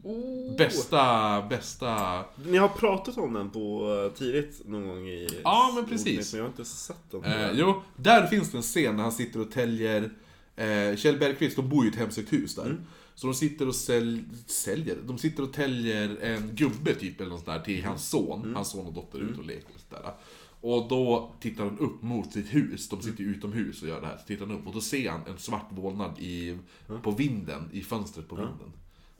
Oh. 0.09 0.57
Bästa, 0.57 1.43
bästa... 1.51 2.25
Ni 2.47 2.57
har 2.57 2.69
pratat 2.69 3.19
om 3.19 3.33
den 3.33 3.51
på 3.51 3.95
eh, 4.05 4.19
tidigt 4.19 4.61
någon 4.65 4.89
gång 4.89 5.09
i... 5.09 5.29
Ja, 5.45 5.73
men 5.75 5.87
precis. 5.87 6.33
Men 6.33 6.39
jag 6.39 6.45
har 6.45 6.51
inte 6.51 6.65
sett 6.65 7.11
den. 7.11 7.25
Eh, 7.25 7.51
jo, 7.55 7.83
där 7.97 8.27
finns 8.27 8.51
det 8.51 8.59
en 8.59 8.63
scen 8.63 8.97
när 8.97 9.03
han 9.03 9.13
sitter 9.13 9.41
och 9.41 9.51
täljer... 9.51 10.11
Eh, 10.57 10.97
Kjell 10.97 11.19
Bergqvist, 11.19 11.57
de 11.57 11.69
bor 11.69 11.85
ju 11.85 11.91
i 11.91 11.93
ett 11.93 11.99
hemsökt 11.99 12.33
hus 12.33 12.55
där. 12.55 12.65
Mm. 12.65 12.81
Så 13.15 13.27
de 13.27 13.35
sitter 13.35 13.69
och 13.69 13.75
sälj, 13.75 14.25
säljer, 14.47 14.97
de 15.07 15.19
sitter 15.19 15.43
och 15.43 15.53
täljer 15.53 16.17
en 16.23 16.51
gubbe 16.55 16.95
typ 16.95 17.21
eller 17.21 17.31
något 17.31 17.45
sånt 17.45 17.59
där 17.59 17.65
till 17.65 17.85
hans 17.85 18.09
son. 18.09 18.43
Mm. 18.43 18.55
Hans 18.55 18.71
son 18.71 18.87
och 18.87 18.93
dotter 18.93 19.19
är 19.19 19.23
ute 19.23 19.41
och 19.41 19.47
leker 19.47 19.75
och 19.75 19.81
sådär. 19.81 20.13
Och 20.61 20.89
då 20.89 21.33
tittar 21.41 21.65
han 21.65 21.79
upp 21.79 22.03
mot 22.03 22.33
sitt 22.33 22.55
hus, 22.55 22.89
de 22.89 23.03
sitter 23.03 23.25
ju 23.25 23.31
utomhus 23.31 23.83
och 23.83 23.89
gör 23.89 24.01
det 24.01 24.07
här. 24.07 24.17
Så 24.17 24.27
tittar 24.27 24.47
han 24.47 24.57
upp 24.57 24.67
och 24.67 24.75
då 24.75 24.81
ser 24.81 25.11
han 25.11 25.21
en 25.27 25.39
svart 25.39 25.69
vålnad 25.71 26.19
i, 26.19 26.59
på 27.03 27.11
vinden, 27.11 27.71
i 27.73 27.83
fönstret 27.83 28.29
på 28.29 28.35
vinden. 28.35 28.73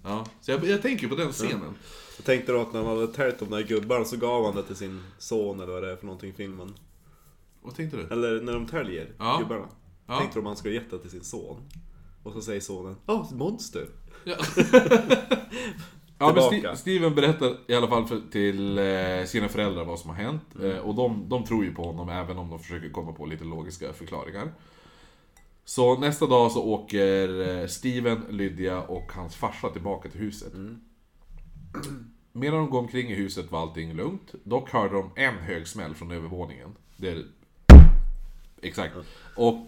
Ja, 0.03 0.27
så 0.41 0.51
jag, 0.51 0.65
jag 0.65 0.83
tänker 0.83 1.09
på 1.09 1.15
den 1.15 1.33
scenen. 1.33 1.75
Jag 2.17 2.25
tänkte 2.27 2.53
då 2.53 2.61
att 2.61 2.73
när 2.73 2.83
man 2.83 2.97
hade 2.99 3.13
tärt 3.13 3.39
de 3.39 3.51
där 3.51 3.63
gubbarna 3.63 4.05
så 4.05 4.17
gav 4.17 4.45
han 4.45 4.55
det 4.57 4.63
till 4.63 4.77
sin 4.77 5.03
son 5.19 5.61
eller 5.61 5.73
vad 5.73 5.83
det 5.83 5.93
är 5.93 5.97
för 5.97 6.07
någonting 6.07 6.31
i 6.31 6.33
filmen. 6.33 6.75
Vad 7.63 7.75
tänkte 7.75 7.97
du? 7.97 8.03
Eller 8.03 8.41
när 8.43 8.53
de 8.53 8.67
täljer 8.67 9.13
Ja. 9.19 9.39
gubbarna. 9.41 9.69
Ja. 10.07 10.19
Tänkte 10.19 10.39
de 10.39 10.41
att 10.41 10.47
han 10.51 10.57
skulle 10.57 10.75
gett 10.75 10.91
det 10.91 10.99
till 10.99 11.11
sin 11.11 11.25
son. 11.25 11.57
Och 12.23 12.33
så 12.33 12.41
säger 12.43 12.61
sonen 12.61 12.97
Åh, 13.07 13.27
ett 13.27 13.37
monster! 13.37 13.87
Ja. 14.25 14.37
Ja, 16.21 16.33
men. 16.35 16.43
Sti- 16.45 16.75
Steven 16.77 17.15
berättar 17.15 17.57
i 17.67 17.75
alla 17.75 17.89
fall 17.89 18.07
för, 18.07 18.21
till 18.31 18.79
eh, 18.79 19.25
sina 19.27 19.49
föräldrar 19.49 19.85
vad 19.85 19.99
som 19.99 20.11
har 20.11 20.17
hänt. 20.17 20.43
Mm. 20.55 20.71
Eh, 20.71 20.79
och 20.79 20.95
de, 20.95 21.29
de 21.29 21.45
tror 21.45 21.65
ju 21.65 21.75
på 21.75 21.83
honom 21.85 22.09
även 22.09 22.39
om 22.39 22.51
de 22.51 22.59
försöker 22.59 22.91
komma 22.91 23.13
på 23.13 23.27
lite 23.27 23.45
logiska 23.45 23.93
förklaringar. 23.93 24.53
Så 25.69 25.99
nästa 25.99 26.27
dag 26.27 26.53
så 26.53 26.65
åker 26.65 27.49
eh, 27.49 27.67
Steven, 27.67 28.25
Lydia 28.31 28.83
och 28.83 29.13
hans 29.13 29.37
farsa 29.37 29.71
tillbaka 29.71 30.09
till 30.09 30.21
huset. 30.21 30.55
Mm. 30.55 30.81
Medan 32.33 32.59
de 32.59 32.71
går 32.71 32.79
omkring 32.79 33.11
i 33.11 33.15
huset 33.15 33.53
var 33.53 33.61
allting 33.61 33.93
lugnt. 33.93 34.35
Dock 34.45 34.71
hörde 34.71 34.95
de 34.95 35.11
en 35.17 35.35
hög 35.35 35.69
smäll 35.69 35.95
från 35.95 36.11
övervåningen. 36.11 36.77
Det 36.97 37.09
är... 37.09 37.25
Exakt. 38.63 38.95
Och 39.37 39.67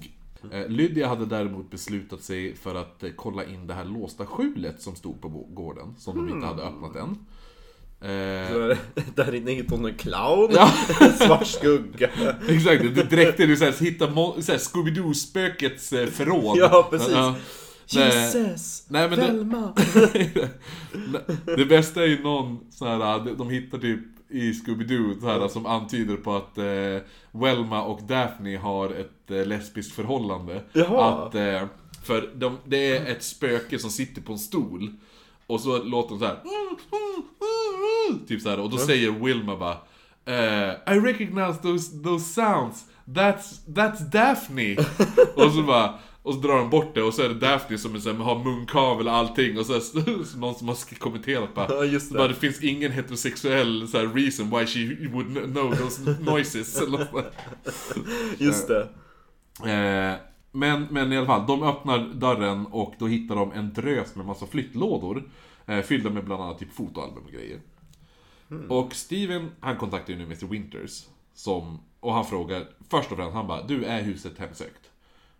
eh, 0.52 0.68
Lydia 0.68 1.08
hade 1.08 1.26
däremot 1.26 1.70
beslutat 1.70 2.22
sig 2.22 2.54
för 2.54 2.74
att 2.74 3.02
eh, 3.02 3.10
kolla 3.16 3.44
in 3.44 3.66
det 3.66 3.74
här 3.74 3.84
låsta 3.84 4.26
skjulet 4.26 4.82
som 4.82 4.96
stod 4.96 5.20
på 5.20 5.28
gården. 5.28 5.94
Som 5.98 6.16
de 6.16 6.34
inte 6.34 6.46
hade 6.46 6.62
öppnat 6.62 6.96
än. 6.96 7.26
Eh, 8.02 8.08
det- 8.08 8.78
Där 9.14 9.34
inne 9.34 9.50
hittade 9.50 9.76
hon 9.76 9.84
en 9.90 9.94
clown, 9.96 10.50
Ja. 10.54 10.72
en 11.00 11.12
svart 11.12 11.46
skugga. 11.46 12.08
Exakt, 12.48 12.82
det 12.94 13.38
när 13.38 13.46
du 13.46 13.56
så 13.56 13.64
här, 13.64 13.84
hittar 13.84 14.08
mo- 14.08 14.40
så 14.40 14.52
här, 14.52 14.58
Scooby-Doo-spökets 14.58 15.92
eh, 15.92 16.06
förråd. 16.06 16.58
Ja, 16.58 16.88
precis. 16.90 17.12
Ja. 17.12 17.34
Jesus! 17.86 18.84
Nej, 18.88 19.08
men 19.10 19.18
det- 19.18 19.26
Velma! 19.26 19.72
Det 21.56 21.64
bästa 21.64 22.02
är 22.02 22.06
ju 22.06 22.22
någon 22.22 22.58
sån 22.70 22.88
här, 22.88 23.34
de 23.38 23.50
hittar 23.50 23.78
typ 23.78 24.00
i 24.30 24.52
Scooby-Doo 24.52 25.24
här, 25.26 25.48
som 25.48 25.66
antyder 25.66 26.16
på 26.16 26.36
att 26.36 26.58
eh, 26.58 27.06
Welma 27.40 27.82
och 27.82 28.02
Daphne 28.02 28.56
har 28.56 28.90
ett 28.90 29.30
eh, 29.30 29.46
lesbiskt 29.46 29.94
förhållande. 29.94 30.62
Jaha. 30.72 31.26
Att, 31.26 31.34
eh, 31.34 31.62
För 32.04 32.30
de, 32.34 32.58
det 32.64 32.96
är 32.96 33.06
ett 33.12 33.22
spöke 33.22 33.78
som 33.78 33.90
sitter 33.90 34.22
på 34.22 34.32
en 34.32 34.38
stol. 34.38 34.90
Och 35.50 35.60
så 35.60 35.82
låter 35.82 36.10
de 36.10 36.18
så 36.18 36.24
här. 36.24 36.36
Typ 38.28 38.42
så 38.42 38.48
här, 38.48 38.60
och 38.60 38.70
då 38.70 38.76
säger 38.76 39.10
Wilma 39.10 39.56
bara 39.56 39.76
eh, 40.24 40.94
I 40.94 40.98
recognize 41.00 41.58
those, 41.62 42.02
those 42.04 42.24
sounds. 42.24 42.84
That's, 43.04 43.66
that's 43.66 44.10
Daphne. 44.12 44.76
och 45.34 45.52
så 45.52 45.62
bara 45.62 45.94
och 46.22 46.34
så 46.34 46.40
drar 46.40 46.56
de 46.56 46.70
bort 46.70 46.94
det 46.94 47.02
och 47.02 47.14
så 47.14 47.22
är 47.22 47.28
det 47.28 47.34
Daphne 47.34 47.78
som 47.78 47.94
är 47.94 47.98
så 47.98 48.12
här, 48.12 48.16
har 48.16 48.44
munkavel 48.44 49.08
och 49.08 49.14
allting 49.14 49.58
och 49.58 49.66
så, 49.66 49.72
är 49.72 50.18
det 50.18 50.24
så 50.24 50.38
någon 50.38 50.54
som 50.54 50.68
har 50.68 50.98
kommenterat 50.98 51.54
bara, 51.54 51.66
Ja, 51.68 51.84
just 51.84 52.12
det. 52.12 52.18
bara 52.18 52.28
det 52.28 52.34
finns 52.34 52.62
ingen 52.62 52.92
heterosexuell 52.92 53.88
så 53.88 53.98
här, 53.98 54.06
reason 54.06 54.50
why 54.50 54.66
she 54.66 55.08
would 55.12 55.52
know 55.52 55.76
those 55.76 56.16
noises. 56.20 56.82
Just 58.38 58.68
det. 58.68 58.88
Eh, 59.72 60.29
men, 60.52 60.86
men 60.90 61.12
i 61.12 61.16
alla 61.16 61.26
fall, 61.26 61.46
de 61.46 61.62
öppnar 61.62 61.98
dörren 61.98 62.66
och 62.66 62.94
då 62.98 63.06
hittar 63.06 63.36
de 63.36 63.52
en 63.52 63.72
drös 63.72 64.14
med 64.16 64.26
massa 64.26 64.46
flyttlådor. 64.46 65.30
Eh, 65.66 65.80
fyllda 65.80 66.10
med 66.10 66.24
bland 66.24 66.42
annat 66.42 66.58
typ 66.58 66.72
fotoalbum 66.72 67.24
och 67.24 67.32
grejer. 67.32 67.60
Och 68.68 68.94
Steven, 68.94 69.50
han 69.60 69.76
kontaktar 69.76 70.12
ju 70.12 70.18
nu 70.18 70.24
Mr 70.24 70.46
Winters. 70.46 71.06
Som, 71.34 71.78
och 72.00 72.14
han 72.14 72.24
frågar, 72.26 72.66
först 72.90 73.10
och 73.12 73.16
främst, 73.16 73.34
han 73.34 73.46
bara 73.46 73.62
Du, 73.62 73.84
är 73.84 74.02
huset 74.02 74.38
hemsökt? 74.38 74.90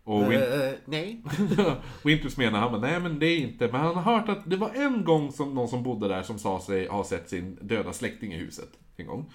Och 0.03 0.23
Win- 0.23 0.67
Eh, 0.69 0.73
nej. 0.85 1.23
Winters 2.03 2.37
menar, 2.37 2.59
han 2.59 2.71
bara, 2.71 2.81
nej 2.81 2.99
men 2.99 3.19
det 3.19 3.25
är 3.25 3.37
inte, 3.37 3.67
men 3.71 3.81
han 3.81 3.95
har 3.95 4.01
hört 4.17 4.29
att 4.29 4.49
det 4.49 4.55
var 4.57 4.69
en 4.69 5.03
gång 5.05 5.31
som 5.31 5.53
någon 5.55 5.67
som 5.67 5.83
bodde 5.83 6.07
där 6.07 6.23
som 6.23 6.39
sa 6.39 6.59
sig 6.61 6.87
ha 6.87 7.03
sett 7.03 7.29
sin 7.29 7.57
döda 7.61 7.93
släkting 7.93 8.33
i 8.33 8.37
huset. 8.37 8.69
En 8.97 9.07
gång. 9.07 9.31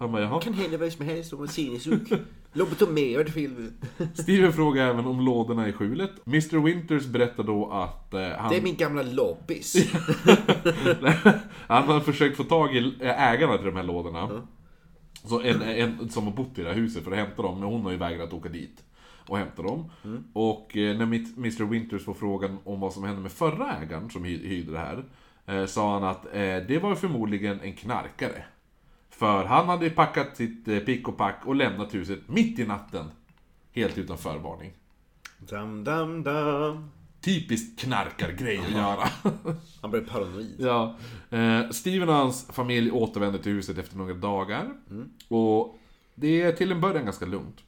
Han 0.00 0.12
bara, 0.12 0.22
jaha. 0.22 0.40
Kan 0.40 0.52
hända 0.54 0.78
vad 0.78 0.92
som 0.92 1.06
helst 1.06 1.32
om 1.32 1.38
man 1.38 1.48
sinnesjuk. 1.48 2.12
Lobotomerad 2.52 3.28
film. 3.28 3.72
Steven 4.14 4.52
frågar 4.52 4.86
även 4.90 5.06
om 5.06 5.20
lådorna 5.20 5.68
i 5.68 5.72
skjulet. 5.72 6.10
Mr 6.26 6.58
Winters 6.64 7.06
berättar 7.06 7.44
då 7.44 7.70
att 7.70 8.14
eh, 8.14 8.20
han... 8.38 8.50
Det 8.50 8.56
är 8.56 8.62
min 8.62 8.76
gamla 8.76 9.02
lobbis. 9.02 9.92
han 11.66 11.82
har 11.88 12.00
försökt 12.00 12.36
få 12.36 12.44
tag 12.44 12.76
i 12.76 12.94
ägarna 13.00 13.56
till 13.56 13.66
de 13.66 13.76
här 13.76 13.82
lådorna. 13.82 14.42
Så 15.24 15.40
en, 15.40 15.62
en 15.62 16.08
som 16.10 16.24
har 16.24 16.32
bott 16.32 16.58
i 16.58 16.62
det 16.62 16.68
här 16.68 16.76
huset 16.76 17.04
för 17.04 17.10
att 17.12 17.16
hämta 17.18 17.42
dem, 17.42 17.60
men 17.60 17.68
hon 17.68 17.82
har 17.82 17.90
ju 17.90 17.96
vägrat 17.96 18.32
åka 18.32 18.48
dit 18.48 18.84
och 19.28 19.38
hämta 19.38 19.62
dem. 19.62 19.90
Och 20.32 20.76
eh, 20.76 20.96
när 20.96 21.04
Mr 21.04 21.64
Winters 21.64 22.04
får 22.04 22.14
frågan 22.14 22.58
om 22.64 22.80
vad 22.80 22.92
som 22.92 23.04
hände 23.04 23.22
med 23.22 23.32
förra 23.32 23.76
ägaren 23.82 24.10
som 24.10 24.24
hy- 24.24 24.46
hyrde 24.48 24.72
det 24.72 24.78
här, 24.78 25.04
eh, 25.46 25.66
sa 25.66 25.92
han 25.94 26.04
att 26.04 26.24
eh, 26.26 26.56
det 26.68 26.78
var 26.82 26.94
förmodligen 26.94 27.60
en 27.60 27.72
knarkare. 27.72 28.44
För 29.20 29.44
han 29.44 29.68
hade 29.68 29.90
packat 29.90 30.36
sitt 30.36 30.68
eh, 30.68 30.78
pick 30.78 31.08
och 31.08 31.16
pack 31.16 31.42
och 31.44 31.54
lämnat 31.54 31.94
huset 31.94 32.18
mitt 32.26 32.58
i 32.58 32.66
natten. 32.66 33.10
Helt 33.72 33.98
utan 33.98 34.18
förvarning. 34.18 34.72
Dam, 35.38 35.84
dam, 35.84 36.22
dam. 36.22 36.90
Typiskt 37.20 37.80
knarkargrej 37.80 38.58
att 38.58 38.70
göra. 38.70 39.08
Han 39.80 39.90
blev 39.90 40.08
paranoid. 40.08 40.56
Ja. 40.58 40.96
Eh, 41.30 41.70
Steven 41.70 42.08
och 42.08 42.14
hans 42.14 42.46
familj 42.46 42.90
återvänder 42.90 43.38
till 43.38 43.52
huset 43.52 43.78
efter 43.78 43.96
några 43.96 44.14
dagar. 44.14 44.74
Och 45.28 45.78
det 46.14 46.42
är 46.42 46.52
till 46.52 46.72
en 46.72 46.80
början 46.80 47.04
ganska 47.04 47.26
lugnt. 47.26 47.64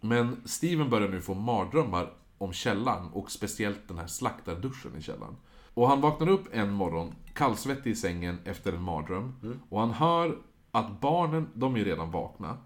Men 0.00 0.36
Steven 0.44 0.90
börjar 0.90 1.08
nu 1.08 1.20
få 1.20 1.34
mardrömmar 1.34 2.12
om 2.38 2.52
källaren 2.52 3.08
och 3.12 3.30
speciellt 3.30 3.88
den 3.88 3.98
här 3.98 4.06
slaktarduschen 4.06 4.96
i 4.98 5.02
källaren. 5.02 5.36
Och 5.74 5.88
han 5.88 6.00
vaknar 6.00 6.28
upp 6.28 6.48
en 6.52 6.72
morgon 6.72 7.14
kallsvettig 7.34 7.90
i 7.90 7.94
sängen 7.94 8.38
efter 8.44 8.72
en 8.72 8.82
mardröm. 8.82 9.34
Och 9.68 9.80
han 9.80 9.90
hör 9.90 10.36
att 10.70 11.00
barnen, 11.00 11.48
de 11.54 11.76
är 11.76 11.84
redan 11.84 12.10
vakna. 12.10 12.56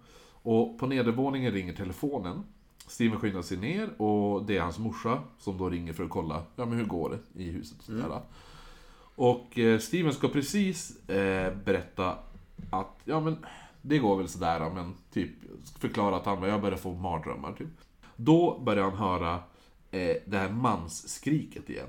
Och 0.42 0.78
på 0.78 0.86
nedervåningen 0.86 1.52
ringer 1.52 1.72
telefonen. 1.72 2.44
Steven 2.86 3.20
skyndar 3.20 3.42
sig 3.42 3.56
ner 3.56 4.02
och 4.02 4.44
det 4.44 4.56
är 4.56 4.60
hans 4.62 4.78
morsa 4.78 5.22
som 5.38 5.58
då 5.58 5.70
ringer 5.70 5.92
för 5.92 6.04
att 6.04 6.10
kolla, 6.10 6.42
ja 6.56 6.66
men 6.66 6.78
hur 6.78 6.84
går 6.84 7.18
det 7.32 7.42
i 7.42 7.50
huset 7.50 7.78
och 7.78 7.84
sådär. 7.84 8.20
Och 9.14 9.58
eh, 9.58 9.78
Steven 9.78 10.12
ska 10.12 10.28
precis 10.28 11.08
eh, 11.08 11.54
berätta 11.64 12.18
att, 12.70 13.00
ja 13.04 13.20
men 13.20 13.36
det 13.82 13.98
går 13.98 14.16
väl 14.16 14.28
sådär 14.28 14.70
men 14.74 14.94
typ 15.12 15.30
förklara 15.78 16.16
att 16.16 16.26
han, 16.26 16.42
jag 16.42 16.60
börjar 16.60 16.76
få 16.76 16.92
mardrömmar 16.92 17.52
typ. 17.52 17.68
Då 18.16 18.58
börjar 18.58 18.84
han 18.84 18.98
höra 18.98 19.34
eh, 19.90 20.16
det 20.26 20.38
här 20.38 20.50
mansskriket 20.50 21.70
igen. 21.70 21.88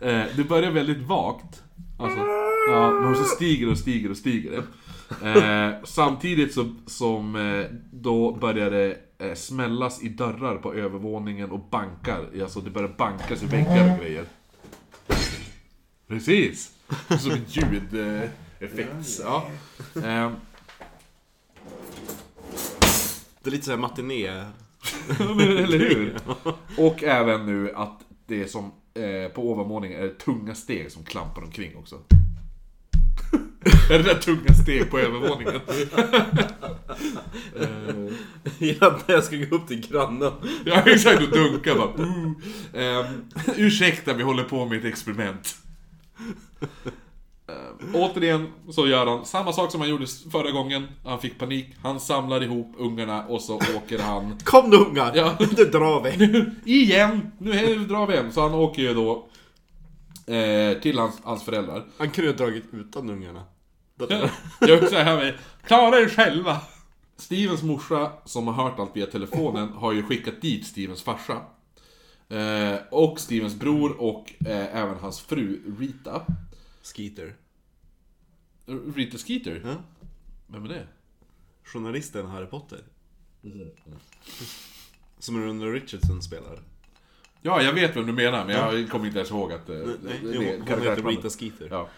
Eh, 0.00 0.24
det 0.36 0.44
börjar 0.48 0.70
väldigt 0.70 1.02
vagt. 1.02 1.62
Alltså, 1.98 2.18
ja, 2.70 2.90
men 2.90 3.16
så 3.16 3.24
stiger 3.24 3.70
och 3.70 3.78
stiger 3.78 4.10
och 4.10 4.16
stiger 4.16 4.50
det. 4.50 4.62
Eh, 5.22 5.74
samtidigt 5.84 6.54
som, 6.54 6.78
som 6.86 7.36
eh, 7.36 7.66
då 7.92 8.32
börjar 8.32 8.70
det 8.70 8.96
eh, 9.18 9.34
smällas 9.34 10.02
i 10.02 10.08
dörrar 10.08 10.56
på 10.56 10.74
övervåningen 10.74 11.50
och 11.50 11.68
bankar. 11.70 12.26
Alltså 12.42 12.60
det 12.60 12.70
börjar 12.70 12.94
bankas 12.98 13.42
i 13.42 13.46
väggar 13.46 13.92
och 13.92 14.00
grejer. 14.00 14.24
Precis! 16.08 16.72
Som 17.20 17.30
en 17.32 17.44
ljudeffekt. 17.48 19.20
Ja. 19.22 19.48
Eh, 19.94 20.30
det 23.42 23.50
är 23.50 23.50
lite 23.50 23.64
såhär 23.64 23.78
matiné. 23.78 24.44
Men 25.18 25.40
eller 25.40 25.78
hur? 25.78 26.16
Och 26.76 27.02
även 27.02 27.46
nu 27.46 27.72
att 27.74 28.00
det 28.26 28.42
är 28.42 28.46
som 28.46 28.64
eh, 28.94 29.32
på 29.34 29.50
ovanvåningen 29.50 29.98
är 29.98 30.02
det 30.02 30.18
tunga 30.18 30.54
steg 30.54 30.92
som 30.92 31.04
klampar 31.04 31.42
omkring 31.42 31.76
också. 31.76 31.96
är 33.90 33.98
det 33.98 34.04
där 34.04 34.14
tunga 34.14 34.54
steg 34.54 34.90
på 34.90 34.98
övervåningen? 34.98 35.54
Eh, 37.56 38.12
Ja, 38.80 38.98
när 39.06 39.14
jag 39.14 39.24
ska 39.24 39.36
gå 39.36 39.56
upp 39.56 39.68
till 39.68 39.88
grannen. 39.88 40.32
ja 40.64 40.82
exakt, 40.86 41.22
och 41.22 41.30
dunka 41.30 41.74
bara. 41.74 42.04
Uh. 42.04 42.32
Eh, 42.72 43.10
ursäkta, 43.56 44.14
vi 44.14 44.22
håller 44.22 44.44
på 44.44 44.66
med 44.66 44.78
ett 44.78 44.84
experiment. 44.84 45.56
Eh, 47.48 47.94
återigen 47.94 48.52
så 48.70 48.86
gör 48.86 49.06
han 49.06 49.24
samma 49.24 49.52
sak 49.52 49.70
som 49.72 49.80
han 49.80 49.90
gjorde 49.90 50.06
förra 50.32 50.50
gången. 50.50 50.86
Han 51.04 51.20
fick 51.20 51.38
panik, 51.38 51.66
han 51.82 52.00
samlar 52.00 52.42
ihop 52.42 52.74
ungarna 52.78 53.24
och 53.26 53.42
så 53.42 53.54
åker 53.76 53.98
han 53.98 54.38
Kom 54.44 54.70
nu 54.70 54.76
ungar! 54.76 55.12
Ja. 55.14 55.36
Nu 55.56 55.64
drar 55.64 56.02
vi. 56.02 56.44
Igen! 56.72 57.32
Nu 57.38 57.50
är- 57.52 57.88
drar 57.88 58.06
vi 58.06 58.16
hem. 58.16 58.32
Så 58.32 58.40
han 58.40 58.54
åker 58.54 58.82
ju 58.82 58.94
då 58.94 59.28
eh, 60.34 60.78
till 60.78 60.98
hans, 60.98 61.20
hans 61.22 61.42
föräldrar. 61.44 61.84
Han 61.98 62.10
kunde 62.10 62.30
ha 62.30 62.36
dragit 62.36 62.64
utan 62.72 63.10
ungarna. 63.10 63.42
Jag 64.60 64.76
vill 64.80 64.88
säga 64.88 65.04
här 65.04 65.16
med, 65.16 65.34
klara 65.66 65.98
er 66.00 66.08
själva! 66.08 66.56
Stevens 67.18 67.62
morsa, 67.62 68.12
som 68.24 68.46
har 68.46 68.54
hört 68.64 68.78
allt 68.78 68.96
via 68.96 69.06
telefonen, 69.06 69.68
har 69.72 69.92
ju 69.92 70.02
skickat 70.02 70.40
dit 70.42 70.66
Stevens 70.66 71.02
farsa. 71.02 71.36
Eh, 72.28 72.78
och 72.90 73.20
Stevens 73.20 73.54
bror 73.54 74.00
och 74.00 74.32
eh, 74.46 74.76
även 74.76 74.96
hans 75.00 75.20
fru 75.20 75.60
Rita. 75.78 76.22
Skeeter. 76.94 77.36
Rita 78.94 79.18
Skeeter? 79.18 79.60
Ja. 79.64 79.74
Vem 80.46 80.64
är 80.64 80.68
det? 80.68 80.86
Journalisten 81.64 82.26
Harry 82.26 82.46
Potter. 82.46 82.80
Som 85.18 85.42
Rune 85.42 85.64
Richardson 85.66 86.22
spelar. 86.22 86.58
Ja, 87.42 87.62
jag 87.62 87.72
vet 87.72 87.96
vem 87.96 88.06
du 88.06 88.12
menar, 88.12 88.44
men 88.44 88.54
jag 88.56 88.90
kommer 88.90 89.06
inte 89.06 89.18
ens 89.18 89.30
ihåg 89.30 89.52
att... 89.52 89.68
Eh, 89.68 89.76
Nej, 89.76 89.96
det- 90.02 90.18
jo, 90.22 90.42
hon 90.68 90.82
heter. 90.82 91.02
Rita 91.02 91.28
Skeeter. 91.30 91.68
Ja. 91.70 91.88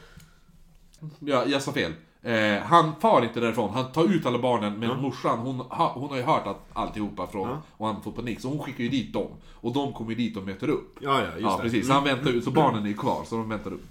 ja, 1.19 1.45
jag 1.47 1.63
sa 1.63 1.73
fel. 1.73 1.93
Eh, 2.23 2.59
han 2.63 3.01
far 3.01 3.23
inte 3.25 3.41
därifrån, 3.41 3.71
han 3.75 3.93
tar 3.93 4.15
ut 4.15 4.27
alla 4.27 4.39
barnen, 4.39 4.79
men 4.79 5.01
morsan 5.03 5.39
hon, 5.39 5.57
hon 5.71 6.09
har 6.11 6.17
ju 6.17 6.23
hört 6.23 6.47
att 6.47 6.67
alltihopa 6.73 7.27
från, 7.27 7.49
Ja. 7.49 7.63
och 7.77 7.87
han 7.87 8.03
får 8.03 8.13
panik, 8.13 8.41
så 8.41 8.49
hon 8.49 8.59
skickar 8.59 8.85
ju 8.85 8.91
dit 8.91 9.13
dem. 9.13 9.31
Och 9.55 9.73
de 9.75 9.93
kommer 9.93 10.11
ju 10.11 10.17
dit 10.17 10.37
och 10.37 10.43
möter 10.47 10.69
upp. 10.69 10.97
Ja, 11.01 11.21
ja, 11.23 11.27
just 11.33 11.41
ja, 11.41 11.57
det. 11.57 11.63
precis. 11.63 11.87
Så 11.87 11.93
han 11.93 12.05
väntar 12.05 12.31
ut, 12.31 12.45
så 12.45 12.51
barnen 12.51 12.87
är 12.87 12.93
kvar, 12.93 13.25
så 13.25 13.37
de 13.37 13.49
väntar 13.49 13.73
upp. 13.73 13.85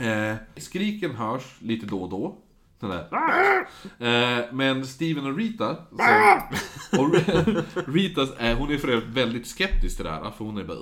Eh, 0.00 0.36
skriken 0.56 1.14
hörs 1.14 1.42
lite 1.60 1.86
då 1.86 2.02
och 2.02 2.10
då. 2.10 2.36
Där. 2.80 3.08
Eh, 3.98 4.44
men 4.52 4.86
Steven 4.86 5.26
och 5.26 5.36
Rita, 5.36 5.76
som, 6.90 7.00
och 7.00 7.14
Rita, 7.94 8.22
eh, 8.38 8.58
hon 8.58 8.70
är 8.70 8.78
för 8.78 8.88
övrigt 8.88 9.08
väldigt 9.08 9.46
skeptisk 9.46 9.96
till 9.96 10.04
det 10.04 10.10
här, 10.10 10.30
för 10.30 10.44
hon 10.44 10.58
är 10.58 10.64
bara 10.64 10.78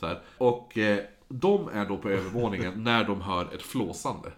så 0.00 0.06
här. 0.06 0.22
Och 0.38 0.78
eh, 0.78 0.98
de 1.28 1.68
är 1.68 1.86
då 1.86 1.98
på 1.98 2.08
övervåningen 2.08 2.72
när 2.84 3.04
de 3.04 3.20
hör 3.20 3.54
ett 3.54 3.62
flåsande. 3.62 4.32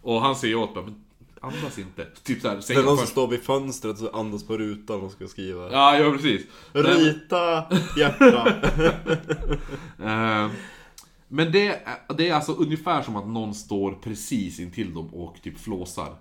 Och 0.00 0.22
han 0.22 0.36
säger 0.36 0.54
åt 0.54 0.74
mig, 0.74 0.84
men 0.84 1.04
andas 1.40 1.78
inte. 1.78 2.04
Typ 2.22 2.40
såhär, 2.42 2.60
Det 2.68 2.74
är 2.74 2.82
någon 2.82 2.96
som 2.96 3.06
står 3.06 3.28
vid 3.28 3.42
fönstret 3.42 4.00
och 4.02 4.18
andas 4.20 4.46
på 4.46 4.56
rutan 4.58 5.00
och 5.00 5.12
ska 5.12 5.26
skriva. 5.28 5.72
Ja, 5.72 5.98
ja 5.98 6.12
precis. 6.12 6.46
Rita, 6.72 7.64
hjärta. 7.96 8.54
Eh, 10.02 10.50
Men 11.28 11.52
det, 11.52 11.66
är- 11.68 12.14
det 12.16 12.28
är 12.28 12.34
alltså 12.34 12.52
ungefär 12.52 13.02
som 13.02 13.16
att 13.16 13.26
någon 13.28 13.54
står 13.54 13.92
precis 13.92 14.60
intill 14.60 14.94
dem 14.94 15.14
och 15.14 15.36
typ 15.42 15.58
flåsar. 15.58 16.16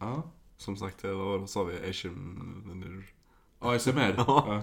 Ja. 0.00 0.22
Som 0.56 0.76
sagt, 0.76 1.04
eh, 1.04 1.10
vad 1.10 1.50
sa 1.50 1.64
vi? 1.64 1.90
Asian... 1.90 3.04
ASMR. 3.58 4.14
Ja. 4.26 4.62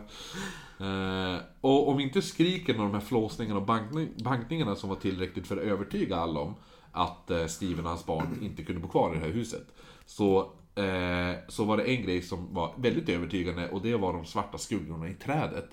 Eh, 0.86 1.42
och 1.62 1.90
om 1.90 2.00
inte 2.00 2.22
skriken 2.22 2.80
och 2.80 2.86
de 2.86 2.94
här 2.94 3.02
flåsningarna 3.02 3.60
och 3.60 3.66
bankning, 3.66 4.10
bankningarna 4.24 4.76
som 4.76 4.90
var 4.90 4.96
tillräckligt 4.96 5.48
för 5.48 5.58
att 5.58 5.64
övertyga 5.64 6.16
alla 6.18 6.40
om 6.40 6.56
att 6.94 7.32
eh, 7.32 7.46
Steven 7.46 7.86
och 7.86 7.90
hans 7.90 8.06
barn 8.06 8.40
inte 8.42 8.64
kunde 8.64 8.82
bo 8.82 8.88
kvar 8.88 9.12
i 9.16 9.20
det 9.20 9.26
här 9.26 9.32
huset. 9.32 9.68
Så, 10.06 10.40
eh, 10.76 11.34
så 11.48 11.64
var 11.66 11.78
det 11.78 11.84
en 11.84 12.04
grej 12.04 12.22
som 12.22 12.54
var 12.54 12.74
väldigt 12.78 13.10
övertygande 13.10 13.70
och 13.70 13.82
det 13.82 13.96
var 13.96 14.14
de 14.14 14.26
svarta 14.26 14.58
skuggorna 14.58 15.10
i 15.10 15.14
trädet. 15.14 15.70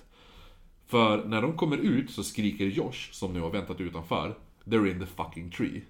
För 0.85 1.25
när 1.25 1.41
de 1.41 1.57
kommer 1.57 1.77
ut 1.77 2.11
så 2.11 2.23
skriker 2.23 2.65
Josh, 2.65 3.11
som 3.11 3.33
nu 3.33 3.41
har 3.41 3.49
väntat 3.49 3.81
utanför, 3.81 4.37
They're 4.65 4.91
in 4.91 4.99
the 4.99 5.05
fucking 5.05 5.51
tree. 5.51 5.81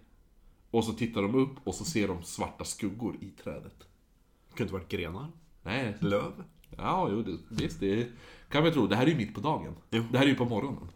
Och 0.71 0.83
så 0.83 0.93
tittar 0.93 1.21
de 1.21 1.35
upp 1.35 1.55
och 1.63 1.75
så 1.75 1.85
ser 1.85 2.07
de 2.07 2.23
svarta 2.23 2.63
skuggor 2.63 3.15
i 3.21 3.29
trädet. 3.43 3.79
Det 3.79 4.55
kunde 4.57 4.63
inte 4.63 4.73
varit 4.73 4.89
grenar. 4.89 5.27
Nej, 5.63 5.95
Löv. 5.99 6.43
ja, 6.77 7.07
jo, 7.11 7.21
det, 7.21 7.37
visst, 7.49 7.79
det 7.79 8.07
kan 8.49 8.63
man 8.63 8.73
tro. 8.73 8.87
Det 8.87 8.95
här 8.95 9.03
är 9.05 9.09
ju 9.09 9.15
mitt 9.15 9.33
på 9.33 9.41
dagen. 9.41 9.75
Jo. 9.89 10.03
Det 10.11 10.17
här 10.17 10.25
är 10.25 10.29
ju 10.29 10.35
på 10.35 10.45
morgonen. 10.45 10.89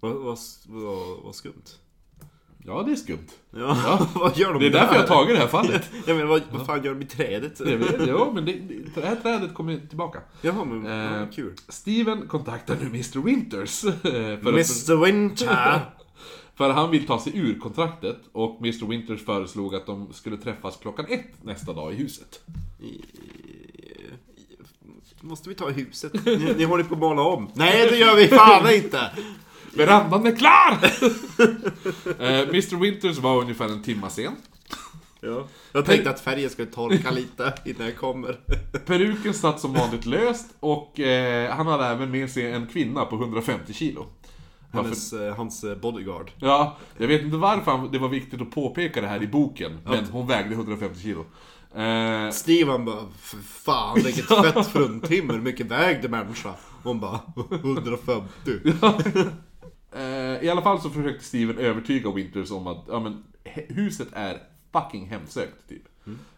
Vad, 0.00 0.12
vad, 0.12 0.38
vad, 0.66 1.22
vad 1.22 1.34
skumt. 1.34 1.78
Ja, 2.64 2.82
det 2.82 2.92
är 2.92 2.96
skumt. 2.96 3.28
Ja, 3.50 4.08
vad 4.14 4.36
gör 4.36 4.52
de 4.52 4.62
Det 4.62 4.66
är 4.66 4.70
därför 4.70 4.94
jag 4.94 5.02
har 5.02 5.08
tagit 5.08 5.36
det 5.36 5.40
här 5.40 5.48
fallet. 5.48 5.90
Ja, 6.06 6.14
men 6.14 6.28
vad, 6.28 6.42
vad 6.52 6.66
fan 6.66 6.84
gör 6.84 6.94
de 6.94 7.02
i 7.02 7.06
trädet? 7.06 7.60
Ja, 8.08 8.30
men 8.34 8.44
det, 8.44 8.52
det, 8.94 9.06
här 9.06 9.16
trädet 9.16 9.54
kommer 9.54 9.80
tillbaka. 9.88 10.20
Jaha, 10.40 10.64
men 10.64 10.86
Eh, 10.86 11.28
kul. 11.30 11.54
Steven 11.68 12.28
kontaktar 12.28 12.76
nu 12.80 12.86
Mr 12.86 13.24
Winters. 13.24 13.80
För, 13.80 14.34
att, 14.34 14.42
Mr 14.42 15.04
Winter! 15.04 15.80
för 16.54 16.70
han 16.70 16.90
vill 16.90 17.06
ta 17.06 17.20
sig 17.20 17.38
ur 17.38 17.58
kontraktet 17.58 18.18
och 18.32 18.60
Mr 18.60 18.86
Winters 18.88 19.24
föreslog 19.24 19.74
att 19.74 19.86
de 19.86 20.12
skulle 20.12 20.36
träffas 20.36 20.76
klockan 20.76 21.06
ett 21.08 21.44
nästa 21.44 21.72
dag 21.72 21.92
i 21.92 21.96
huset. 21.96 22.40
Måste 25.20 25.48
vi 25.48 25.54
ta 25.54 25.68
huset? 25.68 26.26
Ni, 26.26 26.54
ni 26.56 26.64
håller 26.64 26.84
på 26.84 26.94
att 26.94 27.00
måla 27.00 27.22
om. 27.22 27.50
Nej, 27.54 27.86
det 27.90 27.96
gör 27.96 28.16
vi 28.16 28.28
fan 28.28 28.74
inte! 28.74 29.10
Verandan 29.74 30.26
är 30.26 30.36
klar! 30.36 30.78
eh, 32.22 32.48
Mr 32.48 32.76
Winters 32.80 33.18
var 33.18 33.40
ungefär 33.40 33.64
en 33.68 33.82
timma 33.82 34.10
sen. 34.10 34.36
Ja. 35.20 35.46
Jag 35.72 35.84
tänkte 35.86 36.10
att 36.10 36.20
färgen 36.20 36.50
skulle 36.50 36.68
torka 36.68 37.10
lite 37.14 37.54
innan 37.64 37.86
jag 37.86 37.96
kommer. 37.96 38.40
Peruken 38.86 39.34
satt 39.34 39.60
som 39.60 39.72
vanligt 39.72 40.06
löst 40.06 40.46
och 40.60 41.00
eh, 41.00 41.50
han 41.54 41.66
hade 41.66 41.84
även 41.86 42.10
med 42.10 42.30
sig 42.30 42.52
en 42.52 42.66
kvinna 42.66 43.04
på 43.04 43.16
150 43.16 43.72
kilo. 43.72 44.06
Hennes, 44.72 45.12
eh, 45.12 45.34
hans 45.36 45.64
eh, 45.64 45.76
bodyguard. 45.76 46.30
Ja, 46.38 46.76
jag 46.98 47.06
vet 47.08 47.22
inte 47.22 47.36
varför 47.36 47.70
han- 47.70 47.92
det 47.92 47.98
var 47.98 48.08
viktigt 48.08 48.40
att 48.42 48.50
påpeka 48.50 49.00
det 49.00 49.06
här 49.06 49.22
i 49.22 49.26
boken, 49.26 49.78
men 49.84 50.04
hon 50.06 50.26
vägde 50.26 50.54
150 50.54 51.00
kilo. 51.02 51.24
Eh, 51.76 52.30
Steven 52.30 52.84
bara, 52.84 53.04
"För 53.20 53.36
fan 53.38 53.94
vilket 54.04 54.26
fett 54.28 54.66
fruntimmer, 54.66 55.34
hur 55.34 55.40
mycket 55.40 55.66
vägde 55.66 56.08
människa? 56.08 56.54
Hon 56.82 57.00
bara, 57.00 57.20
150. 57.62 58.26
eh, 59.94 60.44
I 60.44 60.48
alla 60.50 60.62
fall 60.62 60.80
så 60.80 60.90
försökte 60.90 61.24
Steven 61.24 61.58
övertyga 61.58 62.12
Winters 62.12 62.50
om 62.50 62.66
att 62.66 62.84
ja, 62.88 63.00
men, 63.00 63.24
huset 63.68 64.08
är 64.12 64.42
fucking 64.72 65.06
hemsökt, 65.06 65.68
typ. 65.68 65.82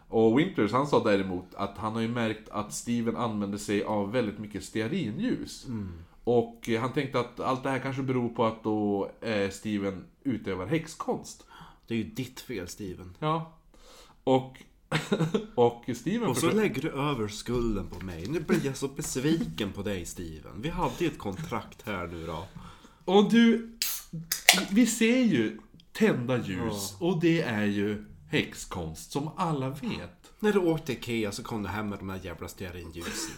Och 0.08 0.38
Winters 0.38 0.72
han 0.72 0.86
sa 0.86 1.04
däremot 1.04 1.54
att 1.54 1.78
han 1.78 1.92
har 1.92 2.00
ju 2.00 2.08
märkt 2.08 2.48
att 2.48 2.72
Steven 2.72 3.16
använder 3.16 3.58
sig 3.58 3.84
av 3.84 4.12
väldigt 4.12 4.38
mycket 4.38 4.64
stearinljus. 4.64 5.66
Och 6.24 6.68
eh, 6.68 6.80
han 6.80 6.92
tänkte 6.92 7.20
att 7.20 7.40
allt 7.40 7.62
det 7.62 7.70
här 7.70 7.78
kanske 7.78 8.02
beror 8.02 8.28
på 8.28 8.44
att 8.44 8.62
då 8.64 9.10
eh, 9.20 9.50
Steven 9.50 10.04
utövar 10.24 10.66
häxkonst. 10.66 11.46
Det 11.86 11.94
är 11.94 11.98
ju 11.98 12.04
ditt 12.04 12.40
fel 12.40 12.68
Steven. 12.68 13.14
Ja. 13.18 13.52
Och, 14.24 14.62
och 15.54 15.84
Steven 15.96 16.28
Och 16.28 16.36
så 16.36 16.40
försökte- 16.40 16.56
lägger 16.60 16.82
du 16.82 16.90
över 16.90 17.28
skulden 17.28 17.86
på 17.86 18.04
mig. 18.04 18.26
Nu 18.28 18.40
blir 18.40 18.66
jag 18.66 18.76
så 18.76 18.88
besviken 18.88 19.72
på 19.72 19.82
dig 19.82 20.04
Steven. 20.04 20.52
Vi 20.62 20.68
hade 20.68 20.94
ju 20.98 21.06
ett 21.06 21.18
kontrakt 21.18 21.82
här 21.86 22.06
nu 22.06 22.26
då. 22.26 22.44
Och 23.04 23.30
du, 23.30 23.70
vi 24.70 24.86
ser 24.86 25.18
ju 25.22 25.58
tända 25.92 26.38
ljus 26.38 26.94
och 26.98 27.20
det 27.20 27.42
är 27.42 27.64
ju 27.64 28.04
häxkonst 28.30 29.12
som 29.12 29.30
alla 29.36 29.68
vet. 29.68 30.32
När 30.40 30.52
du 30.52 30.58
åkte 30.58 30.92
Ikea 30.92 31.32
så 31.32 31.42
kom 31.42 31.62
du 31.62 31.68
hem 31.68 31.88
med 31.88 31.98
de 31.98 32.08
här 32.10 32.20
jävla 32.22 32.48
stearinljusen. 32.48 33.34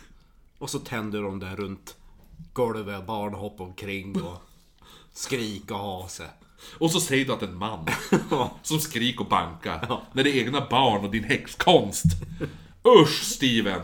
Och 0.59 0.71
så 0.71 0.79
tände 0.79 1.21
de 1.21 1.39
där 1.39 1.57
runt 1.57 1.97
golvet, 2.53 3.07
barn 3.07 3.35
hoppade 3.35 3.69
omkring 3.71 4.23
och 4.23 4.43
skrik 5.13 5.71
och 5.71 5.79
ha 5.79 6.09
sig. 6.09 6.27
Och 6.79 6.91
så 6.91 7.01
säger 7.01 7.25
du 7.25 7.33
att 7.33 7.43
en 7.43 7.57
man 7.57 7.87
som 8.63 8.81
skriker 8.81 9.21
och 9.21 9.29
bankar 9.29 10.03
när 10.13 10.25
det 10.25 10.31
är 10.31 10.41
egna 10.41 10.67
barn 10.71 11.05
och 11.05 11.11
din 11.11 11.25
häxkonst. 11.25 12.05
Usch 13.03 13.23
Steven! 13.23 13.81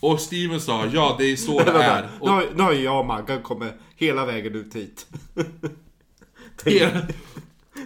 Och 0.00 0.20
Steven 0.20 0.60
sa 0.60 0.86
ja 0.86 1.14
det 1.18 1.24
är 1.24 1.36
så 1.36 1.58
det 1.64 1.70
är. 1.82 2.02
Nu 2.02 2.08
Och 2.20 2.28
har, 2.28 2.46
nu 2.54 2.62
har 2.62 2.72
jag 2.72 3.00
och 3.00 3.06
Maggan 3.06 3.42
kommit 3.42 3.72
hela 4.00 4.26
vägen 4.26 4.54
ut 4.54 4.76
hit. 4.76 5.06
Tänk, 6.56 6.92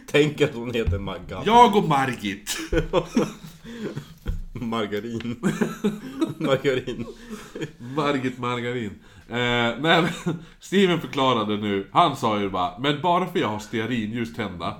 tänk 0.06 0.40
att 0.40 0.54
hon 0.54 0.74
heter 0.74 0.98
Maggan. 0.98 1.42
jag 1.46 1.76
och 1.76 1.88
Margit. 1.88 2.58
Margarin. 4.52 5.40
Margarin. 6.38 7.06
Margit 7.78 8.38
Margarin. 8.38 8.90
Eh, 9.28 9.72
nej, 9.80 10.04
Steven 10.60 11.00
förklarade 11.00 11.56
nu, 11.56 11.86
han 11.92 12.16
sa 12.16 12.40
ju 12.40 12.50
bara, 12.50 12.78
men 12.78 13.00
bara 13.00 13.26
för 13.26 13.38
jag 13.38 13.48
har 13.48 13.58
stearinljus 13.58 14.34
tända 14.34 14.76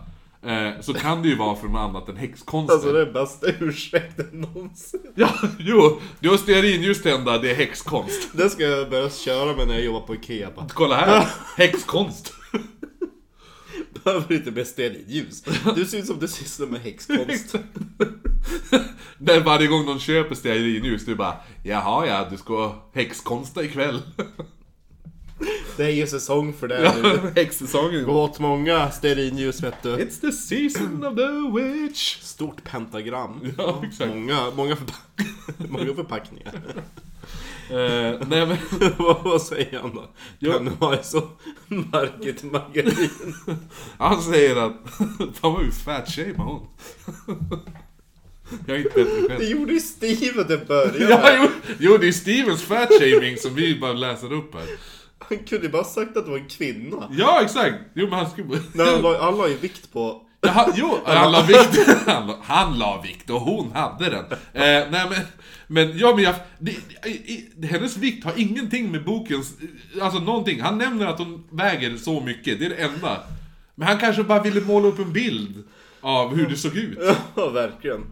eh, 0.47 0.81
så 0.81 0.95
kan 0.95 1.23
det 1.23 1.29
ju 1.29 1.37
vara 1.37 1.57
för 1.57 1.69
något 1.69 1.79
annat 1.79 2.09
än 2.09 2.17
häxkonsten. 2.17 2.75
Alltså 2.75 2.93
det 2.93 3.01
är 3.01 3.13
bästa 3.13 3.47
ursäkten 3.61 4.29
någonsin. 4.33 5.01
Ja, 5.15 5.31
jo, 5.59 6.01
du 6.21 6.31
har 6.31 6.37
stearinljus 6.37 7.03
tända, 7.03 7.39
det 7.39 7.51
är 7.51 7.55
häxkonst. 7.55 8.29
Det 8.33 8.51
ska 8.51 8.63
jag 8.63 8.91
börja 8.91 9.11
köra 9.11 9.57
med 9.57 9.69
när 9.69 9.75
jag 9.75 9.85
jobbar 9.85 10.01
på 10.01 10.15
Ikea. 10.15 10.51
Bara, 10.57 10.67
Kolla 10.69 10.97
här, 10.97 11.29
häxkonst. 11.57 12.33
Behöver 14.05 14.35
inte 14.35 14.51
mer 14.51 14.65
stearinljus. 14.65 15.43
Du 15.75 15.87
ser 15.87 15.99
ut 15.99 16.07
som 16.07 16.19
du 16.19 16.29
sysslar 16.29 16.67
med 16.67 16.81
häxkonst. 16.81 17.55
Där 19.19 19.41
varje 19.41 19.67
gång 19.67 19.87
någon 19.87 20.01
köper 20.01 20.35
stearinljus, 20.35 21.05
du 21.05 21.15
bara 21.15 21.37
Jaha 21.63 22.07
ja, 22.07 22.27
du 22.31 22.37
ska 22.37 22.75
häxkonsta 22.95 23.65
ikväll. 23.65 24.03
Det 25.77 25.85
är 25.85 25.89
ju 25.91 26.07
säsong 26.07 26.53
för 26.61 26.69
det 26.69 26.95
nu. 27.03 27.33
Häxsäsongen. 27.43 28.05
Gå 28.05 28.23
åt 28.23 28.39
många 28.39 28.91
stearinljus 28.91 29.63
vet 29.63 29.83
du. 29.83 29.97
It's 29.97 30.21
the 30.21 30.33
season 30.33 31.05
of 31.05 31.15
the 31.17 31.61
witch. 31.61 32.19
Stort 32.21 32.65
pentagram. 32.65 33.53
Ja, 33.59 33.83
exakt. 33.89 34.11
Många, 34.15 34.51
många, 34.57 34.77
förpack 34.77 35.27
många 35.69 35.95
förpackningar. 35.95 36.53
Eh, 37.71 38.21
nej 38.29 38.47
men, 38.47 38.57
vad, 38.99 39.23
vad 39.25 39.43
säger 39.43 39.81
han 39.81 39.95
då? 39.95 40.05
Jo. 40.39 40.53
Kan 40.53 40.65
du 40.65 40.71
ha 40.71 41.03
så 41.03 41.29
Margit 41.67 42.43
Margarin? 42.43 43.11
han 43.99 44.23
säger 44.23 44.57
att 44.57 44.73
Fan 45.41 45.53
vad 45.53 45.65
vi 45.65 45.71
fatshamear 45.71 46.35
hon. 46.37 46.67
Jag 48.67 48.77
är 48.77 48.81
inte 48.81 48.91
bättre 48.95 49.21
Det 49.21 49.29
själv. 49.29 49.43
gjorde 49.43 49.73
ju 49.73 49.81
Steven 49.81 50.53
i 50.53 50.65
början. 50.67 51.11
Ja, 51.11 51.31
jo, 51.39 51.49
jo, 51.79 51.97
det 51.99 52.09
är 52.09 52.13
Stevens 52.13 52.63
fatshaming 52.63 53.37
som 53.37 53.55
vi 53.55 53.79
bara 53.81 53.93
läser 53.93 54.33
upp 54.33 54.55
här. 54.55 54.67
Han 55.19 55.39
kunde 55.39 55.67
ju 55.67 55.73
bara 55.73 55.85
sagt 55.85 56.17
att 56.17 56.25
det 56.25 56.31
var 56.31 56.39
en 56.39 56.49
kvinna. 56.49 57.09
Ja, 57.13 57.41
exakt! 57.43 57.75
Jo 57.95 58.07
men 58.11 58.19
han 58.19 58.31
skulle... 58.31 58.49
Nej, 58.73 58.87
han 58.87 59.03
la- 59.03 59.21
han 59.21 59.37
la 59.39 59.49
ju 59.49 59.57
vikt 59.57 59.93
på... 59.93 60.21
Ja, 60.41 60.51
han, 60.51 60.73
jo, 60.77 60.99
han 61.07 61.33
la 61.33 61.43
vikt. 61.43 61.89
Han, 62.07 62.27
la- 62.27 62.39
han 62.43 62.79
la 62.79 63.01
vikt 63.03 63.31
och 63.31 63.41
hon 63.41 63.73
hade 63.73 64.11
den. 64.11 64.25
Eh, 64.53 64.91
nej 64.91 64.91
men, 65.11 65.19
men 65.67 65.99
ja 65.99 66.15
men 66.15 66.25
jag, 66.25 66.35
det, 66.59 66.71
i, 67.09 67.51
hennes 67.67 67.97
vikt 67.97 68.25
har 68.25 68.33
ingenting 68.37 68.91
med 68.93 69.05
bokens, 69.05 69.53
alltså 70.03 70.19
någonting. 70.21 70.61
Han 70.61 70.79
nämner 70.79 71.07
att 71.07 71.19
hon 71.19 71.45
väger 71.51 71.97
så 71.97 72.21
mycket, 72.21 72.59
det 72.59 72.65
är 72.67 72.71
det 72.71 72.77
enda. 72.77 73.21
Men 73.75 73.89
han 73.89 73.99
kanske 73.99 74.23
bara 74.23 74.43
ville 74.43 74.61
måla 74.61 74.89
upp 74.89 74.99
en 74.99 75.13
bild 75.13 75.65
av 76.01 76.35
hur 76.37 76.47
det 76.47 76.57
såg 76.57 76.77
ut. 76.77 76.99
Ja, 77.35 77.49
verkligen. 77.49 78.07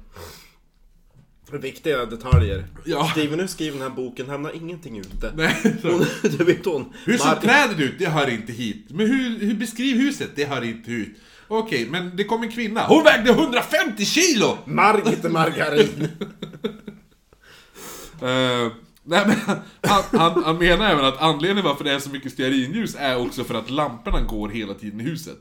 Viktiga 1.58 2.06
detaljer. 2.06 2.64
Ja. 2.84 3.08
Steven 3.12 3.38
nu 3.38 3.48
skriver 3.48 3.78
den 3.78 3.88
här 3.88 3.96
boken, 3.96 4.28
hamnar 4.28 4.56
ingenting 4.56 4.98
ute. 4.98 5.32
Nej. 5.36 5.56
Hon, 5.82 6.06
du 6.38 6.44
vet 6.44 6.64
hon. 6.64 6.92
Hur 7.04 7.18
ser 7.18 7.34
trädet 7.34 7.80
ut? 7.80 7.94
Det 7.98 8.06
hör 8.06 8.30
inte 8.30 8.52
hit. 8.52 8.86
Men 8.88 9.06
hur, 9.06 9.38
hur 9.38 9.54
beskriv 9.54 9.96
huset? 9.96 10.30
Det 10.34 10.44
hör 10.44 10.64
inte 10.64 10.90
ut. 10.90 11.16
Okej, 11.48 11.86
men 11.90 12.16
det 12.16 12.24
kom 12.24 12.42
en 12.42 12.52
kvinna. 12.52 12.86
Hon 12.86 13.04
vägde 13.04 13.30
150 13.30 14.04
kilo! 14.04 14.58
Margit 14.64 15.30
Margarin. 15.30 16.08
Eh, 18.22 18.72
nej 19.02 19.26
men 19.26 19.36
han, 19.82 20.02
han, 20.12 20.44
han 20.44 20.58
menar 20.58 20.90
även 20.90 21.04
att 21.04 21.20
anledningen 21.20 21.64
varför 21.64 21.84
det 21.84 21.92
är 21.92 21.98
så 21.98 22.10
mycket 22.10 22.32
stearinljus 22.32 22.96
är 22.98 23.16
också 23.16 23.44
för 23.44 23.54
att 23.54 23.70
lamporna 23.70 24.20
går 24.20 24.48
hela 24.48 24.74
tiden 24.74 25.00
i 25.00 25.04
huset. 25.04 25.38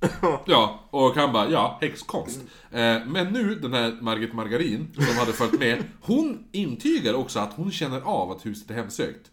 Ja, 0.46 0.80
och 0.90 1.14
han 1.16 1.32
bara, 1.32 1.50
ja, 1.50 1.78
häxkonst. 1.80 2.40
Eh, 2.70 3.04
men 3.06 3.26
nu, 3.32 3.54
den 3.54 3.72
här 3.72 3.98
Margit 4.00 4.32
Margarin, 4.34 4.88
som 4.94 5.16
hade 5.18 5.32
följt 5.32 5.58
med, 5.60 5.84
hon 6.00 6.44
intygar 6.52 7.14
också 7.14 7.38
att 7.38 7.52
hon 7.52 7.70
känner 7.72 8.00
av 8.00 8.30
att 8.30 8.46
huset 8.46 8.70
är 8.70 8.74
hemsökt. 8.74 9.30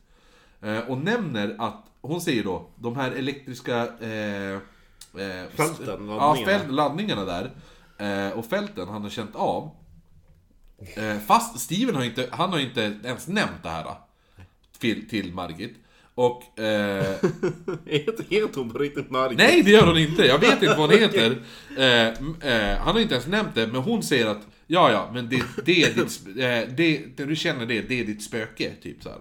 Eh, 0.61 0.78
och 0.80 0.97
nämner 0.97 1.55
att, 1.59 1.86
hon 2.01 2.22
säger 2.22 2.43
då, 2.43 2.70
de 2.76 2.95
här 2.95 3.11
elektriska... 3.11 3.78
Eh, 4.01 4.53
eh, 4.53 5.47
Fälten, 5.49 6.07
Ja, 6.07 6.18
laddningarna. 6.18 6.45
fält, 6.45 6.72
laddningarna 6.72 7.26
där. 7.26 7.51
Eh, 7.97 8.38
och 8.38 8.45
fälten 8.45 8.88
han 8.88 9.01
har 9.01 9.09
känt 9.09 9.36
av. 9.36 9.70
Fast 11.28 11.59
Steven 11.59 11.95
har 11.95 12.03
inte, 12.03 12.30
han 12.32 12.49
har 12.51 12.59
inte 12.59 12.82
ens 13.03 13.28
nämnt 13.28 13.64
det 13.64 13.70
här. 13.70 13.86
Till, 14.80 15.09
till 15.09 15.34
Margit. 15.34 15.76
Och... 16.16 16.59
Eh, 16.59 17.16
Heter 17.86 18.55
hon 18.55 18.70
på 18.70 18.78
riktigt 18.80 19.09
Margit? 19.09 19.38
nej, 19.38 19.61
det 19.64 19.72
gör 19.72 19.88
hon 19.88 19.97
inte! 19.97 20.26
Jag 20.26 20.39
vet 20.39 20.53
inte 20.64 20.76
vad 20.78 20.89
hon 20.89 20.99
heter. 20.99 21.38
Eh, 21.78 22.07
eh, 22.53 22.78
han 22.78 22.93
har 22.95 22.99
inte 22.99 23.14
ens 23.14 23.28
nämnt 23.28 23.55
det, 23.55 23.68
men 23.68 23.82
hon 23.82 24.03
säger 24.03 24.28
att 24.28 24.47
Ja, 24.68 24.91
ja, 24.91 25.09
men 25.14 25.30
det, 25.30 25.43
det 25.66 25.84
är 25.84 25.93
ditt... 25.93 26.22
Eh, 26.28 26.76
det, 26.76 27.18
det, 27.18 27.26
du 27.26 27.36
känner 27.36 27.66
det, 27.66 27.82
det 27.82 27.99
är 27.99 28.05
ditt 28.05 28.24
spöke, 28.24 28.72
typ 28.82 29.03
såhär. 29.03 29.18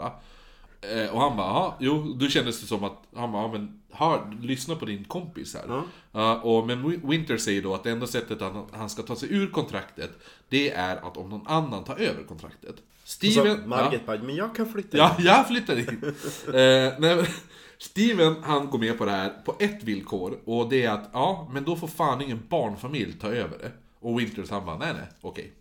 Eh, 0.95 1.11
och 1.15 1.21
han 1.21 1.37
bara, 1.37 1.47
"Jaha, 1.47 1.75
jo, 1.81 2.17
då 2.21 2.29
kändes 2.29 2.61
det 2.61 2.67
som 2.67 2.85
att, 2.85 3.03
han 3.17 3.33
bara, 3.33 3.43
ja, 3.43 3.53
men 3.53 3.81
hör, 3.93 4.37
lyssna 4.43 4.75
på 4.75 4.85
din 4.85 5.05
kompis 5.05 5.55
här. 5.55 5.83
Ja, 6.13 6.41
och, 6.41 6.67
men 6.67 6.83
Win- 6.85 7.09
Winter 7.11 7.37
säger 7.37 7.63
då 7.63 7.75
att 7.75 7.85
det 7.85 7.91
enda 7.91 8.07
sättet 8.07 8.41
han, 8.41 8.67
han 8.73 8.91
ska 8.91 9.03
ta 9.03 9.17
sig 9.17 9.29
ur 9.35 9.47
kontraktet, 9.51 10.11
det 10.49 10.71
är 10.71 10.97
att 10.97 11.17
om 11.17 11.31
någon 11.31 11.47
annan 11.47 11.85
tar 11.85 11.97
över 11.97 12.23
kontraktet. 12.23 12.75
Steven... 13.13 13.63
Så 13.63 13.69
Margit 13.69 14.07
bara, 14.07 14.23
men 14.23 14.35
jag 14.37 14.57
kan 14.57 14.73
flytta 14.73 14.97
Ja, 14.97 15.17
in. 15.19 15.25
jag 15.25 15.49
flyttar 15.49 15.79
in. 15.79 15.89
eh, 16.47 16.93
nej, 16.99 17.27
Steven, 17.79 18.37
han 18.43 18.71
går 18.71 18.79
med 18.79 18.99
på 18.99 19.05
det 19.05 19.11
här 19.11 19.29
på 19.45 19.57
ett 19.59 19.83
villkor. 19.85 20.39
Och 20.45 20.69
det 20.71 20.85
är 20.85 20.91
att, 20.91 21.11
ja, 21.13 21.51
men 21.53 21.65
då 21.65 21.77
får 21.77 21.89
fan 21.89 22.21
ingen 22.23 22.43
barnfamilj 22.49 23.13
ta 23.21 23.29
över 23.29 23.59
det. 23.59 23.73
Och 24.01 24.21
Winters 24.21 24.51
han 24.51 24.67
bara, 24.67 24.79
nej 24.79 24.93
nej, 24.93 25.07
okej. 25.21 25.53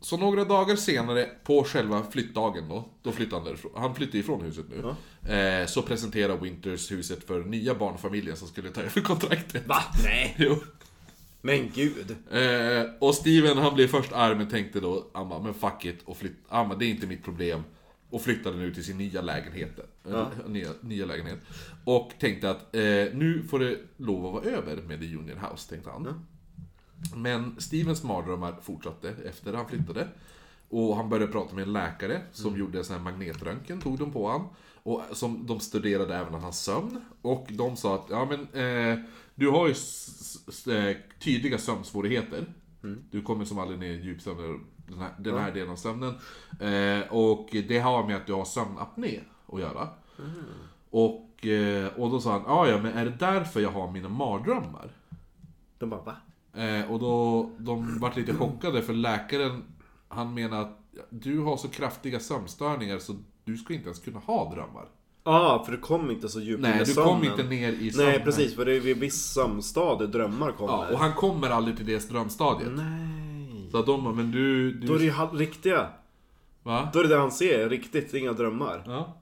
Så 0.00 0.16
några 0.16 0.44
dagar 0.44 0.76
senare, 0.76 1.28
på 1.44 1.64
själva 1.64 2.02
flyttdagen 2.10 2.68
då, 2.68 2.88
då 3.02 3.12
flyttar 3.12 3.36
han 3.36 3.46
därifrån. 3.46 3.72
Han 3.76 3.94
flyttar 3.94 4.18
ifrån 4.18 4.40
huset 4.40 4.64
nu. 4.70 4.94
Eh, 5.34 5.66
så 5.66 5.82
presenterar 5.82 6.36
Winters 6.36 6.92
huset 6.92 7.26
för 7.26 7.40
nya 7.44 7.74
barnfamiljen 7.74 8.36
som 8.36 8.48
skulle 8.48 8.70
ta 8.70 8.80
över 8.80 9.00
kontraktet. 9.04 9.66
Va? 9.66 9.82
Nej. 10.04 10.34
Jo. 10.38 10.56
Men 11.40 11.70
gud. 11.74 12.16
Eh, 12.30 12.90
och 12.98 13.14
Steven 13.14 13.58
han 13.58 13.74
blev 13.74 13.86
först 13.86 14.12
arg 14.12 14.36
men 14.36 14.48
tänkte 14.48 14.80
då, 14.80 15.06
han 15.12 15.28
bara, 15.28 15.42
men 15.42 15.54
fuck 15.54 15.84
it, 15.84 15.98
och 16.04 16.16
flytt, 16.16 16.36
han 16.48 16.68
bara, 16.68 16.78
det 16.78 16.84
är 16.84 16.90
inte 16.90 17.06
mitt 17.06 17.24
problem. 17.24 17.62
Och 18.10 18.22
flyttade 18.22 18.56
nu 18.56 18.74
till 18.74 18.84
sin 18.84 18.98
nya 18.98 19.20
lägenhet. 19.20 19.78
Eh, 20.10 20.28
nya, 20.46 20.68
nya 20.80 21.06
lägenhet. 21.06 21.38
Och 21.84 22.12
tänkte 22.18 22.50
att 22.50 22.74
eh, 22.74 22.82
nu 23.14 23.44
får 23.50 23.58
det 23.58 23.78
lov 23.96 24.26
att 24.26 24.32
vara 24.32 24.44
över 24.44 24.76
med 24.76 25.00
The 25.00 25.06
Union 25.16 25.38
House, 25.38 25.70
tänkte 25.70 25.90
han. 25.90 26.26
Men 27.14 27.60
Stevens 27.60 28.02
mardrömmar 28.02 28.56
fortsatte 28.62 29.14
efter 29.24 29.52
han 29.52 29.68
flyttade. 29.68 30.08
Och 30.68 30.96
han 30.96 31.08
började 31.08 31.32
prata 31.32 31.54
med 31.54 31.62
en 31.62 31.72
läkare 31.72 32.20
som 32.32 32.58
gjorde 32.58 32.78
en 32.78 32.84
sån 32.84 32.96
här 32.96 33.02
magnetröntgen, 33.02 33.80
tog 33.80 33.98
de 33.98 34.12
på 34.12 34.28
han. 34.28 34.44
Och 34.82 35.02
som 35.12 35.46
de 35.46 35.60
studerade 35.60 36.16
även 36.16 36.34
hans 36.34 36.64
sömn. 36.64 37.04
Och 37.22 37.46
de 37.50 37.76
sa 37.76 37.94
att, 37.94 38.06
ja 38.10 38.24
men, 38.24 38.64
eh, 38.64 38.98
du 39.38 39.50
har 39.50 39.68
ju 39.68 39.74
eh, 40.74 40.96
tydliga 41.18 41.58
sömnsvårigheter. 41.58 42.46
Du 43.10 43.22
kommer 43.22 43.44
som 43.44 43.58
aldrig 43.58 43.78
ner 43.78 43.90
i 43.90 44.02
djupsömn, 44.04 44.64
den 44.86 44.98
här, 44.98 45.14
den 45.18 45.38
här 45.38 45.52
delen 45.52 45.70
av 45.70 45.76
sömnen. 45.76 46.14
Eh, 46.60 47.12
och 47.12 47.48
det 47.52 47.78
har 47.78 48.06
med 48.06 48.16
att 48.16 48.26
du 48.26 48.32
har 48.32 48.44
sömnapné 48.44 49.20
att 49.52 49.60
göra. 49.60 49.88
Och, 50.90 51.46
eh, 51.46 51.86
och 51.86 52.10
då 52.10 52.20
sa 52.20 52.32
han, 52.32 52.42
ja 52.46 52.68
ja 52.68 52.82
men 52.82 52.92
är 52.92 53.04
det 53.04 53.16
därför 53.18 53.60
jag 53.60 53.70
har 53.70 53.92
mina 53.92 54.08
mardrömmar? 54.08 54.90
De 55.78 55.90
bara, 55.90 56.02
va? 56.02 56.16
Eh, 56.62 56.90
och 56.90 56.98
då, 56.98 57.50
de 57.58 57.98
vart 57.98 58.16
lite 58.16 58.34
chockade 58.34 58.82
för 58.82 58.92
läkaren, 58.92 59.64
han 60.08 60.34
menar 60.34 60.60
att 60.60 60.78
du 61.10 61.38
har 61.38 61.56
så 61.56 61.68
kraftiga 61.68 62.20
sömnstörningar 62.20 62.98
så 62.98 63.16
du 63.44 63.56
ska 63.56 63.74
inte 63.74 63.86
ens 63.86 63.98
kunna 63.98 64.18
ha 64.18 64.54
drömmar. 64.54 64.88
Ja, 65.28 65.40
ah, 65.40 65.64
för 65.64 65.72
du 65.72 65.78
kom 65.78 66.10
inte 66.10 66.28
så 66.28 66.40
djupt 66.40 66.58
in 66.58 66.70
Nej, 66.70 66.76
i 66.76 66.84
du 66.84 66.92
sömnen. 66.92 67.14
kom 67.14 67.24
inte 67.24 67.42
ner 67.42 67.72
i 67.72 67.90
sömnen. 67.90 68.10
Nej, 68.10 68.24
precis. 68.24 68.54
För 68.54 68.64
det 68.64 68.76
är 68.76 68.80
vid 68.80 68.98
viss 68.98 69.24
sömnstadie 69.24 70.06
drömmar 70.06 70.52
kommer. 70.52 70.72
Ja, 70.72 70.92
och 70.92 70.98
han 70.98 71.12
kommer 71.12 71.50
aldrig 71.50 71.76
till 71.76 71.86
det 71.86 72.08
drömstadiet. 72.10 72.72
Nej. 72.76 73.68
Så 73.70 73.78
att 73.78 73.86
de 73.86 74.04
bara, 74.04 74.14
men 74.14 74.30
du... 74.30 74.72
du 74.72 74.86
Då 74.86 74.94
är 74.94 74.98
det 74.98 75.04
ju 75.04 75.38
riktiga. 75.38 75.88
Va? 76.62 76.88
Då 76.92 76.98
är 76.98 77.02
det 77.02 77.08
det 77.08 77.18
han 77.18 77.32
ser, 77.32 77.68
riktigt, 77.68 78.14
inga 78.14 78.32
drömmar. 78.32 78.82
Ja. 78.86 79.16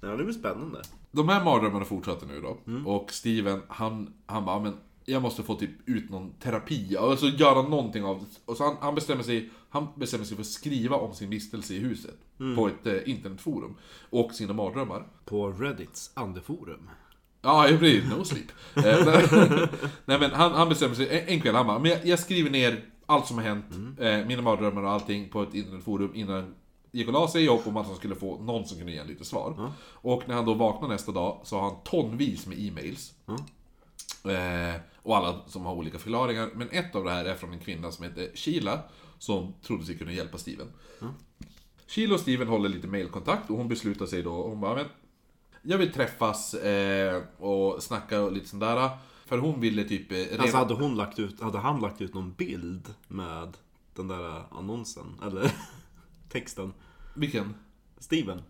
Ja, 0.00 0.08
det 0.08 0.24
blir 0.24 0.34
spännande. 0.34 0.82
De 1.10 1.28
här 1.28 1.44
mardrömmarna 1.44 1.84
fortsätter 1.84 2.26
nu 2.26 2.40
då. 2.40 2.58
Mm. 2.66 2.86
Och 2.86 3.12
Steven, 3.12 3.62
han, 3.68 4.12
han 4.26 4.44
bara, 4.44 4.58
men 4.58 4.74
jag 5.06 5.22
måste 5.22 5.42
få 5.42 5.54
typ 5.54 5.88
ut 5.88 6.10
någon 6.10 6.32
terapi, 6.32 6.96
alltså 6.96 7.26
göra 7.26 7.62
någonting 7.62 8.04
av 8.04 8.18
det. 8.18 8.26
Och 8.44 8.56
så 8.56 8.64
han, 8.64 8.76
han, 8.80 8.94
bestämmer 8.94 9.22
sig, 9.22 9.50
han 9.68 9.88
bestämmer 9.96 10.24
sig 10.24 10.36
för 10.36 10.42
att 10.42 10.46
skriva 10.46 10.96
om 10.96 11.14
sin 11.14 11.30
vistelse 11.30 11.74
i 11.74 11.78
huset. 11.78 12.14
Mm. 12.40 12.56
På 12.56 12.68
ett 12.68 12.86
eh, 12.86 13.10
internetforum. 13.10 13.76
Och 14.10 14.32
sina 14.32 14.52
mardrömmar. 14.52 15.06
På 15.24 15.50
Reddits 15.50 16.10
andeforum. 16.14 16.90
Ja, 17.42 17.66
det 17.70 17.78
blir 17.78 18.04
no 18.16 18.24
sleep. 18.24 18.46
Eh, 18.74 19.68
nej, 20.04 20.20
men 20.20 20.30
han, 20.30 20.52
han 20.52 20.68
bestämmer 20.68 20.94
sig, 20.94 21.18
en, 21.18 21.28
en 21.28 21.40
kväll, 21.40 21.54
han 21.54 21.66
bara, 21.66 21.78
men 21.78 21.90
jag, 21.90 22.06
jag 22.06 22.18
skriver 22.18 22.50
ner 22.50 22.84
allt 23.06 23.26
som 23.26 23.36
har 23.36 23.44
hänt, 23.44 23.66
eh, 24.00 24.26
mina 24.26 24.42
mardrömmar 24.42 24.82
och 24.82 24.90
allting 24.90 25.28
på 25.28 25.42
ett 25.42 25.54
internetforum 25.54 26.14
innan 26.14 26.54
gick 26.92 27.06
och 27.06 27.12
la 27.12 27.28
sig 27.28 27.44
i 27.44 27.46
hopp 27.46 27.66
om 27.66 27.76
att 27.76 27.86
han 27.86 27.96
skulle 27.96 28.14
få 28.14 28.38
någon 28.38 28.64
som 28.66 28.78
kunde 28.78 28.92
ge 28.92 28.98
en 28.98 29.06
lite 29.06 29.24
svar. 29.24 29.72
Och 29.82 30.22
när 30.28 30.34
han 30.34 30.44
då 30.44 30.54
vaknar 30.54 30.88
nästa 30.88 31.12
dag 31.12 31.40
så 31.44 31.56
har 31.56 31.62
han 31.62 31.80
tonvis 31.84 32.46
med 32.46 32.58
e-mails. 32.58 33.14
Eh, 34.24 34.80
och 34.96 35.16
alla 35.16 35.42
som 35.46 35.66
har 35.66 35.74
olika 35.74 35.98
förklaringar. 35.98 36.50
Men 36.54 36.70
ett 36.70 36.94
av 36.94 37.04
det 37.04 37.10
här 37.10 37.24
är 37.24 37.34
från 37.34 37.52
en 37.52 37.58
kvinna 37.60 37.92
som 37.92 38.04
heter 38.04 38.30
Sheila, 38.34 38.82
som 39.18 39.54
trodde 39.62 39.84
sig 39.84 39.98
kunna 39.98 40.12
hjälpa 40.12 40.38
Steven. 40.38 40.72
Sheila 41.88 42.14
och 42.14 42.20
Steven 42.20 42.48
håller 42.48 42.68
lite 42.68 42.86
mailkontakt 42.86 43.50
och 43.50 43.56
hon 43.56 43.68
beslutar 43.68 44.06
sig 44.06 44.22
då, 44.22 44.42
hon 44.48 44.60
bara 44.60 44.74
men 44.74 44.86
Jag 45.62 45.78
vill 45.78 45.92
träffas 45.92 46.54
eh, 46.54 47.22
och 47.38 47.82
snacka 47.82 48.20
och 48.20 48.32
lite 48.32 48.48
sånt 48.48 48.60
där. 48.60 48.90
För 49.26 49.38
hon 49.38 49.60
ville 49.60 49.84
typ... 49.84 50.12
Eh, 50.12 50.40
Alltså 50.40 50.56
hade 50.56 50.74
hon 50.74 50.94
lagt 50.96 51.18
ut, 51.18 51.40
hade 51.40 51.58
han 51.58 51.80
lagt 51.80 52.00
ut 52.00 52.14
någon 52.14 52.32
bild 52.32 52.94
med 53.08 53.56
den 53.94 54.08
där 54.08 54.42
annonsen? 54.50 55.20
Eller 55.26 55.52
texten? 56.28 56.72
Vilken? 57.14 57.54
Steven? 57.98 58.42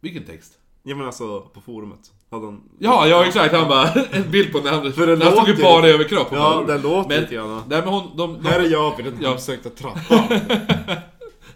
Vilken 0.00 0.24
text? 0.24 0.58
Ja 0.82 0.96
men 0.96 1.06
alltså 1.06 1.40
på 1.42 1.60
forumet. 1.60 2.12
Han... 2.44 2.60
Ja, 2.78 3.06
ja 3.06 3.26
exakt, 3.26 3.54
han 3.54 3.68
bara, 3.68 3.88
en 4.10 4.30
bild 4.30 4.52
på 4.52 4.60
när 4.60 4.70
han, 4.70 4.92
För 4.92 5.06
det 5.06 5.16
när 5.16 5.24
han 5.24 5.34
stod 5.34 5.48
ju 5.48 5.62
bara 5.62 5.88
överkropp. 5.88 6.28
Ja, 6.30 6.36
bara, 6.38 6.66
den 6.66 6.82
låter 6.82 7.08
men, 7.08 7.20
lite 7.20 7.34
grann. 7.34 7.62
Nej 7.68 7.80
men 7.80 7.88
hon, 7.88 8.16
de, 8.16 8.42
de, 8.42 8.48
Här 8.48 8.60
är 8.60 8.70
jag 8.70 8.96
vid 8.96 9.06
den 9.06 9.18
Ja. 9.20 9.34
uppsökta 9.34 9.70
trappan. 9.70 10.18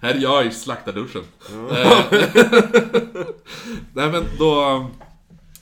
Här 0.02 0.14
är 0.14 0.18
jag 0.18 0.46
i 0.46 0.50
slaktarduschen. 0.50 1.22
Eh, 1.70 2.02
Nej 3.92 4.08
men 4.08 4.24
då... 4.38 4.86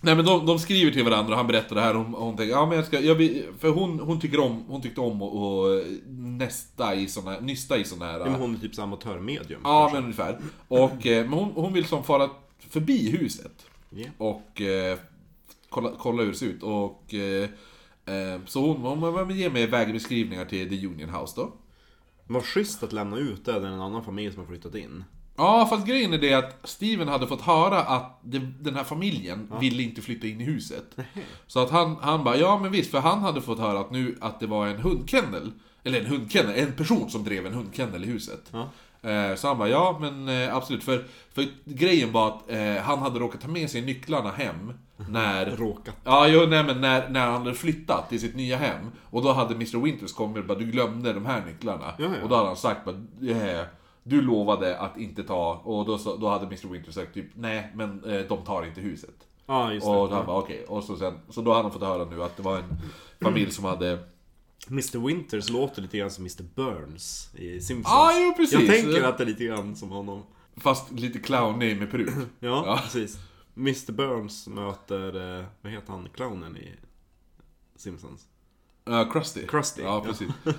Nej 0.00 0.14
men 0.14 0.24
de, 0.24 0.46
de 0.46 0.58
skriver 0.58 0.92
till 0.92 1.04
varandra 1.04 1.32
och 1.32 1.36
han 1.36 1.46
berättar 1.46 1.76
det 1.76 1.82
här 1.82 1.96
och 1.96 2.04
hon, 2.04 2.14
och 2.14 2.24
hon 2.24 2.36
tänker 2.36 2.52
ja 2.52 2.66
men 2.66 2.76
jag 2.76 2.86
ska, 2.86 3.00
jag 3.00 3.14
vill, 3.14 3.44
För 3.58 3.68
hon, 3.68 4.00
hon 4.00 4.20
tycker 4.20 4.40
om, 4.40 4.64
hon 4.68 4.82
tyckte 4.82 5.00
om 5.00 5.22
att 5.22 5.34
att 5.34 5.84
nästa 6.38 6.94
i 6.94 7.08
såna, 7.08 7.40
nysta 7.40 7.78
i 7.78 7.84
såna 7.84 8.06
här... 8.06 8.18
Ja, 8.18 8.24
men 8.24 8.34
hon 8.34 8.54
är 8.54 8.58
typ 8.58 8.78
amatörmedium. 8.78 9.60
Ja, 9.64 9.90
men 9.92 10.02
ungefär. 10.02 10.38
Och, 10.68 11.06
eh, 11.06 11.24
men 11.24 11.32
hon, 11.32 11.52
hon 11.54 11.72
vill 11.72 11.84
som 11.84 12.04
fara 12.04 12.28
förbi 12.70 13.10
huset. 13.10 13.66
Ja. 13.90 14.06
Och 14.18 14.60
eh, 14.60 14.98
kolla, 15.68 15.92
kolla 15.98 16.22
hur 16.22 16.30
det 16.30 16.36
ser 16.36 16.46
ut. 16.46 16.62
Och, 16.62 17.14
eh, 17.14 17.48
eh, 18.04 18.40
så 18.46 18.72
hon, 18.72 18.76
hon, 18.76 19.14
hon 19.14 19.36
ger 19.36 19.50
mig 19.50 19.66
vägbeskrivningar 19.66 20.44
till 20.44 20.68
The 20.68 20.86
Union 20.86 21.10
House 21.10 21.32
då. 21.36 21.52
Vad 22.26 22.44
schysst 22.44 22.82
att 22.82 22.92
lämna 22.92 23.16
ut 23.16 23.44
det, 23.44 23.52
det 23.52 23.66
är 23.66 23.72
en 23.72 23.80
annan 23.80 24.04
familj 24.04 24.32
som 24.32 24.40
har 24.40 24.46
flyttat 24.46 24.74
in. 24.74 25.04
Ja, 25.36 25.66
fast 25.70 25.86
grejen 25.86 26.12
är 26.12 26.18
det 26.18 26.34
att 26.34 26.60
Steven 26.64 27.08
hade 27.08 27.26
fått 27.26 27.40
höra 27.40 27.78
att 27.78 28.20
det, 28.22 28.38
den 28.38 28.74
här 28.74 28.84
familjen 28.84 29.52
ville 29.60 29.82
inte 29.82 30.02
flytta 30.02 30.26
in 30.26 30.40
i 30.40 30.44
huset. 30.44 30.96
Så 31.46 31.60
att 31.60 31.70
han, 31.70 31.96
han 32.00 32.24
bara, 32.24 32.36
ja 32.36 32.58
men 32.58 32.72
visst, 32.72 32.90
för 32.90 32.98
han 32.98 33.18
hade 33.18 33.40
fått 33.40 33.58
höra 33.58 33.80
att 33.80 33.90
nu 33.90 34.18
att 34.20 34.40
det 34.40 34.46
var 34.46 34.66
en 34.66 34.80
hundkennel. 34.80 35.52
Eller 35.82 36.00
en 36.00 36.06
hundkennel, 36.06 36.58
en 36.58 36.72
person 36.72 37.10
som 37.10 37.24
drev 37.24 37.46
en 37.46 37.54
hundkennel 37.54 38.04
i 38.04 38.06
huset. 38.06 38.54
Eh, 38.54 38.66
Så 39.36 39.48
han 39.48 39.58
bara, 39.58 39.68
ja 39.68 39.98
men 40.00 40.28
eh, 40.28 40.56
absolut. 40.56 40.84
För, 40.84 41.04
för 41.34 41.44
grejen 41.64 42.12
var 42.12 42.28
att 42.28 42.50
eh, 42.50 42.76
han 42.82 42.98
hade 42.98 43.18
råkat 43.18 43.40
ta 43.40 43.48
med 43.48 43.70
sig 43.70 43.82
nycklarna 43.82 44.30
hem 44.30 44.72
när... 45.08 45.46
Råkat. 45.56 45.94
Ja, 46.04 46.28
jo, 46.28 46.46
nej, 46.48 46.64
men 46.64 46.80
när, 46.80 47.08
när 47.08 47.26
han 47.26 47.32
hade 47.42 47.54
flyttat 47.54 48.08
till 48.08 48.20
sitt 48.20 48.36
nya 48.36 48.56
hem. 48.56 48.90
Och 49.10 49.22
då 49.22 49.32
hade 49.32 49.54
Mr 49.54 49.78
Winters 49.82 50.12
kommit 50.12 50.38
och 50.38 50.44
bara, 50.44 50.58
du 50.58 50.64
glömde 50.64 51.12
de 51.12 51.26
här 51.26 51.42
nycklarna. 51.46 51.92
Ja, 51.98 52.04
ja. 52.04 52.22
Och 52.22 52.28
då 52.28 52.34
hade 52.36 52.46
han 52.48 52.56
sagt 52.56 52.84
bara, 52.84 52.96
eh, 53.30 53.64
du 54.02 54.22
lovade 54.22 54.78
att 54.78 54.96
inte 54.98 55.22
ta, 55.22 55.60
och 55.64 55.84
då, 55.86 55.98
så- 55.98 56.16
då 56.16 56.28
hade 56.28 56.46
Mr 56.46 56.68
Winters 56.72 56.94
sagt 56.94 57.14
typ, 57.14 57.26
nej 57.34 57.72
men 57.74 58.04
eh, 58.04 58.20
de 58.28 58.44
tar 58.44 58.64
inte 58.66 58.80
huset. 58.80 59.14
Det. 59.68 59.74
Och 59.86 60.08
då 60.08 60.14
han 60.14 60.26
bara, 60.26 60.38
okej. 60.38 60.64
Och 60.68 60.84
så 60.84 60.96
sen, 60.96 61.18
så 61.28 61.40
då 61.40 61.50
hade 61.52 61.62
han 61.62 61.72
fått 61.72 61.82
höra 61.82 62.04
nu 62.04 62.22
att 62.22 62.36
det 62.36 62.42
var 62.42 62.56
en 62.56 62.64
familj 63.22 63.50
som 63.50 63.64
hade... 63.64 63.98
Mr 64.68 65.06
Winters 65.06 65.50
låter 65.50 65.82
lite 65.82 65.98
grann 65.98 66.10
som 66.10 66.22
Mr 66.24 66.42
Burns 66.54 67.30
i 67.34 67.60
Simpsons. 67.60 67.86
Ja, 67.94 68.12
jo, 68.20 68.34
precis. 68.36 68.58
Jag 68.60 68.66
tänker 68.66 69.02
att 69.02 69.18
det 69.18 69.24
är 69.24 69.28
lite 69.28 69.44
grann 69.44 69.76
som 69.76 69.90
honom. 69.90 70.22
Fast 70.56 70.90
lite 70.92 71.18
clownig 71.18 71.78
med 71.78 71.90
peruk. 71.90 72.08
Ja, 72.40 72.64
Ja. 72.66 72.80
precis. 72.82 73.18
Mr 73.56 73.92
Burns 73.92 74.46
möter, 74.46 75.38
eh, 75.40 75.44
vad 75.62 75.72
heter 75.72 75.92
han, 75.92 76.08
clownen 76.14 76.56
i 76.56 76.74
Simpsons? 77.76 78.26
Uh, 78.88 79.12
Krusty. 79.12 79.46
Krusty, 79.46 79.82
Ja, 79.82 79.88
ja. 79.88 80.12
precis. 80.12 80.28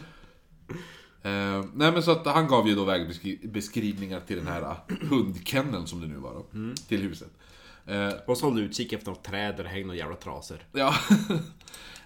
Eh, 1.22 1.64
nej 1.74 1.92
men 1.92 2.04
så 2.04 2.12
att 2.12 2.26
han 2.26 2.48
gav 2.48 2.68
ju 2.68 2.76
då 2.76 2.84
vägbeskrivningar 2.86 4.20
till 4.20 4.38
den 4.38 4.48
här 4.48 4.62
uh, 4.62 5.08
hundkenneln 5.10 5.88
som 5.88 6.02
det 6.02 6.08
nu 6.08 6.16
var 6.18 6.34
då. 6.34 6.46
Mm. 6.54 6.76
Till 6.76 7.02
huset. 7.02 7.32
Eh, 7.86 8.10
Och 8.28 8.38
så 8.38 8.46
håller 8.46 8.62
du 8.62 8.68
utkik 8.68 8.94
efter 8.94 9.12
något 9.12 9.24
träd 9.24 9.58
där 9.58 9.64
det 9.64 9.70
hänger 9.70 9.86
några 9.86 9.98
jävla 9.98 10.16
trasor. 10.16 10.58
ja. 10.72 10.96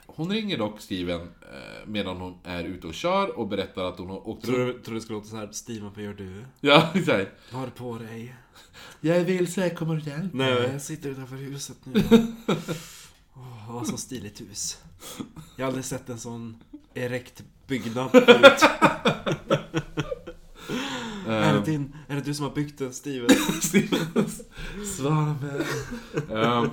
Hon 0.06 0.30
ringer 0.32 0.58
dock 0.58 0.82
Steven 0.82 1.22
eh, 1.22 1.88
medan 1.88 2.18
hon 2.18 2.38
är 2.44 2.64
ute 2.64 2.88
och 2.88 2.94
kör 2.94 3.38
och 3.40 3.48
berättar 3.48 3.84
att 3.84 3.98
hon 4.00 4.10
har 4.10 4.28
åkt 4.28 4.46
Tror 4.46 4.58
runt... 4.58 4.78
du, 4.78 4.84
tror 4.84 4.94
du 4.94 5.00
det 5.00 5.06
ska 5.06 5.14
låta 5.14 5.28
så 5.28 5.36
här, 5.36 5.50
Steven 5.52 5.92
vad 5.96 6.04
gör 6.04 6.14
du? 6.14 6.46
Ja, 6.62 6.90
exakt. 6.96 7.32
Vad 7.52 7.60
har 7.60 7.66
du 7.68 7.72
på 7.72 7.98
dig? 7.98 8.36
Jag 9.02 9.18
är 9.18 9.24
vilse, 9.24 9.70
kommer 9.70 9.96
du 9.96 10.02
hjälpa 10.10 10.38
Nej, 10.38 10.70
jag 10.72 10.82
sitter 10.82 11.10
utanför 11.10 11.36
huset 11.36 11.78
nu. 11.84 12.04
Åh, 13.36 13.72
vad 13.76 13.88
så 13.88 13.98
stiligt 13.98 14.42
hus. 14.42 14.78
Jag 15.56 15.64
har 15.66 15.68
aldrig 15.68 15.86
sett 15.86 16.10
en 16.10 16.20
sån 16.20 16.58
erekt 16.94 17.44
byggnad 17.68 18.12
förut. 18.12 18.64
är, 21.28 21.54
det 21.54 21.62
din, 21.66 21.96
är 22.08 22.16
det 22.16 22.22
du 22.22 22.34
som 22.34 22.46
har 22.46 22.54
byggt 22.54 22.80
den, 22.80 22.94
Steven? 22.94 23.30
Svara 24.98 25.36
mig. 25.42 25.66
um, 26.30 26.70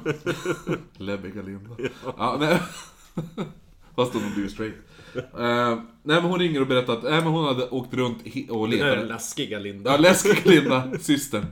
Läbbiga 0.97 1.43
Linda. 1.43 1.76
Ja, 2.16 2.37
nej. 2.41 2.61
Fast 3.96 4.14
hon 4.14 4.34
blir 4.34 4.48
straight. 4.48 4.74
Uh, 5.16 5.22
nej 6.02 6.20
men 6.20 6.22
hon 6.24 6.38
ringer 6.38 6.61
och 6.61 6.66
berättar 6.66 6.92
att 6.92 7.02
nej, 7.02 7.12
men 7.12 7.26
hon 7.26 7.44
hade 7.44 7.68
åkt 7.68 7.94
runt 7.94 8.18
och 8.50 8.68
Den 8.68 8.78
letat. 8.78 9.06
läskiga 9.08 9.58
Linda. 9.58 9.90
Ja, 9.90 9.96
läskiga 9.96 10.34
Linda, 10.44 10.90
systern. 11.00 11.46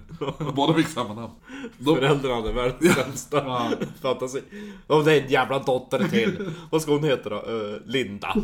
Båda 0.55 0.75
fick 0.75 0.87
samma 0.89 1.15
namn. 1.15 1.33
De, 1.79 1.97
Föräldrarna 1.97 2.35
hade 2.35 2.53
världens 2.53 2.95
sämsta 2.95 3.37
Ja. 3.37 3.71
fantasi. 4.03 4.43
Och 4.87 5.05
det 5.05 5.13
är 5.13 5.23
en 5.25 5.31
jävla 5.31 5.59
dotter 5.59 6.09
till. 6.09 6.51
Vad 6.71 6.83
ska 6.83 6.93
hon 6.93 7.05
heta 7.05 7.29
då? 7.29 7.37
Eh, 7.37 7.77
Linda. 7.87 8.35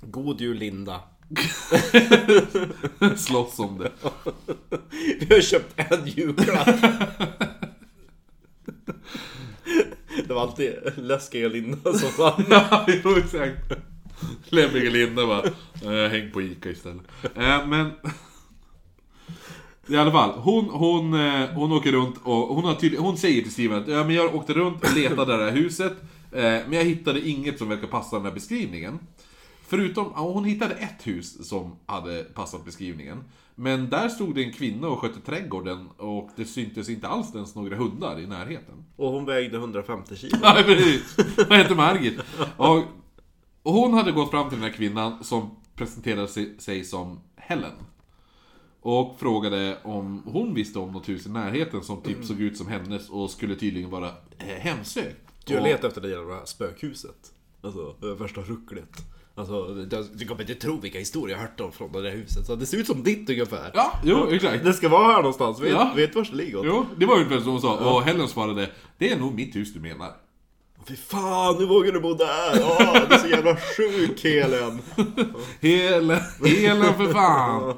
God 0.00 0.40
jul 0.40 0.56
Linda. 0.58 1.00
slåss 3.16 3.58
om 3.58 3.78
det. 3.78 3.90
Vi 5.20 5.34
har 5.34 5.40
köpt 5.40 5.72
en 5.76 6.06
julklapp. 6.06 6.68
Det 10.28 10.34
var 10.34 10.42
alltid 10.42 10.74
läskiga 10.96 11.48
Linda 11.48 11.92
som 11.92 12.10
vann. 12.24 12.44
Ja, 12.50 12.86
jo, 13.04 13.16
exakt. 13.16 13.72
Läbbiga 14.48 14.90
Linda 14.90 15.26
bara, 15.26 15.44
eh, 16.04 16.10
häng 16.10 16.30
på 16.30 16.42
Ica 16.42 16.70
istället. 16.70 17.02
Eh, 17.22 17.66
men... 17.66 17.90
I 19.86 19.96
alla 19.96 20.12
fall, 20.12 20.30
hon, 20.30 20.64
hon, 20.64 21.14
eh, 21.14 21.48
hon 21.48 21.72
åker 21.72 21.92
runt 21.92 22.16
och 22.22 22.54
hon, 22.54 22.64
har 22.64 22.74
tydlig, 22.74 22.98
hon 22.98 23.16
säger 23.16 23.42
till 23.42 23.52
Steven 23.52 23.82
att 23.82 23.88
ja, 23.88 24.04
men 24.04 24.14
jag 24.14 24.34
åkte 24.34 24.52
runt 24.52 24.84
och 24.84 24.96
letade 24.96 25.36
det 25.36 25.44
här 25.44 25.50
huset, 25.50 25.92
eh, 26.32 26.42
men 26.42 26.72
jag 26.72 26.84
hittade 26.84 27.28
inget 27.28 27.58
som 27.58 27.68
verkar 27.68 27.86
passa 27.86 28.16
den 28.16 28.24
här 28.24 28.32
beskrivningen. 28.32 28.98
Förutom, 29.66 30.12
hon 30.14 30.44
hittade 30.44 30.74
ett 30.74 31.06
hus 31.06 31.48
som 31.48 31.76
hade 31.86 32.24
passat 32.24 32.64
beskrivningen. 32.64 33.24
Men 33.54 33.90
där 33.90 34.08
stod 34.08 34.34
det 34.34 34.44
en 34.44 34.52
kvinna 34.52 34.88
och 34.88 34.98
skötte 34.98 35.20
trädgården 35.20 35.88
och 35.96 36.30
det 36.36 36.44
syntes 36.44 36.88
inte 36.88 37.08
alls 37.08 37.34
ens 37.34 37.54
några 37.54 37.76
hundar 37.76 38.20
i 38.20 38.26
närheten. 38.26 38.84
Och 38.96 39.10
hon 39.10 39.24
vägde 39.24 39.56
150 39.56 40.16
kilo. 40.16 40.36
Ja, 40.42 40.62
precis. 40.66 41.16
Vad 41.48 41.58
heter 41.58 41.74
Margit? 41.74 42.20
Och, 42.56 42.76
och 43.62 43.72
hon 43.72 43.94
hade 43.94 44.12
gått 44.12 44.30
fram 44.30 44.48
till 44.48 44.58
den 44.60 44.70
här 44.70 44.76
kvinnan 44.76 45.24
som 45.24 45.50
presenterade 45.74 46.28
sig, 46.28 46.54
sig 46.58 46.84
som 46.84 47.20
Helen. 47.36 47.72
Och 48.80 49.16
frågade 49.18 49.78
om 49.82 50.22
hon 50.26 50.54
visste 50.54 50.78
om 50.78 50.92
något 50.92 51.08
hus 51.08 51.26
i 51.26 51.30
närheten 51.30 51.82
som 51.82 52.02
typ 52.02 52.24
såg 52.24 52.40
ut 52.40 52.56
som 52.56 52.66
hennes 52.68 53.10
och 53.10 53.30
skulle 53.30 53.56
tydligen 53.56 53.90
vara 53.90 54.08
eh, 54.38 54.46
hemsökt. 54.46 55.50
Och- 55.50 55.62
letar 55.62 55.88
efter 55.88 56.00
det 56.00 56.08
jävla 56.10 56.46
spökhuset. 56.46 57.32
Alltså, 57.62 57.94
värsta 58.18 58.40
rucklet. 58.40 58.88
Alltså, 59.34 59.66
du- 59.74 60.08
kommer 60.26 60.40
inte 60.40 60.54
tro 60.54 60.80
vilka 60.80 60.98
historier 60.98 61.36
jag 61.36 61.42
hört 61.42 61.60
om 61.60 61.72
från 61.72 61.92
det 61.92 62.02
där 62.02 62.10
huset. 62.10 62.46
Så 62.46 62.56
det 62.56 62.66
ser 62.66 62.78
ut 62.78 62.86
som 62.86 63.02
ditt 63.02 63.30
ungefär. 63.30 63.70
Ja, 63.74 63.92
jo, 64.04 64.26
exakt. 64.30 64.64
Det 64.64 64.72
ska 64.72 64.88
vara 64.88 65.06
här 65.12 65.16
någonstans. 65.16 65.60
Vet, 65.60 65.70
Ja. 65.72 65.92
vet 65.96 66.12
det 66.12 66.36
ligger? 66.36 66.62
Jo, 66.64 66.86
det 66.96 67.06
var 67.06 67.14
ungefär 67.16 67.40
som 67.40 67.50
hon 67.50 67.60
sa. 67.60 67.94
Och 67.94 68.02
Helen 68.02 68.28
svarade, 68.28 68.70
det 68.98 69.12
är 69.12 69.18
nog 69.18 69.34
mitt 69.34 69.56
hus 69.56 69.74
du 69.74 69.80
menar. 69.80 70.10
Fy 70.88 70.96
fan, 70.96 71.56
nu 71.58 71.66
vågar 71.66 71.92
du 71.92 72.00
bo 72.00 72.14
där! 72.14 72.52
Åh, 72.62 72.96
du 73.08 73.14
är 73.14 73.18
så 73.18 73.28
jävla 73.28 73.56
sjuk 73.56 74.24
Helen! 74.24 74.78
Helen, 75.60 76.20
Helen 76.44 76.94
för 76.94 77.12
fan! 77.12 77.74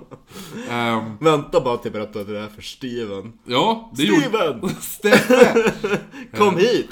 Ehm, 0.70 1.16
Vänta 1.20 1.60
bara 1.60 1.76
till 1.76 1.92
jag 1.94 2.00
berättar 2.12 2.32
det 2.32 2.40
här 2.40 2.48
för 2.48 2.62
Steven. 2.62 3.32
ja, 3.44 3.92
det 3.96 4.02
gjorde... 4.02 4.20
Steven! 4.22 4.68
Steffe! 4.80 5.72
Kom 6.36 6.56
hit! 6.56 6.90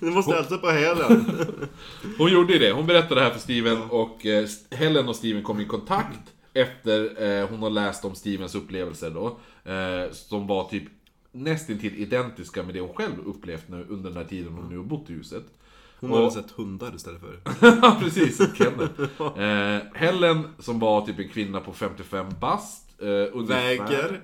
Du 0.00 0.10
måste 0.10 0.34
hälsa 0.34 0.58
på 0.58 0.70
Helen. 0.70 1.30
Hon 2.18 2.32
gjorde 2.32 2.52
ju 2.52 2.58
det. 2.58 2.72
Hon 2.72 2.86
berättade 2.86 3.14
det 3.20 3.24
här 3.24 3.32
för 3.32 3.40
Steven 3.40 3.82
och 3.90 4.26
eh, 4.26 4.46
Helen 4.70 5.08
och 5.08 5.16
Steven 5.16 5.42
kom 5.42 5.60
i 5.60 5.64
kontakt 5.64 6.18
efter 6.54 7.22
eh, 7.42 7.48
hon 7.48 7.62
har 7.62 7.70
läst 7.70 8.04
om 8.04 8.14
Stevens 8.14 8.54
upplevelser 8.54 9.10
då. 9.10 9.26
Eh, 9.72 10.12
som 10.12 10.46
var 10.46 10.64
typ 10.68 10.84
nästintill 11.44 11.94
identiska 11.94 12.62
med 12.62 12.74
det 12.74 12.80
hon 12.80 12.94
själv 12.94 13.12
upplevt 13.26 13.68
nu 13.68 13.86
under 13.88 14.10
den 14.10 14.16
här 14.16 14.24
tiden 14.24 14.52
hon 14.52 14.68
nu 14.68 14.76
har 14.76 14.84
bott 14.84 15.10
i 15.10 15.12
huset. 15.12 15.44
Hon 16.00 16.10
Och- 16.10 16.18
hade 16.18 16.30
sett 16.30 16.50
hundar 16.50 16.92
istället 16.96 17.20
för. 17.20 17.40
Ja, 17.82 17.96
precis. 18.00 18.38
Kenneth. 18.54 19.00
Eh, 19.40 19.78
Helen, 19.94 20.42
som 20.58 20.78
var 20.78 21.06
typ 21.06 21.18
en 21.18 21.28
kvinna 21.28 21.60
på 21.60 21.72
55 21.72 22.26
bast. 22.40 22.85
Eh, 23.02 23.08
ungefär. 23.32 24.20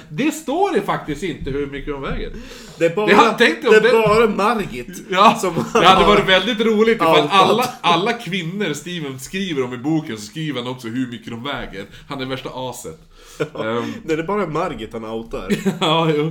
det 0.08 0.32
står 0.32 0.72
det 0.74 0.80
faktiskt 0.82 1.22
inte 1.22 1.50
hur 1.50 1.66
mycket 1.66 1.92
hon 1.94 2.02
väger. 2.02 2.32
Det 2.78 2.84
är 2.86 2.96
bara, 2.96 3.06
Det 3.06 3.12
det 3.38 3.76
är 3.76 3.80
det- 3.80 3.92
bara 3.92 4.26
Margit 4.54 5.02
Ja, 5.10 5.34
som 5.40 5.54
det 5.72 5.86
hade 5.86 6.06
varit 6.06 6.28
väldigt 6.28 6.60
roligt 6.60 6.96
ifall 6.96 7.28
alla, 7.30 7.64
alla 7.80 8.12
kvinnor 8.12 8.72
Steven 8.74 9.20
skriver 9.20 9.64
om 9.64 9.74
i 9.74 9.78
boken 9.78 10.16
så 10.16 10.22
skriver 10.22 10.62
han 10.62 10.70
också 10.72 10.88
hur 10.88 11.10
mycket 11.10 11.30
de 11.30 11.44
väger. 11.44 11.84
Han 12.08 12.20
är 12.20 12.26
värsta 12.26 12.50
aset. 12.54 13.00
Ehm, 13.40 13.92
Det 14.04 14.14
är 14.14 14.22
bara 14.22 14.46
Margit 14.46 14.92
han 14.92 15.04
outar. 15.04 15.48
ja, 15.80 16.10
jo. 16.16 16.24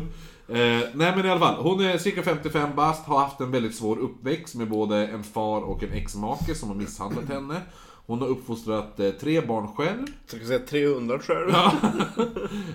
Eh, 0.49 0.55
nej 0.93 1.13
men 1.15 1.25
i 1.25 1.29
alla 1.29 1.39
fall, 1.39 1.55
hon 1.55 1.85
är 1.85 1.97
cirka 1.97 2.23
55 2.23 2.69
bast, 2.75 3.05
har 3.05 3.19
haft 3.19 3.39
en 3.39 3.51
väldigt 3.51 3.75
svår 3.75 3.97
uppväxt 3.99 4.55
med 4.55 4.69
både 4.69 4.97
en 5.07 5.23
far 5.23 5.61
och 5.61 5.83
en 5.83 5.91
ex-make 5.93 6.55
som 6.55 6.69
har 6.69 6.75
misshandlat 6.75 7.25
henne. 7.29 7.61
Hon 8.07 8.21
har 8.21 8.27
uppfostrat 8.27 8.99
eh, 8.99 9.11
tre 9.11 9.41
barn 9.41 9.67
själv. 9.67 10.05
Så 10.25 10.37
jag 10.37 10.47
säga 10.47 10.59
300 10.59 11.19
själv. 11.19 11.51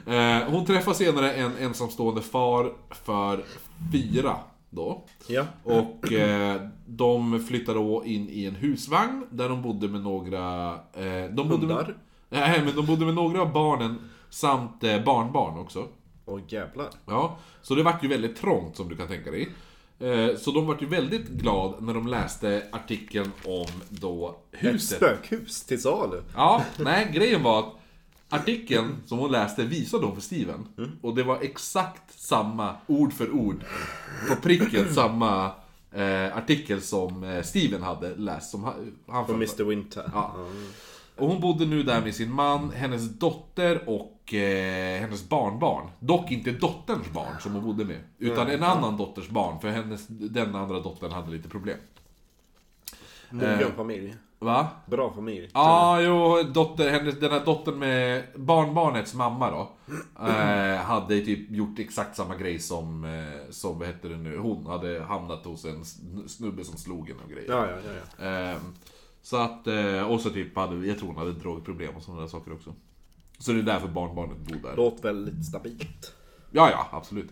Eh, 0.07 0.51
hon 0.51 0.67
träffar 0.67 0.93
senare 0.93 1.33
en 1.33 1.57
ensamstående 1.57 2.23
far 2.23 2.73
för 2.91 3.45
fyra 3.93 4.37
då. 4.71 5.05
Ja. 5.27 5.45
Och 5.65 6.13
eh, 6.13 6.61
de 6.87 7.41
flyttade 7.41 7.79
då 7.79 8.03
in 8.05 8.29
i 8.29 8.45
en 8.45 8.55
husvagn 8.55 9.27
där 9.31 9.49
de 9.49 9.63
bodde 9.63 9.89
med 9.89 10.01
några... 10.01 10.73
Eh, 10.75 11.31
de 11.31 11.49
bodde 11.49 11.67
med, 11.67 11.77
Hundar? 11.77 11.97
nej, 12.29 12.63
men 12.65 12.77
de 12.77 12.87
bodde 12.87 13.05
med 13.05 13.15
några 13.15 13.43
av 13.43 13.53
barnen 13.53 14.11
samt 14.31 14.85
eh, 14.85 15.05
barnbarn 15.05 15.59
också. 15.59 15.87
Åh 16.27 16.41
jävlar. 16.49 16.89
Ja, 17.07 17.37
så 17.63 17.75
det 17.75 17.83
vart 17.83 18.05
ju 18.05 18.09
väldigt 18.09 18.37
trångt 18.37 18.77
som 18.77 18.89
du 18.89 18.97
kan 18.97 19.09
tänka 19.09 19.31
dig. 19.31 19.49
Eh, 20.03 20.37
så 20.37 20.51
de 20.51 20.67
vart 20.67 20.83
ju 20.83 20.87
väldigt 20.87 21.29
glad 21.29 21.83
när 21.83 21.95
de 21.95 22.07
läste 22.07 22.63
artikeln 22.73 23.33
om 23.45 23.67
då 23.89 24.37
Ett 24.53 24.59
huset. 24.65 24.97
spökhus 24.97 25.65
till 25.65 25.83
salu. 25.83 26.23
Ja, 26.35 26.65
nej, 26.79 27.11
grejen 27.15 27.43
var 27.43 27.59
att 27.59 27.75
artikeln 28.29 28.97
som 29.07 29.19
hon 29.19 29.33
läste 29.33 29.63
visade 29.65 30.07
hon 30.07 30.15
för 30.15 30.23
Steven. 30.23 30.69
Och 31.03 31.15
det 31.15 31.23
var 31.23 31.39
exakt 31.43 32.21
samma, 32.21 32.75
ord 32.87 33.13
för 33.13 33.31
ord, 33.31 33.65
på 34.29 34.37
pricken 34.37 34.89
samma 34.95 35.51
eh, 35.93 36.37
artikel 36.37 36.81
som 36.81 37.25
eh, 37.25 37.43
Steven 37.43 37.83
hade 37.83 38.17
läst. 38.17 38.51
Som 38.51 38.65
han, 38.65 38.93
han 39.09 39.27
Från. 39.27 39.37
Mr 39.37 39.65
Winter. 39.65 40.11
Ja. 40.15 40.37
Och 41.17 41.29
hon 41.29 41.41
bodde 41.41 41.67
nu 41.67 41.83
där 41.83 42.01
med 42.01 42.15
sin 42.15 42.33
man, 42.35 42.71
hennes 42.71 43.19
dotter 43.19 43.89
och 43.89 44.35
eh, 44.35 45.01
hennes 45.01 45.29
barnbarn. 45.29 45.91
Dock 46.01 46.31
inte 46.31 46.51
dotterns 46.51 47.11
barn 47.13 47.41
som 47.41 47.53
hon 47.53 47.65
bodde 47.65 47.85
med. 47.85 48.01
Utan 48.19 48.49
en 48.51 48.63
annan 48.63 48.97
dotters 48.97 49.29
barn, 49.29 49.61
för 49.61 49.69
hennes, 49.69 50.07
den 50.09 50.55
andra 50.55 50.81
dottern 50.81 51.13
hade 51.13 51.31
lite 51.31 51.49
problem. 51.49 51.79
Mogen 53.31 53.73
familj. 53.77 54.15
Va? 54.39 54.69
Bra 54.87 55.13
familj. 55.13 55.51
Ja, 55.55 56.01
jo, 56.01 56.43
dotter, 56.43 56.91
hennes, 56.91 57.21
den 57.21 57.31
här 57.31 57.45
dottern 57.45 57.79
med 57.79 58.23
barnbarnets 58.37 59.15
mamma 59.15 59.51
då. 59.51 59.71
Eh, 60.27 60.77
hade 60.77 61.21
typ 61.21 61.51
gjort 61.51 61.79
exakt 61.79 62.17
samma 62.17 62.37
grej 62.37 62.59
som, 62.59 63.05
eh, 63.05 63.51
som 63.51 63.79
vad 63.79 63.89
heter 63.89 64.09
det 64.09 64.17
nu, 64.17 64.39
hon 64.39 64.67
hade 64.67 65.03
hamnat 65.03 65.45
hos 65.45 65.65
en 65.65 65.83
sn- 65.83 66.29
snubbe 66.29 66.65
som 66.65 66.79
slog 66.79 67.09
henne 67.09 67.21
och 67.25 67.31
grejer. 67.31 67.51
Ja, 67.51 67.67
ja, 67.67 67.77
ja. 67.87 68.25
ja. 68.27 68.51
Eh, 68.53 68.57
så 69.23 69.37
att, 69.37 69.67
eh, 69.67 70.03
och 70.03 70.21
så 70.21 70.31
typ 70.31 70.57
hade, 70.57 70.87
jag 70.87 70.99
tror 70.99 71.09
hon 71.09 71.17
hade 71.17 71.33
drogproblem 71.33 71.97
och 71.97 72.03
sådana 72.03 72.21
där 72.21 72.29
saker 72.29 72.53
också. 72.53 72.75
Så 73.39 73.53
det 73.53 73.59
är 73.59 73.63
därför 73.63 73.89
barnbarnet 73.89 74.39
bor 74.39 74.57
där. 74.57 74.77
Låt 74.77 75.05
väldigt 75.05 75.47
stabilt. 75.47 76.15
Ja, 76.51 76.71
ja, 76.71 76.89
absolut. 76.91 77.31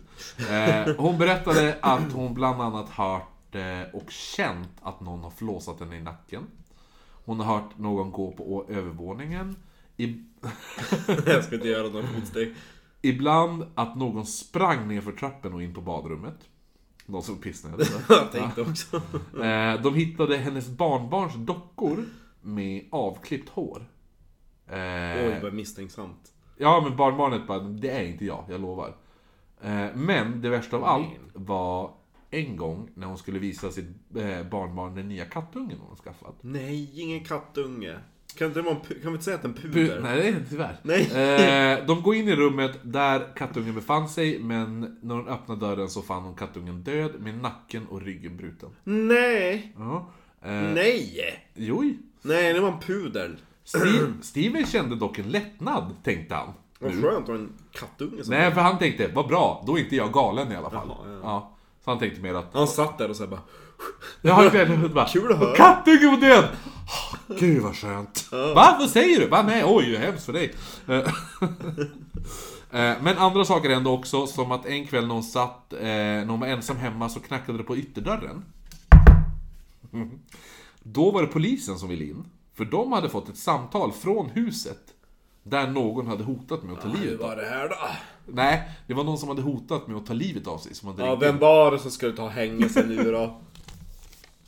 Eh, 0.49 0.95
hon 0.97 1.17
berättade 1.17 1.77
att 1.81 2.11
hon 2.11 2.33
bland 2.33 2.61
annat 2.61 2.89
hört 2.89 3.55
eh, 3.55 3.81
och 3.93 4.11
känt 4.11 4.69
att 4.81 5.01
någon 5.01 5.19
har 5.19 5.31
flåsat 5.31 5.79
henne 5.79 5.95
i 5.95 6.01
nacken. 6.01 6.43
Hon 7.25 7.39
har 7.39 7.59
hört 7.59 7.77
någon 7.77 8.11
gå 8.11 8.31
på 8.31 8.65
övervåningen. 8.69 9.55
I, 9.97 10.05
jag 11.25 11.43
ska 11.43 11.55
inte 11.55 11.67
göra 11.67 11.89
några 11.89 12.07
fotsteg. 12.07 12.55
ibland 13.01 13.65
att 13.75 13.95
någon 13.95 14.25
sprang 14.25 14.87
ner 14.87 15.01
för 15.01 15.11
trappen 15.11 15.53
och 15.53 15.63
in 15.63 15.73
på 15.73 15.81
badrummet. 15.81 16.49
Någon 17.11 17.23
som 17.23 17.37
pissnade. 17.37 17.85
Jag 18.09 18.31
tänkte 18.31 18.61
också. 18.61 18.95
Eh, 19.43 19.81
de 19.81 19.95
hittade 19.95 20.37
hennes 20.37 20.67
barnbarns 20.69 21.33
dockor 21.35 22.05
med 22.41 22.85
avklippt 22.91 23.49
hår. 23.49 23.85
Eh, 24.67 24.77
Oj, 25.25 25.39
vad 25.43 25.53
misstänksamt. 25.53 26.33
Ja, 26.57 26.81
men 26.83 26.97
barnbarnet 26.97 27.47
bara, 27.47 27.59
det 27.59 27.89
är 27.89 28.03
inte 28.03 28.25
jag, 28.25 28.45
jag 28.49 28.61
lovar. 28.61 28.95
Eh, 29.61 29.87
Men 29.95 30.41
det 30.41 30.49
värsta 30.49 30.77
av 30.77 30.83
allt 30.83 31.07
var 31.33 31.91
en 32.29 32.57
gång 32.57 32.89
när 32.93 33.07
hon 33.07 33.17
skulle 33.17 33.39
visa 33.39 33.71
sitt 33.71 34.09
barnbarn 34.51 34.95
den 34.95 35.07
nya 35.07 35.25
kattungen 35.25 35.77
hon 35.87 35.97
skaffat. 35.97 36.35
Nej, 36.41 37.01
ingen 37.01 37.23
kattunge. 37.23 37.97
Kan, 38.37 38.47
inte 38.47 38.61
det 38.61 38.69
en, 38.69 38.75
pu- 38.77 39.01
kan 39.01 39.11
vi 39.11 39.15
inte 39.15 39.23
säga 39.23 39.35
att 39.35 39.41
det 39.41 39.47
en 39.47 39.55
Bu- 39.55 39.61
puder? 39.73 39.99
Nej, 40.01 40.17
det 40.21 40.27
är 40.27 40.31
det 40.31 40.45
tyvärr. 40.49 40.75
Nej. 40.83 41.01
Eh, 41.79 41.85
de 41.85 42.01
går 42.01 42.15
in 42.15 42.27
i 42.27 42.35
rummet 42.35 42.79
där 42.81 43.35
kattungen 43.35 43.75
befann 43.75 44.09
sig, 44.09 44.39
men 44.39 44.97
när 45.01 45.15
hon 45.15 45.27
öppnade 45.27 45.59
dörren 45.59 45.89
så 45.89 46.01
fann 46.01 46.23
hon 46.23 46.35
kattungen 46.35 46.83
död 46.83 47.11
med 47.19 47.37
nacken 47.37 47.87
och 47.87 48.01
ryggen 48.01 48.37
bruten. 48.37 48.69
Nej! 48.83 49.73
Ja. 49.77 50.11
Eh, 50.41 50.51
Nej! 50.51 51.49
Jo. 51.55 51.93
Nej, 52.21 52.53
det 52.53 52.59
var 52.59 52.71
en 52.71 52.79
pudel. 52.79 53.35
Steve, 53.63 54.13
Steven 54.21 54.65
kände 54.65 54.95
dock 54.95 55.19
en 55.19 55.29
lättnad, 55.29 55.95
tänkte 56.03 56.35
han. 56.35 56.53
Vad 56.79 56.91
skönt 57.01 57.17
att 57.23 57.27
ha 57.27 57.35
en 57.35 57.53
kattunge 57.71 58.23
som... 58.23 58.33
Nej, 58.33 58.51
för 58.53 58.61
han 58.61 58.77
tänkte, 58.77 59.07
vad 59.13 59.27
bra, 59.27 59.63
då 59.67 59.77
är 59.77 59.81
inte 59.81 59.95
jag 59.95 60.11
galen 60.13 60.51
i 60.51 60.55
alla 60.55 60.69
fall. 60.69 60.87
Jaha, 60.87 61.07
ja. 61.13 61.19
ja. 61.23 61.57
Så 61.85 61.91
han 61.91 61.99
tänkte 61.99 62.21
mer 62.21 62.33
att, 62.33 62.49
Han 62.53 62.67
satt 62.67 62.97
där 62.97 63.09
och 63.09 63.15
så 63.15 63.23
här 63.23 63.29
bara... 63.29 63.41
Ja, 64.21 64.49
verkligen. 64.53 64.93
Bara, 64.93 65.05
Kul 65.07 65.31
att 65.31 65.37
höra. 65.39 65.55
Kattungen 65.55 66.09
var 66.11 66.17
död! 66.17 66.47
Åh, 66.91 67.37
Gud 67.39 67.63
vad 67.63 67.75
skönt. 67.75 68.27
Va? 68.31 68.75
Vad 68.79 68.89
säger 68.89 69.19
du? 69.19 69.27
Va? 69.27 69.41
Nej, 69.41 69.63
oj, 69.65 69.95
hemskt 69.95 70.25
för 70.25 70.33
dig. 70.33 70.53
Eh, 70.87 70.97
eh, 72.81 72.97
Men 73.01 73.17
andra 73.17 73.45
saker 73.45 73.69
hände 73.69 73.89
också, 73.89 74.27
som 74.27 74.51
att 74.51 74.65
en 74.65 74.87
kväll 74.87 75.07
när 75.07 75.13
hon 75.13 75.23
satt, 75.23 75.73
eh, 75.73 75.79
när 75.81 76.25
hon 76.25 76.39
var 76.39 76.47
ensam 76.47 76.77
hemma 76.77 77.09
så 77.09 77.19
knackade 77.19 77.57
det 77.57 77.63
på 77.63 77.77
ytterdörren. 77.77 78.45
Mm. 79.93 80.09
Då 80.83 81.11
var 81.11 81.21
det 81.21 81.27
polisen 81.27 81.77
som 81.77 81.89
ville 81.89 82.05
in. 82.05 82.23
För 82.53 82.65
de 82.65 82.91
hade 82.91 83.09
fått 83.09 83.29
ett 83.29 83.37
samtal 83.37 83.91
från 83.91 84.29
huset. 84.29 84.79
Där 85.43 85.67
någon 85.67 86.07
hade 86.07 86.23
hotat 86.23 86.63
med 86.63 86.73
att 86.73 86.81
ta 86.81 86.87
Hur 86.87 86.97
livet 86.97 87.21
av 87.21 87.29
var 87.29 87.35
det 87.35 87.45
här 87.45 87.69
då? 87.69 87.75
Nej, 88.25 88.69
det 88.87 88.93
var 88.93 89.03
någon 89.03 89.17
som 89.17 89.29
hade 89.29 89.41
hotat 89.41 89.87
med 89.87 89.97
att 89.97 90.05
ta 90.05 90.13
livet 90.13 90.47
av 90.47 90.57
sig. 90.57 90.75
Som 90.75 90.87
hade 90.87 91.05
Ja, 91.05 91.15
vem 91.15 91.39
var 91.39 91.71
det 91.71 91.79
som 91.79 91.91
skulle 91.91 92.15
ta 92.15 92.33
sig 92.33 92.87
nu 92.87 93.11
då? 93.11 93.41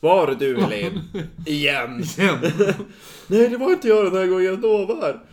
Var 0.03 0.35
du 0.39 0.61
Helene? 0.61 1.01
Igen? 1.45 1.97
Nej, 3.27 3.49
det 3.49 3.57
var 3.57 3.71
inte 3.73 3.87
jag 3.87 4.05
den 4.05 4.15
här 4.15 4.27
gången, 4.27 4.45
jag 4.45 4.61
lovar. 4.61 5.23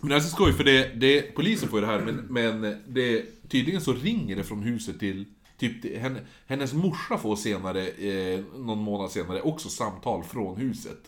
Men 0.00 0.08
det 0.08 0.16
är 0.16 0.20
så 0.20 0.28
skoj 0.28 0.52
för 0.52 0.64
det, 0.64 0.88
det, 0.94 1.34
polisen 1.34 1.68
får 1.68 1.80
ju 1.80 1.86
det 1.86 1.92
här 1.92 2.00
men, 2.00 2.26
men 2.30 2.76
det, 2.86 3.24
tydligen 3.48 3.80
så 3.80 3.92
ringer 3.92 4.36
det 4.36 4.44
från 4.44 4.62
huset 4.62 4.98
till 4.98 5.24
Typ 5.58 5.98
henne, 5.98 6.20
hennes 6.46 6.72
morsa 6.72 7.18
får 7.18 7.36
senare, 7.36 7.88
eh, 7.88 8.40
någon 8.56 8.78
månad 8.78 9.10
senare, 9.10 9.40
också 9.42 9.68
samtal 9.68 10.24
från 10.24 10.56
huset. 10.56 10.98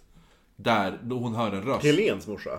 Där 0.56 0.98
hon 1.10 1.34
hör 1.34 1.52
en 1.52 1.62
röst. 1.62 1.84
Helens 1.84 2.26
morsa? 2.26 2.50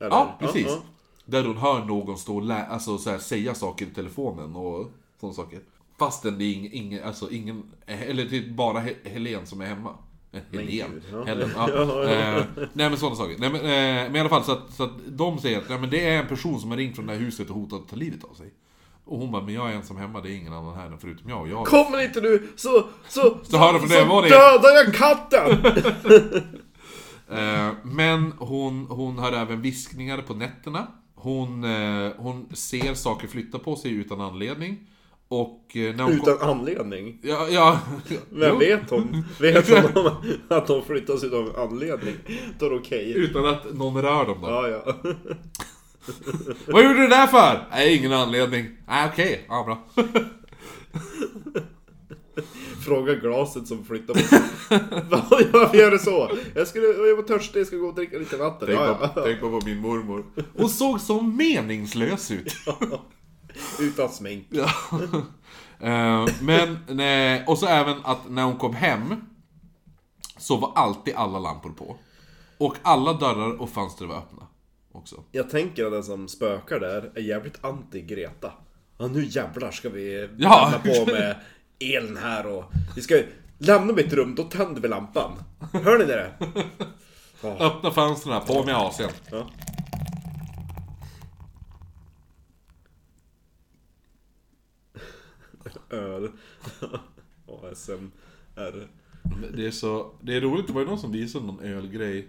Eller? 0.00 0.10
Ja, 0.10 0.36
precis. 0.40 0.66
ja. 0.66 0.82
Där 1.24 1.44
hon 1.44 1.56
hör 1.56 1.84
någon 1.84 2.18
stå 2.18 2.36
och 2.36 2.42
lä- 2.42 2.66
alltså, 2.66 2.98
så 2.98 3.10
här, 3.10 3.18
säga 3.18 3.54
saker 3.54 3.86
i 3.86 3.90
telefonen 3.90 4.56
och 4.56 4.90
sådana 5.20 5.34
saker. 5.34 5.60
Fastän 5.98 6.38
det 6.38 6.44
är 6.44 6.52
ing, 6.54 6.68
ingen, 6.72 7.04
alltså 7.04 7.30
ingen, 7.30 7.62
eller 7.86 8.24
det 8.24 8.36
är 8.38 8.50
bara 8.50 8.80
He- 8.80 9.08
Helen 9.08 9.46
som 9.46 9.60
är 9.60 9.66
hemma. 9.66 9.90
Eh, 10.32 10.40
Helen. 10.52 11.02
ja. 11.12 11.24
Helen, 11.26 11.50
ja. 11.56 12.04
Eh, 12.04 12.44
nej 12.72 12.88
men 12.90 12.96
sådana 12.96 13.16
saker. 13.16 13.36
Nej, 13.38 13.50
men, 13.50 13.60
eh, 13.60 14.04
men 14.10 14.16
i 14.16 14.20
alla 14.20 14.28
fall 14.28 14.44
så 14.44 14.52
att, 14.52 14.74
så 14.74 14.82
att 14.82 14.92
de 15.06 15.38
säger 15.38 15.58
att 15.58 15.68
nej, 15.68 15.78
men 15.78 15.90
det 15.90 16.06
är 16.08 16.18
en 16.22 16.26
person 16.28 16.60
som 16.60 16.70
har 16.70 16.76
ringt 16.78 16.96
från 16.96 17.06
det 17.06 17.12
här 17.12 17.20
huset 17.20 17.50
och 17.50 17.56
hotat 17.56 17.80
att 17.82 17.88
ta 17.88 17.96
livet 17.96 18.24
av 18.24 18.34
sig. 18.34 18.50
Och 19.04 19.18
hon 19.18 19.30
bara, 19.32 19.42
men 19.42 19.54
jag 19.54 19.70
är 19.70 19.74
ensam 19.74 19.96
hemma, 19.96 20.20
det 20.20 20.30
är 20.30 20.36
ingen 20.36 20.52
annan 20.52 20.74
här 20.74 20.96
förutom 21.00 21.30
jag 21.30 21.40
och 21.40 21.48
jag. 21.48 21.66
Kommer 21.66 22.04
inte 22.04 22.20
du 22.20 22.52
så... 22.56 22.84
Så, 23.08 23.38
Så 23.42 23.56
hör 23.58 23.72
du 23.72 23.78
från 23.78 23.88
det, 23.88 24.04
var 24.04 24.22
det- 24.22 24.28
dödar 24.28 24.70
jag 24.84 24.94
katten! 24.94 26.42
Eh, 27.30 27.72
men 27.82 28.32
hon, 28.38 28.86
hon 28.90 29.18
hör 29.18 29.32
även 29.32 29.62
viskningar 29.62 30.18
på 30.22 30.34
nätterna. 30.34 30.86
Hon, 31.14 31.64
eh, 31.64 32.12
hon 32.16 32.48
ser 32.54 32.94
saker 32.94 33.28
flytta 33.28 33.58
på 33.58 33.76
sig 33.76 33.90
utan 33.92 34.20
anledning. 34.20 34.78
Och 35.28 35.76
eh, 35.76 35.96
när 35.96 36.04
hon 36.04 36.18
kom- 36.18 36.34
Utan 36.34 36.48
anledning. 36.50 37.18
Ja, 37.22 37.48
ja. 37.48 37.80
Vem 38.30 38.50
Jo. 38.52 38.58
vet 38.58 38.90
hon? 38.90 39.24
Vet 39.40 39.68
hon 39.68 40.06
om 40.06 40.12
att 40.48 40.66
de 40.66 40.82
flyttas 40.84 41.24
utan 41.24 41.56
anledning? 41.56 42.14
Då 42.58 42.66
är 42.66 42.70
det 42.70 42.76
okej. 42.76 43.12
Utan 43.16 43.46
att 43.46 43.74
någon 43.74 44.02
rör 44.02 44.26
dem 44.26 44.38
då. 44.42 44.48
Ja, 44.48 44.68
ja. 44.68 44.96
Vad 46.66 46.82
gjorde 46.84 46.94
du 46.94 47.00
det 47.00 47.08
där 47.08 47.26
för? 47.26 47.68
Nej, 47.70 47.96
ingen 47.96 48.12
anledning. 48.12 48.66
Nej, 48.88 49.08
okej. 49.12 49.44
Ja, 49.48 49.64
bra. 49.64 50.04
Fråga 52.84 53.14
glaset 53.14 53.66
som 53.66 53.84
flyttar 53.84 54.14
på 54.14 54.20
sig. 54.20 54.40
Varför 55.52 55.76
gör 55.76 55.90
du 55.90 55.98
så? 55.98 56.30
Jag, 56.54 56.66
skulle, 56.68 56.86
jag 56.86 57.16
var 57.16 57.22
törstig, 57.22 57.60
jag 57.60 57.66
ska 57.66 57.76
gå 57.76 57.86
och 57.86 57.94
dricka 57.94 58.18
lite 58.18 58.36
vatten. 58.36 58.68
Tänk, 58.68 58.80
Ja, 58.80 58.94
på, 58.94 59.20
ja. 59.20 59.22
tänk 59.24 59.40
på 59.40 59.60
min 59.64 59.78
mormor. 59.78 60.24
Hon 60.56 60.68
såg 60.68 61.00
så 61.00 61.22
meningslös 61.22 62.30
ut. 62.30 62.54
Utan 63.80 64.08
smink. 64.08 64.46
Ja. 64.50 64.70
Eh, 65.80 66.26
Men, 66.40 66.78
nej, 66.88 67.44
och 67.46 67.58
så 67.58 67.66
även 67.66 67.96
att 68.04 68.30
när 68.30 68.42
hon 68.44 68.56
kom 68.56 68.74
hem 68.74 69.14
Så 70.38 70.56
var 70.56 70.72
alltid 70.74 71.14
alla 71.14 71.38
lampor 71.38 71.70
på 71.70 71.96
Och 72.58 72.76
alla 72.82 73.12
dörrar 73.12 73.60
och 73.60 73.70
fönster 73.70 74.06
var 74.06 74.16
öppna 74.16 74.42
Också 74.92 75.16
Jag 75.32 75.50
tänker 75.50 75.84
att 75.86 75.92
den 75.92 76.04
som 76.04 76.28
spökar 76.28 76.80
där 76.80 77.10
är 77.14 77.20
jävligt 77.20 77.60
anti-Greta. 77.62 78.50
Ja, 78.98 79.06
nu 79.06 79.24
jävlar 79.24 79.70
ska 79.70 79.88
vi 79.88 80.28
Ja. 80.38 80.72
på 80.84 81.12
med 81.12 81.36
elen 81.78 82.16
här 82.16 82.46
och... 82.46 82.64
Vi 82.96 83.02
ska 83.02 83.20
lämna 83.58 83.92
mitt 83.92 84.12
rum, 84.12 84.34
då 84.34 84.42
tänder 84.42 84.80
vi 84.80 84.88
lampan. 84.88 85.30
Hör 85.72 85.98
ni 85.98 86.04
det? 86.04 86.32
Ja. 87.42 87.56
Öppna 87.58 87.90
fönstren, 87.90 88.40
på 88.46 88.64
med 88.64 88.74
AC'n 88.74 89.10
Ja. 89.30 89.46
Öl. 95.90 96.28
ASMR. 97.62 98.88
Det 99.56 99.66
är 99.66 99.70
så, 99.70 100.14
det 100.20 100.36
är 100.36 100.40
roligt, 100.40 100.66
det 100.66 100.72
var 100.72 100.80
ju 100.80 100.86
någon 100.86 100.98
som 100.98 101.12
visade 101.12 101.46
någon 101.46 101.60
ölgrej 101.60 102.28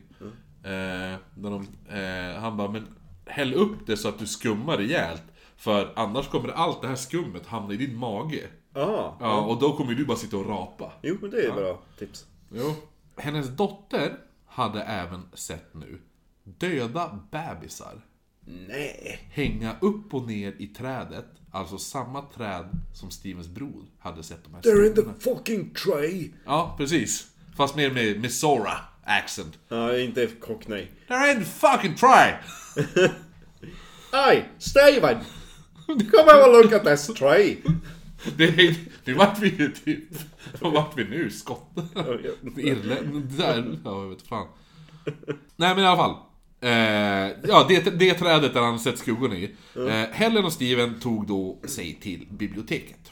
eh, 0.64 1.20
där 1.36 1.50
de, 1.50 1.68
eh, 1.90 2.42
Han 2.42 2.58
bara, 2.58 2.72
men 2.72 2.88
häll 3.26 3.54
upp 3.54 3.86
det 3.88 3.98
så 3.98 4.10
att 4.10 4.20
du 4.20 4.28
skummar 4.28 4.78
rejält 4.78 5.24
För 5.58 5.94
annars 5.96 6.28
kommer 6.28 6.50
allt 6.50 6.82
det 6.82 6.88
här 6.88 6.96
skummet 6.96 7.46
hamna 7.48 7.74
i 7.74 7.78
din 7.78 7.96
mage 7.98 8.48
Ah, 8.74 9.12
Ja, 9.20 9.42
och 9.46 9.60
då 9.60 9.74
kommer 9.78 9.94
du 9.94 10.06
bara 10.06 10.18
sitta 10.18 10.38
och 10.38 10.46
rapa 10.50 10.92
Jo, 11.02 11.18
men 11.22 11.30
det 11.30 11.46
är 11.46 11.52
bra 11.52 11.80
tips. 12.00 12.26
Jo. 12.52 12.74
Hennes 13.16 13.48
dotter 13.50 14.18
hade 14.46 14.82
även 14.84 15.22
sett 15.34 15.74
nu 15.74 16.02
döda 16.44 17.20
bebisar 17.32 18.02
Nej. 18.68 19.20
hänga 19.32 19.76
upp 19.82 20.14
och 20.14 20.28
ner 20.28 20.54
i 20.58 20.68
trädet. 20.68 21.26
Alltså 21.52 21.78
samma 21.78 22.22
träd 22.22 22.66
som 22.94 23.12
Stevens 23.12 23.48
bror 23.48 23.84
hade 24.00 24.24
sett 24.24 24.44
de 24.44 24.54
här 24.54 24.62
They're 24.62 24.86
in 24.88 24.92
skuggorna. 24.94 25.14
the 25.14 25.20
fucking 25.20 25.74
tray! 25.74 26.30
Ja, 26.46 26.76
precis. 26.78 27.28
Fast 27.58 27.76
mer 27.76 27.92
med 27.92 28.20
Missoura 28.22 28.78
accent. 29.04 29.60
Ja, 29.70 29.98
inte 29.98 30.28
cockney. 30.28 30.88
They're 31.08 31.32
in 31.32 31.40
the 31.40 31.46
fucking 31.46 31.96
try! 31.96 32.34
Aj! 34.12 34.50
Steven! 34.58 35.18
Come 35.88 36.32
have 36.32 36.44
a 36.44 36.48
look 36.48 36.74
at 36.74 36.84
this 36.84 37.08
tray! 37.08 37.58
Det, 38.38 38.76
det 39.06 39.14
vart 39.14 39.40
vi 39.40 39.50
ju 39.50 39.72
typ... 39.72 40.04
Vad 40.62 40.74
vart 40.74 40.98
vi 40.98 41.04
nu? 41.04 41.30
Skott? 41.32 41.72
Irland? 42.58 43.24
Där? 43.38 43.80
Ja, 43.84 44.02
jag 44.02 44.10
vet 44.10 44.22
fan. 44.22 44.48
Nej 45.56 45.76
men 45.76 45.80
i 45.80 45.88
alla 45.88 45.98
fall. 45.98 46.16
Eh, 46.62 46.70
ja, 47.48 47.66
det, 47.68 48.00
det 48.00 48.14
trädet 48.14 48.54
där 48.54 48.62
han 48.62 48.80
sett 48.80 48.98
skuggorna 48.98 49.36
i. 49.36 49.56
Eh, 49.76 50.10
Helen 50.12 50.46
och 50.46 50.54
Steven 50.54 51.00
tog 51.00 51.28
då 51.28 51.60
sig 51.68 51.94
till 52.02 52.28
biblioteket. 52.32 53.12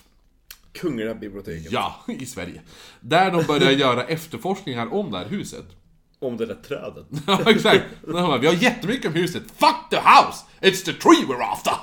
Kungliga 0.73 1.15
biblioteket. 1.15 1.71
Ja, 1.71 2.03
i 2.07 2.25
Sverige. 2.25 2.61
Där 3.01 3.31
de 3.31 3.43
började 3.43 3.73
göra 3.85 4.03
efterforskningar 4.03 4.93
om 4.93 5.11
det 5.11 5.17
här 5.17 5.25
huset. 5.25 5.65
Om 6.19 6.37
det 6.37 6.45
där 6.45 6.55
trädet. 6.55 7.05
Ja, 7.27 7.51
exakt. 7.51 7.83
De 8.01 8.11
bara, 8.11 8.37
Vi 8.37 8.47
har 8.47 8.53
jättemycket 8.53 9.05
om 9.05 9.13
huset. 9.13 9.43
Fuck 9.43 9.89
the 9.89 9.97
house! 9.97 10.45
It's 10.61 10.85
the 10.85 10.93
tree 10.93 11.25
we're 11.27 11.51
after! 11.51 11.73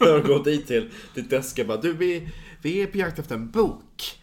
Jag 0.00 0.26
går 0.26 0.44
dit 0.44 0.66
till, 0.66 0.90
till 1.14 1.28
desken 1.28 1.62
och 1.62 1.68
bara 1.68 1.80
Du, 1.82 1.92
vi, 1.92 2.28
vi 2.62 2.82
är 2.82 2.86
på 2.86 2.98
jakt 2.98 3.18
efter 3.18 3.34
en 3.34 3.50
bok. 3.50 4.18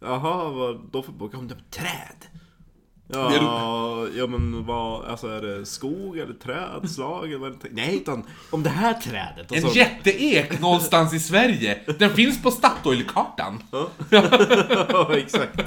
Jaha, 0.00 0.50
vad 0.50 0.90
då 0.92 1.02
för 1.02 1.12
bok? 1.12 1.34
Om 1.34 1.48
det 1.48 1.56
träd. 1.70 2.31
Ja, 3.12 4.06
ja 4.16 4.26
men 4.26 4.66
vad, 4.66 5.04
alltså 5.04 5.28
är 5.28 5.40
det 5.40 5.66
skog 5.66 6.18
eller 6.18 6.34
träd, 6.34 6.90
slag 6.90 7.32
eller? 7.32 7.54
Nej, 7.70 7.96
utan 7.96 8.24
om 8.50 8.62
det 8.62 8.70
här 8.70 8.94
trädet. 8.94 9.50
Och 9.50 9.56
En 9.56 9.62
så, 9.62 9.78
jätteek 9.78 10.60
någonstans 10.60 11.14
i 11.14 11.20
Sverige. 11.20 11.78
Den 11.98 12.10
finns 12.10 12.42
på 12.42 12.50
Statoil-kartan. 12.50 13.62
ja, 14.10 15.14
exakt. 15.16 15.60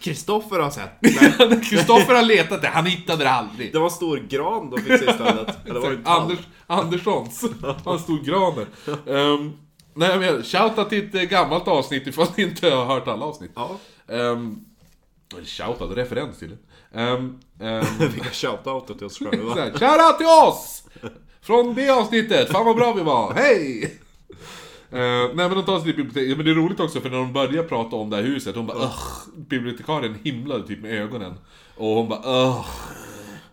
Kristoffer 0.00 0.58
har 0.58 0.70
sett. 0.70 1.00
Kristoffer 1.70 2.14
har 2.14 2.22
letat 2.22 2.62
det, 2.62 2.68
han 2.68 2.86
hittade 2.86 3.24
det 3.24 3.30
aldrig. 3.30 3.72
det 3.72 3.78
var 3.78 3.84
en 3.86 3.90
stor 3.90 4.16
gran 4.28 4.70
de 4.70 4.78
fick 4.78 4.98
se 4.98 5.10
istället. 5.10 5.66
Eller 5.66 5.80
var 5.80 5.90
det? 5.90 5.98
Anders, 6.04 6.38
Anderssons. 6.66 7.44
Han 7.84 7.98
stod 7.98 8.24
granen. 8.24 8.66
Um, 9.06 9.52
nej 9.94 10.18
men 10.18 10.42
shoutout 10.42 10.88
till 10.88 11.16
ett 11.16 11.30
gammalt 11.30 11.68
avsnitt 11.68 12.06
ifall 12.06 12.26
ni 12.36 12.42
inte 12.42 12.70
har 12.70 12.84
hört 12.84 13.08
alla 13.08 13.24
avsnitt. 13.24 13.52
Ja. 13.54 13.76
Um, 14.06 14.64
shoutout, 15.44 15.96
referens 15.96 16.38
till 16.38 16.50
det. 16.50 17.00
Um, 17.00 17.40
um, 17.58 17.84
Vilka 17.98 18.30
shoutouter 18.30 18.94
till 18.94 19.06
oss 19.06 19.18
själva. 19.18 19.54
Shoutout 19.54 20.18
till 20.18 20.26
oss! 20.26 20.84
Från 21.40 21.74
det 21.74 21.90
avsnittet, 21.90 22.52
fan 22.52 22.66
vad 22.66 22.76
bra 22.76 22.92
vi 22.92 23.02
var, 23.02 23.34
hej! 23.34 24.00
nej 24.92 25.34
men 25.34 25.50
de 25.50 25.64
tar 25.64 25.78
sig 25.78 25.84
till 25.84 25.96
biblioteket, 25.96 26.36
men 26.36 26.46
det 26.46 26.52
är 26.52 26.54
roligt 26.54 26.80
också 26.80 27.00
för 27.00 27.10
när 27.10 27.16
de 27.16 27.32
börjar 27.32 27.62
prata 27.62 27.96
om 27.96 28.10
det 28.10 28.16
här 28.16 28.22
huset, 28.22 28.56
hon 28.56 28.66
bara 28.66 28.78
Ugh, 28.78 29.28
bibliotekarien 29.36 30.18
himlade 30.24 30.66
typ 30.66 30.82
med 30.82 30.92
ögonen. 30.92 31.34
Och 31.76 31.86
hon 31.86 32.08
bara 32.08 32.20
Ugh. 32.20 32.66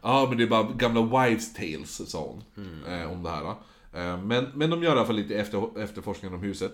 Ja 0.02 0.26
men 0.30 0.38
det 0.38 0.44
är 0.44 0.48
bara 0.48 0.64
gamla 0.64 1.02
wives 1.02 1.54
tales, 1.54 2.12
sa 2.12 2.20
hon. 2.20 2.44
Eh, 2.88 3.12
om 3.12 3.24
det 3.24 3.30
här. 3.30 3.56
Eh, 3.94 4.22
men, 4.22 4.52
men 4.54 4.70
de 4.70 4.84
gör 4.84 4.90
i 4.90 4.98
alla 4.98 5.06
fall 5.06 5.16
lite 5.16 5.36
efter, 5.36 5.84
efterforskningar 5.84 6.36
om 6.36 6.42
huset. 6.42 6.72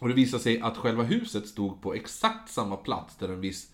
Och 0.00 0.08
det 0.08 0.14
visar 0.14 0.38
sig 0.38 0.60
att 0.60 0.76
själva 0.76 1.02
huset 1.02 1.46
stod 1.46 1.82
på 1.82 1.94
exakt 1.94 2.50
samma 2.50 2.76
plats 2.76 3.16
där 3.16 3.28
en 3.28 3.40
viss 3.40 3.70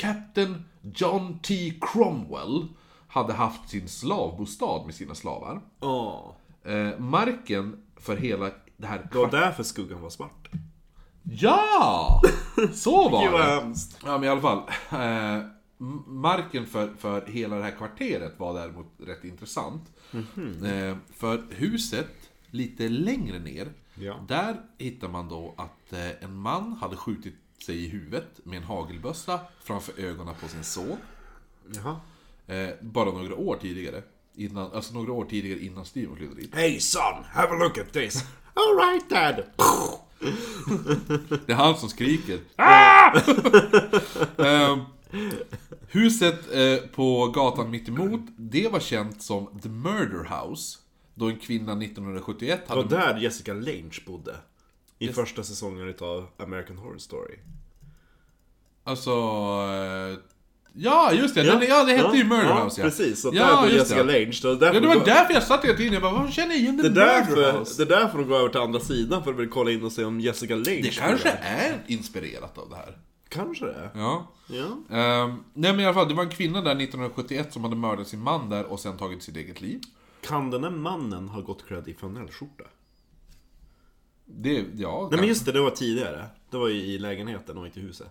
Captain 0.00 0.64
John 0.94 1.38
T. 1.42 1.72
Cromwell 1.80 2.68
hade 3.08 3.32
haft 3.32 3.68
sin 3.70 3.88
slavbostad 3.88 4.82
med 4.86 4.94
sina 4.94 5.14
slavar. 5.14 5.60
Eh, 6.64 6.98
marken 6.98 7.82
för 7.96 8.16
hela 8.16 8.50
det 8.76 8.86
här 8.86 9.08
Det 9.12 9.18
var 9.18 9.30
därför 9.30 9.62
skuggan 9.62 10.00
var 10.02 10.10
svart. 10.10 10.48
Ja! 11.22 12.20
Så 12.74 13.08
var 13.08 13.38
det! 13.38 13.74
Ja 14.04 14.18
men 14.18 14.24
i 14.24 14.28
alla 14.28 14.40
fall. 14.40 14.58
Eh, 14.90 15.44
marken 16.06 16.66
för, 16.66 16.94
för 16.98 17.26
hela 17.26 17.56
det 17.56 17.62
här 17.64 17.70
kvarteret 17.70 18.38
var 18.38 18.54
däremot 18.54 18.86
rätt 19.06 19.24
intressant. 19.24 19.82
Eh, 20.64 20.96
för 21.12 21.42
huset, 21.50 22.08
lite 22.50 22.88
längre 22.88 23.38
ner, 23.38 23.72
Ja. 23.94 24.14
där 24.28 24.56
hittar 24.78 25.08
man 25.08 25.28
då 25.28 25.54
att 25.56 25.92
eh, 25.92 26.24
en 26.24 26.36
man 26.36 26.72
hade 26.72 26.96
skjutit 26.96 27.34
sig 27.62 27.84
i 27.84 27.88
huvudet 27.88 28.40
med 28.44 28.56
en 28.56 28.62
hagelbössa 28.64 29.40
framför 29.64 30.00
ögonen 30.00 30.34
på 30.40 30.48
sin 30.48 30.64
son. 30.64 30.96
Jaha. 31.74 31.96
Eh, 32.46 32.68
bara 32.80 33.10
några 33.12 33.34
år 33.34 33.56
tidigare. 33.62 34.02
Innan, 34.34 34.72
alltså 34.72 34.94
några 34.94 35.12
år 35.12 35.24
tidigare 35.24 35.60
innan 35.60 35.84
Steven 35.84 36.16
flyttade 36.16 36.40
dit. 36.40 36.54
Hey 36.54 36.80
son, 36.80 37.24
have 37.32 37.48
a 37.48 37.58
look 37.58 37.78
at 37.78 37.92
this. 37.92 38.24
Alright 38.54 39.10
dad. 39.10 39.44
Det 41.46 41.52
är 41.52 41.56
han 41.56 41.76
som 41.76 41.88
skriker. 41.88 42.38
Ah! 42.56 43.20
Ehm, 44.38 44.80
huset 45.88 46.52
eh, 46.54 46.76
på 46.88 47.26
gatan 47.26 47.70
mittemot, 47.70 48.20
det 48.36 48.68
var 48.68 48.80
känt 48.80 49.22
som 49.22 49.60
The 49.62 49.68
Murder 49.68 50.24
House. 50.40 50.78
Då 51.14 51.28
en 51.28 51.38
kvinna 51.38 51.72
1971 51.72 52.60
Det 52.68 52.74
var 52.74 52.82
hade... 52.82 52.96
där 52.96 53.18
Jessica 53.18 53.52
Lange 53.54 53.98
bodde. 54.06 54.36
I 54.98 55.08
första 55.08 55.42
säsongen 55.42 55.88
utav 55.88 56.26
American 56.36 56.78
Horror 56.78 56.98
Story. 56.98 57.38
Alltså... 58.84 59.10
Eh, 59.10 60.18
ja, 60.72 61.12
just 61.12 61.34
det! 61.34 61.42
Den, 61.42 61.62
ja, 61.68 61.84
det 61.84 61.92
hette 61.92 62.16
ju 62.16 62.24
Murder 62.24 62.64
House 62.64 62.80
ja. 62.80 62.84
Precis, 62.84 63.22
så 63.22 63.30
ja, 63.34 63.60
där 63.62 63.62
just 63.64 63.76
Jessica 63.76 64.04
det. 64.04 64.12
Lange. 64.12 64.32
Så 64.32 64.54
därför 64.54 64.74
Ja, 64.74 64.80
det 64.80 64.86
var 64.86 65.04
därför 65.04 65.34
jag 65.34 65.42
satt 65.42 65.64
hela 65.64 65.76
tiden. 65.76 65.92
Jag 65.92 66.02
bara, 66.02 66.12
vad 66.12 66.32
känner 66.32 66.54
jag 66.54 66.60
igen 66.60 66.76
det 66.76 66.86
är, 66.86 66.90
Murder 66.90 67.06
därför, 67.06 67.58
House? 67.58 67.84
det 67.84 67.94
är 67.94 68.00
därför 68.00 68.18
de 68.18 68.28
går 68.28 68.36
över 68.36 68.48
till 68.48 68.60
andra 68.60 68.80
sidan 68.80 69.24
för 69.24 69.30
att 69.30 69.38
vill 69.38 69.48
kolla 69.48 69.70
in 69.70 69.84
och 69.84 69.92
se 69.92 70.04
om 70.04 70.20
Jessica 70.20 70.54
Lange 70.54 70.80
Det 70.82 70.96
kanske 70.96 71.28
är 71.42 71.82
inspirerat 71.86 72.58
av 72.58 72.70
det 72.70 72.76
här. 72.76 72.98
Kanske 73.28 73.64
det. 73.64 73.90
Ja. 73.94 74.32
Ja. 74.46 74.96
Ehm, 74.96 75.44
nej 75.54 75.72
men 75.72 75.80
i 75.80 75.84
alla 75.84 75.94
fall, 75.94 76.08
det 76.08 76.14
var 76.14 76.22
en 76.22 76.30
kvinna 76.30 76.60
där 76.60 76.70
1971 76.70 77.52
som 77.52 77.64
hade 77.64 77.76
mördat 77.76 78.08
sin 78.08 78.20
man 78.20 78.50
där 78.50 78.64
och 78.64 78.80
sen 78.80 78.96
tagit 78.96 79.22
sitt 79.22 79.36
eget 79.36 79.60
liv. 79.60 79.80
Kan 80.20 80.50
den 80.50 80.62
där 80.62 80.70
mannen 80.70 81.28
ha 81.28 81.40
gått 81.40 81.66
klädd 81.66 81.88
i 81.88 81.94
flanellskjorta? 81.94 82.64
Det, 84.26 84.64
ja, 84.74 85.08
Nej 85.10 85.20
men 85.20 85.28
just 85.28 85.44
det, 85.46 85.52
det 85.52 85.60
var 85.60 85.70
tidigare. 85.70 86.26
Det 86.50 86.56
var 86.56 86.68
ju 86.68 86.74
i 86.82 86.98
lägenheten 86.98 87.58
och 87.58 87.66
inte 87.66 87.80
i 87.80 87.82
huset. 87.82 88.10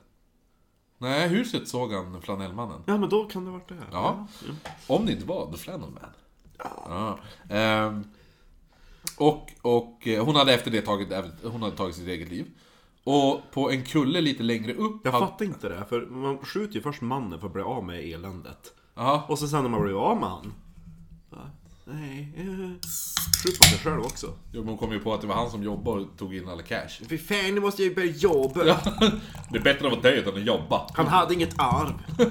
Nej, 0.97 1.27
huset 1.29 1.67
såg 1.67 1.93
han 1.93 2.21
Flanellmannen. 2.21 2.81
Ja 2.85 2.97
men 2.97 3.09
då 3.09 3.25
kan 3.25 3.45
det 3.45 3.51
varit 3.51 3.67
det. 3.67 3.75
Ja. 3.91 4.27
Om 4.87 5.05
det 5.05 5.11
inte 5.11 5.25
var 5.25 5.51
The 5.51 5.57
Flannel 5.57 5.89
Man. 5.89 6.03
Ja. 6.89 7.19
Ehm, 7.49 8.03
och, 9.17 9.51
och 9.61 10.07
eh, 10.07 10.25
hon 10.25 10.35
hade 10.35 10.53
efter 10.53 10.71
det 10.71 10.81
tagit, 10.81 11.09
hon 11.43 11.61
hade 11.63 11.75
tagit 11.75 11.95
sitt 11.95 12.07
eget 12.07 12.29
liv. 12.29 12.45
Och 13.03 13.41
på 13.51 13.71
en 13.71 13.83
kulle 13.83 14.21
lite 14.21 14.43
längre 14.43 14.73
upp... 14.73 15.01
Jag 15.03 15.11
hade- 15.11 15.25
fattar 15.25 15.45
inte 15.45 15.69
det, 15.69 15.85
för 15.89 16.05
man 16.05 16.37
skjuter 16.37 16.75
ju 16.75 16.81
först 16.81 17.01
mannen 17.01 17.39
för 17.39 17.47
att 17.47 17.53
bli 17.53 17.61
av 17.61 17.83
med 17.83 17.99
eländet. 18.13 18.73
Ja, 18.95 19.25
Och 19.29 19.39
så 19.39 19.47
sen 19.47 19.63
när 19.63 19.69
man 19.69 19.81
blir 19.83 20.01
av 20.11 20.19
med 20.19 20.29
han. 20.29 20.53
Nej, 21.87 22.33
skjut 23.43 23.57
på 23.57 23.63
sig 23.63 23.77
själv 23.77 24.01
också. 24.01 24.33
jo, 24.51 24.59
men 24.59 24.69
hon 24.69 24.77
kom 24.77 24.91
ju 24.91 24.99
på 24.99 25.13
att 25.13 25.21
det 25.21 25.27
var 25.27 25.35
han 25.35 25.51
som 25.51 25.63
jobbade 25.63 26.01
och 26.01 26.17
tog 26.17 26.35
in 26.35 26.49
alla 26.49 26.61
cash. 26.61 26.89
Fy 27.09 27.17
fan, 27.17 27.55
nu 27.55 27.59
måste 27.59 27.83
jag 27.83 27.89
ju 27.89 27.95
börja 27.95 28.11
jobba. 28.11 28.65
Ja, 28.65 28.79
det 29.51 29.57
är 29.57 29.63
bättre 29.63 29.87
att 29.87 29.93
vara 29.93 30.01
död 30.01 30.27
än 30.27 30.33
att 30.33 30.45
jobba. 30.45 30.87
Han 30.93 31.07
hade 31.07 31.33
inget 31.33 31.59
arv. 31.59 31.93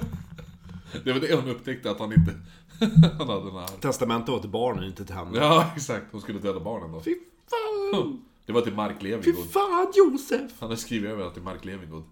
Det 1.03 1.13
var 1.13 1.19
det 1.19 1.35
hon 1.35 1.49
upptäckte, 1.49 1.91
att 1.91 1.99
han 1.99 2.13
inte... 2.13 2.31
han 3.17 3.29
hade 3.29 3.45
den 3.45 3.55
här... 3.55 3.67
Testamentet 3.81 4.29
var 4.29 4.39
till 4.39 4.49
barnen, 4.49 4.83
inte 4.83 5.05
till 5.05 5.15
henne. 5.15 5.37
Ja, 5.37 5.71
exakt. 5.75 6.05
Hon 6.11 6.21
skulle 6.21 6.39
döda 6.39 6.59
barnen 6.59 6.91
då. 6.91 7.01
Fy 7.01 7.15
fan! 7.49 8.21
Det 8.45 8.53
var 8.53 8.61
till 8.61 8.73
Mark 8.73 8.95
Fy 8.99 9.07
Levengood. 9.07 9.51
fan 9.51 9.87
Josef! 9.95 10.51
Han 10.59 10.69
hade 10.69 10.77
skrivit 10.77 11.09
över 11.09 11.23
att 11.23 11.33
till 11.33 11.43
Mark 11.43 11.65
Levengood. 11.65 12.03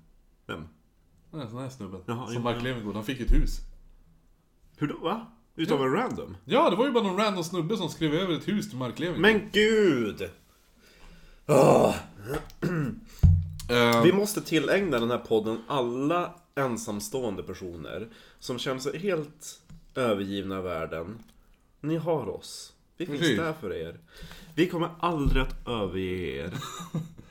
Vem? 0.48 0.68
Den 1.32 1.58
här, 1.58 1.70
snubben. 1.70 2.02
Jaha, 2.06 2.28
som 2.28 2.44
Mark 2.44 2.58
ja. 2.58 2.64
Levengood, 2.64 2.96
han 2.96 3.04
fick 3.04 3.20
ett 3.20 3.32
hus. 3.32 3.60
Hur 4.78 4.88
då? 4.88 4.98
Va? 4.98 5.28
Utav 5.56 5.82
en 5.84 5.92
random? 5.92 6.38
Ja, 6.46 6.70
det 6.70 6.76
var 6.76 6.86
ju 6.86 6.92
bara 6.92 7.04
någon 7.04 7.18
random 7.18 7.44
snubbe 7.44 7.78
som 7.78 7.90
skrev 7.90 8.14
över 8.14 8.34
ett 8.34 8.48
hus 8.48 8.70
till 8.70 8.78
Mark 8.78 9.00
Levengood. 9.00 9.22
Men 9.22 9.50
gud! 9.52 10.30
Eh, 13.70 14.04
Vi 14.04 14.14
måste 14.14 14.42
tillägna 14.42 15.00
den 15.00 15.12
här 15.12 15.18
podden 15.18 15.62
alla 15.68 16.34
ensamstående 16.56 17.44
personer 17.44 18.08
som 18.40 18.60
känner 18.60 18.80
sig 18.80 19.00
helt 19.00 19.62
övergivna 19.96 20.58
av 20.58 20.64
världen. 20.64 21.20
Ni 21.82 21.98
har 21.98 22.30
oss. 22.30 22.74
Vi 22.98 23.06
finns 23.06 23.20
Precis. 23.20 23.38
där 23.38 23.54
för 23.54 23.74
er. 23.74 24.00
Vi 24.56 24.68
kommer 24.70 24.90
aldrig 25.00 25.44
att 25.44 25.68
överge 25.68 26.44
er. 26.46 26.54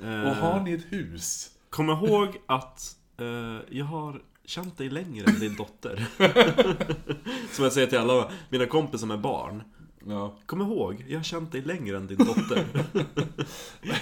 Eh, 0.05 0.23
och 0.31 0.37
har 0.37 0.61
ni 0.61 0.73
ett 0.73 0.85
hus? 0.93 1.51
Kom 1.71 1.91
ihåg 1.91 2.29
att 2.47 2.97
eh, 3.19 3.77
jag 3.79 3.85
har 3.85 4.23
känt 4.45 4.79
dig 4.79 4.91
längre 4.91 5.31
än 5.31 5.41
din 5.41 5.57
dotter. 5.57 6.07
som 7.53 7.65
jag 7.65 7.73
säger 7.73 7.87
till 7.87 7.99
alla 7.99 8.31
mina 8.49 8.67
kompisar 8.67 9.07
med 9.07 9.21
barn. 9.21 9.63
Ja. 10.07 10.37
Kom 10.47 10.61
ihåg, 10.61 11.05
jag 11.09 11.19
har 11.19 11.25
känt 11.25 11.53
dig 11.53 11.63
längre 11.63 11.97
än 11.97 12.07
din 12.07 12.19
dotter. 12.19 12.67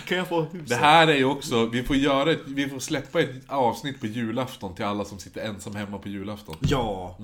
kan 0.07 0.19
jag 0.19 0.29
få 0.29 0.43
huset? 0.43 0.69
Det 0.69 0.77
här 0.77 1.09
är 1.09 1.17
ju 1.17 1.25
också, 1.25 1.67
vi 1.67 1.83
får 1.83 1.97
göra 1.97 2.33
ett, 2.33 2.43
vi 2.47 2.69
får 2.69 2.79
släppa 2.79 3.21
ett 3.21 3.51
avsnitt 3.51 4.01
på 4.01 4.07
julafton 4.07 4.75
till 4.75 4.85
alla 4.85 5.05
som 5.05 5.19
sitter 5.19 5.41
ensam 5.41 5.75
hemma 5.75 5.99
på 5.99 6.09
julafton. 6.09 6.57
Ja. 6.61 7.19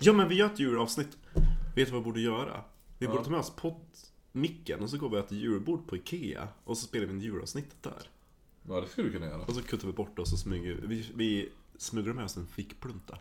Ja 0.00 0.12
men 0.12 0.28
vi 0.28 0.34
gör 0.34 0.46
ett 0.46 0.60
julavsnitt. 0.60 1.16
Vet 1.74 1.86
du 1.86 1.92
vad 1.92 2.00
vi 2.00 2.04
borde 2.04 2.20
göra? 2.20 2.60
Vi 2.98 3.08
borde 3.08 3.24
ta 3.24 3.30
med 3.30 3.40
oss 3.40 3.52
poddmicken 3.56 4.80
och 4.80 4.90
så 4.90 4.98
går 4.98 5.08
vi 5.08 5.16
och 5.16 5.20
äter 5.20 5.38
julbord 5.38 5.86
på 5.86 5.96
Ikea. 5.96 6.48
Och 6.64 6.78
så 6.78 6.86
spelar 6.86 7.06
vi 7.06 7.12
en 7.12 7.20
julavsnittet 7.20 7.82
där. 7.82 8.08
Ja, 8.68 8.80
det 8.80 8.88
skulle 8.88 9.08
du 9.08 9.12
kunna 9.12 9.26
göra. 9.26 9.42
Och 9.42 9.54
så 9.54 9.62
kuttar 9.62 9.86
vi 9.86 9.92
bort 9.92 10.16
det 10.16 10.22
och 10.22 10.28
smyger 10.28 10.78
vi, 10.82 11.10
vi 11.14 11.48
smugglar 11.80 12.14
med 12.14 12.24
oss 12.24 12.36
en 12.36 12.46
fickplunta. 12.46 13.18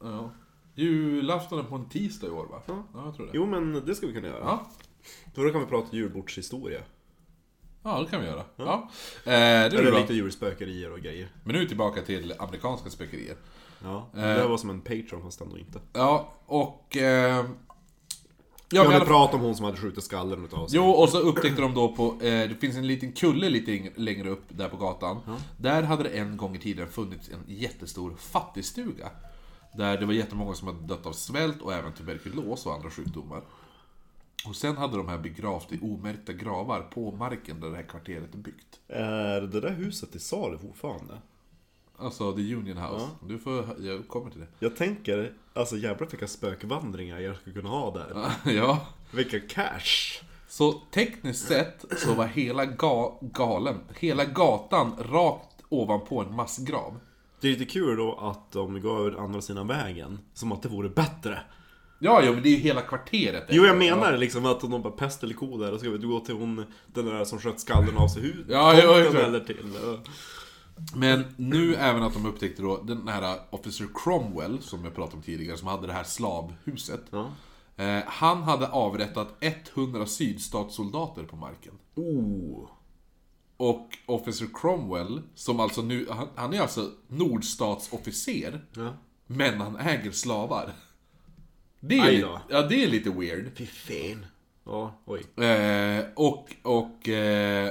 Ja. 0.00 0.30
Julafton 0.74 1.58
är 1.58 1.62
på 1.62 1.74
en 1.74 1.88
tisdag 1.88 2.26
i 2.26 2.30
år 2.30 2.46
va? 2.46 2.62
Ja. 2.66 2.84
Ja, 2.94 3.04
jag 3.04 3.14
tror 3.16 3.26
det. 3.26 3.32
Jo 3.34 3.46
men 3.46 3.72
det 3.86 3.94
ska 3.94 4.06
vi 4.06 4.12
kunna 4.12 4.28
göra. 4.28 4.38
Ja. 4.44 4.70
För 5.34 5.44
då 5.44 5.50
kan 5.50 5.60
vi 5.60 5.66
prata 5.66 5.96
julbordshistoria. 5.96 6.80
Ja, 7.82 8.00
det 8.00 8.06
kan 8.06 8.20
vi 8.20 8.26
göra. 8.26 8.44
Ja. 8.56 8.88
Eh, 9.24 9.24
det 9.24 9.32
är 9.34 9.66
Eller 9.74 9.90
bra. 9.90 10.00
lite 10.00 10.14
julspökerier 10.14 10.92
och 10.92 11.00
grejer. 11.00 11.28
Men 11.44 11.54
nu 11.56 11.66
tillbaka 11.68 12.02
till 12.02 12.34
amerikanska 12.38 12.90
spökerier. 12.90 13.36
Ja, 13.82 14.10
Eh. 14.14 14.20
det 14.20 14.34
där 14.34 14.48
var 14.48 14.56
som 14.58 14.70
en 14.70 14.80
Patreon 14.80 15.22
fast 15.22 15.40
ändå 15.40 15.58
inte. 15.58 15.80
Ja, 15.92 16.34
och... 16.46 16.96
Eh, 16.96 17.44
ja, 18.70 18.84
men 18.84 18.92
alla 18.92 19.04
pratade 19.04 19.36
om 19.36 19.44
hon 19.44 19.56
som 19.56 19.64
hade 19.64 19.76
skjutit 19.76 20.04
skallen 20.04 20.44
utav 20.44 20.66
sig. 20.66 20.76
Jo, 20.76 20.90
och 20.90 21.08
så 21.08 21.18
upptäckte 21.18 21.62
de 21.62 21.74
då 21.74 21.88
på, 21.88 22.06
eh, 22.06 22.48
det 22.48 22.56
finns 22.60 22.76
en 22.76 22.86
liten 22.86 23.12
kulle 23.12 23.48
lite 23.48 23.90
längre 23.96 24.28
upp 24.28 24.44
där 24.48 24.68
på 24.68 24.76
gatan. 24.76 25.20
Där 25.56 25.82
hade 25.82 26.02
det 26.02 26.08
en 26.08 26.36
gång 26.36 26.56
i 26.56 26.58
tiden 26.58 26.88
funnits 26.88 27.28
en 27.28 27.44
jättestor 27.46 28.14
fattigstuga. 28.18 29.10
Där 29.74 29.98
det 29.98 30.06
var 30.06 30.12
jättemånga 30.12 30.54
som 30.54 30.68
hade 30.68 30.86
dött 30.86 31.06
av 31.06 31.12
svält 31.12 31.62
och 31.62 31.72
även 31.72 31.92
tuberkulos 31.92 32.66
och 32.66 32.74
andra 32.74 32.90
sjukdomar. 32.90 33.42
Och 34.46 34.56
sen 34.56 34.76
hade 34.76 34.96
de 34.96 35.08
här 35.08 35.18
begravt 35.18 35.72
i 35.72 35.78
omärkta 35.82 36.32
gravar 36.32 36.80
på 36.80 37.12
marken 37.12 37.60
där 37.60 37.70
det 37.70 37.76
här 37.76 37.82
kvarteret 37.82 38.34
är 38.34 38.38
byggt. 38.38 38.80
Är 38.88 39.40
det 39.40 39.60
där 39.60 39.70
huset 39.70 40.14
i 40.14 40.18
salu 40.18 40.58
fortfarande? 40.58 41.18
Alltså 42.00 42.32
The 42.32 42.54
Union 42.54 42.76
House. 42.76 43.08
Du 43.28 43.38
får, 43.38 43.64
jag 43.78 44.08
kommer 44.08 44.30
till 44.30 44.40
det. 44.40 44.46
Jag 44.58 44.76
tänker, 44.76 45.32
alltså 45.54 45.76
jävlar 45.76 46.08
vilka 46.10 46.26
spökvandringar 46.26 47.18
jag 47.18 47.36
skulle 47.36 47.54
kunna 47.56 47.68
ha 47.68 47.90
där. 47.90 48.32
ja. 48.52 48.86
Vilka 49.10 49.40
cash! 49.40 50.22
Så 50.48 50.72
tekniskt 50.72 51.48
sett 51.48 51.84
så 51.96 52.14
var 52.14 52.26
hela 52.26 52.64
ga 52.66 53.18
galen, 53.20 53.80
hela 53.98 54.24
gatan 54.24 54.92
rakt 54.98 55.62
ovanpå 55.68 56.20
en 56.20 56.34
massgrav. 56.34 57.00
Det 57.40 57.48
är 57.48 57.52
lite 57.52 57.64
kul 57.64 57.96
då 57.96 58.18
att 58.18 58.52
de 58.52 58.80
går 58.80 58.98
över 58.98 59.24
andra 59.24 59.40
sidan 59.40 59.66
vägen, 59.66 60.18
som 60.34 60.52
att 60.52 60.62
det 60.62 60.68
vore 60.68 60.88
bättre. 60.88 61.40
Ja, 61.98 62.22
ja, 62.22 62.32
men 62.32 62.42
det 62.42 62.48
är 62.48 62.50
ju 62.50 62.56
hela 62.56 62.80
kvarteret. 62.80 63.44
Jo, 63.48 63.64
jag 63.64 63.76
menar 63.78 64.16
liksom 64.18 64.46
att 64.46 64.64
om 64.64 64.70
de 64.70 64.82
bara 64.82 64.92
pest 64.92 65.22
eller 65.22 65.34
ko 65.34 65.58
där, 65.58 65.72
då 65.72 65.78
ska 65.78 65.90
vi 65.90 65.98
gå 65.98 66.20
till 66.20 66.34
hon, 66.34 66.64
den 66.86 67.06
där 67.06 67.24
som 67.24 67.38
sköt 67.38 67.60
skallen 67.60 67.96
av 67.96 68.08
sig 68.08 68.22
huvudet. 68.22 68.46
Ja, 68.48 68.74
ja, 68.78 69.00
exakt. 69.00 69.24
eller 69.24 69.40
till. 69.40 69.56
Men 70.94 71.24
nu 71.36 71.74
även 71.74 72.02
att 72.02 72.12
de 72.14 72.26
upptäckte 72.26 72.62
då 72.62 72.82
den 72.82 73.08
här 73.08 73.38
Officer 73.50 73.88
Cromwell, 73.94 74.62
som 74.62 74.84
jag 74.84 74.94
pratade 74.94 75.16
om 75.16 75.22
tidigare, 75.22 75.56
som 75.56 75.68
hade 75.68 75.86
det 75.86 75.92
här 75.92 76.04
slavhuset. 76.04 77.04
Ja. 77.10 77.30
Eh, 77.76 78.02
han 78.06 78.42
hade 78.42 78.68
avrättat 78.68 79.28
100 79.74 80.06
sydstatssoldater 80.06 81.22
på 81.24 81.36
marken. 81.36 81.72
Oh. 81.94 82.68
och 83.56 83.98
Officer 84.06 84.46
Cromwell, 84.54 85.22
som 85.34 85.60
alltså 85.60 85.82
nu, 85.82 86.06
han, 86.10 86.28
han 86.34 86.54
är 86.54 86.60
alltså 86.60 86.90
nordstatsofficer, 87.08 88.60
Ja. 88.76 88.94
men 89.26 89.60
han 89.60 89.76
äger 89.76 90.10
slavar. 90.10 90.72
Det 91.80 91.98
är, 91.98 92.40
ja, 92.48 92.62
det 92.62 92.84
är 92.84 92.88
lite 92.88 93.10
weird. 93.10 93.50
Fy 93.56 93.66
fan. 93.66 94.26
Ja, 94.64 94.94
oj. 95.04 95.44
Eh, 95.44 96.04
och 96.16 96.48
och 96.62 97.08
eh, 97.08 97.70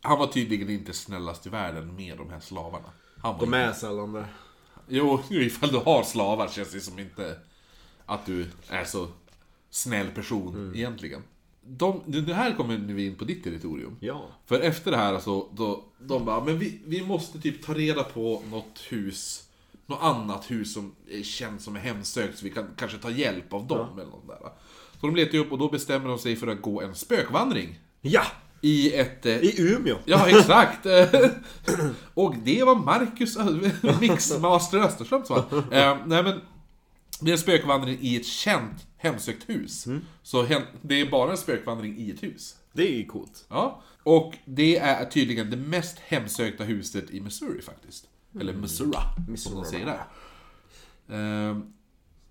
han 0.00 0.18
var 0.18 0.26
tydligen 0.26 0.70
inte 0.70 0.92
snällast 0.92 1.46
i 1.46 1.48
världen 1.48 1.96
med 1.96 2.16
de 2.18 2.30
här 2.30 2.40
slavarna. 2.40 2.88
Han 3.22 3.38
De 3.38 3.54
är 3.54 3.72
sällan 3.72 4.12
det. 4.12 4.24
Jo, 4.90 5.20
ifall 5.30 5.70
du 5.70 5.78
har 5.78 6.02
slavar 6.02 6.48
känns 6.48 6.72
det 6.72 6.80
som 6.80 6.98
inte 6.98 7.38
att 8.06 8.26
du 8.26 8.46
är 8.68 8.84
så 8.84 9.08
snäll 9.70 10.08
person 10.10 10.54
Mm. 10.54 10.74
egentligen. 10.74 11.22
De, 11.70 12.02
det 12.06 12.34
här 12.34 12.54
kommer 12.56 12.76
vi 12.76 13.06
in 13.06 13.14
på 13.16 13.24
ditt 13.24 13.44
territorium. 13.44 13.96
Ja. 14.00 14.26
För 14.46 14.60
efter 14.60 14.90
det 14.90 14.96
här 14.96 15.14
alltså, 15.14 15.48
då, 15.52 15.84
de 15.98 16.24
bara, 16.24 16.44
men 16.44 16.58
vi, 16.58 16.80
vi 16.86 17.02
måste 17.06 17.40
typ 17.40 17.62
ta 17.66 17.74
reda 17.74 18.04
på 18.04 18.42
något 18.50 18.80
hus, 18.88 19.48
något 19.86 20.02
annat 20.02 20.50
hus 20.50 20.74
som 20.74 20.94
är 21.10 21.22
känt 21.22 21.62
som 21.62 21.76
är 21.76 21.80
hemsökt 21.80 22.38
så 22.38 22.44
vi 22.44 22.50
kan 22.50 22.66
kanske 22.76 22.98
ta 22.98 23.10
hjälp 23.10 23.52
av 23.52 23.66
dem 23.66 23.98
eller 23.98 24.10
något 24.10 24.26
där. 24.26 24.38
Så 25.00 25.06
de 25.06 25.16
letar 25.16 25.32
ju 25.32 25.38
upp 25.40 25.52
och 25.52 25.58
då 25.58 25.68
bestämmer 25.68 26.08
de 26.08 26.18
sig 26.18 26.36
för 26.36 26.46
att 26.46 26.62
gå 26.62 26.82
en 26.82 26.94
spökvandring. 26.94 27.78
Ja! 28.00 28.22
I 28.60 28.92
ett... 28.94 29.26
eh, 29.26 29.36
I 29.36 29.54
Umeå. 29.58 29.98
Ja, 30.04 30.28
exakt! 30.28 30.86
och 32.14 32.34
det 32.44 32.64
var 32.64 32.74
Marcus 32.74 33.36
Ö- 33.36 33.70
Mixmaster 34.00 34.78
Österström 34.78 35.24
som 35.24 35.36
var. 35.50 35.58
Eh, 35.58 35.96
nej 36.06 36.22
men, 36.22 36.40
det 37.20 37.30
är 37.30 37.32
en 37.32 37.38
spökvandring 37.38 37.98
i 38.00 38.16
ett 38.16 38.26
känt 38.26 38.86
hemsökt 38.96 39.48
hus. 39.48 39.86
Så 40.22 40.42
hem, 40.44 40.62
det 40.82 41.00
är 41.00 41.10
bara 41.10 41.30
en 41.30 41.36
spökvandring 41.36 41.98
i 41.98 42.10
ett 42.10 42.22
hus. 42.22 42.56
Det 42.72 42.88
är 42.88 42.96
ju 42.96 43.04
coolt. 43.06 43.44
Ja, 43.48 43.82
och 44.02 44.34
det 44.44 44.78
är 44.78 45.04
tydligen 45.04 45.50
det 45.50 45.56
mest 45.56 45.98
hemsökta 45.98 46.64
huset 46.64 47.10
i 47.10 47.20
Missouri 47.20 47.62
faktiskt. 47.62 48.04
Eller 48.40 48.52
Missouri, 48.52 48.92
som 49.36 49.54
de 49.54 49.64
säger 49.64 49.86
där. 49.86 50.02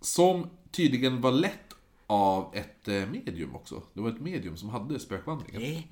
Som 0.02 0.50
tydligen 0.72 1.22
var 1.22 1.32
lett 1.32 1.67
av 2.08 2.56
ett 2.56 2.88
eh, 2.88 3.06
medium 3.10 3.56
också. 3.56 3.84
Det 3.94 4.02
var 4.02 4.10
ett 4.10 4.20
medium 4.20 4.58
som 4.58 4.70
hade 4.70 5.00
spökvandringen. 5.00 5.62
Nej, 5.62 5.88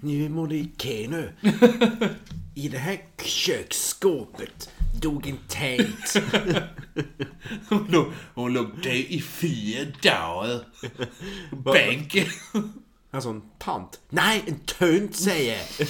nu 0.00 0.28
må 0.28 0.46
det 0.46 1.08
nu. 1.08 1.32
I 2.54 2.68
det 2.68 2.78
här 2.78 2.98
köksskåpet 3.24 4.70
dog 5.02 5.26
en 5.26 5.38
tant. 5.48 6.24
Hon 7.68 7.86
låg, 7.90 8.06
hon 8.34 8.52
låg 8.52 8.66
där 8.82 9.12
i 9.12 9.20
fyra 9.20 9.86
dagar. 10.02 10.64
Bänken. 11.64 12.26
Alltså 13.12 13.30
en 13.30 13.42
tant. 13.58 14.00
Nej, 14.08 14.44
en 14.46 14.58
tönt 14.58 15.16
säger 15.16 15.58
jag. 15.58 15.86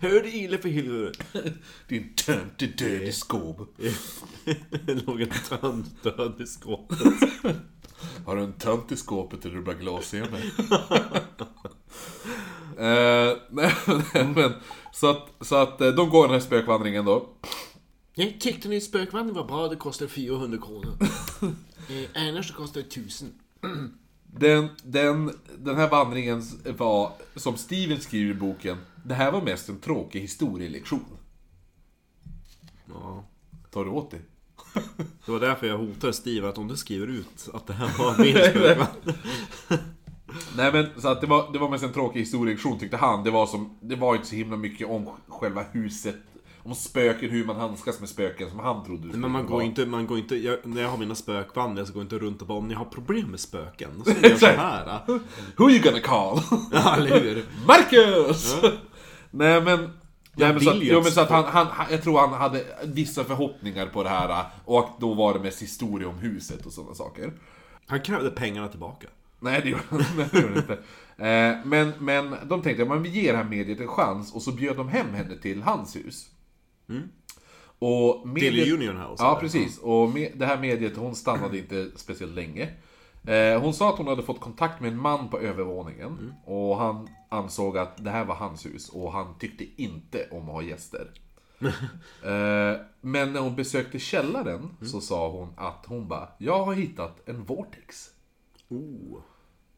Hör 0.00 0.22
det 0.22 0.30
illa 0.30 0.58
för 0.58 0.68
helvete. 0.68 1.52
Din 1.88 2.14
tönt 2.14 2.62
är 2.62 2.66
död 2.66 3.02
i 3.02 3.12
skåp. 3.12 3.76
Det 4.70 4.94
låg 5.06 5.20
en 5.20 5.30
tönt 5.48 6.02
död 6.02 6.40
i 6.40 6.46
skåpet. 6.46 6.98
Har 8.26 8.36
du 8.36 8.42
en 8.42 8.52
tönt 8.52 8.92
i 8.92 8.96
skåpet 8.96 9.44
eller 9.44 9.56
du 9.56 9.62
bara 9.62 9.74
glasögon? 9.74 10.34
uh, 10.34 10.40
nej, 13.50 13.74
nej, 14.14 14.24
men, 14.34 14.52
så 14.92 15.10
att, 15.10 15.28
så 15.40 15.56
att 15.56 15.80
eh, 15.80 15.88
de 15.88 16.10
går 16.10 16.22
den 16.22 16.32
här 16.32 16.40
spökvandringen 16.40 17.04
då. 17.04 17.28
Jag 18.14 18.40
tyckte 18.40 18.68
ni 18.68 18.80
spökvandring 18.80 19.36
var 19.36 19.44
bra, 19.44 19.68
det 19.68 19.76
kostar 19.76 20.06
400 20.06 20.58
kronor. 20.58 20.96
eh, 21.88 22.28
annars 22.28 22.54
kostar 22.54 22.80
det 22.80 22.86
1000. 22.86 23.32
Den, 24.26 24.68
den, 24.82 25.32
den 25.58 25.76
här 25.76 25.90
vandringen 25.90 26.42
var, 26.78 27.12
som 27.36 27.56
Steven 27.56 28.00
skriver 28.00 28.30
i 28.30 28.34
boken, 28.34 28.76
det 29.04 29.14
här 29.14 29.32
var 29.32 29.42
mest 29.42 29.68
en 29.68 29.80
tråkig 29.80 30.20
historielektion. 30.20 31.18
Ja. 32.86 33.24
Tar 33.70 33.84
du 33.84 33.90
åt 33.90 34.10
dig? 34.10 34.20
Det 35.26 35.32
var 35.32 35.40
därför 35.40 35.66
jag 35.66 35.78
hotade 35.78 36.12
Steve 36.12 36.48
att 36.48 36.58
om 36.58 36.68
du 36.68 36.76
skriver 36.76 37.06
ut 37.06 37.48
att 37.52 37.66
det 37.66 37.72
här 37.72 37.98
var 37.98 38.24
min 38.24 38.34
spökvandring. 38.34 39.14
Nej 40.56 40.72
men 40.72 40.86
så 40.96 41.08
att 41.08 41.20
det 41.20 41.26
var, 41.26 41.52
det 41.52 41.58
var 41.58 41.68
mest 41.68 41.84
en 41.84 41.92
tråkig 41.92 42.20
historielektion 42.20 42.78
tyckte 42.78 42.96
han. 42.96 43.24
Det 43.24 43.30
var, 43.30 43.46
som, 43.46 43.78
det 43.80 43.96
var 43.96 44.14
inte 44.14 44.26
så 44.26 44.34
himla 44.34 44.56
mycket 44.56 44.88
om 44.88 45.10
själva 45.28 45.64
huset, 45.72 46.16
om 46.62 46.74
spöken, 46.74 47.30
hur 47.30 47.44
man 47.44 47.56
handskas 47.56 48.00
med 48.00 48.08
spöken 48.08 48.50
som 48.50 48.58
han 48.58 48.84
trodde 48.84 49.02
skulle 49.02 49.18
Men 49.18 49.30
man 49.30 49.46
går 49.46 49.62
inte, 49.62 49.86
man 49.86 50.06
går 50.06 50.18
inte, 50.18 50.36
jag, 50.36 50.58
när 50.64 50.82
jag 50.82 50.88
har 50.88 50.98
mina 50.98 51.14
spökvandringar 51.14 51.86
så 51.86 51.92
går 51.92 52.00
jag 52.00 52.04
inte 52.04 52.18
runt 52.18 52.40
och 52.40 52.48
bara 52.48 52.58
om 52.58 52.68
ni 52.68 52.74
har 52.74 52.84
problem 52.84 53.26
med 53.30 53.40
spöken, 53.40 53.90
så 54.04 54.10
gör 54.10 54.30
jag 54.30 54.38
så 54.38 54.46
här. 54.46 54.86
ah." 54.88 55.18
Who 55.56 55.70
you 55.70 55.80
gonna 55.82 56.00
call? 56.00 56.40
Ja, 56.72 56.96
eller 56.96 57.20
hur? 57.20 57.44
Marcus! 57.66 58.56
Nej 59.30 59.62
men... 59.62 59.90
Nej, 60.40 60.52
men 60.52 60.60
så, 60.60 60.70
att, 60.70 60.76
att 60.76 61.02
men 61.02 61.12
så 61.12 61.20
att 61.20 61.30
han, 61.30 61.44
han, 61.44 61.86
jag 61.90 62.02
tror 62.02 62.18
han 62.18 62.32
hade 62.32 62.64
vissa 62.84 63.24
förhoppningar 63.24 63.86
på 63.86 64.02
det 64.02 64.08
här 64.08 64.44
och 64.64 64.88
då 65.00 65.14
var 65.14 65.34
det 65.34 65.40
mest 65.40 65.62
historia 65.62 66.08
om 66.08 66.18
huset 66.18 66.66
och 66.66 66.72
sådana 66.72 66.94
saker. 66.94 67.32
Han 67.86 68.00
krävde 68.00 68.30
pengarna 68.30 68.68
tillbaka. 68.68 69.06
Nej, 69.40 69.60
det 69.62 69.68
gjorde 69.68 70.04
han 70.32 70.56
inte. 70.56 70.72
Eh, 71.16 71.64
men, 71.64 71.92
men 71.98 72.34
de 72.48 72.62
tänkte 72.62 72.92
att 72.92 73.02
vi 73.02 73.08
ger 73.08 73.32
det 73.32 73.38
här 73.38 73.44
mediet 73.44 73.80
en 73.80 73.88
chans 73.88 74.34
och 74.34 74.42
så 74.42 74.52
bjöd 74.52 74.76
de 74.76 74.88
hem 74.88 75.14
henne 75.14 75.36
till 75.36 75.62
hans 75.62 75.96
hus. 75.96 76.26
Och 77.78 78.28
mediet, 78.28 78.64
Till 78.64 78.74
Union 78.74 78.96
House, 78.96 79.22
Ja, 79.22 79.38
precis. 79.40 79.78
Och 79.78 80.10
med, 80.10 80.32
det 80.34 80.46
här 80.46 80.58
mediet, 80.58 80.96
hon 80.96 81.14
stannade 81.14 81.58
inte 81.58 81.90
speciellt 81.96 82.34
länge. 82.34 82.68
Eh, 83.24 83.60
hon 83.60 83.74
sa 83.74 83.90
att 83.90 83.98
hon 83.98 84.06
hade 84.06 84.22
fått 84.22 84.40
kontakt 84.40 84.80
med 84.80 84.92
en 84.92 84.98
man 84.98 85.28
på 85.28 85.38
övervåningen. 85.38 86.34
Och 86.44 86.76
han 86.76 87.08
ansåg 87.28 87.78
att 87.78 88.04
det 88.04 88.10
här 88.10 88.24
var 88.24 88.34
hans 88.34 88.66
hus 88.66 88.88
och 88.88 89.12
han 89.12 89.38
tyckte 89.38 89.82
inte 89.82 90.28
om 90.30 90.48
att 90.48 90.54
ha 90.54 90.62
gäster. 90.62 91.10
eh, 92.24 92.80
men 93.00 93.32
när 93.32 93.40
hon 93.40 93.56
besökte 93.56 93.98
källaren 93.98 94.76
så 94.82 95.00
sa 95.00 95.28
hon 95.28 95.48
att 95.56 95.86
hon 95.86 96.08
bara, 96.08 96.28
jag 96.38 96.64
har 96.64 96.74
hittat 96.74 97.28
en 97.28 97.44
vortex. 97.44 98.10
Oh. 98.68 99.20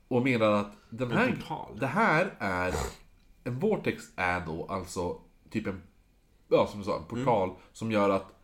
Och 0.08 0.22
menar 0.22 0.52
att 0.52 0.72
den 0.90 1.12
här, 1.12 1.36
det 1.80 1.86
här 1.86 2.34
är, 2.38 2.74
en 3.44 3.58
vortex 3.58 4.04
är 4.16 4.46
då 4.46 4.66
alltså 4.66 5.20
typ 5.50 5.66
en, 5.66 5.82
ja 6.48 6.66
som 6.66 6.78
du 6.78 6.84
sa, 6.84 6.96
en 6.98 7.04
portal 7.04 7.50
som 7.72 7.92
gör 7.92 8.10
att 8.10 8.34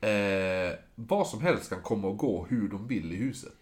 eh, 0.00 0.78
vad 0.94 1.26
som 1.26 1.40
helst 1.40 1.68
kan 1.68 1.82
komma 1.82 2.08
och 2.08 2.16
gå 2.16 2.46
hur 2.48 2.68
de 2.68 2.86
vill 2.86 3.12
i 3.12 3.16
huset. 3.16 3.61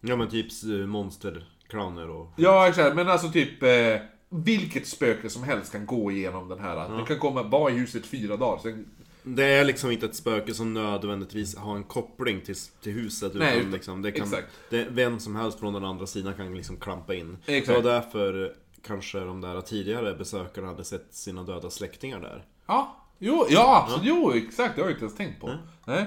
Ja 0.00 0.16
men 0.16 0.28
typ 0.28 0.46
eh, 0.64 0.70
monsterclowner 0.70 2.10
och... 2.10 2.32
Ja 2.36 2.68
exakt, 2.68 2.96
men 2.96 3.08
alltså 3.08 3.28
typ 3.28 3.62
eh, 3.62 4.00
vilket 4.28 4.86
spöke 4.86 5.30
som 5.30 5.42
helst 5.42 5.72
kan 5.72 5.86
gå 5.86 6.10
igenom 6.12 6.48
den 6.48 6.58
här. 6.58 6.88
Den 6.88 7.04
kan 7.04 7.18
komma, 7.18 7.42
vara 7.42 7.72
i 7.72 7.74
huset 7.74 8.06
fyra 8.06 8.36
dagar, 8.36 8.58
sen 8.62 8.86
Det 9.22 9.44
är 9.44 9.64
liksom 9.64 9.90
inte 9.90 10.06
ett 10.06 10.16
spöke 10.16 10.54
som 10.54 10.74
nödvändigtvis 10.74 11.56
har 11.56 11.76
en 11.76 11.84
koppling 11.84 12.40
till, 12.40 12.56
till 12.82 12.92
huset 12.92 13.32
Nej, 13.34 13.58
utan- 13.58 13.70
liksom, 13.70 14.02
det 14.02 14.12
kan, 14.12 14.34
det, 14.70 14.86
vem 14.90 15.20
som 15.20 15.36
helst 15.36 15.60
från 15.60 15.72
den 15.72 15.84
andra 15.84 16.06
sidan 16.06 16.34
kan 16.34 16.56
liksom 16.56 16.76
klampa 16.76 17.14
in. 17.14 17.38
Exakt. 17.46 17.66
Det 17.66 17.74
var 17.74 17.92
därför 17.92 18.54
kanske 18.86 19.18
de 19.18 19.40
där 19.40 19.60
tidigare 19.60 20.14
besökarna 20.14 20.66
hade 20.66 20.84
sett 20.84 21.06
sina 21.10 21.42
döda 21.42 21.70
släktingar 21.70 22.20
där. 22.20 22.44
Ja, 22.66 22.96
jo, 23.18 23.46
ja, 23.50 23.82
absolut, 23.82 24.06
jo 24.06 24.32
exakt, 24.34 24.76
det 24.76 24.82
har 24.82 24.88
jag 24.88 24.94
inte 24.94 25.04
ens 25.04 25.16
tänkt 25.16 25.40
på. 25.40 25.50
Nej. 25.84 26.06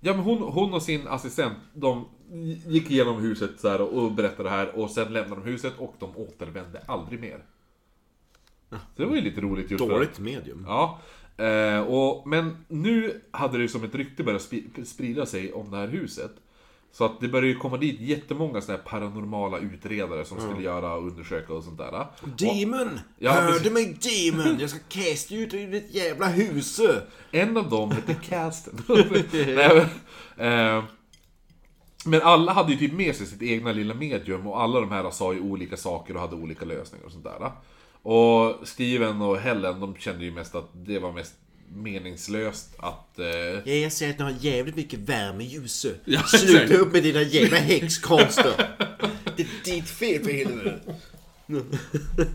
Ja 0.00 0.12
men 0.12 0.20
hon, 0.20 0.42
hon 0.42 0.74
och 0.74 0.82
sin 0.82 1.08
assistent, 1.08 1.58
de 1.74 2.08
gick 2.66 2.90
igenom 2.90 3.20
huset 3.22 3.50
så 3.60 3.68
här 3.68 3.80
och 3.80 4.12
berättade 4.12 4.42
det 4.48 4.50
här 4.54 4.78
och 4.78 4.90
sen 4.90 5.12
lämnade 5.12 5.40
de 5.44 5.50
huset 5.50 5.72
och 5.78 5.94
de 5.98 6.16
återvände 6.16 6.82
aldrig 6.86 7.20
mer. 7.20 7.44
Så 8.70 8.76
det 8.96 9.04
var 9.04 9.14
ju 9.14 9.20
lite 9.20 9.40
roligt 9.40 9.70
gjort. 9.70 9.80
för- 9.80 9.88
Dåligt 9.88 10.18
medium. 10.18 10.64
Ja. 10.68 11.00
Eh, 11.44 11.80
och, 11.80 12.26
men 12.26 12.56
nu 12.68 13.20
hade 13.30 13.56
det 13.58 13.62
ju 13.62 13.68
som 13.68 13.84
ett 13.84 13.94
rykte 13.94 14.22
börjat 14.22 14.50
sprida 14.84 15.26
sig 15.26 15.52
om 15.52 15.70
det 15.70 15.76
här 15.76 15.88
huset. 15.88 16.30
Så 16.92 17.04
att 17.04 17.20
det 17.20 17.28
började 17.28 17.48
ju 17.48 17.56
komma 17.56 17.76
dit 17.76 18.00
jättemånga 18.00 18.60
såna 18.60 18.78
här 18.78 18.84
paranormala 18.84 19.58
utredare 19.58 20.24
som 20.24 20.40
skulle 20.40 20.62
göra 20.62 20.94
och 20.94 21.06
undersöka 21.06 21.52
och 21.54 21.64
sånt 21.64 21.78
där. 21.78 22.06
Demon! 22.38 23.00
Ja, 23.18 23.32
Hör 23.32 23.58
du 23.60 23.70
mig 23.70 23.84
Demon? 24.02 24.56
Jag 24.60 24.70
ska 24.70 24.78
kasta 24.88 25.34
ut 25.34 25.54
ur 25.54 25.66
ditt 25.70 25.94
jävla 25.94 26.26
hus! 26.28 26.80
En 27.30 27.56
av 27.56 27.70
dem 27.70 27.90
hette 27.90 28.14
Casten. 28.14 28.74
Nej, 29.32 29.88
men, 30.36 30.76
eh, 30.78 30.84
men 32.04 32.22
alla 32.22 32.52
hade 32.52 32.72
ju 32.72 32.78
typ 32.78 32.92
med 32.92 33.16
sig 33.16 33.26
sitt 33.26 33.42
egna 33.42 33.72
lilla 33.72 33.94
medium 33.94 34.46
och 34.46 34.62
alla 34.62 34.80
de 34.80 34.90
här 34.90 35.10
sa 35.10 35.32
ju 35.32 35.40
olika 35.40 35.76
saker 35.76 36.14
och 36.14 36.20
hade 36.20 36.36
olika 36.36 36.64
lösningar 36.64 37.06
och 37.06 37.12
sånt 37.12 37.24
där. 37.24 37.52
Och 38.02 38.68
Steven 38.68 39.22
och 39.22 39.38
Helen, 39.38 39.80
de 39.80 39.96
kände 39.96 40.24
ju 40.24 40.30
mest 40.30 40.54
att 40.54 40.70
det 40.72 40.98
var 40.98 41.12
mest 41.12 41.34
meningslöst 41.74 42.74
att... 42.78 43.18
Eh, 43.18 43.26
Ja, 43.26 43.72
jag 43.74 43.92
ser 43.92 44.10
att 44.10 44.18
du 44.18 44.24
har 44.24 44.34
jävligt 44.40 44.76
mycket 44.76 44.98
värme 44.98 45.44
i 45.44 45.48
huset. 45.58 46.00
Ja, 46.04 46.22
Sluta 46.22 46.74
upp 46.74 46.92
med 46.92 47.02
dina 47.02 47.22
jävla 47.22 47.56
häxkonster! 47.72 48.76
Det 49.36 49.42
är 49.42 49.64
ditt 49.64 49.88
fel 49.88 50.24
för 50.24 50.32
helvete! 50.32 50.80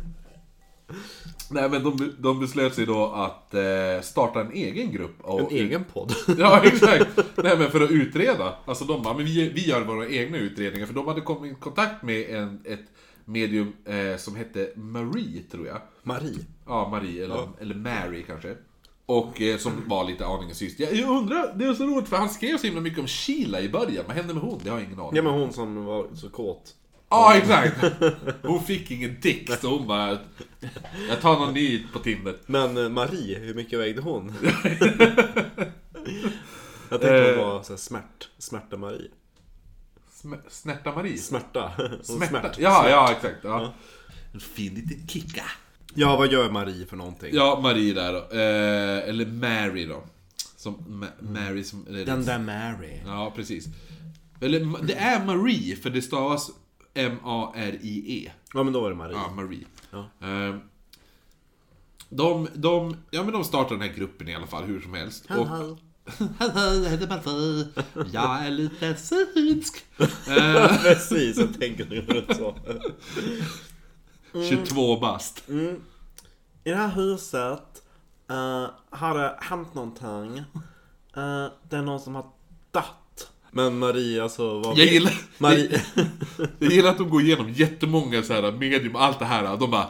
nej 1.49 1.69
men 1.69 1.83
de, 1.83 2.13
de 2.19 2.39
beslöt 2.39 2.75
sig 2.75 2.85
då 2.85 3.05
att 3.05 3.53
eh, 3.53 4.01
starta 4.01 4.41
en 4.41 4.51
egen 4.51 4.91
grupp. 4.91 5.15
Och, 5.21 5.39
En 5.39 5.57
egen 5.57 5.83
podd. 5.93 6.13
Ja, 6.37 6.61
exakt. 6.63 7.07
Nej, 7.35 7.57
men 7.57 7.71
för 7.71 7.81
att 7.81 7.91
utreda. 7.91 8.55
Alltså 8.65 8.85
de 8.85 9.03
bara, 9.03 9.13
men 9.13 9.25
vi, 9.25 9.49
vi 9.49 9.67
gör 9.67 9.81
våra 9.81 10.07
egna 10.07 10.37
utredningar. 10.37 10.85
För 10.85 10.93
de 10.93 11.07
hade 11.07 11.21
kommit 11.21 11.51
i 11.51 11.55
kontakt 11.55 12.03
med 12.03 12.29
en, 12.29 12.61
ett 12.65 12.85
medium 13.25 13.73
eh, 13.85 14.17
som 14.17 14.35
hette 14.35 14.71
Marie, 14.75 15.43
tror 15.51 15.67
jag. 15.67 15.77
Marie. 16.03 16.39
Ja, 16.65 16.89
Marie, 16.89 17.23
eller, 17.23 17.47
eller 17.61 17.75
Mary 17.75 18.23
kanske. 18.27 18.55
Och 19.05 19.41
eh, 19.41 19.57
som 19.57 19.71
var 19.85 20.03
lite 20.03 20.25
aningen 20.25 20.55
syster. 20.55 20.83
Jag, 20.83 20.93
jag 20.93 21.09
undrar, 21.09 21.53
det 21.55 21.65
är 21.65 21.73
så 21.73 21.83
roligt 21.85 22.09
för 22.09 22.17
han 22.17 22.29
skrev 22.29 22.57
så 22.57 22.67
himla 22.67 22.81
mycket 22.81 22.99
om 22.99 23.07
Sheila 23.07 23.61
i 23.61 23.69
början. 23.69 24.03
Vad 24.07 24.15
hände 24.15 24.33
med 24.33 24.43
hon? 24.43 24.59
Det 24.63 24.69
har 24.69 24.77
jag 24.77 24.87
ingen 24.87 24.99
aning 24.99 25.15
Ja 25.15 25.21
men 25.23 25.33
hon 25.33 25.53
som 25.53 25.85
var 25.85 26.07
så 26.15 26.29
kåt. 26.29 26.75
Ja, 27.09 27.35
exakt! 27.37 27.83
Hon 28.43 28.63
fick 28.63 28.91
ingen 28.91 29.17
dick, 29.21 29.51
så 29.61 29.77
hon 29.77 29.87
bara... 29.87 30.17
Jag 31.09 31.21
tar 31.21 31.39
någon 31.39 31.53
ny 31.53 31.83
på 31.93 31.99
Tinder. 31.99 32.35
Men 32.45 32.77
eh, 32.77 32.89
Marie, 32.89 33.39
hur 33.39 33.53
mycket 33.53 33.79
vägde 33.79 34.01
hon? 34.01 34.33
Jag 36.89 37.01
tänkte 37.01 37.33
hon 37.37 37.47
var 37.47 37.63
så 37.63 37.73
här 37.73 37.77
smärt, 37.77 38.29
smärta 38.37 38.77
Marie. 38.77 39.07
Sm- 40.13 40.41
Snärta 40.49 40.91
Marie? 40.95 41.17
Smärta. 41.17 41.71
Smärt. 42.03 42.59
Ja, 42.59 42.89
ja, 42.89 43.11
exakt. 43.11 43.37
Ja. 43.43 43.73
En 44.33 44.39
fin 44.39 44.73
liten 44.75 45.07
kicka. 45.07 45.43
Ja, 45.93 46.17
vad 46.17 46.31
gör 46.31 46.51
Marie 46.51 46.85
för 46.85 46.95
någonting? 46.97 47.29
Ja, 47.35 47.59
Marie 47.63 47.93
där 47.93 48.13
då. 48.13 48.19
Eh, 48.19 49.09
eller 49.09 49.25
Mary 49.25 49.85
då. 49.85 50.03
Som 50.55 50.75
Ma- 50.77 51.23
Mary 51.33 51.63
som... 51.63 51.85
Den 52.05 52.25
där 52.25 52.39
Mary. 52.39 52.99
Ja, 53.05 53.33
precis. 53.35 53.65
Eller 54.41 54.83
det 54.87 54.93
är 54.93 55.25
Marie, 55.25 55.75
för 55.75 55.89
det 55.89 56.01
stavas 56.01 56.51
M-A-R-I-E. 56.97 58.31
Ja 58.53 58.63
men 58.63 58.73
då 58.73 58.81
var 58.81 58.89
det 58.89 58.95
Marie. 58.95 59.17
Ja, 59.17 59.29
Marie. 59.35 59.65
Ja. 59.91 60.27
Eh, 60.27 60.55
de, 62.09 62.47
de, 62.53 62.95
ja 63.11 63.23
men 63.23 63.33
de 63.33 63.43
startar 63.43 63.69
den 63.75 63.81
här 63.89 63.95
gruppen 63.95 64.27
i 64.27 64.35
alla 64.35 64.47
fall, 64.47 64.63
hur 64.63 64.81
som 64.81 64.93
helst. 64.93 65.25
Och, 65.29 65.47
Hallå. 65.47 65.77
Hej, 66.39 66.83
jag 66.83 66.89
heter 66.89 67.07
Marie. 67.07 67.67
Jag 68.11 68.45
är 68.45 68.51
lite 68.51 68.95
synsk. 68.95 69.85
Eh, 70.29 70.81
Precis, 70.81 71.37
jag 71.37 71.59
tänker 71.59 71.85
nu 71.89 72.25
så. 72.35 72.55
22 74.49 74.99
bast. 74.99 75.49
I 75.49 76.69
det 76.69 76.75
här 76.75 76.87
huset 76.87 77.83
eh, 78.29 78.65
har 78.89 79.17
det 79.17 79.35
hänt 79.41 79.73
någonting. 79.73 80.37
Eh, 80.37 81.45
det 81.69 81.75
är 81.75 81.81
någon 81.81 81.99
som 81.99 82.15
har. 82.15 82.25
Men 83.57 83.79
Marie 83.79 84.23
alltså, 84.23 84.59
vad... 84.59 84.77
Jag 84.77 84.87
gillar, 84.87 85.13
Marie... 85.37 85.81
jag 86.59 86.71
gillar 86.71 86.89
att 86.89 86.97
de 86.97 87.09
går 87.09 87.21
igenom 87.21 87.49
jättemånga 87.49 88.23
så 88.23 88.33
här 88.33 88.51
medium, 88.51 88.95
allt 88.95 89.19
det 89.19 89.25
här. 89.25 89.57
De 89.57 89.71
bara... 89.71 89.87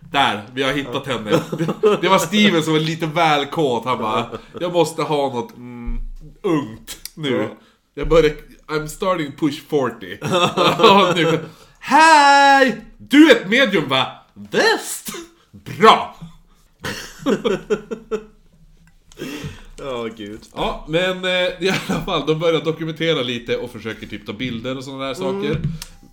Där, 0.00 0.42
vi 0.54 0.62
har 0.62 0.72
hittat 0.72 1.06
henne. 1.06 1.30
Det, 1.30 1.98
det 2.00 2.08
var 2.08 2.18
Steven 2.18 2.62
som 2.62 2.72
var 2.72 2.80
lite 2.80 3.06
väl 3.06 3.46
kåt. 3.46 3.84
Han 3.84 3.98
bara, 3.98 4.30
jag 4.60 4.72
måste 4.72 5.02
ha 5.02 5.16
något 5.16 5.56
mm, 5.56 5.98
ungt 6.42 6.96
nu. 7.14 7.36
Ja. 7.36 7.48
Jag 7.94 8.08
börjar, 8.08 8.32
I'm 8.66 8.86
starting 8.86 9.32
push 9.32 9.62
40. 9.68 10.18
Ja, 10.20 11.12
nu. 11.16 11.38
Hej! 11.80 12.84
Du 12.98 13.30
är 13.30 13.36
ett 13.36 13.48
medium 13.48 13.88
va? 13.88 14.06
Väst! 14.34 15.10
Bra! 15.50 16.16
Ja, 19.80 20.08
gud. 20.16 20.40
Ja, 20.54 20.86
men 20.88 21.24
eh, 21.24 21.30
i 21.30 21.68
alla 21.68 22.00
fall, 22.04 22.26
de 22.26 22.38
börjar 22.38 22.60
dokumentera 22.60 23.22
lite 23.22 23.56
och 23.56 23.70
försöker 23.70 24.06
typ 24.06 24.26
ta 24.26 24.32
bilder 24.32 24.76
och 24.76 24.84
sådana 24.84 25.04
där 25.04 25.14
saker. 25.14 25.60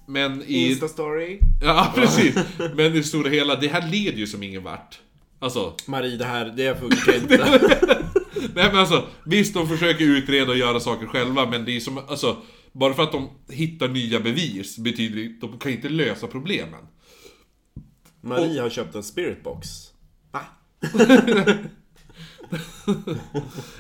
Men 0.06 0.44
i... 0.48 0.70
Insta-story. 0.70 1.40
Ja, 1.62 1.92
precis. 1.96 2.36
Men 2.58 2.86
i 2.86 2.90
det 2.90 3.04
stora 3.04 3.30
hela, 3.30 3.56
det 3.56 3.68
här 3.68 3.92
leder 3.92 4.18
ju 4.18 4.28
som 4.28 4.44
ingen 4.44 4.64
vart. 4.64 5.00
Alltså, 5.40 5.74
Marie, 5.86 6.18
det 6.18 6.26
här, 6.26 6.46
det 6.46 6.80
funkar 6.80 7.16
inte. 7.16 7.38
nej 8.56 8.70
men 8.72 8.76
alltså, 8.76 9.08
visst 9.26 9.54
de 9.54 9.68
försöker 9.68 10.06
utreda 10.06 10.52
och 10.52 10.58
göra 10.58 10.80
saker 10.80 11.06
själva, 11.06 11.46
men 11.46 11.66
det 11.66 11.76
är 11.76 11.80
som, 11.80 11.98
alltså, 11.98 12.38
bara 12.72 12.94
för 12.94 13.04
att 13.04 13.12
de 13.12 13.30
hittar 13.50 13.88
nya 13.88 14.20
bevis 14.20 14.78
betyder 14.78 15.16
det 15.16 15.48
de 15.48 15.60
kan 15.60 15.72
inte 15.72 15.90
lösa 15.90 16.28
problemen. 16.28 16.88
Marie 18.22 18.62
har 18.62 18.70
köpt 18.70 18.96
en 18.96 19.04
spirit 19.04 19.44
box. 19.44 19.68
Va? 20.32 20.42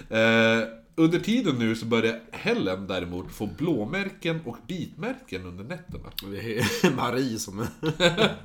Eh, 0.10 0.64
under 0.95 1.19
tiden 1.19 1.56
nu 1.56 1.76
så 1.76 1.85
börjar 1.85 2.19
Helen 2.31 2.88
däremot 2.88 3.31
få 3.31 3.48
blåmärken 3.57 4.41
och 4.45 4.57
bitmärken 4.68 5.45
under 5.45 5.64
nätterna. 5.64 6.11
Det 6.31 6.57
är 6.57 6.95
Marie 6.95 7.39
som 7.39 7.60
är... 7.60 7.68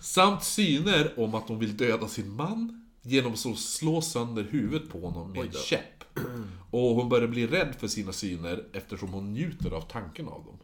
Samt 0.00 0.44
syner 0.44 1.12
om 1.16 1.34
att 1.34 1.48
hon 1.48 1.58
vill 1.58 1.76
döda 1.76 2.08
sin 2.08 2.30
man 2.30 2.86
genom 3.02 3.32
att 3.32 3.58
slå 3.58 4.00
sönder 4.02 4.46
huvudet 4.50 4.88
på 4.88 5.00
honom 5.00 5.32
med 5.32 5.40
en 5.40 5.52
käpp. 5.52 6.04
Och 6.70 6.94
hon 6.94 7.08
börjar 7.08 7.28
bli 7.28 7.46
rädd 7.46 7.74
för 7.78 7.88
sina 7.88 8.12
syner 8.12 8.64
eftersom 8.72 9.08
hon 9.08 9.32
njuter 9.32 9.70
av 9.70 9.80
tanken 9.80 10.28
av 10.28 10.44
dem. 10.44 10.58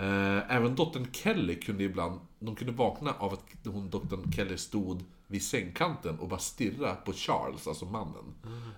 Eh, 0.00 0.56
Även 0.56 0.74
dottern 0.74 1.06
Kelly 1.12 1.60
kunde 1.60 1.84
ibland, 1.84 2.20
de 2.38 2.56
kunde 2.56 2.72
vakna 2.72 3.14
av 3.18 3.32
att 3.32 3.44
hon, 3.64 3.90
dottern 3.90 4.32
Kelly 4.32 4.56
stod 4.58 5.04
vid 5.26 5.42
sängkanten 5.42 6.18
och 6.18 6.28
bara 6.28 6.40
stirra 6.40 6.94
på 6.94 7.12
Charles, 7.12 7.66
alltså 7.68 7.84
mannen. 7.84 8.34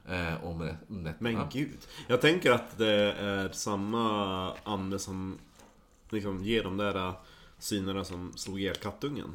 Eh, 0.08 0.44
om 0.44 0.58
nätterna. 0.86 1.14
Men 1.18 1.46
gud. 1.52 1.78
Jag 2.08 2.20
tänker 2.20 2.50
att 2.52 2.78
det 2.78 3.12
är 3.12 3.48
samma 3.52 4.52
ande 4.64 4.98
som 4.98 5.38
liksom 6.10 6.44
ger 6.44 6.62
de 6.64 6.76
där 6.76 6.94
äh, 7.08 7.12
synerna 7.58 8.04
som 8.04 8.32
slog 8.36 8.60
ihjäl 8.60 8.74
kattungen. 8.76 9.30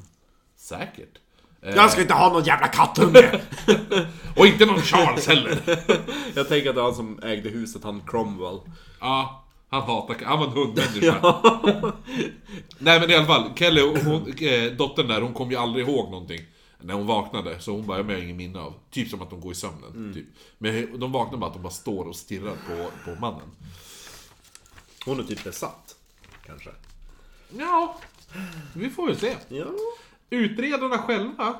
Säkert. 0.55 1.19
Eh, 1.61 1.75
Jag 1.75 1.91
ska 1.91 2.01
inte 2.01 2.13
ha 2.13 2.33
någon 2.33 2.43
jävla 2.43 2.67
kattunge! 2.67 3.41
Och 4.35 4.47
inte 4.47 4.65
någon 4.65 4.81
Charles 4.81 5.27
heller! 5.27 5.59
Jag 6.35 6.47
tänker 6.47 6.69
att 6.69 6.75
det 6.75 6.81
var 6.81 6.87
han 6.87 6.95
som 6.95 7.19
ägde 7.23 7.49
huset, 7.49 7.83
han 7.83 8.01
Cromwell. 8.07 8.59
Ja, 8.99 9.43
han 9.69 9.81
hatar 9.81 10.25
Han 10.25 10.39
var 10.39 10.47
en 10.47 10.53
hundmänniska. 10.53 11.19
Nej 12.79 12.99
men 12.99 13.11
i 13.11 13.15
alla 13.15 13.25
fall, 13.25 13.51
Kelly, 13.55 13.81
hon, 13.81 14.33
eh, 14.39 14.71
dottern 14.71 15.07
där, 15.07 15.21
hon 15.21 15.33
kom 15.33 15.51
ju 15.51 15.57
aldrig 15.57 15.87
ihåg 15.87 16.11
någonting. 16.11 16.41
När 16.81 16.93
hon 16.93 17.07
vaknade, 17.07 17.59
så 17.59 17.71
hon 17.71 17.87
bara, 17.87 17.97
jag 17.97 18.03
har 18.03 18.13
ingen 18.13 18.37
minne 18.37 18.59
av. 18.59 18.73
Typ 18.91 19.09
som 19.09 19.21
att 19.21 19.29
de 19.29 19.41
går 19.41 19.51
i 19.51 19.55
sömnen. 19.55 20.13
Typ. 20.13 20.25
Men 20.57 20.99
de 20.99 21.11
vaknar 21.11 21.37
bara 21.37 21.47
att 21.47 21.53
de 21.53 21.63
bara 21.63 21.73
står 21.73 22.05
och 22.07 22.15
stirrar 22.15 22.55
på, 22.67 22.89
på 23.05 23.19
mannen. 23.19 23.47
Hon 25.05 25.19
är 25.19 25.23
typ 25.23 25.43
besatt. 25.43 25.95
Kanske. 26.45 26.69
Ja, 27.57 27.99
vi 28.73 28.89
får 28.89 29.07
väl 29.07 29.17
se. 29.17 29.35
Ja. 29.49 29.65
Utredarna 30.29 30.97
själva, 30.97 31.55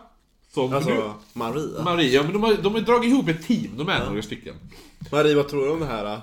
som 0.53 0.73
Alltså, 0.73 1.13
Maria. 1.33 1.83
Maria, 1.83 2.09
ja, 2.09 2.23
men 2.23 2.33
de 2.33 2.43
har, 2.43 2.53
de 2.53 2.73
har 2.73 2.81
dragit 2.81 3.11
ihop 3.11 3.27
ett 3.27 3.47
team, 3.47 3.77
de 3.77 3.89
är 3.89 4.05
några 4.05 4.21
stycken. 4.21 4.55
Marie, 5.11 5.35
vad 5.35 5.47
tror 5.47 5.65
du 5.65 5.71
om 5.71 5.79
det 5.79 5.85
här? 5.85 6.21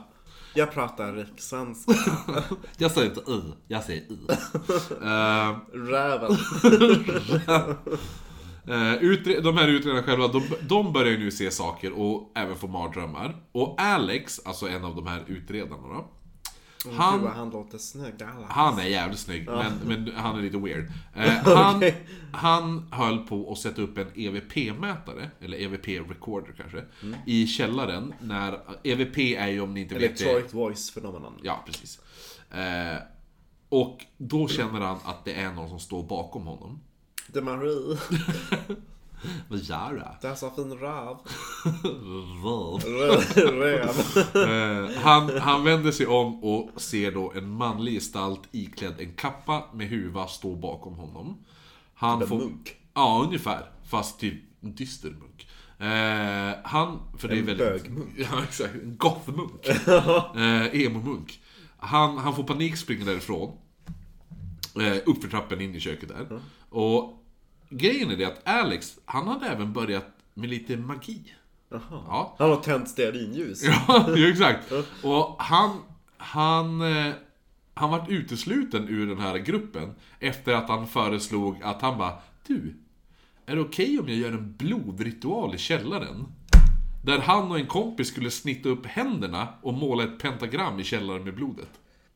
Jag 0.55 0.72
pratar 0.72 1.12
rikssvenska. 1.12 1.93
Jag 2.78 2.90
säger 2.90 3.09
inte 3.09 3.31
i, 3.31 3.43
jag 3.68 3.82
säger 3.85 4.02
i. 4.02 4.18
Eh, 5.02 5.56
Räven. 5.72 6.31
Utre- 9.01 9.40
de 9.40 9.56
här 9.56 9.68
utredarna 9.68 10.02
själva, 10.02 10.28
de, 10.28 10.43
de 10.68 10.93
börjar 10.93 11.12
ju 11.12 11.18
nu 11.18 11.31
se 11.31 11.51
saker 11.51 11.93
och 11.93 12.32
även 12.36 12.56
få 12.56 12.66
mardrömmar. 12.66 13.36
Och 13.52 13.81
Alex, 13.81 14.40
alltså 14.44 14.68
en 14.68 14.85
av 14.85 14.97
de 14.97 15.06
här 15.06 15.24
utredarna 15.26 15.82
då. 15.89 16.10
Gud 16.85 16.93
Han, 16.94 17.23
vad 17.23 17.32
han 17.32 17.51
låter 17.51 17.78
snygg. 17.78 18.23
Alla. 18.23 18.47
han 18.47 18.78
är 18.78 18.85
jävligt 18.85 19.19
snygg, 19.19 19.47
men, 19.47 19.73
men 19.85 20.12
han 20.16 20.39
är 20.39 20.43
lite 20.43 20.59
weird. 20.59 20.90
Eh, 21.15 21.32
han, 21.44 21.77
Okej. 21.77 22.06
han 22.32 22.89
höll 22.90 23.19
på 23.19 23.52
att 23.52 23.59
sätta 23.59 23.82
upp 23.82 23.98
en 23.98 24.11
EVP-mätare, 24.15 25.31
eller 25.40 25.59
EVP-recorder 25.59 26.52
kanske, 26.56 26.85
i 27.27 27.47
källaren. 27.47 28.15
När, 28.20 28.59
EVP 28.82 29.19
är 29.19 29.48
ju 29.48 29.61
om 29.61 29.74
ni 29.74 29.81
inte 29.81 29.94
vet 29.94 30.19
det... 30.19 30.24
Electronic 30.24 30.55
voice 30.55 30.94
phenomenon. 30.94 31.32
Ja, 31.43 31.65
precis. 31.66 32.01
Eh, 32.51 32.97
och 33.69 34.05
då 34.16 34.48
känner 34.48 34.81
han 34.81 34.98
att 35.05 35.24
det 35.24 35.35
är 35.35 35.52
någon 35.52 35.69
som 35.69 35.81
står 35.81 36.02
bakom 36.02 36.47
honom. 36.47 36.81
Det 37.27 37.40
Marie. 37.40 37.98
Vad 39.48 39.59
gör 39.59 39.92
du? 39.92 40.02
Det 40.20 40.28
är 40.28 40.34
så 40.34 40.51
fin 40.51 40.74
röv. 40.74 41.16
Röv. 43.36 43.90
Eh, 44.36 44.90
han, 45.02 45.38
han 45.38 45.64
vänder 45.64 45.92
sig 45.92 46.06
om 46.06 46.44
och 46.44 46.70
ser 46.76 47.12
då 47.12 47.32
en 47.36 47.51
manlig 47.51 47.94
gestalt 47.94 48.42
iklädd 48.52 48.94
en 49.01 49.12
kappa 49.14 49.64
med 49.74 49.88
huva 49.88 50.26
stå 50.26 50.56
bakom 50.56 50.94
honom. 50.94 51.44
Han 51.94 52.22
en 52.22 52.28
får... 52.28 52.38
munk. 52.38 52.76
Ja, 52.94 53.22
ungefär. 53.26 53.70
Fast 53.88 54.20
typ 54.20 54.34
en 54.60 54.74
dyster 54.74 55.10
munk. 55.10 55.48
Eh, 55.78 56.59
han, 56.64 57.01
för 57.18 57.28
det 57.28 57.34
är 57.34 57.38
En 57.38 57.46
väldigt... 57.46 57.82
bögmunk. 57.82 58.14
Ja, 58.16 58.42
exakt. 58.42 58.74
En 58.74 58.96
gothmunk. 58.96 59.66
eh, 60.36 60.80
emo-munk. 60.82 61.40
Han, 61.76 62.18
han 62.18 62.36
får 62.36 62.44
panik, 62.44 62.76
springer 62.76 63.05
därifrån. 63.06 63.59
Eh, 64.80 64.96
upp 65.06 65.22
för 65.22 65.28
trappen 65.28 65.60
in 65.60 65.74
i 65.74 65.80
köket 65.80 66.09
där. 66.09 66.40
Och 66.70 67.23
grejen 67.69 68.11
är 68.11 68.16
det 68.16 68.24
att 68.24 68.49
Alex, 68.49 68.99
han 69.05 69.28
hade 69.28 69.47
även 69.47 69.73
börjat 69.73 70.07
med 70.35 70.51
lite 70.51 70.77
magi. 70.77 71.35
Ja. 71.69 72.35
Han 72.39 72.51
har 72.51 72.57
tänt 72.57 72.89
stearinljus. 72.89 73.62
Ja, 73.89 74.28
exakt. 74.31 74.73
Och 75.03 75.36
han, 75.39 75.78
han, 76.16 76.81
eh, 76.81 77.12
han 77.74 77.91
vart 77.91 78.09
utesluten 78.09 78.89
ur 78.89 79.07
den 79.07 79.19
här 79.19 79.39
gruppen 79.39 79.95
efter 80.20 80.53
att 80.53 80.69
han 80.69 80.86
föreslog 80.86 81.62
att 81.62 81.82
han 81.82 81.99
bara 81.99 82.12
Du, 82.47 82.74
är 83.47 83.57
det 83.57 83.62
okej 83.62 83.99
om 83.99 84.09
jag 84.09 84.16
gör 84.16 84.32
en 84.32 84.57
blodritual 84.57 85.55
i 85.55 85.59
källaren? 85.59 86.27
Där 87.05 87.19
han 87.19 87.51
och 87.51 87.59
en 87.59 87.66
kompis 87.66 88.09
skulle 88.09 88.31
snitta 88.31 88.69
upp 88.69 88.86
händerna 88.86 89.49
och 89.62 89.74
måla 89.74 90.05
ett 90.05 90.19
pentagram 90.19 90.81
i 90.81 90.85
källaren 90.85 91.24
med 91.24 91.35
blodet. 91.35 91.70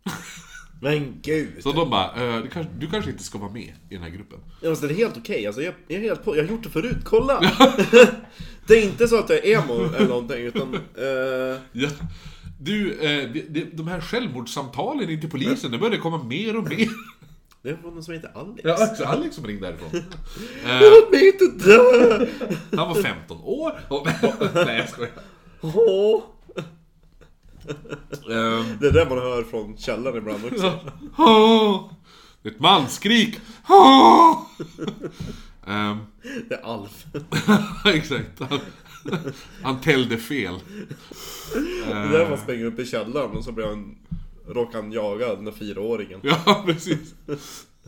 Men 0.81 1.21
gud! 1.23 1.49
Så 1.63 1.73
de 1.73 1.91
bara, 1.91 2.37
eh, 2.37 2.43
du, 2.43 2.49
kanske, 2.49 2.73
du 2.79 2.87
kanske 2.87 3.11
inte 3.11 3.23
ska 3.25 3.39
vara 3.39 3.53
med 3.53 3.73
i 3.91 3.95
den 3.95 4.03
här 4.03 4.11
gruppen. 4.11 4.39
Ja, 4.61 4.69
alltså, 4.71 4.87
det 4.87 4.93
är 4.95 4.97
helt 4.97 5.17
okej, 5.17 5.47
alltså, 5.47 5.63
jag, 5.63 5.75
jag 5.89 5.99
är 5.99 6.03
helt 6.03 6.25
på, 6.25 6.37
jag 6.37 6.43
har 6.45 6.51
gjort 6.51 6.63
det 6.63 6.71
förut, 6.71 6.97
kolla! 7.05 7.41
det 8.67 8.75
är 8.75 8.83
inte 8.85 9.09
så 9.09 9.19
att 9.19 9.31
jag 9.31 9.47
är 9.47 9.59
emo 9.59 9.95
eller 9.95 10.09
någonting 10.09 10.39
utan... 10.43 10.75
Eh, 10.75 11.61
Ja. 11.73 11.89
Du, 12.61 12.93
eh, 12.93 13.31
de, 13.33 13.41
de, 13.49 13.65
de 13.73 13.89
här 13.89 14.01
självmordssamtalen 14.01 15.11
in 15.11 15.21
till 15.21 15.31
polisen, 15.31 15.71
det 15.71 15.79
börjar 15.79 15.99
komma 15.99 16.23
mer 16.25 16.57
och 16.57 16.65
mer. 16.65 16.89
det 17.63 17.73
var 17.83 17.91
någon 17.91 18.03
som 18.03 18.15
heter 18.15 18.31
Alex. 18.35 18.61
Ja, 18.65 18.75
alltså 18.75 19.05
Alex 19.05 19.35
som 19.37 19.47
ringde 19.47 19.67
därifrån. 19.67 19.91
Eh, 20.67 20.81
Låt 20.81 21.13
mig 21.13 21.27
inte 21.29 21.67
dö! 21.69 22.27
han 22.77 22.89
var 22.89 23.03
15 23.03 23.41
år. 23.43 23.81
Och, 23.89 24.07
nej, 24.55 24.79
jag 24.79 24.89
skojar. 24.89 25.13
Åh. 25.61 26.23
Ehm, 28.31 28.78
Det 28.81 28.86
är 28.86 28.93
det 28.93 29.07
man 29.09 29.19
hör 29.19 29.43
från 29.43 29.77
källaren 29.77 30.16
ibland 30.16 30.45
också. 30.45 30.78
Det 32.43 32.49
är 32.49 32.53
ett 32.53 32.61
manskrik. 32.61 33.40
Ehm, 35.66 35.99
Det 36.49 36.55
är 36.55 36.62
Alf. 36.62 37.05
exakt. 37.95 38.40
Han, 38.40 38.61
han 39.62 39.81
tällde 39.81 40.16
fel. 40.16 40.55
Det 41.86 41.93
är 41.93 42.09
där 42.12 42.28
man 42.28 42.39
springer 42.39 42.65
upp 42.65 42.78
i 42.78 42.86
källaren 42.86 43.31
och 43.31 43.45
så 43.45 43.53
blir 43.53 43.66
han, 43.66 43.97
råkar 44.49 44.82
han 44.82 44.93
jaga 44.93 45.35
den 45.35 45.45
där 45.45 45.53
fyraåringen. 45.53 46.20
Ja, 46.23 46.62
precis. 46.66 47.15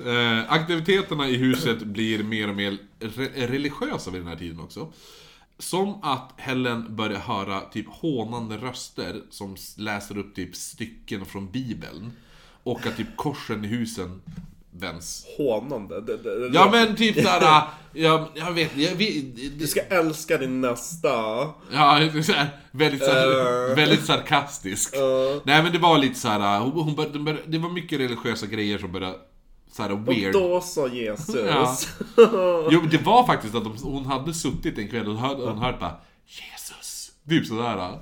Eh, 0.06 0.52
aktiviteterna 0.52 1.28
i 1.28 1.36
huset 1.36 1.78
blir 1.82 2.22
mer 2.24 2.48
och 2.48 2.56
mer 2.56 2.78
re- 3.00 3.46
religiösa 3.46 4.10
vid 4.10 4.20
den 4.20 4.28
här 4.28 4.36
tiden 4.36 4.60
också. 4.60 4.92
Som 5.60 5.98
att 6.02 6.32
Helen 6.36 6.96
börjar 6.96 7.18
höra 7.18 7.60
typ 7.60 7.86
hånande 7.88 8.56
röster 8.56 9.22
som 9.30 9.56
läser 9.76 10.18
upp 10.18 10.34
typ 10.34 10.56
stycken 10.56 11.26
från 11.26 11.50
Bibeln. 11.50 12.12
Och 12.62 12.86
att 12.86 12.96
typ 12.96 13.16
korsen 13.16 13.64
i 13.64 13.68
husen 13.68 14.22
vänds. 14.70 15.26
Hånande. 15.36 16.00
Det, 16.00 16.16
det, 16.16 16.48
det, 16.48 16.54
Ja 16.54 16.68
men 16.70 16.96
typ 16.96 17.14
såhär, 17.22 17.62
jag, 17.92 18.28
jag 18.34 18.52
vet, 18.52 18.76
jag 18.76 18.94
vet 18.94 19.58
Du 19.58 19.66
ska 19.66 19.80
älska 19.80 20.38
din 20.38 20.60
nästa. 20.60 21.08
Ja, 21.72 21.98
det 21.98 22.18
är 22.18 22.22
så 22.22 22.32
här, 22.32 22.48
väldigt, 22.70 23.04
så 23.04 23.10
här, 23.10 23.70
Eh. 23.70 23.76
väldigt 23.76 24.04
sarkastisk. 24.04 24.94
Nej 25.44 25.62
men 25.62 25.72
det 25.72 25.78
var 25.78 25.98
lite 25.98 26.18
så 26.20 26.28
här, 26.28 26.60
hon, 26.60 26.72
hon 26.72 26.94
började, 26.94 27.42
det 27.46 27.58
var 27.58 27.70
mycket 27.70 28.00
religiösa 28.00 28.46
grejer 28.46 28.78
som 28.78 28.92
började 28.92 29.18
så 29.80 29.88
här 29.88 29.92
Och 29.92 30.08
weird. 30.08 30.32
då 30.32 30.60
sa 30.60 30.88
Jesus. 30.88 31.36
Ja. 31.46 31.76
Jo 32.70 32.80
men 32.80 32.90
det 32.90 32.98
var 32.98 33.26
faktiskt 33.26 33.54
att 33.54 33.64
de, 33.64 33.76
hon 33.82 34.06
hade 34.06 34.34
suttit 34.34 34.78
en 34.78 34.88
kväll 34.88 35.08
och 35.08 35.16
hon 35.16 35.58
hört 35.58 35.80
bara 35.80 35.96
Jesus. 36.26 37.12
Typ 37.28 37.46
sådär. 37.46 37.98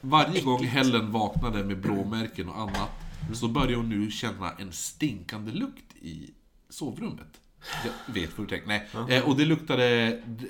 Varje 0.00 0.40
gång 0.40 0.64
Helen 0.64 1.12
vaknade 1.12 1.64
med 1.64 1.80
blåmärken 1.80 2.48
och 2.48 2.60
annat 2.60 2.88
så 3.34 3.48
började 3.48 3.74
hon 3.74 3.88
nu 3.88 4.10
känna 4.10 4.52
en 4.58 4.72
stinkande 4.72 5.52
lukt 5.52 5.96
i 6.02 6.30
sovrummet. 6.68 7.40
Jag 7.84 8.14
vet 8.14 8.36
tänker. 8.36 8.66
Nej. 8.66 8.88
Eh, 9.08 9.28
och 9.28 9.36
det 9.36 9.44
luktade, 9.44 9.86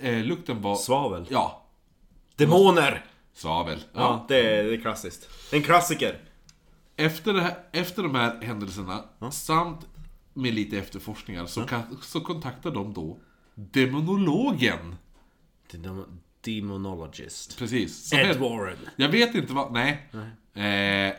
eh, 0.02 0.24
lukten 0.24 0.62
var... 0.62 0.76
Svavel. 0.76 1.26
Ja, 1.30 1.66
Demoner! 2.36 3.04
svavel. 3.34 3.78
Ja. 3.92 4.00
Ja, 4.00 4.24
det 4.28 4.56
är, 4.56 4.64
det 4.64 4.74
är 4.74 4.80
klassiskt. 4.80 5.28
En 5.52 5.62
klassiker. 5.62 6.18
Efter, 6.96 7.32
det 7.32 7.40
här, 7.40 7.54
efter 7.72 8.02
de 8.02 8.14
här 8.14 8.40
händelserna, 8.42 9.04
samt 9.32 9.86
med 10.34 10.54
lite 10.54 10.78
efterforskningar, 10.78 11.46
så, 11.46 11.62
kan, 11.62 11.82
så 12.02 12.20
kontaktar 12.20 12.70
de 12.70 12.92
då 12.94 13.18
demonologen. 13.54 14.96
Demonologist. 16.40 17.58
Precis. 17.58 18.08
som 18.08 18.18
Ed 18.18 18.26
het- 18.26 18.38
Warren. 18.40 18.76
Jag 18.96 19.08
vet 19.08 19.34
inte 19.34 19.52
vad, 19.52 19.72
nej. 19.72 20.08
Eh, 20.54 20.64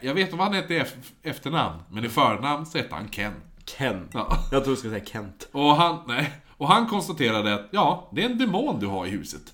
jag 0.05 0.13
vet 0.13 0.31
vad 0.31 0.39
han 0.41 0.53
hette 0.53 0.73
i 0.73 0.79
ef- 0.79 1.11
efternamn, 1.23 1.79
men 1.89 2.05
i 2.05 2.09
förnamn 2.09 2.65
så 2.65 2.77
hette 2.77 2.95
han 2.95 3.09
Ken. 3.09 3.33
Ken. 3.65 4.07
Ja. 4.13 4.47
Jag 4.51 4.63
tror 4.63 4.73
du 4.73 4.77
skulle 4.77 4.93
säga 4.93 5.05
Kent. 5.05 5.49
Och 5.51 5.75
han, 5.75 5.99
nej. 6.07 6.31
Och 6.57 6.67
han 6.67 6.87
konstaterade 6.87 7.53
att, 7.55 7.69
ja, 7.71 8.09
det 8.13 8.23
är 8.23 8.29
en 8.29 8.37
demon 8.37 8.79
du 8.79 8.87
har 8.87 9.05
i 9.05 9.09
huset. 9.09 9.53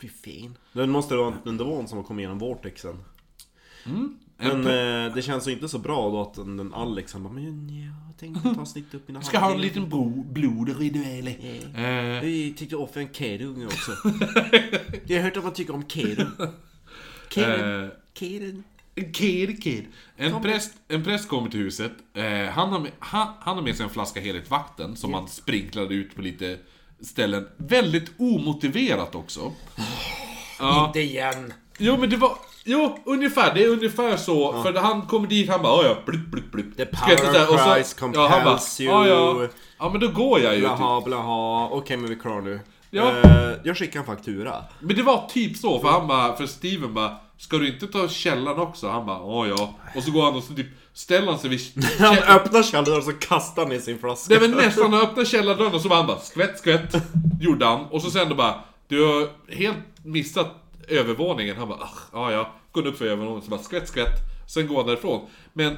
Fy 0.00 0.08
fin. 0.08 0.58
Det 0.72 0.86
måste 0.86 1.14
vara 1.16 1.34
en 1.46 1.56
demon 1.56 1.88
som 1.88 1.98
har 1.98 2.04
kommit 2.04 2.20
igenom 2.22 2.38
vortexen. 2.38 3.04
En 3.84 4.18
Men 4.42 5.06
eh, 5.06 5.14
det 5.14 5.22
känns 5.22 5.48
ju 5.48 5.52
inte 5.52 5.68
så 5.68 5.78
bra 5.78 6.10
då 6.10 6.22
att 6.22 6.34
den, 6.34 6.56
den 6.56 6.74
Alex 6.74 7.12
han 7.12 7.22
bara 7.22 7.32
Men 7.32 7.68
ja, 7.84 7.92
jag 8.08 8.18
tänkte 8.18 8.54
ta 8.54 8.66
snitt 8.66 8.94
upp 8.94 9.08
mina 9.08 9.22
ska 9.22 9.38
ha 9.38 9.54
en 9.54 9.60
liten 9.60 9.88
bro. 9.88 10.24
Eh, 11.74 12.28
Jag 12.48 12.56
tyckte 12.56 12.76
offra 12.76 13.00
en 13.00 13.12
Kerung 13.12 13.64
också. 13.66 13.92
jag 15.06 15.16
har 15.16 15.22
hört 15.24 15.36
att 15.36 15.44
man 15.44 15.52
tycker 15.52 15.74
om 15.74 15.84
Kerung. 15.88 16.30
Kerung. 17.30 17.84
eh, 17.84 17.88
Kerung. 18.18 18.62
Kid, 19.12 19.62
kid. 19.62 19.84
En 20.16 20.42
präst, 20.42 20.72
en 20.88 21.04
präst 21.04 21.28
kommer 21.28 21.50
till 21.50 21.60
huset. 21.60 21.92
Eh, 22.14 22.24
han, 22.50 22.68
har 22.72 22.80
med, 22.80 22.90
han, 22.98 23.28
han 23.40 23.56
har 23.56 23.62
med 23.62 23.76
sig 23.76 23.84
en 23.84 23.90
flaska 23.90 24.20
heligt 24.20 24.50
vatten 24.50 24.96
som 24.96 25.14
han 25.14 25.28
sprinklade 25.28 25.94
ut 25.94 26.14
på 26.14 26.22
lite 26.22 26.58
ställen. 27.00 27.48
Väldigt 27.56 28.10
omotiverat 28.18 29.14
också. 29.14 29.52
Ja. 30.58 30.86
Inte 30.86 31.00
igen. 31.00 31.52
Jo 31.78 31.96
men 31.96 32.10
det 32.10 32.16
var... 32.16 32.38
Jo, 32.64 32.98
ungefär. 33.06 33.54
Det 33.54 33.64
är 33.64 33.68
ungefär 33.68 34.16
så. 34.16 34.62
För 34.62 34.74
han 34.74 35.02
kommer 35.02 35.28
dit, 35.28 35.50
han 35.50 35.62
bara 35.62 35.82
"Ja, 35.82 35.88
ja, 35.88 35.96
blipp, 36.06 36.30
blipp, 36.30 36.52
blipp. 36.52 36.76
The 36.76 36.86
power 36.86 37.54
of 37.54 37.74
Christ 37.74 37.96
ja, 38.00 38.06
han 38.06 38.12
bara, 38.12 38.30
compels 38.30 38.80
you. 38.80 38.92
Ja, 38.92 39.06
ja. 39.06 39.48
ja, 39.78 39.88
men 39.90 40.00
då 40.00 40.08
går 40.08 40.40
jag 40.40 40.54
ju. 40.54 40.60
Typ. 40.60 40.76
Blaha 40.76 41.00
blaha. 41.00 41.68
Okej 41.70 41.96
men 41.96 42.06
vi 42.08 42.14
är 42.14 42.20
klara 42.20 42.40
nu. 42.40 42.60
Ja. 42.90 43.12
Eh, 43.24 43.50
jag 43.64 43.76
skickar 43.76 44.00
en 44.00 44.06
faktura. 44.06 44.64
Men 44.80 44.96
det 44.96 45.02
var 45.02 45.26
typ 45.28 45.56
så, 45.56 45.80
för 45.80 45.88
han 45.88 46.06
bara, 46.06 46.36
för 46.36 46.46
Steven 46.46 46.94
bara 46.94 47.16
Ska 47.42 47.58
du 47.58 47.68
inte 47.68 47.86
ta 47.86 48.08
källan 48.08 48.58
också? 48.58 48.88
Han 48.88 49.06
bara, 49.06 49.18
ja 49.18 49.46
ja. 49.46 49.74
Och 49.96 50.02
så 50.02 50.10
går 50.10 50.24
han 50.24 50.34
och 50.34 50.42
så 50.42 50.54
typ 50.54 50.66
ställer 50.92 51.26
han 51.26 51.38
sig 51.38 51.50
vid... 51.50 51.60
Han 51.98 52.18
öppnar 52.18 52.62
källaren 52.62 52.98
och 52.98 53.04
så 53.04 53.12
kastar 53.12 53.62
han 53.62 53.72
i 53.72 53.80
sin 53.80 53.98
flaska. 53.98 54.34
Nej 54.34 54.48
men 54.48 54.58
nästan, 54.58 54.92
han 54.92 55.02
öppnade 55.02 55.26
källardörren 55.26 55.74
och 55.74 55.80
så 55.80 55.88
var 55.88 55.96
han 55.96 56.06
bara 56.06 56.18
skvätt, 56.18 56.58
skvätt. 56.58 56.94
Gjorde 57.40 57.66
han. 57.66 57.86
Och 57.86 58.02
så 58.02 58.10
sen 58.10 58.28
då 58.28 58.34
bara, 58.34 58.54
du 58.88 59.04
har 59.06 59.28
helt 59.54 59.76
missat 60.04 60.61
övervåningen. 60.88 61.56
Han 61.56 61.68
bara, 61.68 61.78
"Ach, 61.82 62.08
ja. 62.12 62.54
Går 62.72 62.86
upp 62.86 62.98
för 62.98 63.04
övervåningen 63.04 63.42
så 63.42 63.50
bara 63.50 63.62
skvätt, 63.62 63.88
skvätt. 63.88 64.18
Sen 64.48 64.66
går 64.66 64.76
han 64.76 64.86
därifrån. 64.86 65.28
Men... 65.52 65.76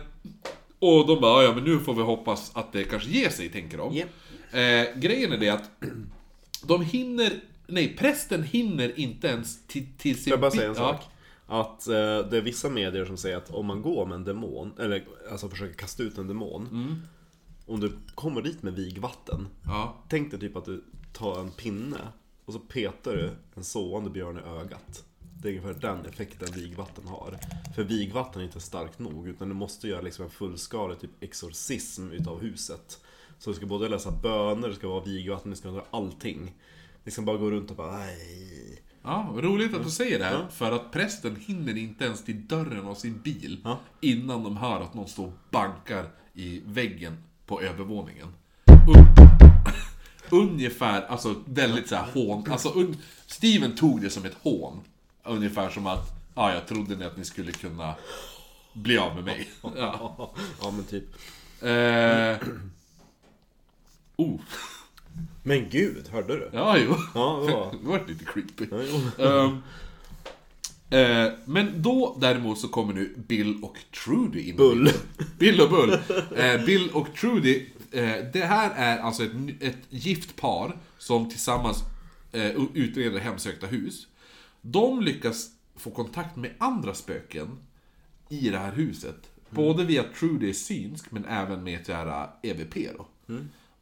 Och 0.78 1.06
de 1.06 1.20
bara, 1.20 1.42
ja 1.42 1.54
men 1.54 1.64
nu 1.64 1.78
får 1.78 1.94
vi 1.94 2.02
hoppas 2.02 2.56
att 2.56 2.72
det 2.72 2.84
kanske 2.84 3.10
ger 3.10 3.28
sig, 3.28 3.48
tänker 3.48 3.78
de. 3.78 3.94
Japp. 3.94 4.08
Eh, 4.50 5.00
grejen 5.00 5.32
är 5.32 5.38
det 5.38 5.48
att 5.48 5.70
de 6.62 6.82
hinner, 6.82 7.32
nej 7.66 7.96
prästen 7.96 8.42
hinner 8.42 8.98
inte 9.00 9.26
ens 9.26 9.66
till, 9.66 9.86
till 9.98 10.14
sin... 10.14 10.24
Får 10.24 10.30
jag 10.30 10.40
bara 10.40 10.50
säga 10.50 10.68
en 10.68 10.74
ja. 10.76 10.92
sak? 10.92 11.02
Att 11.46 11.88
eh, 11.88 11.94
det 12.30 12.36
är 12.36 12.40
vissa 12.40 12.68
medier 12.68 13.04
som 13.04 13.16
säger 13.16 13.36
att 13.36 13.50
om 13.50 13.66
man 13.66 13.82
går 13.82 14.06
med 14.06 14.14
en 14.14 14.24
demon, 14.24 14.72
eller 14.78 15.04
alltså 15.30 15.48
försöker 15.48 15.74
kasta 15.74 16.02
ut 16.02 16.18
en 16.18 16.28
demon. 16.28 17.02
Om 17.66 17.80
du 17.80 17.92
kommer 18.14 18.42
dit 18.42 18.62
med 18.62 18.74
vigvatten. 18.74 19.48
Ja. 19.64 19.96
Tänk 20.08 20.30
dig 20.30 20.40
typ 20.40 20.56
att 20.56 20.64
du 20.64 20.84
tar 21.12 21.40
en 21.40 21.50
pinne 21.50 21.98
och 22.44 22.52
så 22.52 22.58
petar 22.58 23.12
du 23.12 23.30
en 23.54 23.64
sovande 23.64 24.10
björn 24.10 24.38
i 24.38 24.40
ögat. 24.60 25.04
Det 25.42 25.48
är 25.48 25.50
ungefär 25.58 25.80
den 25.80 26.06
effekten 26.06 26.48
vigvatten 26.54 27.06
har. 27.08 27.38
För 27.74 27.84
vigvatten 27.84 28.40
är 28.40 28.46
inte 28.46 28.60
starkt 28.60 28.98
nog, 28.98 29.28
utan 29.28 29.48
du 29.48 29.54
måste 29.54 29.88
göra 29.88 30.00
liksom 30.00 30.24
en 30.24 30.30
fullskalig 30.30 31.00
typ 31.00 31.10
exorcism 31.20 32.10
utav 32.10 32.40
huset. 32.40 33.00
Så 33.38 33.50
du 33.50 33.56
ska 33.56 33.66
både 33.66 33.88
läsa 33.88 34.10
böner, 34.10 34.68
det 34.68 34.74
ska 34.74 34.88
vara 34.88 35.04
vigvatten, 35.04 35.50
det 35.50 35.56
ska 35.56 35.70
vara 35.70 35.84
allting. 35.90 36.54
Liksom 37.04 37.24
bara 37.24 37.36
gå 37.36 37.50
runt 37.50 37.70
och 37.70 37.76
bara 37.76 37.96
aj. 37.96 38.82
Ja, 39.02 39.34
roligt 39.36 39.74
att 39.74 39.84
du 39.84 39.90
säger 39.90 40.18
det 40.18 40.24
här, 40.24 40.46
för 40.50 40.72
att 40.72 40.92
prästen 40.92 41.36
hinner 41.36 41.76
inte 41.76 42.04
ens 42.04 42.24
till 42.24 42.46
dörren 42.46 42.86
av 42.86 42.94
sin 42.94 43.20
bil 43.20 43.60
Ja. 43.64 43.78
innan 44.00 44.44
de 44.44 44.56
hör 44.56 44.80
att 44.80 44.94
någon 44.94 45.08
står 45.08 45.26
och 45.26 45.32
bankar 45.50 46.06
i 46.34 46.62
väggen 46.66 47.16
på 47.46 47.60
övervåningen. 47.60 48.28
Un- 48.66 49.23
Ungefär, 50.30 51.02
alltså 51.06 51.34
väldigt 51.46 51.88
såhär 51.88 52.06
hån, 52.14 52.50
alltså 52.52 52.68
un- 52.68 52.96
Steven 53.26 53.74
tog 53.74 54.00
det 54.00 54.10
som 54.10 54.24
ett 54.24 54.36
hån. 54.42 54.80
Ungefär 55.24 55.70
som 55.70 55.86
att, 55.86 56.12
ja 56.34 56.54
jag 56.54 56.66
trodde 56.66 56.96
ni 56.96 57.04
att 57.04 57.16
ni 57.16 57.24
skulle 57.24 57.52
kunna 57.52 57.94
bli 58.72 58.98
av 58.98 59.14
med 59.14 59.24
mig. 59.24 59.48
Ja. 59.76 60.32
Ja 60.62 60.70
men 60.70 60.84
typ. 60.84 61.04
Eh... 61.62 62.48
Oh. 64.16 64.40
Men 65.42 65.68
gud, 65.70 66.08
hörde 66.08 66.34
du? 66.36 66.50
Ja, 66.52 66.76
jo. 66.78 66.96
Ja, 67.14 67.44
det 67.46 67.52
var- 67.52 67.72
det 67.82 67.88
var 67.88 68.04
lite 68.08 68.24
creepy. 68.24 68.66
Ja, 68.70 69.00
jo. 69.18 69.58
Eh, 70.90 71.32
men 71.44 71.82
då 71.82 72.16
däremot 72.20 72.58
så 72.58 72.68
kommer 72.68 72.92
nu 72.94 73.14
Bill 73.16 73.58
och 73.62 73.76
Trudy 74.04 74.40
in. 74.48 74.56
Bull. 74.56 74.90
Bill 75.38 75.60
och 75.60 75.70
Bull. 75.70 75.92
Eh, 76.36 76.64
Bill 76.64 76.90
och 76.92 77.08
Trudy, 77.20 77.66
det 78.32 78.44
här 78.44 78.70
är 78.76 78.98
alltså 78.98 79.24
ett, 79.24 79.32
ett 79.60 79.78
gift 79.90 80.36
par 80.36 80.76
som 80.98 81.30
tillsammans 81.30 81.84
eh, 82.32 82.50
utreder 82.74 83.20
hemsökta 83.20 83.66
hus. 83.66 84.06
De 84.60 85.00
lyckas 85.00 85.50
få 85.76 85.90
kontakt 85.90 86.36
med 86.36 86.50
andra 86.58 86.94
spöken 86.94 87.58
i 88.28 88.50
det 88.50 88.58
här 88.58 88.72
huset. 88.72 89.30
Både 89.50 89.84
via 89.84 90.02
Trudy 90.02 90.54
synsk, 90.54 91.10
men 91.10 91.24
även 91.24 91.64
med 91.64 91.80
ett 91.80 91.88
jävla 91.88 92.32
EVP 92.42 92.74
då. 92.96 93.06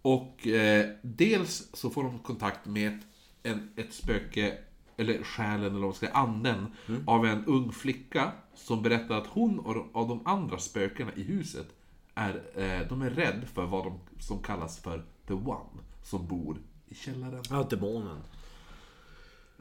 Och 0.03 0.47
eh, 0.47 0.91
dels 1.03 1.69
så 1.73 1.91
får 1.91 2.03
de 2.03 2.19
kontakt 2.19 2.67
med 2.67 2.89
ett, 2.89 3.03
en, 3.43 3.71
ett 3.77 3.93
spöke, 3.93 4.59
eller 4.97 5.23
själen 5.23 5.61
eller 5.61 5.71
vad 5.71 5.81
man 5.81 5.95
ska 5.95 6.07
säga, 6.07 6.17
anden, 6.19 6.67
av 7.07 7.27
en 7.27 7.45
ung 7.45 7.73
flicka 7.73 8.33
som 8.55 8.83
berättar 8.83 9.19
att 9.19 9.27
hon 9.27 9.59
och 9.59 9.75
de, 9.75 9.89
av 9.93 10.09
de 10.09 10.27
andra 10.27 10.59
spökena 10.59 11.11
i 11.17 11.23
huset 11.23 11.67
är, 12.15 12.35
eh, 12.57 12.89
de 12.89 13.03
är 13.03 13.11
rädd 13.11 13.45
för 13.55 13.67
vad 13.67 13.85
de 13.85 14.01
som 14.19 14.39
kallas 14.43 14.79
för 14.79 15.05
The 15.29 15.35
One, 15.35 15.81
som 16.03 16.27
bor 16.27 16.57
i 16.89 16.95
källaren. 16.95 17.43
Ja, 17.51 17.67
demonen. 17.71 18.19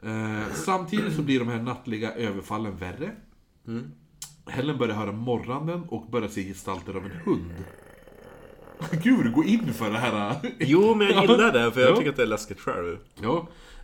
Eh, 0.02 0.52
samtidigt 0.54 1.16
så 1.16 1.22
blir 1.22 1.38
de 1.38 1.48
här 1.48 1.62
nattliga 1.62 2.12
överfallen 2.14 2.76
värre. 2.76 3.10
Helen 4.46 4.78
börjar 4.78 4.94
höra 4.94 5.12
morgonen 5.12 5.82
och 5.88 6.06
börjar 6.10 6.28
se 6.28 6.42
gestalter 6.44 6.94
av 6.94 7.04
en 7.04 7.10
hund. 7.24 7.64
Gud 9.02 9.32
går 9.32 9.46
in 9.46 9.74
för 9.74 9.90
det 9.90 9.98
här. 9.98 10.36
Jo, 10.60 10.94
men 10.94 11.06
jag 11.08 11.22
gillar 11.22 11.52
det, 11.52 11.72
för 11.72 11.80
jag 11.80 11.90
Ja. 11.90 11.96
tycker 11.96 12.10
att 12.10 12.16
det 12.16 12.22
är 12.22 12.26
läskigt 12.26 12.60
själv. 12.60 12.98
Ja. 13.22 13.38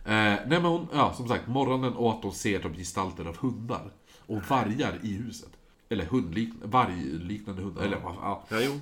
Eh, 0.05 0.11
nej 0.13 0.47
men 0.47 0.65
hon, 0.65 0.87
ja 0.93 1.13
som 1.13 1.27
sagt, 1.27 1.47
morgonen 1.47 1.93
och 1.93 2.11
att 2.11 2.21
de 2.21 2.31
ser 2.31 2.59
de 2.61 2.73
gestalter 2.73 3.25
av 3.25 3.37
hundar. 3.37 3.91
Och 4.25 4.41
vargar 4.49 4.99
i 5.03 5.13
huset. 5.13 5.49
Eller 5.89 6.05
hundliknande, 6.05 6.67
vargliknande 6.67 7.61
hundar. 7.61 7.83
Eller 7.83 7.99
vad 7.99 8.13
ja. 8.21 8.43
Ja, 8.49 8.57
jo. 8.61 8.79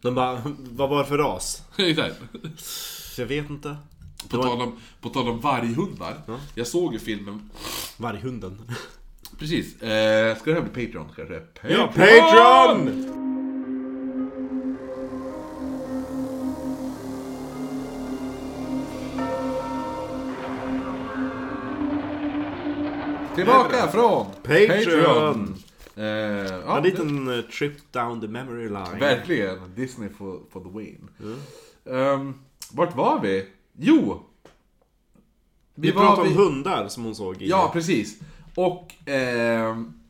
De 0.00 0.14
bara, 0.14 0.42
vad 0.58 0.90
var 0.90 0.98
det 0.98 1.08
för 1.08 1.18
ras? 1.18 1.62
Exakt. 1.78 2.16
Jag 3.18 3.26
vet 3.26 3.50
inte. 3.50 3.76
På 4.30 4.42
tal 4.42 4.60
om, 4.62 4.76
på 5.00 5.08
tal 5.08 5.28
om 5.28 5.40
varghundar. 5.40 6.20
Jag 6.54 6.66
såg 6.66 6.92
ju 6.92 6.98
filmen, 6.98 7.50
Varghunden. 7.96 8.70
precis. 9.38 9.82
Eh, 9.82 10.36
ska 10.36 10.50
det 10.50 10.60
här 10.60 10.68
bli 10.70 10.86
Patreon 10.86 11.08
kanske? 11.16 11.42
Ja, 11.74 11.86
Patreon! 11.86 13.10
Tillbaka 23.34 23.88
från 23.88 24.26
Patreon. 24.42 25.54
Eh, 25.96 26.04
ja, 26.04 26.76
En 26.76 26.82
liten 26.82 27.38
eh, 27.38 27.44
trip 27.44 27.92
down 27.92 28.20
the 28.20 28.28
memory 28.28 28.68
line. 28.68 28.98
Verkligen. 29.00 29.74
Disney 29.74 30.08
for, 30.08 30.40
for 30.50 30.60
the 30.60 30.78
win. 30.78 31.08
Ehm, 31.84 32.34
vart 32.72 32.96
var 32.96 33.20
vi? 33.20 33.46
Jo! 33.78 34.22
Vi 35.74 35.90
var 35.90 36.02
pratade 36.02 36.20
om 36.22 36.28
vid- 36.28 36.36
hundar 36.36 36.88
som 36.88 37.04
hon 37.04 37.14
såg 37.14 37.42
i... 37.42 37.48
Ja, 37.48 37.70
precis. 37.72 38.20
Och... 38.54 38.94
ehm, 39.06 40.00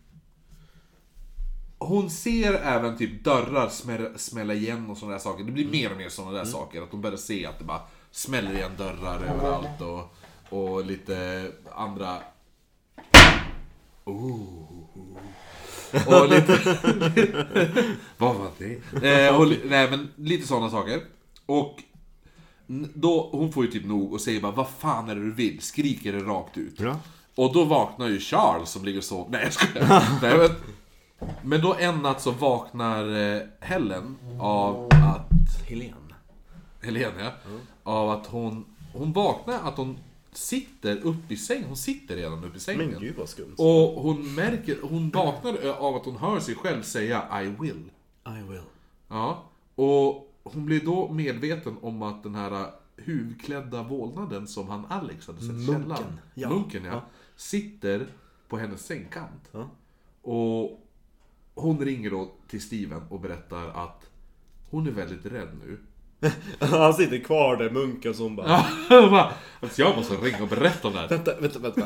hon 1.78 2.10
ser 2.10 2.52
även 2.54 2.96
typ 2.98 3.24
dörrar 3.24 3.68
smälla, 3.68 4.08
smälla 4.18 4.54
igen 4.54 4.90
och 4.90 4.96
sådana 4.96 5.12
där 5.12 5.20
saker. 5.22 5.44
Det 5.44 5.52
blir 5.52 5.68
mer 5.70 5.90
och 5.90 5.96
mer 5.96 6.08
sådana 6.08 6.32
där 6.38 6.44
saker. 6.44 6.82
Att 6.82 6.90
de 6.90 7.00
börjar 7.00 7.16
se 7.16 7.46
att 7.46 7.58
det 7.58 7.64
bara 7.64 7.80
smäller 8.10 8.52
igen 8.54 8.70
dörrar 8.78 9.20
överallt 9.24 9.80
och, 9.80 10.14
och 10.58 10.84
lite 10.86 11.46
andra... 11.74 12.16
Oh. 14.04 14.73
Och 16.06 16.28
lite... 16.28 16.58
Vad 18.18 18.34
var 18.36 18.50
det? 18.58 19.26
Eh, 19.26 19.40
och, 19.40 19.48
nej 19.64 19.90
men 19.90 20.08
lite 20.16 20.46
sådana 20.46 20.70
saker. 20.70 21.00
Och 21.46 21.82
då, 22.94 23.28
hon 23.32 23.52
får 23.52 23.64
ju 23.64 23.70
typ 23.70 23.84
nog 23.84 24.12
och 24.12 24.20
säger 24.20 24.40
bara 24.40 24.52
Vad 24.52 24.68
fan 24.68 25.08
är 25.08 25.14
det 25.14 25.20
du 25.20 25.32
vill? 25.32 25.60
Skriker 25.60 26.12
det 26.12 26.18
rakt 26.18 26.58
ut. 26.58 26.80
Ja. 26.80 26.96
Och 27.34 27.52
då 27.52 27.64
vaknar 27.64 28.08
ju 28.08 28.20
Charles 28.20 28.70
som 28.70 28.84
ligger 28.84 29.00
sover. 29.00 29.30
Nej 29.30 29.40
jag 29.44 29.52
skojar. 29.52 30.18
Nej, 30.22 30.38
men, 30.38 30.50
men 31.42 31.60
då 31.60 31.74
en 31.74 32.02
natt 32.02 32.22
så 32.22 32.30
vaknar 32.30 33.34
eh, 33.34 33.42
Helen 33.60 34.16
av 34.40 34.86
att... 34.86 35.68
Helene. 35.68 36.14
Helene 36.82 37.22
ja. 37.24 37.30
Av 37.82 38.10
att 38.10 38.26
hon... 38.26 38.64
Hon 38.92 39.12
vaknar 39.12 39.58
att 39.64 39.76
hon 39.76 39.98
sitter 40.36 40.96
upp 40.96 41.30
i 41.30 41.36
sängen. 41.36 41.64
Hon 41.64 41.76
sitter 41.76 42.16
redan 42.16 42.44
upp 42.44 42.56
i 42.56 42.60
sängen. 42.60 42.90
Men 42.90 43.00
gud 43.00 43.16
vad 43.16 43.28
skumt. 43.28 43.54
Och 43.58 44.02
hon 44.02 44.34
märker, 44.34 44.78
hon 44.82 45.10
vaknar 45.10 45.68
av 45.68 45.96
att 45.96 46.04
hon 46.04 46.16
hör 46.16 46.40
sig 46.40 46.54
själv 46.54 46.82
säga 46.82 47.42
I 47.42 47.46
will. 47.46 47.90
I 48.26 48.42
will. 48.50 48.62
Ja. 49.08 49.44
Och 49.74 50.34
hon 50.42 50.66
blir 50.66 50.80
då 50.80 51.12
medveten 51.12 51.76
om 51.80 52.02
att 52.02 52.22
den 52.22 52.34
här 52.34 52.70
huvudklädda 52.96 53.82
vålnaden 53.82 54.46
som 54.46 54.68
han 54.68 54.86
Alex 54.86 55.26
hade 55.26 55.40
sett 55.40 55.50
i 55.50 55.52
Munken, 55.52 55.82
källaren. 55.82 56.20
ja. 56.34 56.48
Munken 56.48 56.84
ja. 56.84 57.02
Sitter 57.36 58.06
på 58.48 58.58
hennes 58.58 58.86
sängkant. 58.86 59.50
Ja. 59.52 59.68
Och 60.22 60.80
hon 61.54 61.84
ringer 61.84 62.10
då 62.10 62.32
till 62.48 62.60
Steven 62.62 63.02
och 63.08 63.20
berättar 63.20 63.68
att 63.68 64.10
hon 64.70 64.86
är 64.86 64.90
väldigt 64.90 65.26
rädd 65.26 65.48
nu. 65.66 65.78
Han 66.60 66.94
sitter 66.94 67.18
kvar 67.18 67.56
där, 67.56 67.70
munken 67.70 68.14
som 68.14 68.36
bara... 68.36 68.46
Ja, 68.48 68.66
bara, 69.10 69.32
alltså 69.60 69.82
jag 69.82 69.96
måste 69.96 70.14
ringa 70.14 70.42
och 70.42 70.48
berätta 70.48 70.88
om 70.88 70.94
det 70.94 71.00
här. 71.00 71.08
Vänta, 71.08 71.40
vänta, 71.40 71.58
vänta. 71.58 71.82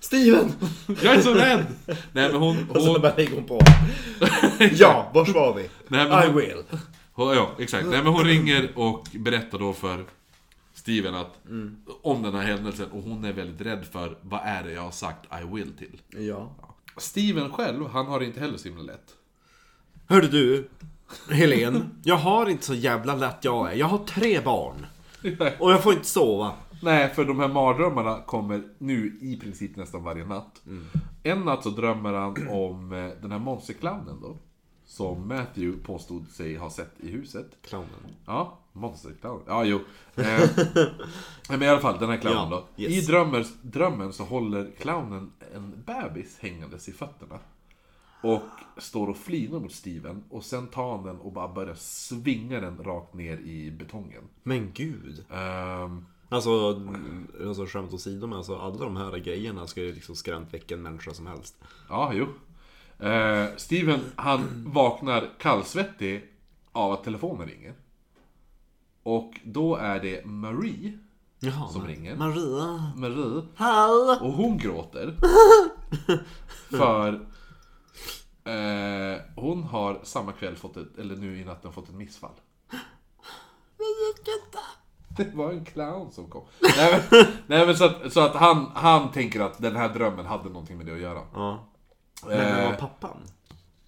Steven! 0.00 0.52
Jag 0.86 1.14
är 1.14 1.20
så 1.20 1.34
rädd! 1.34 1.66
Nej 1.86 2.32
men 2.32 2.34
hon... 2.34 2.70
Och 2.70 2.82
så 2.82 2.92
hon 2.92 3.00
bara 3.02 3.14
lägger 3.16 3.34
hon 3.34 3.44
på. 3.44 3.60
ja, 4.72 5.10
vars 5.14 5.28
var 5.28 5.54
vi? 5.54 5.70
Nej, 5.88 6.08
men 6.08 6.22
I 6.22 6.26
hon- 6.26 6.36
will. 6.36 6.62
Hon- 7.12 7.34
Ja, 7.36 7.50
exakt. 7.58 7.86
Nej, 7.86 8.02
men 8.02 8.12
hon 8.12 8.24
ringer 8.24 8.70
och 8.74 9.06
berättar 9.12 9.58
då 9.58 9.72
för 9.72 10.04
Steven 10.74 11.14
att, 11.14 11.38
om 12.02 12.22
den 12.22 12.34
här 12.34 12.42
händelsen 12.42 12.90
och 12.90 13.02
hon 13.02 13.24
är 13.24 13.32
väldigt 13.32 13.66
rädd 13.66 13.84
för 13.92 14.16
vad 14.22 14.40
är 14.44 14.62
det 14.62 14.72
jag 14.72 14.82
har 14.82 14.90
sagt 14.90 15.24
I 15.42 15.54
will 15.54 15.72
till. 15.78 16.00
Ja. 16.28 16.50
Steven 16.96 17.52
själv, 17.52 17.86
han 17.88 18.06
har 18.06 18.20
det 18.20 18.26
inte 18.26 18.40
heller 18.40 18.58
så 18.58 18.68
himla 18.68 18.82
lätt. 18.82 19.14
Hörde 20.06 20.28
du, 20.28 20.68
Helen. 21.30 21.90
Jag 22.04 22.16
har 22.16 22.48
inte 22.48 22.64
så 22.64 22.74
jävla 22.74 23.14
lätt 23.14 23.38
jag 23.44 23.72
är. 23.72 23.76
Jag 23.76 23.86
har 23.86 23.98
tre 23.98 24.40
barn. 24.40 24.86
Och 25.58 25.72
jag 25.72 25.82
får 25.82 25.92
inte 25.92 26.08
sova. 26.08 26.52
Nej, 26.82 27.14
för 27.14 27.24
de 27.24 27.40
här 27.40 27.48
mardrömmarna 27.48 28.18
kommer 28.26 28.62
nu 28.78 29.18
i 29.20 29.36
princip 29.36 29.76
nästan 29.76 30.04
varje 30.04 30.24
natt. 30.24 30.62
En 31.22 31.40
natt 31.40 31.62
så 31.62 31.70
drömmer 31.70 32.12
han 32.12 32.48
om 32.48 32.92
eh, 32.92 33.10
den 33.22 33.32
här 33.32 33.38
monsterclownen 33.38 34.20
då. 34.22 34.36
Som 34.86 35.28
Matthew 35.28 35.82
påstod 35.84 36.28
sig 36.30 36.56
ha 36.56 36.70
sett 36.70 36.92
i 37.00 37.10
huset. 37.10 37.46
Clownen. 37.68 37.88
Ja, 38.26 38.58
monsterclown. 38.72 39.40
Ja, 39.46 39.64
jo. 39.64 39.80
Eh, 40.16 40.40
men 41.48 41.62
i 41.62 41.68
alla 41.68 41.80
fall, 41.80 41.98
den 41.98 42.08
här 42.10 42.16
clownen 42.16 42.48
Ja, 42.50 42.64
då. 42.76 42.82
yes. 42.82 42.92
I 42.92 43.06
drömmer, 43.06 43.46
drömmen 43.62 44.12
så 44.12 44.24
håller 44.24 44.70
clownen 44.80 45.32
en 45.54 45.82
bebis 45.86 46.38
hängandes 46.40 46.88
i 46.88 46.92
fötterna. 46.92 47.38
Och 48.22 48.42
står 48.82 49.08
och 49.08 49.16
flinar 49.16 49.60
mot 49.60 49.72
Steven. 49.72 50.24
Och 50.30 50.44
sen 50.44 50.66
tar 50.68 50.96
han 50.96 51.04
den 51.06 51.18
och 51.18 51.32
bara 51.32 51.48
börjar 51.48 51.74
svinga 51.74 52.60
den 52.60 52.78
rakt 52.84 53.14
ner 53.14 53.36
i 53.36 53.70
betongen. 53.70 54.22
Men 54.42 54.72
gud. 54.74 55.24
Ehm, 55.30 56.06
Alltså, 56.28 56.80
alltså 57.46 57.66
skämt 57.66 57.92
åsido 57.92 58.26
men 58.26 58.38
alltså 58.38 58.56
alla 58.58 58.84
de 58.84 58.96
här 58.96 59.16
grejerna 59.18 59.66
ska 59.66 59.80
ju 59.82 59.92
liksom 59.92 60.16
skrämt 60.16 60.54
vilken 60.54 60.82
människa 60.82 61.14
som 61.14 61.26
helst. 61.26 61.56
ja, 61.88 62.12
jo. 62.14 62.26
Eh, 63.06 63.46
Steven, 63.56 64.00
han 64.16 64.64
vaknar 64.66 65.30
kallsvettig 65.38 66.24
av 66.72 66.92
att 66.92 67.04
telefonen 67.04 67.48
ringer. 67.48 67.74
Och 69.02 69.40
då 69.44 69.76
är 69.76 70.00
det 70.00 70.24
Marie 70.26 70.98
Jaha, 71.40 71.68
som 71.68 71.86
ringer. 71.86 72.16
Maria. 72.16 72.92
Marie. 72.96 73.42
Hallå. 73.56 74.18
Och 74.20 74.32
hon 74.32 74.58
gråter. 74.58 75.16
För 76.70 77.26
eh, 78.44 79.20
hon 79.36 79.62
har 79.62 80.00
samma 80.02 80.32
kväll 80.32 80.56
fått 80.56 80.76
ett, 80.76 80.98
eller 80.98 81.16
nu 81.16 81.40
i 81.40 81.44
natten 81.44 81.72
fått 81.72 81.88
ett 81.88 81.94
missfall. 81.94 82.30
Det 85.16 85.34
var 85.34 85.52
en 85.52 85.64
clown 85.64 86.12
som 86.12 86.30
kom. 86.30 86.44
Nej 86.76 87.02
men, 87.10 87.24
nej, 87.46 87.66
men 87.66 87.76
så, 87.76 87.84
att, 87.84 88.12
så 88.12 88.20
att 88.20 88.34
han, 88.34 88.70
han 88.74 89.12
tänker 89.12 89.40
att 89.40 89.58
den 89.62 89.76
här 89.76 89.88
drömmen 89.94 90.26
hade 90.26 90.48
någonting 90.48 90.76
med 90.76 90.86
det 90.86 90.92
att 90.92 91.00
göra. 91.00 91.20
Ja. 91.34 91.68
Men 92.26 92.38
det 92.38 92.62
var 92.64 92.72
Eh, 92.72 92.78
pappan? 92.78 93.16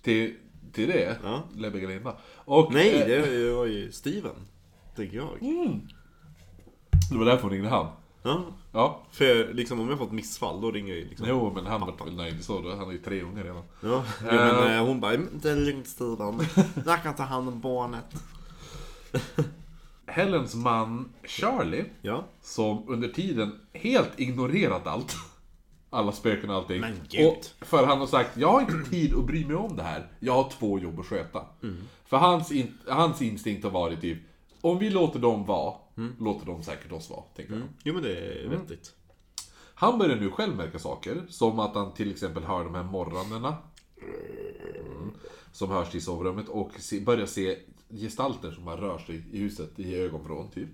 till, 0.03 0.37
till 0.73 0.89
det, 0.89 1.19
Ja. 1.25 1.43
Lebbe 1.55 1.81
Galinda. 1.81 2.17
Och, 2.37 2.73
Nej, 2.73 3.01
eh, 3.03 3.07
det 3.23 3.51
var 3.53 3.67
ju 3.67 3.93
Steven. 3.93 4.37
Tänker 4.97 5.17
jag. 5.17 5.29
det 7.11 7.17
var 7.19 7.25
därför 7.25 7.43
hon 7.43 7.51
ringde 7.51 7.69
han. 7.69 7.87
Ja. 8.25 8.45
Ja, 8.73 9.03
För 9.11 9.55
liksom 9.55 9.81
om 9.81 9.89
jag 9.89 9.99
fått 9.99 10.13
missfall 10.13 10.61
då 10.61 10.71
ringer 10.71 10.95
jag 10.95 11.03
ju 11.03 11.09
liksom. 11.09 11.27
jo 11.29 11.53
men 11.55 11.67
han 11.67 11.81
var 11.81 12.05
väl 12.05 12.17
nöjd 12.17 12.45
så 12.45 12.61
då. 12.61 12.71
Han 12.71 12.79
har 12.79 12.93
ju 12.93 12.99
tre 12.99 13.23
ungar 13.23 13.45
redan. 13.45 13.63
Ja, 13.81 14.05
ja 14.25 14.33
men 14.33 14.77
eh, 14.77 14.87
hon 14.87 15.01
bara, 15.01 15.17
det 15.17 15.51
är 15.51 15.57
lugnt 15.57 15.87
Steven. 15.89 16.41
Jag 16.87 17.03
kan 17.03 17.15
ta 17.15 17.23
hand 17.23 17.49
om 17.49 17.61
barnet. 17.61 18.05
Helens 20.07 20.55
man 20.55 21.13
Charlie 21.25 21.85
Ja. 22.03 22.25
Som 22.43 22.89
under 22.89 23.09
tiden 23.09 23.61
helt 23.73 24.21
ignorerat 24.21 24.87
allt. 24.87 25.17
Alla 25.91 26.13
spöken 26.13 26.51
och 26.51 26.57
allting. 26.57 26.81
Men 26.81 27.01
gud. 27.09 27.27
Och 27.27 27.67
för 27.67 27.87
han 27.87 27.99
har 27.99 28.07
sagt, 28.07 28.37
jag 28.37 28.49
har 28.53 28.61
inte 28.61 28.91
tid 28.91 29.15
att 29.15 29.25
bry 29.25 29.47
mig 29.47 29.57
om 29.57 29.77
det 29.77 29.83
här. 29.83 30.07
Jag 30.21 30.33
har 30.33 30.51
två 30.51 30.79
jobb 30.79 31.01
att 31.01 31.07
sköta. 31.07 31.45
Mm. 31.63 31.77
För 32.05 32.17
hans, 32.17 32.53
in, 32.53 32.79
hans 32.89 33.23
instinkt 33.23 33.65
har 33.65 33.71
varit 33.71 34.01
typ, 34.01 34.19
om 34.65 34.79
vi 34.79 34.91
låter 34.91 35.19
dem 35.19 35.45
vara, 35.47 35.75
Mm. 35.97 36.13
låter 36.21 36.47
de 36.47 36.63
säkert 36.63 36.93
oss 36.93 37.11
vara. 37.11 37.23
Tänker 37.37 37.53
han. 37.53 37.69
Jo 37.85 37.95
men 37.95 38.03
det 38.03 38.17
är 38.19 38.49
vettigt. 38.49 38.95
Han 39.75 39.99
börjar 39.99 40.17
nu 40.17 40.31
själv 40.31 40.57
märka 40.57 40.79
saker, 40.79 41.23
som 41.29 41.59
att 41.59 41.75
han 41.75 41.93
till 41.95 42.11
exempel 42.11 42.45
hör 42.45 42.65
de 42.65 42.75
här 42.75 42.83
morgonerna. 42.83 43.57
Mm, 44.03 45.11
som 45.53 45.71
hörs 45.71 45.95
i 45.95 46.01
sovrummet 46.01 46.49
och 46.49 46.71
se, 46.79 47.01
börjar 47.01 47.27
se 47.27 47.59
gestalter 47.91 48.51
som 48.51 48.65
bara 48.65 48.81
rör 48.81 48.99
sig 48.99 49.25
i 49.33 49.39
huset 49.39 49.79
i 49.79 49.95
ögonvrån 49.97 50.51
typ. 50.51 50.69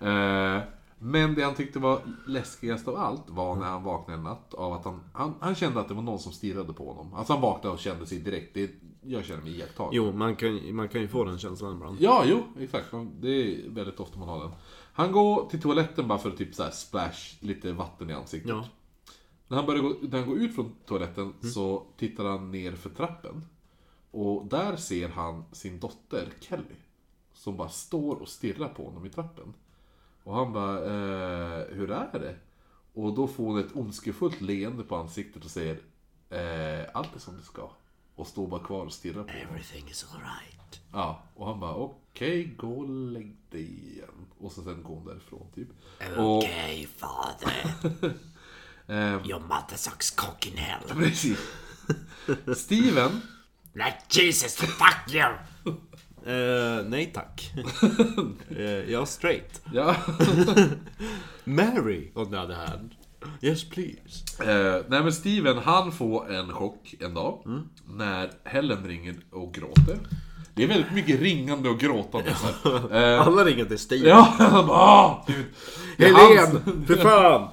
eh, 0.01 0.61
Men 0.98 1.35
det 1.35 1.43
han 1.43 1.55
tyckte 1.55 1.78
var 1.78 2.01
läskigast 2.27 2.89
av 2.89 2.97
allt 2.97 3.31
var 3.31 3.56
när 3.56 3.66
han 3.66 3.82
vaknade 3.82 4.19
en 4.19 4.24
natt 4.24 4.55
av 4.55 4.73
att 4.73 4.85
han, 4.85 5.01
han, 5.12 5.35
han 5.40 5.55
kände 5.55 5.81
att 5.81 5.89
det 5.89 5.94
var 5.94 6.02
någon 6.02 6.19
som 6.19 6.32
stirrade 6.32 6.73
på 6.73 6.93
honom. 6.93 7.15
Alltså 7.15 7.32
han 7.32 7.43
vaknade 7.43 7.74
och 7.74 7.81
kände 7.81 8.06
sig 8.06 8.19
direkt, 8.19 8.55
det, 8.55 8.70
jag 9.06 9.24
känner 9.24 9.43
mig 9.43 9.59
iakttagen. 9.59 9.90
Jo, 9.93 10.12
man 10.12 10.36
kan, 10.36 10.76
man 10.76 10.89
kan 10.89 11.01
ju 11.01 11.09
få 11.09 11.24
den 11.24 11.39
känslan 11.39 11.74
ibland. 11.74 11.97
Ja, 12.01 12.24
jo, 12.26 12.43
exakt. 12.59 12.89
Det 13.20 13.28
är 13.28 13.70
väldigt 13.70 14.01
ofta 14.01 14.18
man 14.18 14.28
har 14.28 14.40
den. 14.40 14.52
Han 14.93 15.12
går 15.12 15.48
till 15.48 15.60
toaletten 15.60 16.09
bara 16.09 16.18
för 16.18 16.31
att 16.31 16.36
typ 16.36 16.55
så 16.55 16.62
här 16.62 16.70
splash 16.70 17.36
lite 17.40 17.72
vatten 17.72 18.10
i 18.10 18.12
ansiktet. 18.12 18.51
Ja. 18.51 18.68
När 19.48 19.56
han, 19.56 19.66
börjar 19.66 19.82
gå, 19.82 19.97
när 20.01 20.18
han 20.18 20.28
går 20.28 20.39
ut 20.39 20.55
från 20.55 20.72
toaletten 20.86 21.32
så 21.55 21.86
tittar 21.97 22.24
han 22.24 22.51
ner 22.51 22.72
för 22.72 22.90
trappen. 22.90 23.47
Och 24.10 24.47
där 24.47 24.76
ser 24.76 25.09
han 25.09 25.44
sin 25.52 25.81
dotter 25.81 26.28
Kelly. 26.40 26.74
Som 27.32 27.56
bara 27.56 27.68
står 27.68 28.16
och 28.16 28.28
stirrar 28.28 28.68
på 28.68 28.85
honom 28.85 29.06
i 29.06 29.10
trappen. 29.10 29.55
Och 30.24 30.35
han 30.35 30.52
bara, 30.52 30.78
eh, 30.78 31.64
hur 31.74 31.90
är 31.90 32.18
det? 32.18 32.36
Och 32.93 33.14
då 33.14 33.26
får 33.26 33.44
hon 33.44 33.59
ett 33.59 33.76
ondskefullt 33.76 34.40
leende 34.40 34.82
på 34.82 34.97
ansiktet 34.97 35.44
och 35.44 35.51
säger, 35.51 35.81
eh, 36.31 36.86
allt 36.94 37.16
är 37.16 37.20
som 37.20 37.36
det 37.36 37.43
ska. 37.43 37.70
Och 38.16 38.27
står 38.27 38.49
bara 38.49 38.65
kvar 38.65 38.85
och 38.86 38.93
stirrar 38.93 39.23
på 39.24 39.32
honom. 39.32 39.47
Everything 39.49 39.89
is 39.91 40.07
alright. 40.15 40.81
Ja, 40.93 41.23
och 41.35 41.47
han 41.47 41.61
bara 41.61 41.74
okej, 41.74 42.45
gå 42.59 42.78
och 42.78 42.89
lägg 42.89 43.36
dig 43.51 43.93
igen. 43.93 44.27
Och 44.39 44.53
så 44.53 44.62
sen 44.62 44.82
går 44.82 44.95
hon 44.95 45.05
därifrån 45.07 45.47
typ. 45.55 45.69
Och, 46.16 46.36
Okay, 46.39 46.86
father. 46.86 47.74
ehm, 48.89 49.24
Your 49.24 49.41
mother 49.41 49.77
sucks 49.77 50.11
cock 50.11 50.47
in 50.47 50.57
hell. 50.57 50.82
precis. 50.97 51.39
Steven, 52.57 53.20
Like 53.74 53.99
Jesus 54.09 54.57
fuck 54.57 55.15
you! 55.15 55.24
Eh, 56.27 56.85
nej 56.85 57.12
tack. 57.15 57.53
uh, 58.51 58.59
jag 58.91 59.03
är 59.03 59.05
straight. 59.05 59.62
ja. 59.73 59.97
Mary, 61.45 62.11
on 62.15 62.31
the 62.31 62.36
other 62.36 62.55
hand. 62.55 62.95
Yes 63.40 63.64
please. 63.70 64.24
Eh, 64.40 64.82
nej 64.88 65.02
men 65.02 65.12
Steven, 65.12 65.59
han 65.59 65.92
får 65.92 66.32
en 66.34 66.52
chock 66.52 66.94
en 67.01 67.14
dag. 67.14 67.42
När 67.88 68.30
Helen 68.44 68.86
ringer 68.86 69.14
och 69.32 69.55
gråter. 69.55 69.98
Det 70.55 70.62
är 70.64 70.68
väldigt 70.68 70.92
mycket 70.92 71.20
ringande 71.20 71.68
och 71.68 71.78
gråtande. 71.80 72.34
så 72.34 72.68
här. 72.78 73.14
Eh, 73.14 73.26
Alla 73.26 73.44
ringer 73.44 73.64
till 73.64 73.78
Steven. 73.78 74.09
ja, 74.09 74.34
han 74.38 74.66
bara 74.66 74.78
ah, 74.78 75.24
Gud. 75.26 75.44
Det 75.96 76.05
är 76.06 76.12
hans- 76.12 76.52
Helen! 76.64 76.84
För 76.86 76.96
fan! 76.96 77.48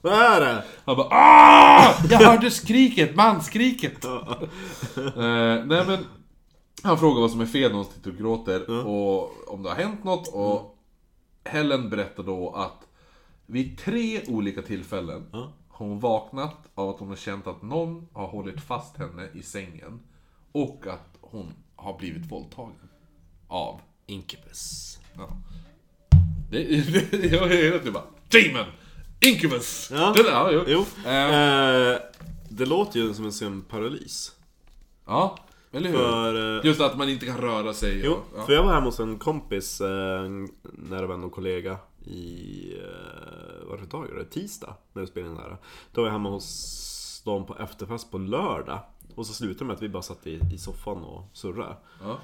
Vad 0.00 0.12
är 0.12 0.40
det? 0.40 0.64
Han 0.84 0.96
bara 0.96 1.08
ah! 1.10 1.94
Jag 2.10 2.18
hörde 2.18 2.50
skriket, 2.50 3.16
manskriket! 3.16 4.04
eh, 4.04 4.20
nej 5.16 5.84
men, 5.86 5.98
han 6.82 6.98
frågar 6.98 7.20
vad 7.20 7.30
som 7.30 7.40
är 7.40 7.46
fel 7.46 7.70
när 7.70 7.76
hon 7.76 7.84
sitter 7.86 8.10
och 8.10 8.16
gråter 8.16 8.86
och 8.86 9.48
om 9.54 9.62
det 9.62 9.68
har 9.68 9.76
hänt 9.76 10.04
något 10.04 10.28
och 10.28 10.74
Helen 11.44 11.90
berättar 11.90 12.22
då 12.22 12.50
att 12.50 12.87
vid 13.50 13.78
tre 13.78 14.22
olika 14.26 14.62
tillfällen 14.62 15.26
har 15.32 15.86
hon 15.86 16.00
vaknat 16.00 16.56
av 16.74 16.88
att 16.88 17.00
hon 17.00 17.08
har 17.08 17.16
känt 17.16 17.46
att 17.46 17.62
någon 17.62 18.08
har 18.12 18.26
hållit 18.26 18.60
fast 18.60 18.96
henne 18.96 19.28
i 19.34 19.42
sängen 19.42 20.00
och 20.52 20.86
att 20.86 21.18
hon 21.20 21.52
har 21.76 21.98
blivit 21.98 22.32
våldtagen. 22.32 22.88
Av. 23.48 23.80
Incubus. 24.06 24.98
Ja. 25.16 25.36
Det, 26.50 26.64
det, 27.10 27.26
jag 27.26 27.52
är 27.52 27.72
helt 27.72 27.92
bara 27.92 28.04
Demon! 28.28 28.66
Incubus! 29.20 29.90
Ja. 29.92 30.12
Det 30.16 30.22
där, 30.22 30.30
ja, 30.30 30.50
jo. 30.52 30.64
Jo. 30.66 31.10
Eh, 31.10 31.92
Eh, 31.92 31.98
det 32.48 32.66
låter 32.66 33.00
ju 33.00 33.14
som 33.14 33.24
en 33.24 33.32
sömnparalys. 33.32 34.32
Ja, 35.06 35.38
eller 35.72 35.90
hur? 35.90 35.98
För, 35.98 36.58
eh, 36.58 36.66
Just 36.66 36.80
att 36.80 36.98
man 36.98 37.08
inte 37.08 37.26
kan 37.26 37.38
röra 37.38 37.74
sig. 37.74 38.00
Jo, 38.04 38.12
och, 38.12 38.24
ja. 38.36 38.46
för 38.46 38.52
jag 38.52 38.62
var 38.62 38.74
hemma 38.74 38.86
hos 38.86 39.00
en 39.00 39.18
kompis, 39.18 39.80
eh, 39.80 40.24
en 40.24 40.48
nära 40.62 41.06
vän 41.06 41.24
och 41.24 41.32
kollega 41.32 41.76
i, 42.08 42.80
eh, 42.82 43.66
vad 43.68 43.88
dag 43.88 44.10
är 44.10 44.14
det? 44.14 44.24
Tisdag, 44.24 44.76
när 44.92 45.02
vi 45.02 45.08
spelade 45.08 45.30
in 45.30 45.36
det 45.36 45.42
här. 45.42 45.56
Då 45.92 46.00
var 46.00 46.08
jag 46.08 46.12
hemma 46.12 46.30
hos 46.30 47.22
dem 47.24 47.46
på 47.46 47.56
efterfest 47.58 48.10
på 48.10 48.18
lördag. 48.18 48.80
Och 49.14 49.26
så 49.26 49.32
slutade 49.32 49.58
det 49.58 49.64
med 49.64 49.74
att 49.74 49.82
vi 49.82 49.88
bara 49.88 50.02
satt 50.02 50.26
i, 50.26 50.40
i 50.52 50.58
soffan 50.58 51.04
och 51.04 51.24
surrade. 51.32 51.76
Ja. 52.02 52.20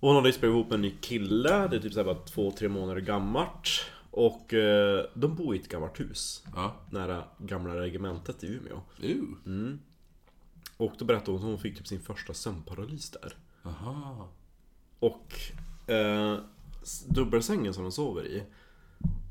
Och 0.00 0.08
hon 0.08 0.16
hade 0.16 0.32
spelat 0.32 0.54
ihop 0.54 0.66
med 0.66 0.74
en 0.74 0.82
ny 0.82 0.94
kille, 1.00 1.68
det 1.68 1.76
är 1.76 1.80
typ 1.80 1.92
såhär 1.92 2.04
bara 2.04 2.24
två, 2.24 2.50
tre 2.50 2.68
månader 2.68 3.00
gammalt. 3.00 3.84
Och 4.10 4.54
eh, 4.54 5.04
de 5.14 5.34
bor 5.34 5.54
i 5.54 5.58
ett 5.58 5.68
gammalt 5.68 6.00
hus. 6.00 6.44
Ja. 6.54 6.74
Nära 6.90 7.24
gamla 7.38 7.80
regementet 7.80 8.44
i 8.44 8.46
Umeå. 8.46 8.80
Uh. 9.46 9.74
Och 10.76 10.92
då 10.98 11.04
berättade 11.04 11.30
hon 11.30 11.40
att 11.40 11.46
hon 11.46 11.58
fick 11.58 11.76
typ 11.78 11.86
sin 11.86 12.00
första 12.00 12.34
sömnparalys 12.34 13.10
där. 13.10 13.36
Aha. 13.62 14.28
Och 14.98 15.34
eh, 15.90 16.38
dubbelsängen 17.08 17.74
som 17.74 17.82
de 17.82 17.92
sover 17.92 18.26
i 18.26 18.42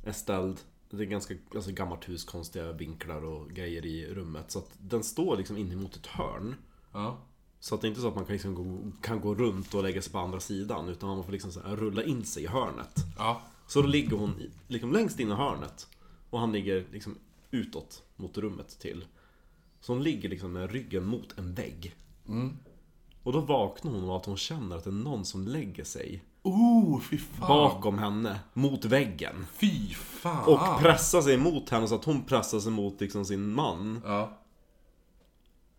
är 0.10 0.14
ställd 0.14 0.60
det 0.98 1.04
är 1.04 1.08
ganska 1.08 1.36
alltså, 1.56 1.72
gammalt 1.72 2.10
hus, 2.10 2.24
konstiga 2.24 2.72
vinklar 2.72 3.24
och 3.24 3.50
grejer 3.50 3.86
i 3.86 4.14
rummet. 4.14 4.52
Så 4.52 4.60
att 4.60 4.72
den 4.78 5.04
står 5.04 5.38
liksom 5.38 5.58
in 5.58 5.72
emot 5.72 5.96
ett 5.96 6.06
hörn. 6.06 6.56
Ja. 6.92 7.18
Så 7.60 7.76
att 7.76 7.82
det 7.82 7.88
är 7.88 7.90
inte 7.90 8.02
så 8.02 8.08
att 8.08 8.16
man 8.16 8.26
kan, 8.26 8.34
liksom 8.34 8.56
gå, 8.56 8.92
kan 9.02 9.22
gå 9.22 9.36
runt 9.36 9.74
och 9.74 9.84
lägga 9.84 10.02
sig 10.02 10.12
på 10.12 10.20
andra 10.20 10.40
sidan. 10.40 10.90
Utan 10.90 11.10
man 11.10 11.24
får 11.24 11.32
liksom 11.32 11.52
rulla 11.66 12.04
in 12.04 12.26
sig 12.26 12.44
i 12.44 12.48
hörnet. 12.48 12.96
Ja. 13.18 13.42
Så 13.68 13.82
då 13.82 13.88
ligger 13.88 14.18
hon 14.18 14.42
liksom 14.68 14.92
längst 14.92 15.20
in 15.20 15.32
i 15.32 15.34
hörnet. 15.34 15.88
Och 16.30 16.40
han 16.40 16.52
ligger 16.52 16.86
liksom 16.92 17.16
utåt 17.52 18.04
mot 18.16 18.38
rummet 18.38 18.80
till. 18.80 19.06
Så 19.80 19.94
hon 19.94 20.04
ligger 20.04 20.30
liksom 20.30 20.54
med 20.54 20.72
ryggen 20.72 21.06
mot 21.06 21.38
en 21.38 21.54
vägg. 21.54 21.96
Och 23.24 23.34
då 23.34 23.40
vaknar 23.42 23.92
hon 23.92 24.04
av 24.04 24.12
att 24.12 24.26
hon 24.26 24.38
känner 24.38 24.78
att 24.78 24.84
det 24.84 24.90
är 24.90 24.92
någon 24.92 25.26
som 25.26 25.48
lägger 25.48 25.84
sig 25.84 26.24
Oh, 26.46 27.02
fy 27.02 27.18
fan. 27.18 27.48
bakom 27.48 27.98
henne, 28.00 28.40
mot 28.54 28.86
väggen. 28.86 29.46
Fy 29.54 29.94
fan. 29.94 30.46
Och 30.48 30.80
pressar 30.82 31.22
sig 31.22 31.38
mot 31.38 31.70
henne 31.70 31.88
så 31.88 31.96
att 31.96 32.06
hon 32.06 32.24
pressar 32.24 32.60
sig 32.60 32.72
mot 32.72 33.02
liksom 33.02 33.26
sin 33.26 33.54
man. 33.54 34.02
Ja. 34.06 34.38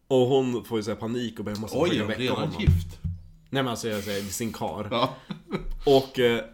Och 0.09 0.21
hon 0.27 0.65
får 0.65 0.79
ju 0.79 0.83
så 0.83 0.91
här 0.91 0.97
panik 0.99 1.39
och 1.39 1.45
bara, 1.45 1.51
jag 1.51 1.61
måste 1.61 1.79
Oj, 1.79 1.89
försöka 1.89 2.07
väcka 2.09 2.33
honom. 2.33 2.55
gift. 2.61 2.99
Nej 3.51 3.63
men 3.63 3.69
alltså 3.69 3.89
jag 3.89 4.05
säger 4.05 4.23
sin 4.23 4.53
kar. 4.53 4.89
Ja. 4.91 5.15
Och 5.87 6.19
eh, 6.19 6.45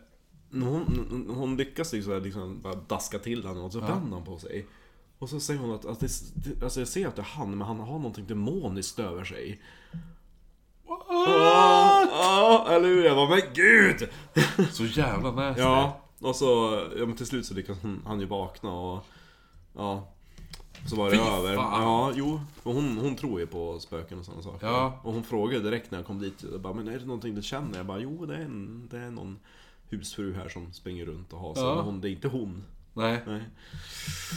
hon, 0.53 1.27
hon 1.35 1.57
lyckas 1.57 1.93
liksom, 1.93 2.11
så 2.11 2.15
här, 2.15 2.21
liksom 2.25 2.61
bara 2.61 2.75
daska 2.75 3.19
till 3.19 3.47
henne 3.47 3.61
och 3.61 3.73
så 3.73 3.81
vänder 3.81 4.17
han 4.17 4.25
på 4.25 4.39
sig. 4.39 4.67
Och 5.19 5.29
så 5.29 5.41
säger 5.41 5.61
hon 5.61 5.75
att, 5.75 5.85
att 5.85 6.01
det, 6.01 6.09
det, 6.35 6.65
alltså 6.65 6.81
jag 6.81 6.89
ser 6.89 7.09
att 7.09 7.17
det 7.17 7.23
är 7.23 7.27
han, 7.27 7.51
men 7.51 7.61
han 7.67 7.81
har 7.81 7.99
någonting 7.99 8.27
demoniskt 8.27 8.99
över 8.99 9.25
sig. 9.25 9.61
Ja, 11.09 12.07
ja, 12.11 12.67
eller 12.71 12.89
hur? 12.89 13.05
Jag 13.05 13.17
bara, 13.17 13.29
men 13.29 13.41
gud! 13.55 14.09
Så 14.73 14.85
jävla 14.85 15.31
nasty. 15.31 15.63
Ja, 15.63 16.01
och 16.21 16.37
så, 16.37 16.81
ja 16.99 17.07
men 17.07 17.17
till 17.17 17.27
slut 17.27 17.47
så 17.47 17.55
lyckas 17.55 17.79
hon, 17.83 18.03
han 18.07 18.21
ju 18.21 18.27
vakna 18.27 18.73
och, 18.73 19.05
ja. 19.77 20.09
Så 20.91 20.97
var 20.97 21.11
det 21.11 21.17
Fy 21.17 21.23
över. 21.23 21.57
fan. 21.57 21.83
Ja, 21.83 22.13
jo. 22.15 22.41
Och 22.63 22.75
hon, 22.75 22.99
hon 22.99 23.17
tror 23.17 23.41
ju 23.41 23.47
på 23.47 23.79
spöken 23.81 24.19
och 24.19 24.25
sådana 24.25 24.43
saker. 24.43 24.67
Ja. 24.67 25.01
Och 25.03 25.13
hon 25.13 25.25
frågade 25.25 25.65
direkt 25.65 25.91
när 25.91 25.99
jag 25.99 26.07
kom 26.07 26.19
dit, 26.21 26.45
jag 26.53 26.61
bara, 26.61 26.73
men 26.75 26.89
är 26.89 26.99
det 26.99 27.05
någonting 27.05 27.35
du 27.35 27.43
känner? 27.43 27.77
Jag 27.77 27.87
bara, 27.87 27.99
jo 27.99 28.27
det 28.27 28.35
är, 28.35 28.41
en, 28.41 28.89
det 28.91 28.99
är 28.99 29.11
någon 29.11 29.39
husfru 29.89 30.35
här 30.35 30.49
som 30.49 30.73
springer 30.73 31.07
runt 31.07 31.33
och 31.33 31.39
har 31.39 31.55
sig. 31.55 31.63
Ja. 31.63 31.75
Men 31.75 31.85
hon, 31.85 32.01
det 32.01 32.09
är 32.09 32.11
inte 32.11 32.29
hon. 32.29 32.65
Nej. 32.95 33.23
Nej. 33.27 33.41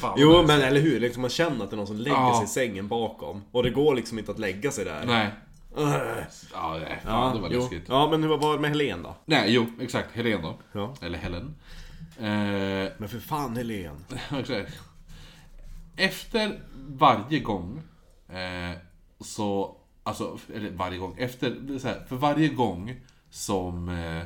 Fan, 0.02 0.16
Jo 0.18 0.44
men 0.48 0.62
eller 0.62 0.82
hur, 0.82 1.00
liksom 1.00 1.22
man 1.22 1.30
känner 1.30 1.64
att 1.64 1.70
det 1.70 1.76
är 1.76 1.78
någon 1.78 1.88
som 1.88 1.98
lägger 1.98 2.18
Ja. 2.18 2.36
sig 2.36 2.64
i 2.64 2.68
sängen 2.68 2.88
bakom. 2.88 3.42
Och 3.52 3.64
det 3.64 3.70
går 3.70 3.96
liksom 3.96 4.20
inte 4.20 4.32
att 4.32 4.40
lägga 4.40 4.72
sig 4.72 4.86
där. 4.86 5.04
Nej. 5.06 5.30
Ja, 5.76 6.78
nej. 6.78 7.00
Fan, 7.04 7.36
det 7.36 7.42
var 7.42 7.50
jo. 7.50 7.60
läskigt. 7.60 7.84
ja 7.88 8.08
men 8.12 8.24
hur 8.24 8.38
var 8.38 8.54
det 8.54 8.60
med 8.60 8.70
Helen 8.70 9.04
då? 9.04 9.16
Nej, 9.26 9.54
jo, 9.54 9.66
exakt. 9.82 10.12
Helen 10.16 10.42
då. 10.42 10.58
Ja. 10.72 10.94
Eller 11.02 11.18
Helen. 11.18 11.56
Eh, 12.18 12.92
Men 12.98 13.10
för 13.10 13.20
fan 13.20 13.56
Helen. 13.58 13.96
Exakt. 14.32 14.74
Efter 15.98 16.60
varje 16.88 17.40
gång 17.40 17.82
eh, 18.30 18.78
så, 19.20 19.78
alltså, 20.04 20.38
eller 20.54 20.72
varje 20.72 20.98
gång, 20.98 21.16
efter, 21.18 21.78
så 21.80 21.88
här, 21.88 22.06
för 22.10 22.16
varje 22.16 22.48
gång 22.48 22.96
som 23.30 23.90
eh, 23.90 24.24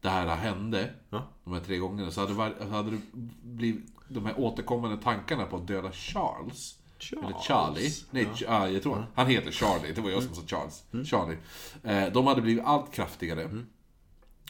det 0.00 0.08
här 0.08 0.26
hände, 0.36 0.90
Ja. 1.10 1.22
de 1.44 1.52
här 1.52 1.60
tre 1.60 1.76
gångerna, 1.78 2.10
så 2.10 2.20
hade, 2.20 2.32
var, 2.32 2.54
så 2.60 2.68
hade 2.68 2.90
det 2.90 3.00
blivit 3.42 3.84
de 4.08 4.26
här 4.26 4.40
återkommande 4.40 4.96
tankarna 5.02 5.44
på 5.44 5.56
att 5.56 5.66
döda 5.66 5.92
Charles. 5.92 6.78
Charles? 7.02 7.24
Eller 7.24 7.40
Charlie. 7.42 7.90
Nej, 8.10 8.28
ja. 8.40 8.68
jag 8.68 8.82
tror 8.82 9.06
han 9.14 9.26
heter 9.26 9.50
Charlie. 9.50 9.92
Det 9.92 10.00
var 10.00 10.10
jag 10.10 10.22
som 10.22 10.34
sa 10.34 10.42
Charles. 10.46 10.84
Charlie. 11.10 11.36
Eh, 11.82 12.12
de 12.12 12.26
hade 12.26 12.42
blivit 12.42 12.64
allt 12.64 12.92
kraftigare. 12.92 13.50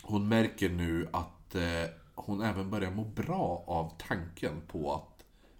Hon 0.02 0.28
märker 0.28 0.68
nu 0.68 1.08
att 1.12 1.54
eh, 1.54 1.62
hon 2.14 2.42
även 2.42 2.70
börjar 2.70 2.90
må 2.90 3.04
bra 3.04 3.64
av 3.66 3.92
tanken 4.08 4.60
på 4.68 4.94
att 4.94 5.08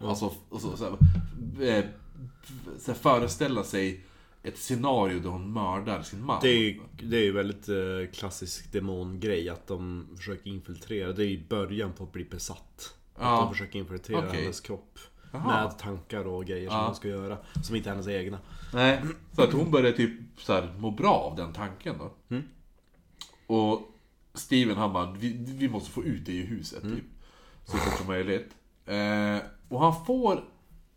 Alltså, 0.09 0.35
alltså 0.53 0.77
så 0.77 0.85
här, 0.85 0.93
eh, 1.79 1.85
så 2.79 2.93
här, 2.93 2.99
föreställa 2.99 3.65
sig 3.65 4.05
ett 4.43 4.59
scenario 4.59 5.19
där 5.21 5.29
hon 5.31 5.53
mördar 5.53 6.03
sin 6.03 6.25
man. 6.25 6.39
Det 6.43 6.49
är, 6.49 6.81
det 7.03 7.17
är 7.17 7.23
ju 7.23 7.33
väldigt 7.33 7.69
eh, 7.69 8.13
klassisk 8.13 8.73
demongrej 8.73 9.49
att 9.49 9.67
de 9.67 10.09
försöker 10.17 10.51
infiltrera. 10.51 11.13
Det 11.13 11.25
är 11.25 11.29
ju 11.29 11.47
början 11.49 11.93
på 11.93 12.05
att 12.05 12.13
bli 12.13 12.25
besatt. 12.25 12.95
Att 13.15 13.23
Ja. 13.23 13.41
de 13.41 13.53
försöker 13.53 13.79
infiltrera 13.79 14.29
Okej. 14.29 14.41
hennes 14.41 14.61
kropp. 14.61 14.99
Med 15.39 15.79
tankar 15.79 16.25
och 16.27 16.45
grejer 16.45 16.69
som 16.69 16.79
Ja. 16.79 16.87
hon 16.87 16.95
ska 16.95 17.09
göra. 17.09 17.39
Som 17.63 17.77
inte 17.77 17.89
är 17.89 17.93
hennes 17.93 18.09
egna. 18.09 18.39
Nej, 18.73 19.03
så 19.37 19.43
att 19.43 19.53
hon 19.53 19.71
börjar 19.71 19.93
typ 19.93 20.13
så 20.39 20.53
här, 20.53 20.75
må 20.79 20.91
bra 20.91 21.15
av 21.15 21.37
den 21.37 21.53
tanken 21.53 21.95
då. 21.99 22.11
Och 23.47 23.81
Steven 24.35 24.77
han 24.77 24.93
bara, 24.93 25.11
vi, 25.13 25.37
vi 25.39 25.69
måste 25.69 25.91
få 25.91 26.05
ut 26.05 26.27
det 26.27 26.33
i 26.33 26.43
huset 26.43 26.83
typ. 26.83 27.05
Så 27.65 27.77
fort 27.77 27.99
som 27.99 28.07
möjligt. 28.07 28.51
Eh, 28.87 29.37
och 29.69 29.81
han 29.81 30.05
får 30.05 30.45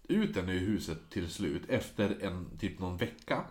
ut 0.08 0.36
henne 0.36 0.52
ur 0.54 0.60
huset 0.60 0.98
till 1.10 1.30
slut 1.30 1.62
efter 1.70 2.18
en, 2.22 2.46
typ 2.60 2.80
någon 2.80 2.98
vecka. 2.98 3.42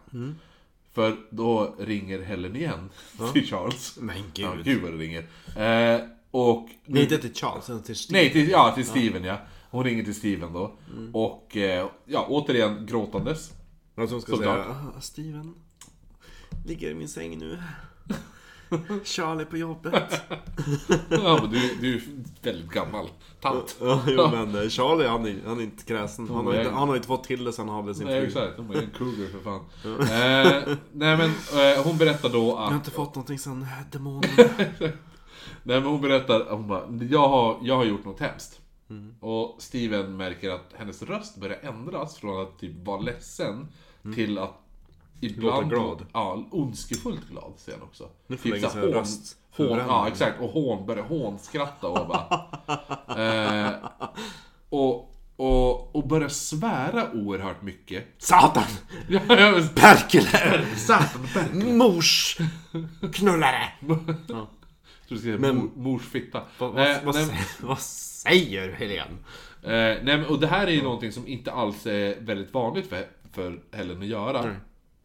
För 0.92 1.16
då 1.30 1.74
ringer 1.78 2.22
Helen 2.22 2.56
igen 2.56 2.90
till 3.32 3.46
Charles. 3.46 3.98
Men 4.00 4.16
gud. 4.34 4.46
Ja, 4.46 4.54
gud 4.64 4.82
vad 4.82 4.92
det 4.92 4.98
ringer. 4.98 5.22
Eh, 5.56 6.00
och... 6.30 6.68
Nej, 6.86 7.02
inte 7.02 7.18
till 7.18 7.34
Charles, 7.34 7.70
utan 7.70 7.82
till 7.82 7.96
Steve. 7.96 8.18
Nej, 8.22 8.32
till, 8.32 8.48
ja, 8.48 8.72
till 8.74 8.86
Steven 8.86 9.24
ja. 9.24 9.38
Hon 9.74 9.84
ringer 9.84 10.04
till 10.04 10.14
Steven 10.14 10.52
då. 10.52 10.72
Och 11.12 11.56
eh, 11.56 11.88
ja, 12.04 12.26
återigen 12.28 12.86
gråtandes. 12.86 13.52
Och 13.94 14.08
som 14.08 14.20
ska 14.20 14.32
Såklart. 14.32 14.64
säga, 14.64 14.76
"Ah, 14.96 15.00
Steven, 15.00 15.54
ligger 16.66 16.90
i 16.90 16.94
min 16.94 17.08
säng 17.08 17.38
nu. 17.38 17.58
Charlie 19.04 19.44
på 19.44 19.56
jobbet. 19.56 19.94
Ja, 21.10 21.38
men 21.42 21.50
du, 21.50 21.74
du 21.80 21.94
är 21.96 22.02
väldigt 22.42 22.70
gammal 22.70 23.08
tant. 23.40 23.76
Ja, 23.80 24.02
jo, 24.06 24.28
men 24.32 24.62
eh, 24.62 24.68
Charlie 24.68 25.06
han 25.08 25.26
är, 25.26 25.36
han 25.46 25.58
är 25.58 25.62
inte 25.62 25.84
kräsen. 25.84 26.28
Han 26.28 26.44
har 26.46 26.52
Nej. 26.52 26.60
inte, 26.60 26.74
han 26.74 26.88
har 26.88 26.96
inte 26.96 27.08
fått 27.08 27.24
till 27.24 27.44
det 27.44 27.52
sen 27.52 27.68
han 27.68 27.76
hade 27.82 27.94
sin 27.94 28.06
Nej 28.06 28.20
fru. 28.20 28.26
exakt, 28.26 28.56
de 28.56 28.70
är 28.70 28.74
en 28.82 28.90
cougar 28.90 29.28
för 29.28 29.40
fan. 29.40 29.60
Eh, 30.00 30.76
nej 30.92 31.16
men 31.16 31.30
eh, 31.30 31.82
hon 31.84 31.98
berättar 31.98 32.28
då 32.28 32.38
Jag 32.48 32.56
har 32.56 32.66
att... 32.66 32.72
inte 32.72 32.90
fått 32.90 33.14
någonting 33.14 33.38
sen 33.38 33.66
demonen. 33.92 34.30
Nej 35.62 35.80
men 35.80 35.84
hon 35.84 36.00
berättar, 36.00 36.46
hon 36.50 36.68
bara, 36.68 36.82
jag 37.10 37.28
har, 37.28 37.58
jag 37.62 37.76
har 37.76 37.84
gjort 37.84 38.04
något 38.04 38.20
hemskt. 38.20 38.60
Mm. 38.90 39.14
Och 39.20 39.56
Steven 39.62 40.16
märker 40.16 40.50
att 40.50 40.72
hennes 40.76 41.02
röst 41.02 41.36
börjar 41.36 41.58
ändras 41.62 42.16
från 42.18 42.42
att 42.42 42.58
typ 42.58 42.86
vara 42.86 43.00
ledsen 43.00 43.68
till 44.14 44.38
att 44.38 44.60
ibland... 45.20 45.62
Mm. 45.62 45.68
Låta 45.70 45.84
glad. 45.84 46.06
Ja, 46.12 46.44
ondskefullt 46.50 47.28
glad 47.30 47.52
säger 47.56 47.78
han 47.78 47.88
också. 47.88 48.08
Nu 48.26 48.36
får 48.36 48.50
Typ 48.50 48.60
så 48.62 48.68
här 48.68 48.80
hån, 48.80 48.92
röst- 48.94 49.36
hån, 49.50 49.78
Ja 49.78 50.08
exakt, 50.08 50.40
och 50.40 50.48
hån, 50.48 50.86
börjar 50.86 51.04
hånskratta 51.04 51.88
och 51.88 52.08
bara... 52.08 52.46
eh, 53.68 53.72
och, 54.68 55.14
och, 55.36 55.96
och 55.96 56.06
börjar 56.08 56.28
svära 56.28 57.12
oerhört 57.12 57.62
mycket. 57.62 58.04
Satan! 58.18 58.62
Ja, 59.08 59.20
ja, 59.28 59.62
Perkele! 59.74 60.66
Satan, 60.76 61.26
Bertil. 61.34 61.74
Mors! 61.74 62.38
Knullare! 63.12 63.72
Skrev 65.06 65.40
Men- 65.40 65.56
mor, 65.56 65.70
mors 65.76 66.02
fitta. 66.02 66.42
Vad, 66.58 66.78
Eh, 66.90 66.96
vad, 67.04 67.16
vad, 67.60 67.78
säger, 68.24 68.72
Helene? 68.72 69.16
eh, 69.62 70.02
nej, 70.04 70.26
och 70.26 70.40
det 70.40 70.46
här 70.46 70.66
är 70.66 70.70
ju 70.72 70.82
någonting 70.82 71.12
som 71.12 71.26
inte 71.26 71.52
alls 71.52 71.86
är 71.86 72.20
väldigt 72.20 72.54
vanligt 72.54 72.86
för, 72.88 73.06
för 73.32 73.60
Helen 73.72 73.98
att 74.02 74.06
göra. 74.08 74.56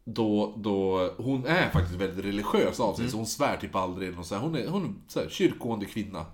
Då, 0.03 0.53
då 0.57 1.07
hon 1.17 1.45
är 1.45 1.69
faktiskt 1.69 1.95
väldigt 1.95 2.25
religiös 2.25 2.79
av 2.79 2.93
sig, 2.93 3.09
så 3.09 3.17
hon 3.17 3.25
svär 3.25 3.57
typ 3.57 3.75
aldrig. 3.75 4.19
Och 4.19 4.25
så 4.25 4.35
här, 4.35 4.41
hon 4.41 4.55
är, 4.55 4.67
hon 4.67 4.83
är 4.85 5.11
så 5.11 5.19
här, 5.19 5.29
kyrkogående 5.29 5.85
kvinna. 5.85 6.25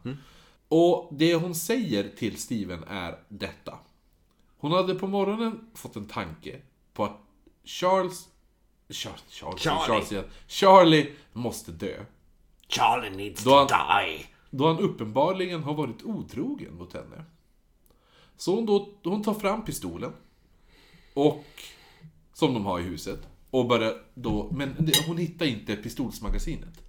Och 0.68 1.10
det 1.12 1.36
hon 1.36 1.56
säger 1.56 2.10
till 2.18 2.38
Steven 2.38 2.84
är 2.90 3.16
detta. 3.30 3.74
Hon 4.58 4.72
hade 4.72 4.96
på 4.96 5.08
morgonen 5.08 5.70
fått 5.76 5.96
en 5.96 6.08
tanke 6.08 6.56
på 6.94 7.04
att 7.06 7.18
Charles... 7.66 8.28
Charles, 8.90 9.24
Charles, 9.30 9.62
Charlie. 9.62 9.80
Charles 9.88 10.12
igen. 10.12 10.24
Charlie 10.48 11.12
måste 11.34 11.72
dö. 11.72 11.96
Charlie 12.68 13.10
needs 13.10 13.44
Då 13.44 13.56
han- 13.58 13.68
to 13.68 13.76
die. 13.76 14.26
Då 14.58 14.68
han 14.68 14.80
uppenbarligen 14.80 15.64
har 15.64 15.74
varit 15.74 16.04
otrogen 16.04 16.76
mot 16.76 16.94
henne. 16.94 17.26
Så 18.38 18.56
hon, 18.56 18.66
då, 18.66 18.90
hon 19.04 19.24
tar 19.24 19.34
fram 19.34 19.66
pistolen. 19.66 20.12
Och... 21.14 21.44
Som 22.34 22.54
de 22.54 22.66
har 22.66 22.80
i 22.80 22.84
huset. 22.84 23.20
Och 23.50 23.68
börjar 23.68 23.94
då... 24.14 24.50
Men 24.52 24.92
hon 25.08 25.18
hittar 25.18 25.46
inte 25.46 25.76
pistolsmagasinet. 25.76 26.84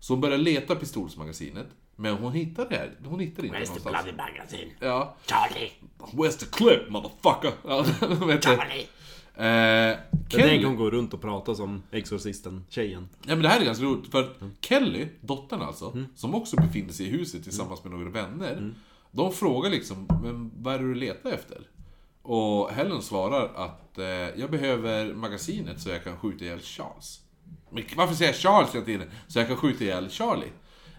Så 0.00 0.12
hon 0.12 0.20
börjar 0.20 0.38
leta 0.38 0.76
pistolsmagasinet. 0.76 1.66
Men 1.96 2.14
hon 2.14 2.32
hittar 2.32 2.68
det 2.68 2.76
här. 2.76 2.96
Hon 3.04 3.20
hittar 3.20 3.44
inte 3.44 3.58
Where's 3.58 3.64
the 3.64 3.68
någonstans. 3.68 4.04
bloody 4.04 4.16
magazine? 4.16 4.70
Ja. 4.80 5.16
Charlie! 5.26 5.72
Where's 5.98 6.38
the 6.38 6.46
clip 6.46 6.90
motherfucker? 6.90 7.52
Ja. 7.64 7.84
Charlie! 8.40 8.86
Eh, 9.38 9.44
Det 9.44 10.36
är 10.36 10.40
Kelly, 10.40 10.56
den 10.56 10.64
hon 10.64 10.76
går 10.76 10.90
runt 10.90 11.14
och 11.14 11.20
pratar 11.20 11.54
som 11.54 11.82
Exorcisten, 11.90 12.64
tjejen. 12.68 13.08
Ja 13.22 13.28
men 13.34 13.42
det 13.42 13.48
här 13.48 13.60
är 13.60 13.64
ganska 13.64 13.84
roligt, 13.84 14.10
för 14.10 14.34
Kelly, 14.60 15.08
dottern 15.20 15.62
alltså, 15.62 16.04
som 16.14 16.34
också 16.34 16.56
befinner 16.56 16.92
sig 16.92 17.06
i 17.06 17.10
huset 17.10 17.42
tillsammans 17.44 17.84
med 17.84 17.92
några 17.92 18.10
vänner. 18.10 18.74
De 19.10 19.32
frågar 19.32 19.70
liksom, 19.70 20.06
men 20.22 20.50
vad 20.56 20.74
är 20.74 20.78
det 20.78 20.84
du 20.84 20.94
letar 20.94 21.30
efter? 21.30 21.58
Och 22.22 22.70
Helen 22.70 23.02
svarar 23.02 23.50
att 23.54 23.98
eh, 23.98 24.04
jag 24.40 24.50
behöver 24.50 25.14
magasinet 25.14 25.80
så 25.80 25.88
jag 25.88 26.04
kan 26.04 26.16
skjuta 26.16 26.44
ihjäl 26.44 26.60
Charles. 26.60 27.20
Men 27.70 27.84
varför 27.96 28.14
säger 28.14 28.30
jag 28.32 28.40
Charles 28.40 28.74
hela 28.74 28.84
tiden? 28.84 29.10
Så 29.28 29.38
jag 29.38 29.48
kan 29.48 29.56
skjuta 29.56 29.84
ihjäl 29.84 30.08
Charlie. 30.10 30.52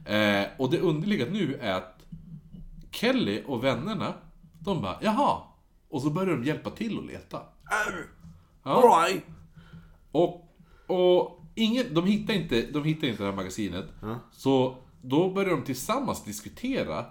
Eh, 0.05 0.47
och 0.57 0.71
det 0.71 0.79
underliga 0.79 1.25
nu 1.31 1.55
är 1.61 1.73
att 1.73 2.05
Kelly 2.91 3.43
och 3.47 3.63
vännerna, 3.63 4.13
de 4.59 4.81
bara 4.81 4.97
jaha. 5.01 5.37
Och 5.89 6.01
så 6.01 6.09
börjar 6.09 6.31
de 6.37 6.43
hjälpa 6.43 6.69
till 6.69 6.97
att 6.99 7.05
leta. 7.05 7.41
Alright! 8.69 9.23
Och, 10.11 10.55
och 10.87 11.45
ingen, 11.55 11.93
de 11.93 12.05
hittar 12.05 12.33
inte, 12.33 12.61
de 12.61 12.83
hittar 12.83 13.07
inte 13.07 13.23
det 13.23 13.29
här 13.29 13.35
magasinet. 13.35 13.85
Så 14.31 14.77
då 15.01 15.29
börjar 15.29 15.49
de 15.49 15.63
tillsammans 15.63 16.23
diskutera 16.23 17.05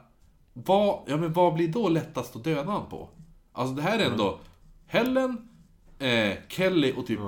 vad, 0.52 1.02
ja, 1.06 1.16
men 1.16 1.32
vad 1.32 1.55
blir 1.55 1.68
då 1.68 1.89
lättast 1.89 2.36
att 2.36 2.44
döda 2.44 2.70
han 2.70 2.89
på? 2.89 3.09
Alltså 3.52 3.74
det 3.74 3.82
här 3.82 3.98
är 3.98 4.10
ändå 4.10 4.39
Helen, 4.86 5.48
eh, 5.98 6.36
Kelly 6.48 6.93
och 6.97 7.06
typ 7.06 7.20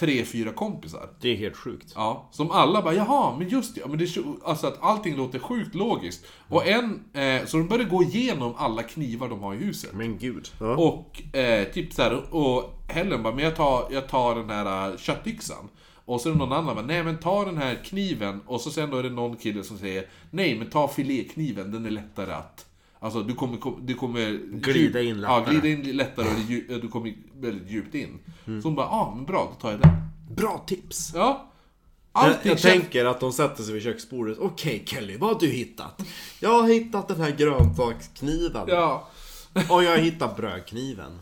tre, 0.00 0.24
fyra 0.24 0.52
kompisar. 0.52 1.08
Det 1.20 1.28
är 1.28 1.36
helt 1.36 1.56
sjukt. 1.56 1.92
Ja, 1.94 2.28
som 2.32 2.50
alla 2.50 2.82
bara 2.82 2.94
jaha, 2.94 3.36
men 3.38 3.48
just 3.48 3.74
det, 3.74 3.86
men 3.86 3.98
det 3.98 4.16
alltså 4.44 4.66
att 4.66 4.82
allting 4.82 5.16
låter 5.16 5.38
sjukt 5.38 5.74
logiskt. 5.74 6.26
Och 6.48 6.66
en, 6.66 7.04
eh, 7.12 7.46
så 7.46 7.56
de 7.56 7.68
börjar 7.68 7.84
gå 7.84 8.02
igenom 8.02 8.54
alla 8.58 8.82
knivar 8.82 9.28
de 9.28 9.40
har 9.40 9.54
i 9.54 9.56
huset. 9.56 9.90
Men 9.94 10.18
gud. 10.18 10.48
Ja. 10.60 10.76
Och 10.76 11.36
eh, 11.36 11.64
typ 11.64 11.92
så 11.92 12.02
här, 12.02 12.34
och 12.34 12.80
Helen 12.88 13.22
bara, 13.22 13.34
men 13.34 13.44
jag 13.44 13.56
tar, 13.56 13.88
jag 13.90 14.08
tar 14.08 14.34
den 14.34 14.50
här 14.50 14.90
uh, 14.90 14.96
köttyxan. 14.96 15.68
Och 16.04 16.20
så 16.20 16.28
är 16.28 16.32
det 16.32 16.38
någon 16.38 16.52
annan 16.52 16.74
bara, 16.74 16.86
nej 16.86 17.02
men 17.02 17.18
ta 17.18 17.44
den 17.44 17.56
här 17.56 17.74
kniven. 17.74 18.40
Och 18.46 18.60
så 18.60 18.70
sen 18.70 18.90
då 18.90 18.96
är 18.96 19.02
det 19.02 19.10
någon 19.10 19.36
kille 19.36 19.64
som 19.64 19.78
säger, 19.78 20.06
nej 20.30 20.58
men 20.58 20.70
ta 20.70 20.88
filékniven, 20.88 21.72
den 21.72 21.86
är 21.86 21.90
lättare 21.90 22.32
att... 22.32 22.66
Alltså 23.00 23.22
du 23.22 23.34
kommer, 23.34 23.56
kom- 23.56 23.86
du 23.86 23.94
kommer... 23.94 24.32
Glida 24.52 25.02
in 25.02 25.20
Ja, 25.20 25.38
lättare. 25.38 25.54
glida 25.60 25.90
in 25.90 25.96
lättare 25.96 26.28
och 26.74 26.80
du 26.80 26.88
kommer 26.88 27.14
väldigt 27.40 27.70
djupt 27.70 27.94
in. 27.94 28.18
Mm. 28.46 28.62
Så 28.62 28.68
hon 28.68 28.74
bara, 28.74 28.86
ja 28.86 28.92
ah, 28.92 29.14
men 29.14 29.24
bra, 29.24 29.52
då 29.54 29.60
tar 29.60 29.70
jag 29.70 29.80
den. 29.80 29.96
Bra 30.36 30.64
tips! 30.66 31.12
Ja. 31.14 31.46
Jag, 32.12 32.22
Allting 32.24 32.50
jag 32.50 32.60
känns... 32.60 32.82
tänker 32.82 33.04
att 33.04 33.20
de 33.20 33.32
sätter 33.32 33.62
sig 33.62 33.74
vid 33.74 33.82
köksbordet. 33.82 34.38
Okej 34.38 34.82
Kelly, 34.86 35.16
vad 35.16 35.32
har 35.32 35.40
du 35.40 35.46
hittat? 35.46 36.02
Jag 36.40 36.62
har 36.62 36.68
hittat 36.68 37.08
den 37.08 37.20
här 37.20 37.30
grönsakskniven. 37.30 38.64
Ja. 38.68 39.08
Och 39.70 39.84
jag 39.84 39.90
har 39.90 39.98
hittat 39.98 40.36
brödkniven. 40.36 41.18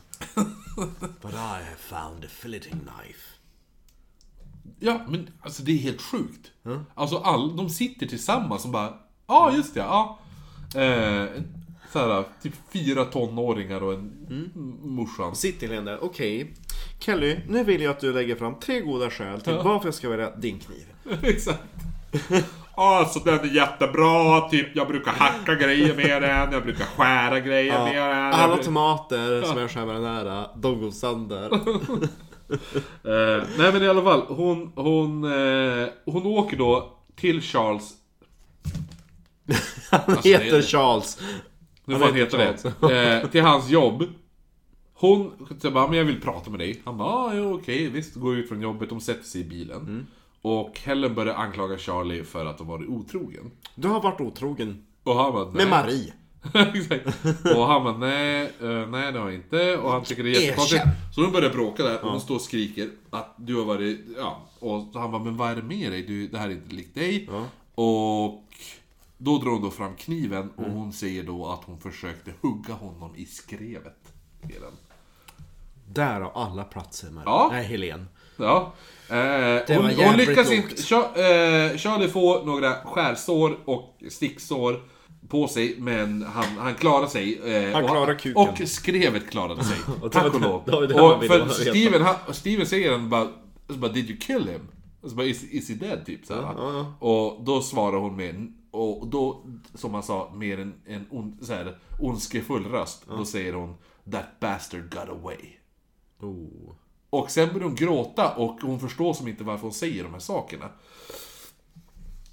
But 1.23 1.33
I 1.33 1.37
have 1.37 1.77
found 1.79 2.25
a 2.25 2.29
filleting 2.29 2.73
knife. 2.81 3.29
Ja, 4.81 5.01
men 5.09 5.31
alltså 5.41 5.63
det 5.63 5.73
är 5.73 5.77
helt 5.77 6.03
sjukt. 6.03 6.51
Alltså 6.95 7.19
all, 7.19 7.57
de 7.57 7.71
sitter 7.71 8.07
tillsammans 8.07 8.65
och 8.65 8.71
bara, 8.71 8.87
ja 8.87 8.95
ah, 9.27 9.53
just 9.57 9.75
det, 9.75 9.81
ja. 9.81 10.19
Eh, 10.75 11.29
såhär, 11.93 12.24
typ 12.43 12.55
fyra 12.73 13.05
tonåringar 13.05 13.82
och 13.82 13.93
en 13.93 14.27
mm. 14.31 14.51
morsan. 14.82 15.36
Sitter 15.36 15.66
Helene 15.69 15.90
där. 15.90 16.05
Okej. 16.05 16.55
Kelly, 16.98 17.36
nu 17.48 17.65
vill 17.65 17.82
jag 17.82 17.90
att 17.90 18.01
du 18.01 18.12
lägger 18.12 18.36
fram 18.36 18.55
tre 18.55 18.81
goda 18.81 19.10
skäl 19.10 19.40
till 19.40 19.52
varför 19.52 19.86
jag 19.86 19.94
ska 19.94 20.09
välja 20.09 20.31
din 20.31 20.59
kniv. 20.59 20.85
Exakt. 21.23 21.62
Alltså 22.74 23.19
den 23.19 23.40
är 23.40 23.55
jättebra, 23.55 24.48
typ 24.48 24.77
jag 24.77 24.89
brukar 24.89 25.12
hacka 25.12 25.55
grejer 25.55 25.94
med 25.94 26.23
den, 26.23 26.52
jag 26.52 26.62
brukar 26.62 26.85
skära 26.85 27.40
grejer 27.40 27.85
med 27.85 27.94
den. 27.94 28.32
Alla 28.32 28.48
brukar- 28.48 28.65
tomater 28.65 29.43
som 29.43 29.59
jag 29.59 29.70
skär 29.70 29.86
med 29.86 29.94
den 29.94 30.05
här, 30.05 30.47
de 30.56 30.81
går 30.81 30.90
sönder. 30.90 31.51
Eh, 33.05 33.44
nej 33.59 33.73
men 33.73 33.82
i 33.82 33.89
alla 33.89 34.02
fall, 34.02 34.23
hon, 34.28 34.73
hon, 34.74 35.24
eh, 35.24 35.89
hon 36.06 36.27
åker 36.27 36.56
då 36.56 36.98
till 37.16 37.43
Charles 37.43 37.94
Han 39.90 40.01
Alltså, 40.06 40.23
det 40.23 40.28
heter 40.28 40.59
är- 40.59 40.62
Charles. 40.62 41.19
Nu 41.89 41.98
får 41.98 42.05
han 42.05 42.15
heta 42.15 42.36
det. 42.36 43.23
Eh, 43.23 43.31
till 43.31 43.43
hans 43.43 43.70
jobb. 43.70 44.05
Hon 44.94 45.48
så 45.62 45.70
bara, 45.70 45.86
men 45.89 45.98
jag 45.98 46.05
vill 46.05 46.20
prata 46.20 46.51
med 46.51 46.60
dig. 46.60 46.81
Han 46.85 46.98
bara, 46.98 47.09
ah, 47.09 47.35
jo, 47.35 47.55
okej, 47.55 47.89
visst. 47.89 48.15
Går 48.15 48.36
ut 48.36 48.48
från 48.48 48.60
jobbet, 48.60 48.89
de 48.89 49.01
sätter 49.01 49.24
sig 49.24 49.40
i 49.40 49.44
bilen. 49.44 50.06
Och 50.43 50.81
Helen 50.85 51.15
börjar 51.15 51.35
anklaga 51.35 51.78
Charlie 51.78 52.24
för 52.24 52.47
att 52.47 52.59
ha 52.59 52.66
varit 52.66 52.89
otrogen. 52.89 53.51
Du 53.74 53.89
har 53.89 54.01
varit 54.01 54.20
otrogen. 54.20 54.85
Och 55.02 55.15
han 55.15 55.32
bara, 55.32 55.44
nej. 55.44 55.55
Med 55.55 55.69
Marie. 55.69 56.12
Exakt. 56.74 57.06
Och 57.56 57.66
han 57.66 57.85
bara, 57.85 57.97
nej, 57.97 58.52
eh, 58.62 58.89
nej 58.89 59.12
det 59.12 59.19
har 59.19 59.27
jag 59.27 59.35
inte. 59.35 59.77
Och 59.77 59.90
han 59.90 60.05
tycker 60.05 60.23
det 60.23 60.31
är 60.31 60.40
jättekonstigt. 60.40 60.85
Så 61.15 61.20
de 61.20 61.32
börjar 61.32 61.51
bråka 61.51 61.82
där 61.82 62.05
och 62.05 62.10
hon 62.10 62.20
står 62.20 62.35
och 62.35 62.40
skriker 62.40 62.89
att 63.10 63.35
du 63.36 63.56
har 63.56 63.65
varit, 63.65 64.01
ja. 64.16 64.48
Och 64.59 64.86
han 64.94 65.10
bara, 65.10 65.24
men 65.24 65.36
vad 65.36 65.51
är 65.51 65.56
det 65.56 65.62
med 65.62 65.93
dig? 65.93 66.02
Du, 66.02 66.28
det 66.28 66.39
här 66.39 66.48
är 66.48 66.52
inte 66.52 66.74
likt 66.74 66.94
dig. 66.94 67.28
Och 67.74 68.44
då 69.19 69.39
drar 69.39 69.51
hon 69.51 69.62
då 69.62 69.70
fram 69.70 69.97
kniven 69.97 70.51
och 70.57 70.65
hon 70.70 70.93
säger 70.93 71.23
då 71.23 71.47
att 71.47 71.65
hon 71.65 71.81
försökte 71.81 72.32
hugga 72.40 72.74
honom 72.74 73.16
i 73.16 73.24
skrevet. 73.27 74.12
Helen. 74.43 74.73
Där 75.93 76.20
har 76.20 76.32
alla 76.45 76.65
platser 76.65 77.11
Marie. 77.11 77.24
Ja. 77.27 77.49
Nej, 77.53 77.65
Helen. 77.65 78.09
Ja. 78.36 78.73
Eh, 79.09 79.16
hon, 79.16 79.77
var 79.77 79.82
hon 79.82 79.90
jävligt 79.90 80.28
lyckas 80.28 80.51
lågt. 80.51 80.57
inte. 80.70 80.82
Char- 80.82 81.16
eh, 81.73 81.77
Charlie 81.77 82.09
får 82.09 82.45
några 82.45 82.74
skärsår 82.74 83.59
och 83.65 83.97
sticksår. 84.11 84.82
på 85.28 85.49
sig, 85.49 85.74
men 85.78 86.23
han, 86.23 86.45
han 86.59 86.74
klarade 86.74 87.09
sig. 87.11 87.40
eh, 87.55 87.73
Han 87.73 87.85
och, 87.85 87.90
klarade 87.90 88.15
kuken. 88.15 88.36
Och 88.49 88.69
skrevet 88.69 89.31
klarade 89.31 89.65
sig. 89.65 89.77
Och 90.03 90.11
det 90.11 90.19
var 90.19 90.23
Tack 90.24 90.35
och 90.35 90.40
lov. 90.40 90.62
det 90.66 90.73
var 90.73 90.86
det 90.86 90.95
man 90.95 91.05
Och 91.16 91.23
ville 91.23 91.28
för 91.35 91.39
veta. 91.45 91.55
Steven, 91.55 92.03
han, 92.03 92.35
Steven 92.35 92.66
säger 92.66 92.93
han 92.93 93.09
bara, 93.09 93.28
så 93.69 93.74
bara 93.74 93.93
'Did 93.93 94.11
you 94.11 94.19
kill 94.20 94.49
him?' 94.49 94.69
Och 95.01 95.11
så 95.11 95.16
bara 95.16 95.27
'Is, 95.27 95.45
is 95.45 95.69
he 95.69 95.74
dead?' 95.74 96.07
typ 96.07 96.27
så 96.27 96.35
här. 96.35 96.55
Och 96.99 97.45
då 97.45 97.61
svarar 97.62 97.99
hon 97.99 98.16
med, 98.16 98.53
och 98.70 99.07
då, 99.07 99.47
som 99.74 99.95
han 99.95 100.03
sa, 100.03 100.32
med 100.35 100.61
en, 100.61 100.74
en 100.86 101.07
on, 101.11 101.39
så 101.43 101.53
här, 101.53 101.78
ondskefull 102.01 102.65
röst. 102.66 103.05
Då 103.09 103.24
säger 103.24 103.53
hon 103.53 103.74
'That 104.12 104.40
bastard 104.40 104.82
got 104.95 105.09
away' 105.09 105.55
Oh. 106.20 106.74
Och 107.11 107.31
sen 107.31 107.49
börjar 107.49 107.65
hon 107.66 107.74
gråta 107.74 108.35
och 108.35 108.61
hon 108.62 108.81
förstår 108.81 109.12
som 109.15 109.28
inte 109.28 109.45
varför 109.45 109.62
hon 109.62 109.73
säger 109.73 110.03
de 110.05 110.12
här 110.12 110.20
sakerna. 110.20 110.69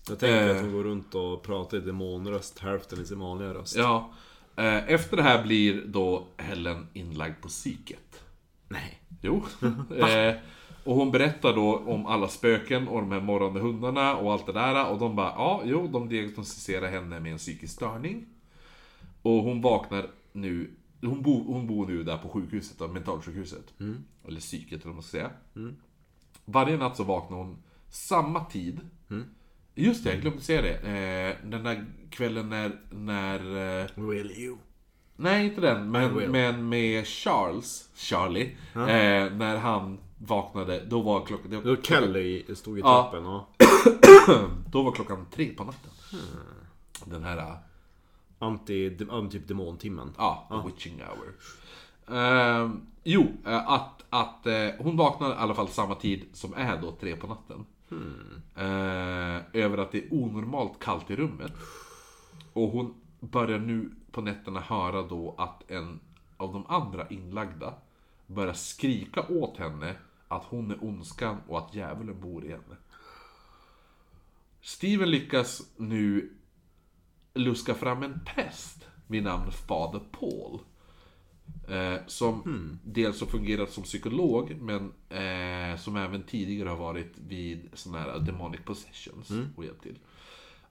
Jag 0.10 0.20
tänker 0.20 0.50
Eh. 0.50 0.56
att 0.56 0.62
hon 0.64 0.72
går 0.74 0.84
runt 0.84 1.16
och 1.16 1.44
pratar 1.44 1.78
i 1.78 1.82
demonröst, 1.82 2.60
hälften 2.60 3.02
i 3.02 3.06
sin 3.06 3.20
vanliga 3.20 3.54
röst. 3.54 3.76
Ja. 3.76 4.14
eh, 4.56 4.90
Efter 4.92 5.18
det 5.18 5.24
här 5.24 5.44
blir 5.44 5.84
då 5.86 6.28
Helen 6.38 6.88
inlagd 6.94 7.42
på 7.42 7.48
psyket. 7.48 8.24
Nej. 8.68 9.02
Jo. 9.22 9.44
eh, 9.98 10.36
och 10.86 10.96
hon 10.96 11.12
berättar 11.12 11.54
då 11.56 11.78
om 11.78 12.06
alla 12.06 12.28
spöken 12.28 12.88
och 12.88 13.02
de 13.02 13.12
här 13.12 13.22
morrande 13.22 13.60
hundarna 13.60 14.16
och 14.16 14.34
allt 14.34 14.46
det 14.46 14.54
där. 14.54 14.92
Och 14.92 15.00
de 15.00 15.16
bara, 15.16 15.34
ja, 15.38 15.62
jo, 15.66 15.88
de 15.88 16.10
diagnostiserar 16.10 16.92
henne 16.92 17.20
med 17.20 17.32
en 17.32 17.38
psykisk 17.38 17.74
störning. 17.74 18.26
Och 19.22 19.44
hon 19.44 19.62
vaknar 19.62 20.08
nu, 20.32 20.72
hon, 21.02 21.22
bo, 21.22 21.54
hon 21.54 21.68
bor 21.68 21.88
nu 21.88 22.04
där 22.04 22.18
på 22.18 22.30
sjukhuset, 22.30 22.80
då, 22.80 22.88
mentalsjukhuset. 22.88 23.74
Eller 24.28 24.40
psyket 24.40 24.74
eller 24.74 24.86
vad 24.86 24.94
man 24.94 25.04
ska 25.04 25.18
säga. 25.18 25.30
Varje 26.46 26.78
natt 26.78 26.98
så 26.98 27.04
vaknar 27.04 27.38
hon 27.38 27.58
samma 27.90 28.46
tid. 28.46 28.80
Just 29.76 30.04
det, 30.04 30.10
jag 30.14 30.22
glömde 30.22 30.42
säga 30.42 30.62
det. 30.62 30.76
Eh, 30.76 31.50
den 31.50 31.64
där 31.64 31.86
kvällen 32.10 32.50
när, 32.50 32.72
när 32.92 33.40
eh, 33.82 33.88
Will 33.96 34.32
you? 34.32 34.58
Nej, 35.16 35.46
inte 35.46 35.62
den. 35.62 35.92
Men, 35.92 36.32
men 36.32 36.70
med 36.70 37.08
Charles, 37.08 37.90
Charlie, 37.96 38.56
eh, 38.74 39.34
när 39.34 39.58
han 39.58 39.98
vaknade, 40.28 40.86
då 40.86 41.02
var 41.02 41.26
klockan... 41.26 41.50
Det 41.52 41.58
var, 41.58 41.64
Då 41.76 41.82
Kelly 41.82 42.56
stod 42.56 42.78
i 42.78 42.82
Ja. 42.82 43.02
trappen 43.12 43.26
och... 43.26 43.44
Då 44.72 44.84
var 44.84 44.92
klockan 44.92 45.26
tre 45.32 45.50
på 45.54 45.64
natten. 45.64 45.92
Den 47.06 47.24
här, 47.24 47.38
äh, 47.38 47.56
Anti, 48.40 48.98
um, 49.10 49.30
typ 49.30 49.48
demontimmen. 49.48 50.14
ja, 50.18 50.48
the 50.50 50.68
witching 50.70 51.02
hour. 51.02 51.34
Ehm, 52.20 52.82
jo, 53.04 53.28
eh, 53.46 53.70
att, 53.70 54.04
att 54.10 54.48
eh, 54.48 54.70
hon 54.80 54.98
vaknar 54.98 55.30
i 55.30 55.34
alla 55.34 55.54
fall 55.54 55.68
samma 55.68 55.96
tid 55.96 56.26
som 56.34 56.54
är 56.54 56.82
då 56.82 56.92
tre 56.92 57.16
på 57.16 57.28
natten. 57.28 57.66
Eh, 58.56 59.62
över 59.64 59.78
att 59.78 59.92
det 59.92 59.98
är 59.98 60.14
onormalt 60.14 60.80
kallt 60.80 61.12
i 61.12 61.16
rummet. 61.16 61.54
Och 62.54 62.70
hon 62.70 62.94
börjar 63.20 63.60
nu 63.60 63.92
på 64.12 64.22
nätterna 64.22 64.60
höra 64.60 65.02
då 65.02 65.36
att 65.38 65.72
en 65.72 66.00
av 66.38 66.54
de 66.54 66.66
andra 66.68 67.08
inlagda 67.10 67.74
börjar 68.28 68.54
skrika 68.54 69.22
åt 69.30 69.58
henne 69.58 69.96
att 70.28 70.44
hon 70.44 70.72
är 70.72 70.84
ondskan 70.84 71.38
och 71.48 71.58
att 71.58 71.76
djävulen 71.76 72.22
bor 72.22 72.46
i 72.46 72.50
henne. 72.50 72.78
Steven 74.62 75.12
lyckas 75.12 75.62
nu 75.78 76.34
luska 77.34 77.74
fram 77.74 78.04
en 78.04 78.20
präst 78.26 78.88
vid 79.08 79.24
namn 79.24 79.52
Fader 79.52 80.02
Paul. 80.12 80.60
Eh, 81.68 82.00
som 82.08 82.80
dels 82.84 83.20
har 83.20 83.28
fungerat 83.28 83.72
som 83.72 83.84
psykolog, 83.84 84.56
men 84.62 84.94
eh, 85.10 85.78
som 85.78 85.96
även 85.96 86.24
tidigare 86.24 86.70
har 86.70 86.78
varit 86.78 87.14
vid 87.28 87.70
sådana 87.74 88.00
här 88.00 88.20
demonic 88.20 88.62
possessions 88.66 89.32
och 89.56 89.66
hjälpt 89.66 89.84
till. 89.84 90.00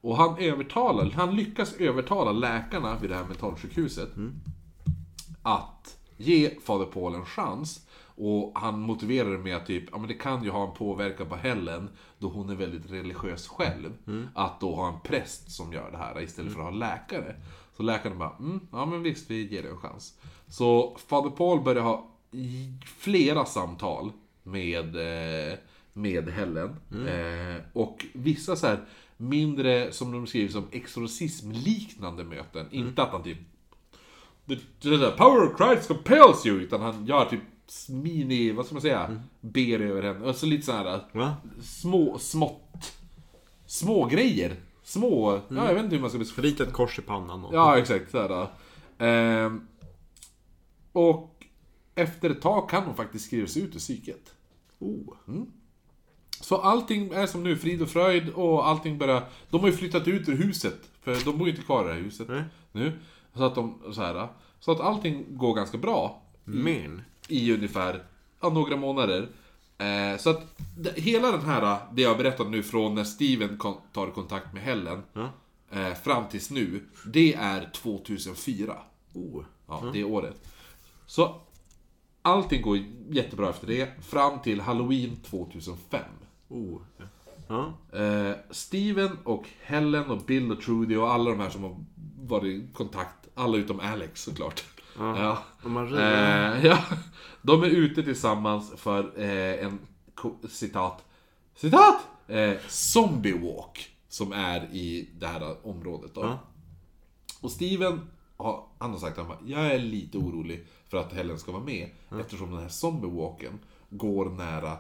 Och 0.01 0.17
han 0.17 0.39
övertalar, 0.39 1.11
han 1.11 1.37
lyckas 1.37 1.75
övertala 1.75 2.33
läkarna 2.33 2.99
vid 2.99 3.11
det 3.11 3.17
här 3.17 3.25
mentalsjukhuset 3.25 4.09
att 5.43 5.99
ge 6.17 6.61
Fader 6.61 6.87
Paul 6.87 7.15
en 7.15 7.27
chans. 7.27 7.87
Och 8.17 8.53
han 8.55 8.81
motiverar 8.81 9.31
det 9.31 9.39
med 9.39 9.57
att 9.57 9.67
typ, 9.67 9.85
ja 9.93 9.99
men 9.99 10.09
det 10.09 10.15
kan 10.15 10.45
ju 10.45 10.51
ha 10.51 10.69
en 10.69 10.75
påverkan 10.75 11.29
på 11.29 11.37
Helen 11.37 11.89
då 12.19 12.29
hon 12.29 12.51
är 12.51 12.55
väldigt 12.55 12.91
religiös 12.91 13.49
själv. 13.49 13.93
Att 14.35 14.61
då 14.61 14.75
ha 14.75 14.89
en 14.89 15.01
präst 15.01 15.51
som 15.51 15.73
gör 15.73 15.91
det 15.91 15.97
här 15.97 16.23
istället 16.23 16.53
för 16.53 16.61
att 16.61 16.67
ha 16.67 16.73
läkare. 16.79 17.35
Så 17.77 17.83
läkaren 17.83 18.19
bara, 18.19 18.37
mm, 18.39 18.61
ja 18.73 18.87
men 18.87 19.03
visst 19.03 19.31
vi 19.31 19.47
ger 19.47 19.63
det 19.63 19.69
en 19.69 19.77
chans. 19.77 20.19
Så 20.49 20.97
Fader 21.07 21.31
Paul 21.31 21.61
börjar 21.61 21.83
ha 21.83 22.11
flera 22.85 23.45
samtal 23.45 24.13
med, 24.43 24.97
eh, 24.97 25.59
med 25.93 26.29
Helen. 26.29 26.77
Eh, 27.09 27.63
och 27.73 28.07
vissa 28.13 28.57
så 28.57 28.67
här 28.67 28.85
mindre, 29.17 29.93
som 29.93 30.13
de 30.13 30.27
skriver 30.27 30.53
som 30.53 30.65
exorcismliknande 30.71 32.25
möten. 32.25 32.67
Inte 32.71 33.03
att 33.03 33.13
han 33.13 33.23
typ 33.23 33.39
The, 34.47 34.57
the, 34.57 34.99
the 34.99 35.11
power 35.11 35.43
of 35.43 35.57
Christ 35.57 35.89
compels 35.89 36.47
you! 36.47 36.61
Utan 36.61 36.81
han 36.81 37.07
gör 37.07 37.25
typ 37.25 37.41
mini, 37.89 38.53
vad 38.53 38.67
ska 38.67 38.75
man 38.75 38.83
säga, 38.83 39.23
ber 39.41 39.81
över 39.81 40.03
henne. 40.03 40.27
Alltså 40.27 40.47
lite 40.47 40.67
såhär 40.67 41.01
Va? 41.13 41.37
små, 41.63 42.19
smått, 42.19 42.93
små 43.67 44.05
grejer. 44.05 44.57
Små, 44.83 45.41
ja 45.49 45.67
jag 45.67 45.75
vet 45.75 45.85
inte 45.85 45.95
hur 45.95 46.01
man 46.01 46.11
ska 46.11 46.19
beskriva 46.19 46.49
Ritat 46.49 46.73
kors 46.73 46.99
i 46.99 47.03
pannan 47.03 47.45
och... 47.45 47.55
Ja, 47.55 47.79
exakt. 47.79 48.11
Sådär. 48.11 48.49
Ehm, 48.99 49.69
och 50.93 51.45
efter 51.95 52.31
ett 52.31 52.43
tag 52.43 52.71
kan 52.71 52.85
hon 52.85 52.95
faktiskt 52.95 53.27
skrivas 53.27 53.57
ut 53.57 53.75
ur 53.75 53.79
psyket. 53.79 54.35
Oh. 54.79 55.15
Så 56.41 56.57
allting 56.57 57.13
är 57.13 57.27
som 57.27 57.43
nu, 57.43 57.57
frid 57.57 57.83
och 57.83 57.89
fröjd 57.89 58.29
och 58.29 58.69
allting 58.69 58.99
börjar... 58.99 59.25
De 59.51 59.61
har 59.61 59.69
ju 59.69 59.73
flyttat 59.73 60.09
ut 60.09 60.29
ur 60.29 60.37
huset, 60.37 60.91
för 61.03 61.25
de 61.25 61.39
bor 61.39 61.49
ju 61.49 61.51
inte 61.55 61.67
kvar 61.67 61.85
i 61.85 61.89
det 61.89 61.95
här 61.95 62.01
huset 62.01 62.29
Nej. 62.29 62.43
nu. 62.73 62.93
Så 63.35 63.45
att 63.45 63.55
de, 63.55 63.79
så 63.93 64.03
här, 64.03 64.29
Så 64.61 64.73
att 64.73 64.81
allting 64.81 65.25
går 65.31 65.55
ganska 65.55 65.79
bra 65.79 66.23
Men. 66.45 67.03
I 67.29 67.53
ungefär 67.55 68.03
ja, 68.41 68.49
några 68.49 68.77
månader. 68.77 69.29
Eh, 69.79 70.19
så 70.19 70.31
att 70.31 70.57
det, 70.79 70.99
hela 71.01 71.31
den 71.33 71.41
här, 71.45 71.79
det 71.93 72.03
jag 72.03 72.19
berättat 72.19 72.51
nu 72.51 72.63
från 72.63 72.95
när 72.95 73.05
Steven 73.05 73.59
kon- 73.59 73.81
tar 73.93 74.11
kontakt 74.11 74.53
med 74.55 74.63
Helen, 74.63 75.03
Ja. 75.13 75.31
eh, 75.71 75.95
fram 75.95 76.29
tills 76.29 76.51
nu, 76.51 76.85
det 77.07 77.35
är 77.35 77.71
2004. 77.75 78.77
Oh. 79.15 79.45
Ja, 79.69 79.91
det 79.93 80.05
året. 80.05 80.45
Så 81.07 81.41
allting 82.23 82.63
går 82.63 82.79
jättebra 83.11 83.51
efter 83.51 83.67
det, 83.67 84.05
fram 84.05 84.39
till 84.43 84.61
Halloween 84.61 85.17
2005. 85.17 86.01
Oh. 86.49 86.81
Ja. 87.49 87.73
Eh, 87.99 88.33
Steven 88.51 89.19
och 89.25 89.45
Helen 89.63 90.11
och 90.11 90.19
Bill 90.23 90.53
och 90.53 90.61
Trudy 90.63 90.97
och 90.97 91.13
alla 91.13 91.31
de 91.31 91.41
här 91.41 91.51
som 91.51 91.63
har 91.63 91.77
varit 92.23 92.45
i 92.45 92.67
kontakt, 92.75 93.29
alla 93.35 93.57
utom 93.57 93.81
Alex 93.81 94.23
såklart. 94.23 94.65
Ja. 94.99 95.39
Har 95.63 95.87
redan- 95.87 96.53
Eh, 96.59 96.65
ja. 96.67 96.79
De 97.43 97.63
är 97.63 97.67
ute 97.67 98.03
tillsammans 98.03 98.73
för 98.77 99.13
eh, 99.21 99.65
en 99.67 99.79
citat, 100.49 101.05
citat! 101.55 102.01
Eh, 102.29 102.53
zombie 102.69 103.33
walk, 103.33 103.91
som 104.09 104.33
är 104.33 104.65
i 104.75 105.11
det 105.19 105.27
här 105.27 105.67
området 105.67 106.15
då. 106.15 106.21
Ja. 106.21 106.39
Och 107.41 107.51
Steven, 107.51 108.01
har, 108.37 108.67
han 108.79 108.91
har 108.91 108.99
sagt 108.99 109.19
att 109.19 109.29
jag 109.47 109.67
är 109.67 109.79
lite 109.79 110.19
orolig 110.19 110.67
för 110.89 110.97
att 110.99 111.13
Helen 111.13 111.39
ska 111.39 111.53
vara 111.53 111.65
med. 111.65 111.91
Eftersom 112.21 112.51
den 112.51 112.61
här 112.61 112.69
zombiewalken 112.69 113.59
går 113.91 114.31
nära 114.31 114.73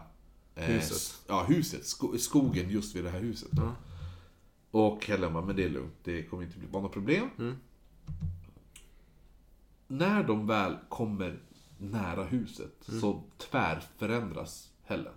eh, 0.55 0.65
Huset. 0.65 1.23
Ja, 1.29 1.43
huset. 1.49 1.87
Sko 1.87 2.19
skogen 2.19 2.71
just 2.71 2.97
vid 2.97 3.05
det 3.05 3.11
här 3.11 3.21
huset. 3.21 3.49
då. 3.51 3.63
Och 4.71 5.07
Helen 5.07 5.33
bara, 5.33 5.45
men 5.45 5.57
det 5.57 5.65
är 5.65 5.69
lugnt. 5.71 5.95
Det 6.05 6.23
kommer 6.23 6.43
inte 6.43 6.59
bli 6.59 6.69
något 6.73 6.93
problem. 6.93 7.31
När 9.87 10.23
de 10.23 10.47
väl 10.47 10.77
kommer 10.89 11.39
nära 11.79 12.23
huset 12.25 12.73
så 13.01 13.23
tvärförändras 13.39 14.69
Helen. 14.85 15.13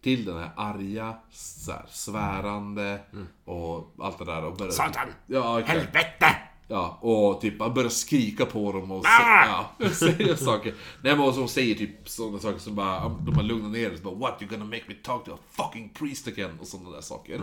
Till 0.00 0.24
den 0.24 0.38
här 0.38 0.50
arga, 0.56 1.16
så 1.30 1.72
här, 1.72 1.86
svärande 1.90 3.00
och 3.44 3.94
allt 3.98 4.18
det 4.18 4.24
där. 4.24 4.44
Och 4.44 4.56
börjar, 4.56 4.72
Satan! 4.72 5.08
Ja, 5.26 5.60
exakt. 5.60 5.78
Helvete! 5.78 6.36
Ja, 6.68 6.98
och 7.00 7.40
typ 7.40 7.60
han 7.60 7.74
börjar 7.74 7.88
skrika 7.90 8.46
på 8.46 8.72
dem 8.72 8.90
och 8.90 9.04
Ah! 9.06 9.46
ja, 9.78 9.88
säger 9.90 10.36
saker. 10.36 10.74
Nej 11.02 11.16
men 11.16 11.32
så 11.32 11.48
säger 11.48 11.74
typ 11.74 12.08
sådana 12.08 12.38
saker 12.38 12.58
som 12.58 12.74
bara, 12.74 13.08
de 13.08 13.34
har 13.36 13.42
lugnat 13.42 13.70
ner 13.72 13.90
sig. 13.90 14.00
What? 14.04 14.40
You're 14.42 14.50
gonna 14.50 14.64
make 14.64 14.82
me 14.88 14.94
talk 14.94 15.24
to 15.24 15.32
a 15.32 15.38
fucking 15.50 15.88
priest 15.88 16.28
again? 16.28 16.58
Och 16.60 16.66
sådana 16.66 16.90
där 16.90 17.00
saker. 17.00 17.38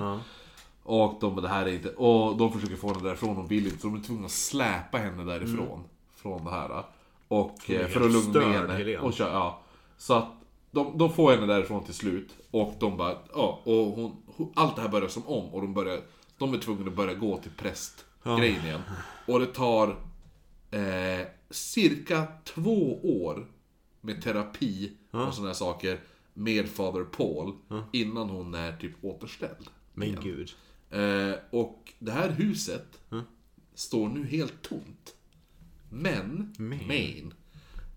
Och 0.84 1.18
de 1.22 1.42
det 1.42 1.48
här 1.50 1.66
är 1.66 1.74
inte... 1.74 1.90
Och 1.90 2.38
de 2.38 2.54
försöker 2.54 2.76
få 2.76 2.94
henne 2.94 3.08
därifrån, 3.08 3.36
hon 3.36 3.48
vill 3.48 3.66
inte. 3.66 3.80
Så 3.82 3.88
de 3.88 3.96
är 3.96 4.04
tvungna 4.04 4.26
att 4.26 4.32
släpa 4.32 4.98
henne 4.98 5.24
därifrån. 5.24 5.84
Från 6.22 6.46
det 6.46 6.52
här. 6.52 6.84
Och 7.28 7.70
eh, 7.72 7.88
för 7.88 8.02
att 8.02 8.12
lugna 8.12 8.40
ner 8.40 8.58
henne. 8.58 8.74
Helene. 8.74 9.00
Och 9.00 9.14
kör, 9.14 9.34
ja. 9.34 9.62
Så 9.98 10.14
att 10.14 10.28
de, 10.72 10.98
de 10.98 11.14
får 11.14 11.32
henne 11.32 11.46
därifrån 11.46 11.84
till 11.84 11.94
slut. 11.94 12.30
Och 12.52 12.74
de 12.80 12.98
bara, 12.98 13.18
ja. 13.34 13.62
Och 13.64 13.76
hon, 13.76 14.16
allt 14.56 14.76
det 14.76 14.82
här 14.82 14.90
börjar 14.90 15.08
som 15.08 15.28
om. 15.28 15.54
Och 15.54 15.62
de 15.62 15.74
börjar, 15.74 16.02
de 16.38 16.54
är 16.54 16.58
tvungna 16.58 16.88
att 16.88 16.96
börja 16.96 17.14
gå 17.14 17.38
till 17.38 17.52
prästgrejen 17.52 18.66
igen. 18.66 18.82
Och 19.28 19.40
det 19.40 19.46
tar 19.46 19.88
eh, 20.72 21.28
cirka 21.50 22.28
två 22.44 23.00
år 23.24 23.48
med 24.02 24.22
terapi 24.22 24.92
och 25.12 25.34
sådana 25.34 25.50
här 25.50 25.54
saker 25.54 26.00
med 26.34 26.70
Father 26.70 27.04
Paul 27.04 27.54
innan 27.92 28.30
hon 28.30 28.54
är 28.54 28.78
typ 28.78 28.94
återställd. 29.02 29.68
Men 29.94 30.18
gud. 30.24 30.52
Eh, 30.90 31.34
och 31.50 31.94
det 32.00 32.12
här 32.12 32.30
huset 32.30 33.00
står 33.74 34.10
nu 34.10 34.26
helt 34.28 34.62
tomt. 34.62 35.16
Men, 35.94 36.54
Maine, 36.58 37.34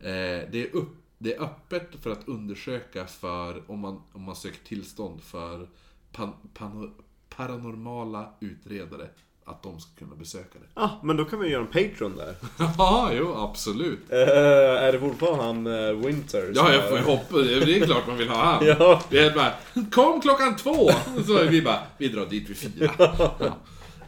eh, 0.00 0.50
det, 0.50 0.68
är 0.68 0.76
upp, 0.76 0.96
det 1.18 1.34
är 1.34 1.42
öppet 1.42 1.88
för 2.02 2.10
att 2.10 2.28
undersöka 2.28 3.06
för 3.06 3.70
om 3.70 3.78
man, 3.78 4.02
om 4.12 4.22
man 4.22 4.36
söker 4.36 4.64
tillstånd 4.64 5.22
för 5.22 5.68
pan, 6.12 6.32
pano, 6.54 6.90
paranormala 7.36 8.28
utredare. 8.40 9.08
Att 9.46 9.62
de 9.62 9.80
ska 9.80 9.90
kunna 9.98 10.14
besöka 10.16 10.58
det. 10.58 10.80
Ah, 10.80 10.90
men 11.02 11.16
då 11.16 11.24
kan 11.24 11.40
vi 11.40 11.48
göra 11.48 11.62
en 11.62 11.66
Patreon 11.66 12.16
där. 12.16 12.34
Ja, 12.78 13.10
jo 13.12 13.34
absolut. 13.34 14.12
Eh, 14.12 14.18
är 14.18 14.92
det 14.92 15.00
fortfarande 15.00 15.44
han 15.44 15.66
uh, 15.66 16.06
Winter? 16.06 16.52
Ja, 16.54 16.72
jag 16.72 16.88
får 16.88 16.98
ju 16.98 17.04
hoppas. 17.04 17.46
Det 17.46 17.78
är 17.78 17.86
klart 17.86 18.06
man 18.06 18.16
vill 18.16 18.28
ha 18.28 18.44
han. 18.44 18.66
Ja. 18.78 19.02
Det 19.10 19.18
är 19.18 19.34
bara, 19.34 19.52
kom 19.90 20.20
klockan 20.20 20.56
två! 20.56 20.90
Så 21.26 21.44
vi 21.44 21.62
bara, 21.62 21.80
vi 21.98 22.08
drar 22.08 22.26
dit 22.26 22.50
vid 22.50 22.56
fyra. 22.56 22.90
Ja. 23.38 23.56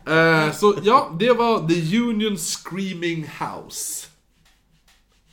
Eh, 0.07 0.53
så 0.53 0.79
ja, 0.83 1.17
det 1.21 1.33
var 1.33 1.69
The 1.69 1.99
Union 1.99 2.39
Screaming 2.39 3.31
House. 3.41 4.07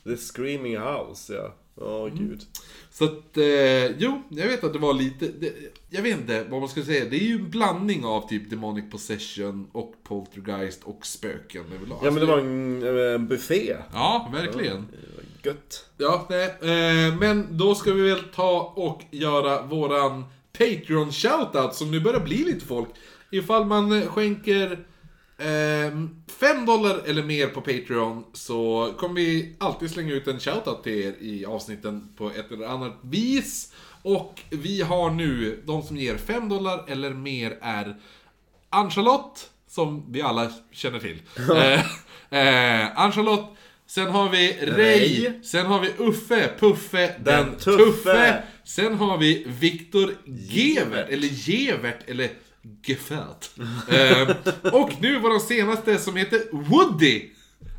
The 0.04 0.16
Screaming 0.16 0.78
House, 0.78 1.34
ja. 1.34 1.54
Ja, 1.80 2.08
gud. 2.08 2.42
Så 2.90 3.04
att, 3.04 3.36
eh, 3.36 3.86
jo, 3.98 4.22
jag 4.28 4.48
vet 4.48 4.64
att 4.64 4.72
det 4.72 4.78
var 4.78 4.94
lite, 4.94 5.28
det, 5.28 5.52
jag 5.90 6.02
vet 6.02 6.18
inte 6.18 6.44
vad 6.50 6.60
man 6.60 6.68
ska 6.68 6.82
säga. 6.82 7.04
Det 7.04 7.16
är 7.16 7.26
ju 7.26 7.34
en 7.34 7.50
blandning 7.50 8.04
av 8.04 8.28
typ 8.28 8.50
Demonic 8.50 8.90
Possession 8.90 9.68
och 9.72 9.94
Poltergeist 10.02 10.84
och 10.84 11.06
spöken 11.06 11.64
överlag. 11.76 11.98
Ja, 12.02 12.10
men 12.10 12.20
det 12.20 12.26
var 12.26 12.38
en, 12.38 12.82
eh, 12.82 13.14
en 13.14 13.28
buffé. 13.28 13.76
Ja, 13.92 14.30
verkligen. 14.32 14.76
Var 14.76 15.50
Gött. 15.50 15.84
Ja, 15.96 16.26
nej, 16.30 16.44
eh, 16.46 17.16
men 17.16 17.58
då 17.58 17.74
ska 17.74 17.92
vi 17.92 18.02
väl 18.02 18.22
ta 18.34 18.72
och 18.76 19.02
göra 19.10 19.62
våran 19.62 20.24
Patreon 20.58 21.12
shoutout 21.12 21.74
som 21.74 21.90
nu 21.90 22.00
börjar 22.00 22.20
bli 22.20 22.44
lite 22.44 22.66
folk. 22.66 22.88
Ifall 23.34 23.64
man 23.64 23.92
eh, 24.02 24.08
skänker 24.08 24.78
5 26.40 26.66
dollar 26.66 27.00
eller 27.06 27.22
mer 27.22 27.46
på 27.46 27.60
Patreon 27.60 28.24
så 28.32 28.92
kommer 28.98 29.14
vi 29.14 29.56
alltid 29.60 29.90
slänga 29.90 30.12
ut 30.14 30.26
en 30.28 30.40
shoutout 30.40 30.82
till 30.84 30.92
er 30.92 31.14
i 31.20 31.44
avsnitten 31.46 32.08
på 32.16 32.30
ett 32.30 32.52
eller 32.52 32.66
annat 32.66 32.98
vis. 33.02 33.72
Och 34.02 34.40
vi 34.50 34.82
har 34.82 35.10
nu, 35.10 35.62
de 35.66 35.82
som 35.82 35.96
ger 35.96 36.16
5 36.16 36.48
dollar 36.48 36.84
eller 36.88 37.10
mer 37.10 37.58
är 37.60 37.96
Ann-Charlotte, 38.70 39.48
som 39.68 40.12
vi 40.12 40.22
alla 40.22 40.50
känner 40.72 40.98
till. 40.98 41.22
eh, 41.56 41.80
eh, 42.38 43.00
Ann-Charlotte, 43.00 43.56
sen 43.86 44.06
har 44.10 44.28
vi 44.28 44.52
Ray. 44.62 45.42
sen 45.42 45.66
har 45.66 45.80
vi 45.80 45.88
Uffe, 45.98 46.50
Puffe, 46.58 47.14
den, 47.24 47.44
Den 47.46 47.56
tuffe. 47.58 47.84
tuffe. 47.84 48.42
Sen 48.64 48.94
har 48.94 49.18
vi 49.18 49.44
Viktor 49.46 50.14
Gevert, 50.26 51.08
eller 51.08 51.28
Gevert, 51.48 52.08
eller 52.08 52.30
Gefert. 52.86 53.50
eh, 53.88 54.36
och 54.74 54.90
nu 55.00 55.18
var 55.18 55.30
de 55.30 55.40
senaste 55.40 55.98
som 55.98 56.16
heter 56.16 56.40
Woody 56.52 57.30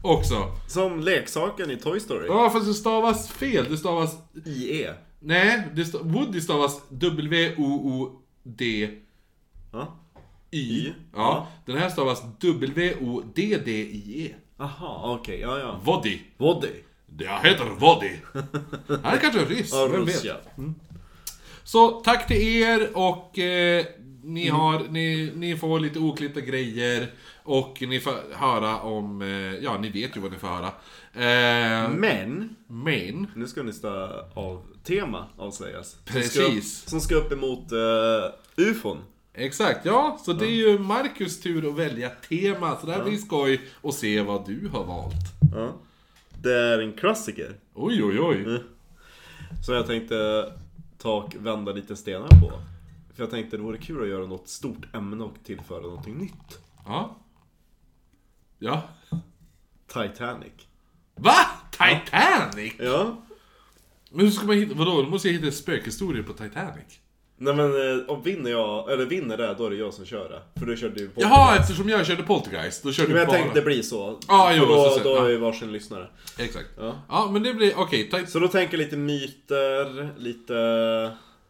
också. 0.01 0.51
Som 0.67 0.99
leksaken 0.99 1.71
i 1.71 1.77
Toy 1.77 1.99
Story. 1.99 2.27
Ja, 2.27 2.49
fast 2.49 2.65
det 2.67 2.73
stavas 2.73 3.29
fel. 3.29 3.65
Det 3.69 3.77
stavas... 3.77 4.15
IE. 4.45 4.93
Nej, 5.19 5.63
det 5.75 5.85
sta, 5.85 5.97
Woody 6.03 6.41
stavas 6.41 6.81
W-O-O-D-Y. 6.89 8.89
Ja. 9.71 9.99
Ja, 11.15 11.47
den 11.65 11.77
här 11.77 11.89
stavas 11.89 12.21
W-O-D-D-I-E. 12.41 14.33
Aha, 14.57 15.17
okej. 15.19 15.39
Ja, 15.39 15.59
ja. 15.59 15.79
Woody. 15.83 16.19
Woddy. 16.37 16.69
Jag 17.19 17.39
heter 17.43 17.65
Woody. 17.79 18.11
Han 19.03 19.13
är 19.13 19.17
kanske 19.17 19.45
ryss, 19.45 19.71
Ja, 19.73 19.87
vem 19.87 20.05
vet? 20.05 20.23
ja. 20.23 20.35
Så 21.63 21.89
tack 21.89 22.27
till 22.27 22.41
er 22.61 22.97
och 22.97 23.39
eh, 23.39 23.85
ni, 24.25 24.49
har, 24.49 24.83
ni, 24.89 25.31
ni 25.35 25.57
får 25.57 25.79
lite 25.79 25.99
oklippta 25.99 26.41
grejer. 26.41 27.11
Och 27.43 27.77
ni 27.81 27.99
får 27.99 28.13
höra 28.33 28.79
om, 28.79 29.21
eh, 29.21 29.55
ja 29.63 29.77
ni 29.77 29.89
vet 29.89 30.17
ju 30.17 30.21
vad 30.21 30.31
ni 30.31 30.37
får 30.37 30.47
höra. 30.47 30.67
Eh, 31.13 31.89
Men, 31.89 32.55
men, 32.67 33.27
nu 33.35 33.47
ska 33.47 33.63
nästa 33.63 33.89
av 34.33 34.61
tema 34.83 35.25
avslöjas. 35.37 35.91
Som 35.91 35.99
Precis. 36.05 36.81
Ska 36.81 36.89
som 36.89 37.01
ska 37.01 37.15
upp 37.15 37.31
emot 37.31 37.71
uh, 37.71 38.67
ufon. 38.67 38.97
exakt 39.33 39.85
ja. 39.85 40.19
Så 40.25 40.33
det 40.33 40.45
är 40.45 40.69
ju 40.69 40.79
Marcus 40.79 41.41
tur 41.41 41.69
att 41.69 41.75
välja 41.75 42.09
tema. 42.09 42.77
Så 42.79 42.85
det 42.85 42.93
här 42.93 43.03
blir 43.03 43.17
skoj 43.17 43.61
att 43.83 43.93
se 43.93 44.21
vad 44.21 44.47
du 44.47 44.69
har 44.71 44.83
valt. 44.83 45.13
Ja. 45.55 45.73
Det 46.41 46.53
är 46.53 46.79
en 46.79 46.93
klassiker. 46.93 47.55
Oj 47.73 48.03
oj 48.03 48.19
oj. 48.19 48.59
Så 49.65 49.73
jag 49.73 49.87
tänkte 49.87 50.51
ta 50.97 51.15
och 51.15 51.35
vända 51.39 51.71
lite 51.71 51.95
stenar 51.95 52.27
på. 52.27 52.51
För 53.15 53.23
jag 53.23 53.29
tänkte 53.29 53.57
det 53.57 53.63
vore 53.63 53.77
kul 53.77 54.01
att 54.03 54.09
göra 54.09 54.25
något 54.25 54.47
stort 54.49 54.95
ämne 54.95 55.23
och 55.23 55.35
tillföra 55.43 55.81
någonting 55.81 56.17
nytt. 56.17 56.59
Ja. 56.85 57.15
Ja. 58.59 58.81
Titanic. 59.87 60.53
Va? 61.15 61.33
Titanic? 61.71 62.73
Ja. 62.79 63.21
Men 64.11 64.25
hur 64.25 64.31
ska 64.31 64.45
man 64.47 64.55
hitta, 64.55 64.75
vadå? 64.75 65.01
Då 65.01 65.09
måste 65.09 65.27
jag 65.29 65.33
hitta 65.41 65.51
spökhistorier 65.51 66.23
på 66.23 66.33
Titanic. 66.33 66.99
Nej 67.37 67.55
men 67.55 67.65
eh, 67.99 68.05
om 68.09 68.23
vinner 68.23 68.51
jag, 68.51 68.91
eller 68.91 69.05
vinner 69.05 69.37
det, 69.37 69.55
då 69.57 69.65
är 69.65 69.69
det 69.69 69.75
jag 69.75 69.93
som 69.93 70.05
kör 70.05 70.29
det. 70.29 70.59
För 70.59 70.65
du 70.65 70.77
körde 70.77 70.99
ju 70.99 71.09
på 71.09 71.21
Jaha, 71.21 71.55
eftersom 71.57 71.89
jag 71.89 72.05
körde 72.05 72.23
Poltergeist, 72.23 72.83
då 72.83 72.91
körde 72.91 73.07
Men 73.07 73.13
du 73.15 73.19
jag 73.21 73.27
bara... 73.27 73.37
tänkte 73.37 73.59
det 73.59 73.65
blir 73.65 73.81
så. 73.81 74.19
Ja, 74.27 74.53
jo, 74.53 74.59
För 74.65 74.67
då, 74.73 74.83
så- 74.89 74.97
så- 74.97 75.03
då 75.03 75.15
ja. 75.15 75.23
är 75.25 75.27
vi 75.29 75.37
varsin 75.37 75.71
lyssnare. 75.71 76.07
Exakt. 76.39 76.69
Ja. 76.77 76.95
Ja, 77.09 77.29
men 77.31 77.43
det 77.43 77.53
blir, 77.53 77.73
okej. 77.77 78.09
Tit- 78.11 78.29
Så 78.29 78.39
då 78.39 78.47
tänker 78.47 78.77
jag 78.77 78.83
lite 78.85 78.97
myter, 78.97 80.09
lite... 80.19 80.53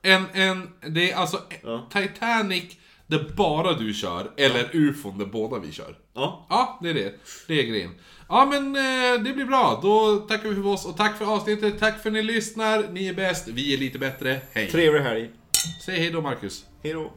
en, 0.05 0.25
en, 0.33 0.69
det 0.93 1.11
är 1.11 1.15
alltså 1.15 1.41
Ja. 1.63 1.89
Titanic 1.93 2.63
där 3.07 3.31
bara 3.37 3.73
du 3.73 3.93
kör, 3.93 4.31
eller 4.37 4.69
UFOn 4.73 5.17
där 5.17 5.25
båda 5.25 5.59
vi 5.59 5.71
kör. 5.71 5.97
Ja. 6.13 6.45
Ja, 6.49 6.79
det 6.81 6.89
är 6.89 6.93
det. 6.93 7.13
Det 7.47 7.59
är 7.59 7.63
grejen. 7.63 7.91
Ja, 8.29 8.45
men 8.45 8.75
eh, 8.75 9.23
det 9.23 9.33
blir 9.33 9.45
bra. 9.45 9.79
Då 9.83 10.15
tackar 10.17 10.49
vi 10.49 10.55
för 10.55 10.67
oss 10.67 10.85
och 10.85 10.97
tack 10.97 11.17
för 11.17 11.35
avsnittet. 11.35 11.79
Tack 11.79 12.01
för 12.01 12.09
att 12.09 12.13
ni 12.13 12.21
lyssnar. 12.23 12.87
Ni 12.91 13.07
är 13.07 13.13
bäst, 13.13 13.47
vi 13.47 13.73
är 13.73 13.77
lite 13.77 13.99
bättre. 13.99 14.41
Hej. 14.53 14.67
Trevlig 14.71 15.01
helg. 15.01 15.29
Säg 15.85 15.99
hej 15.99 16.09
då, 16.11 16.21
Marcus. 16.21 16.65
Hejdå. 16.83 17.11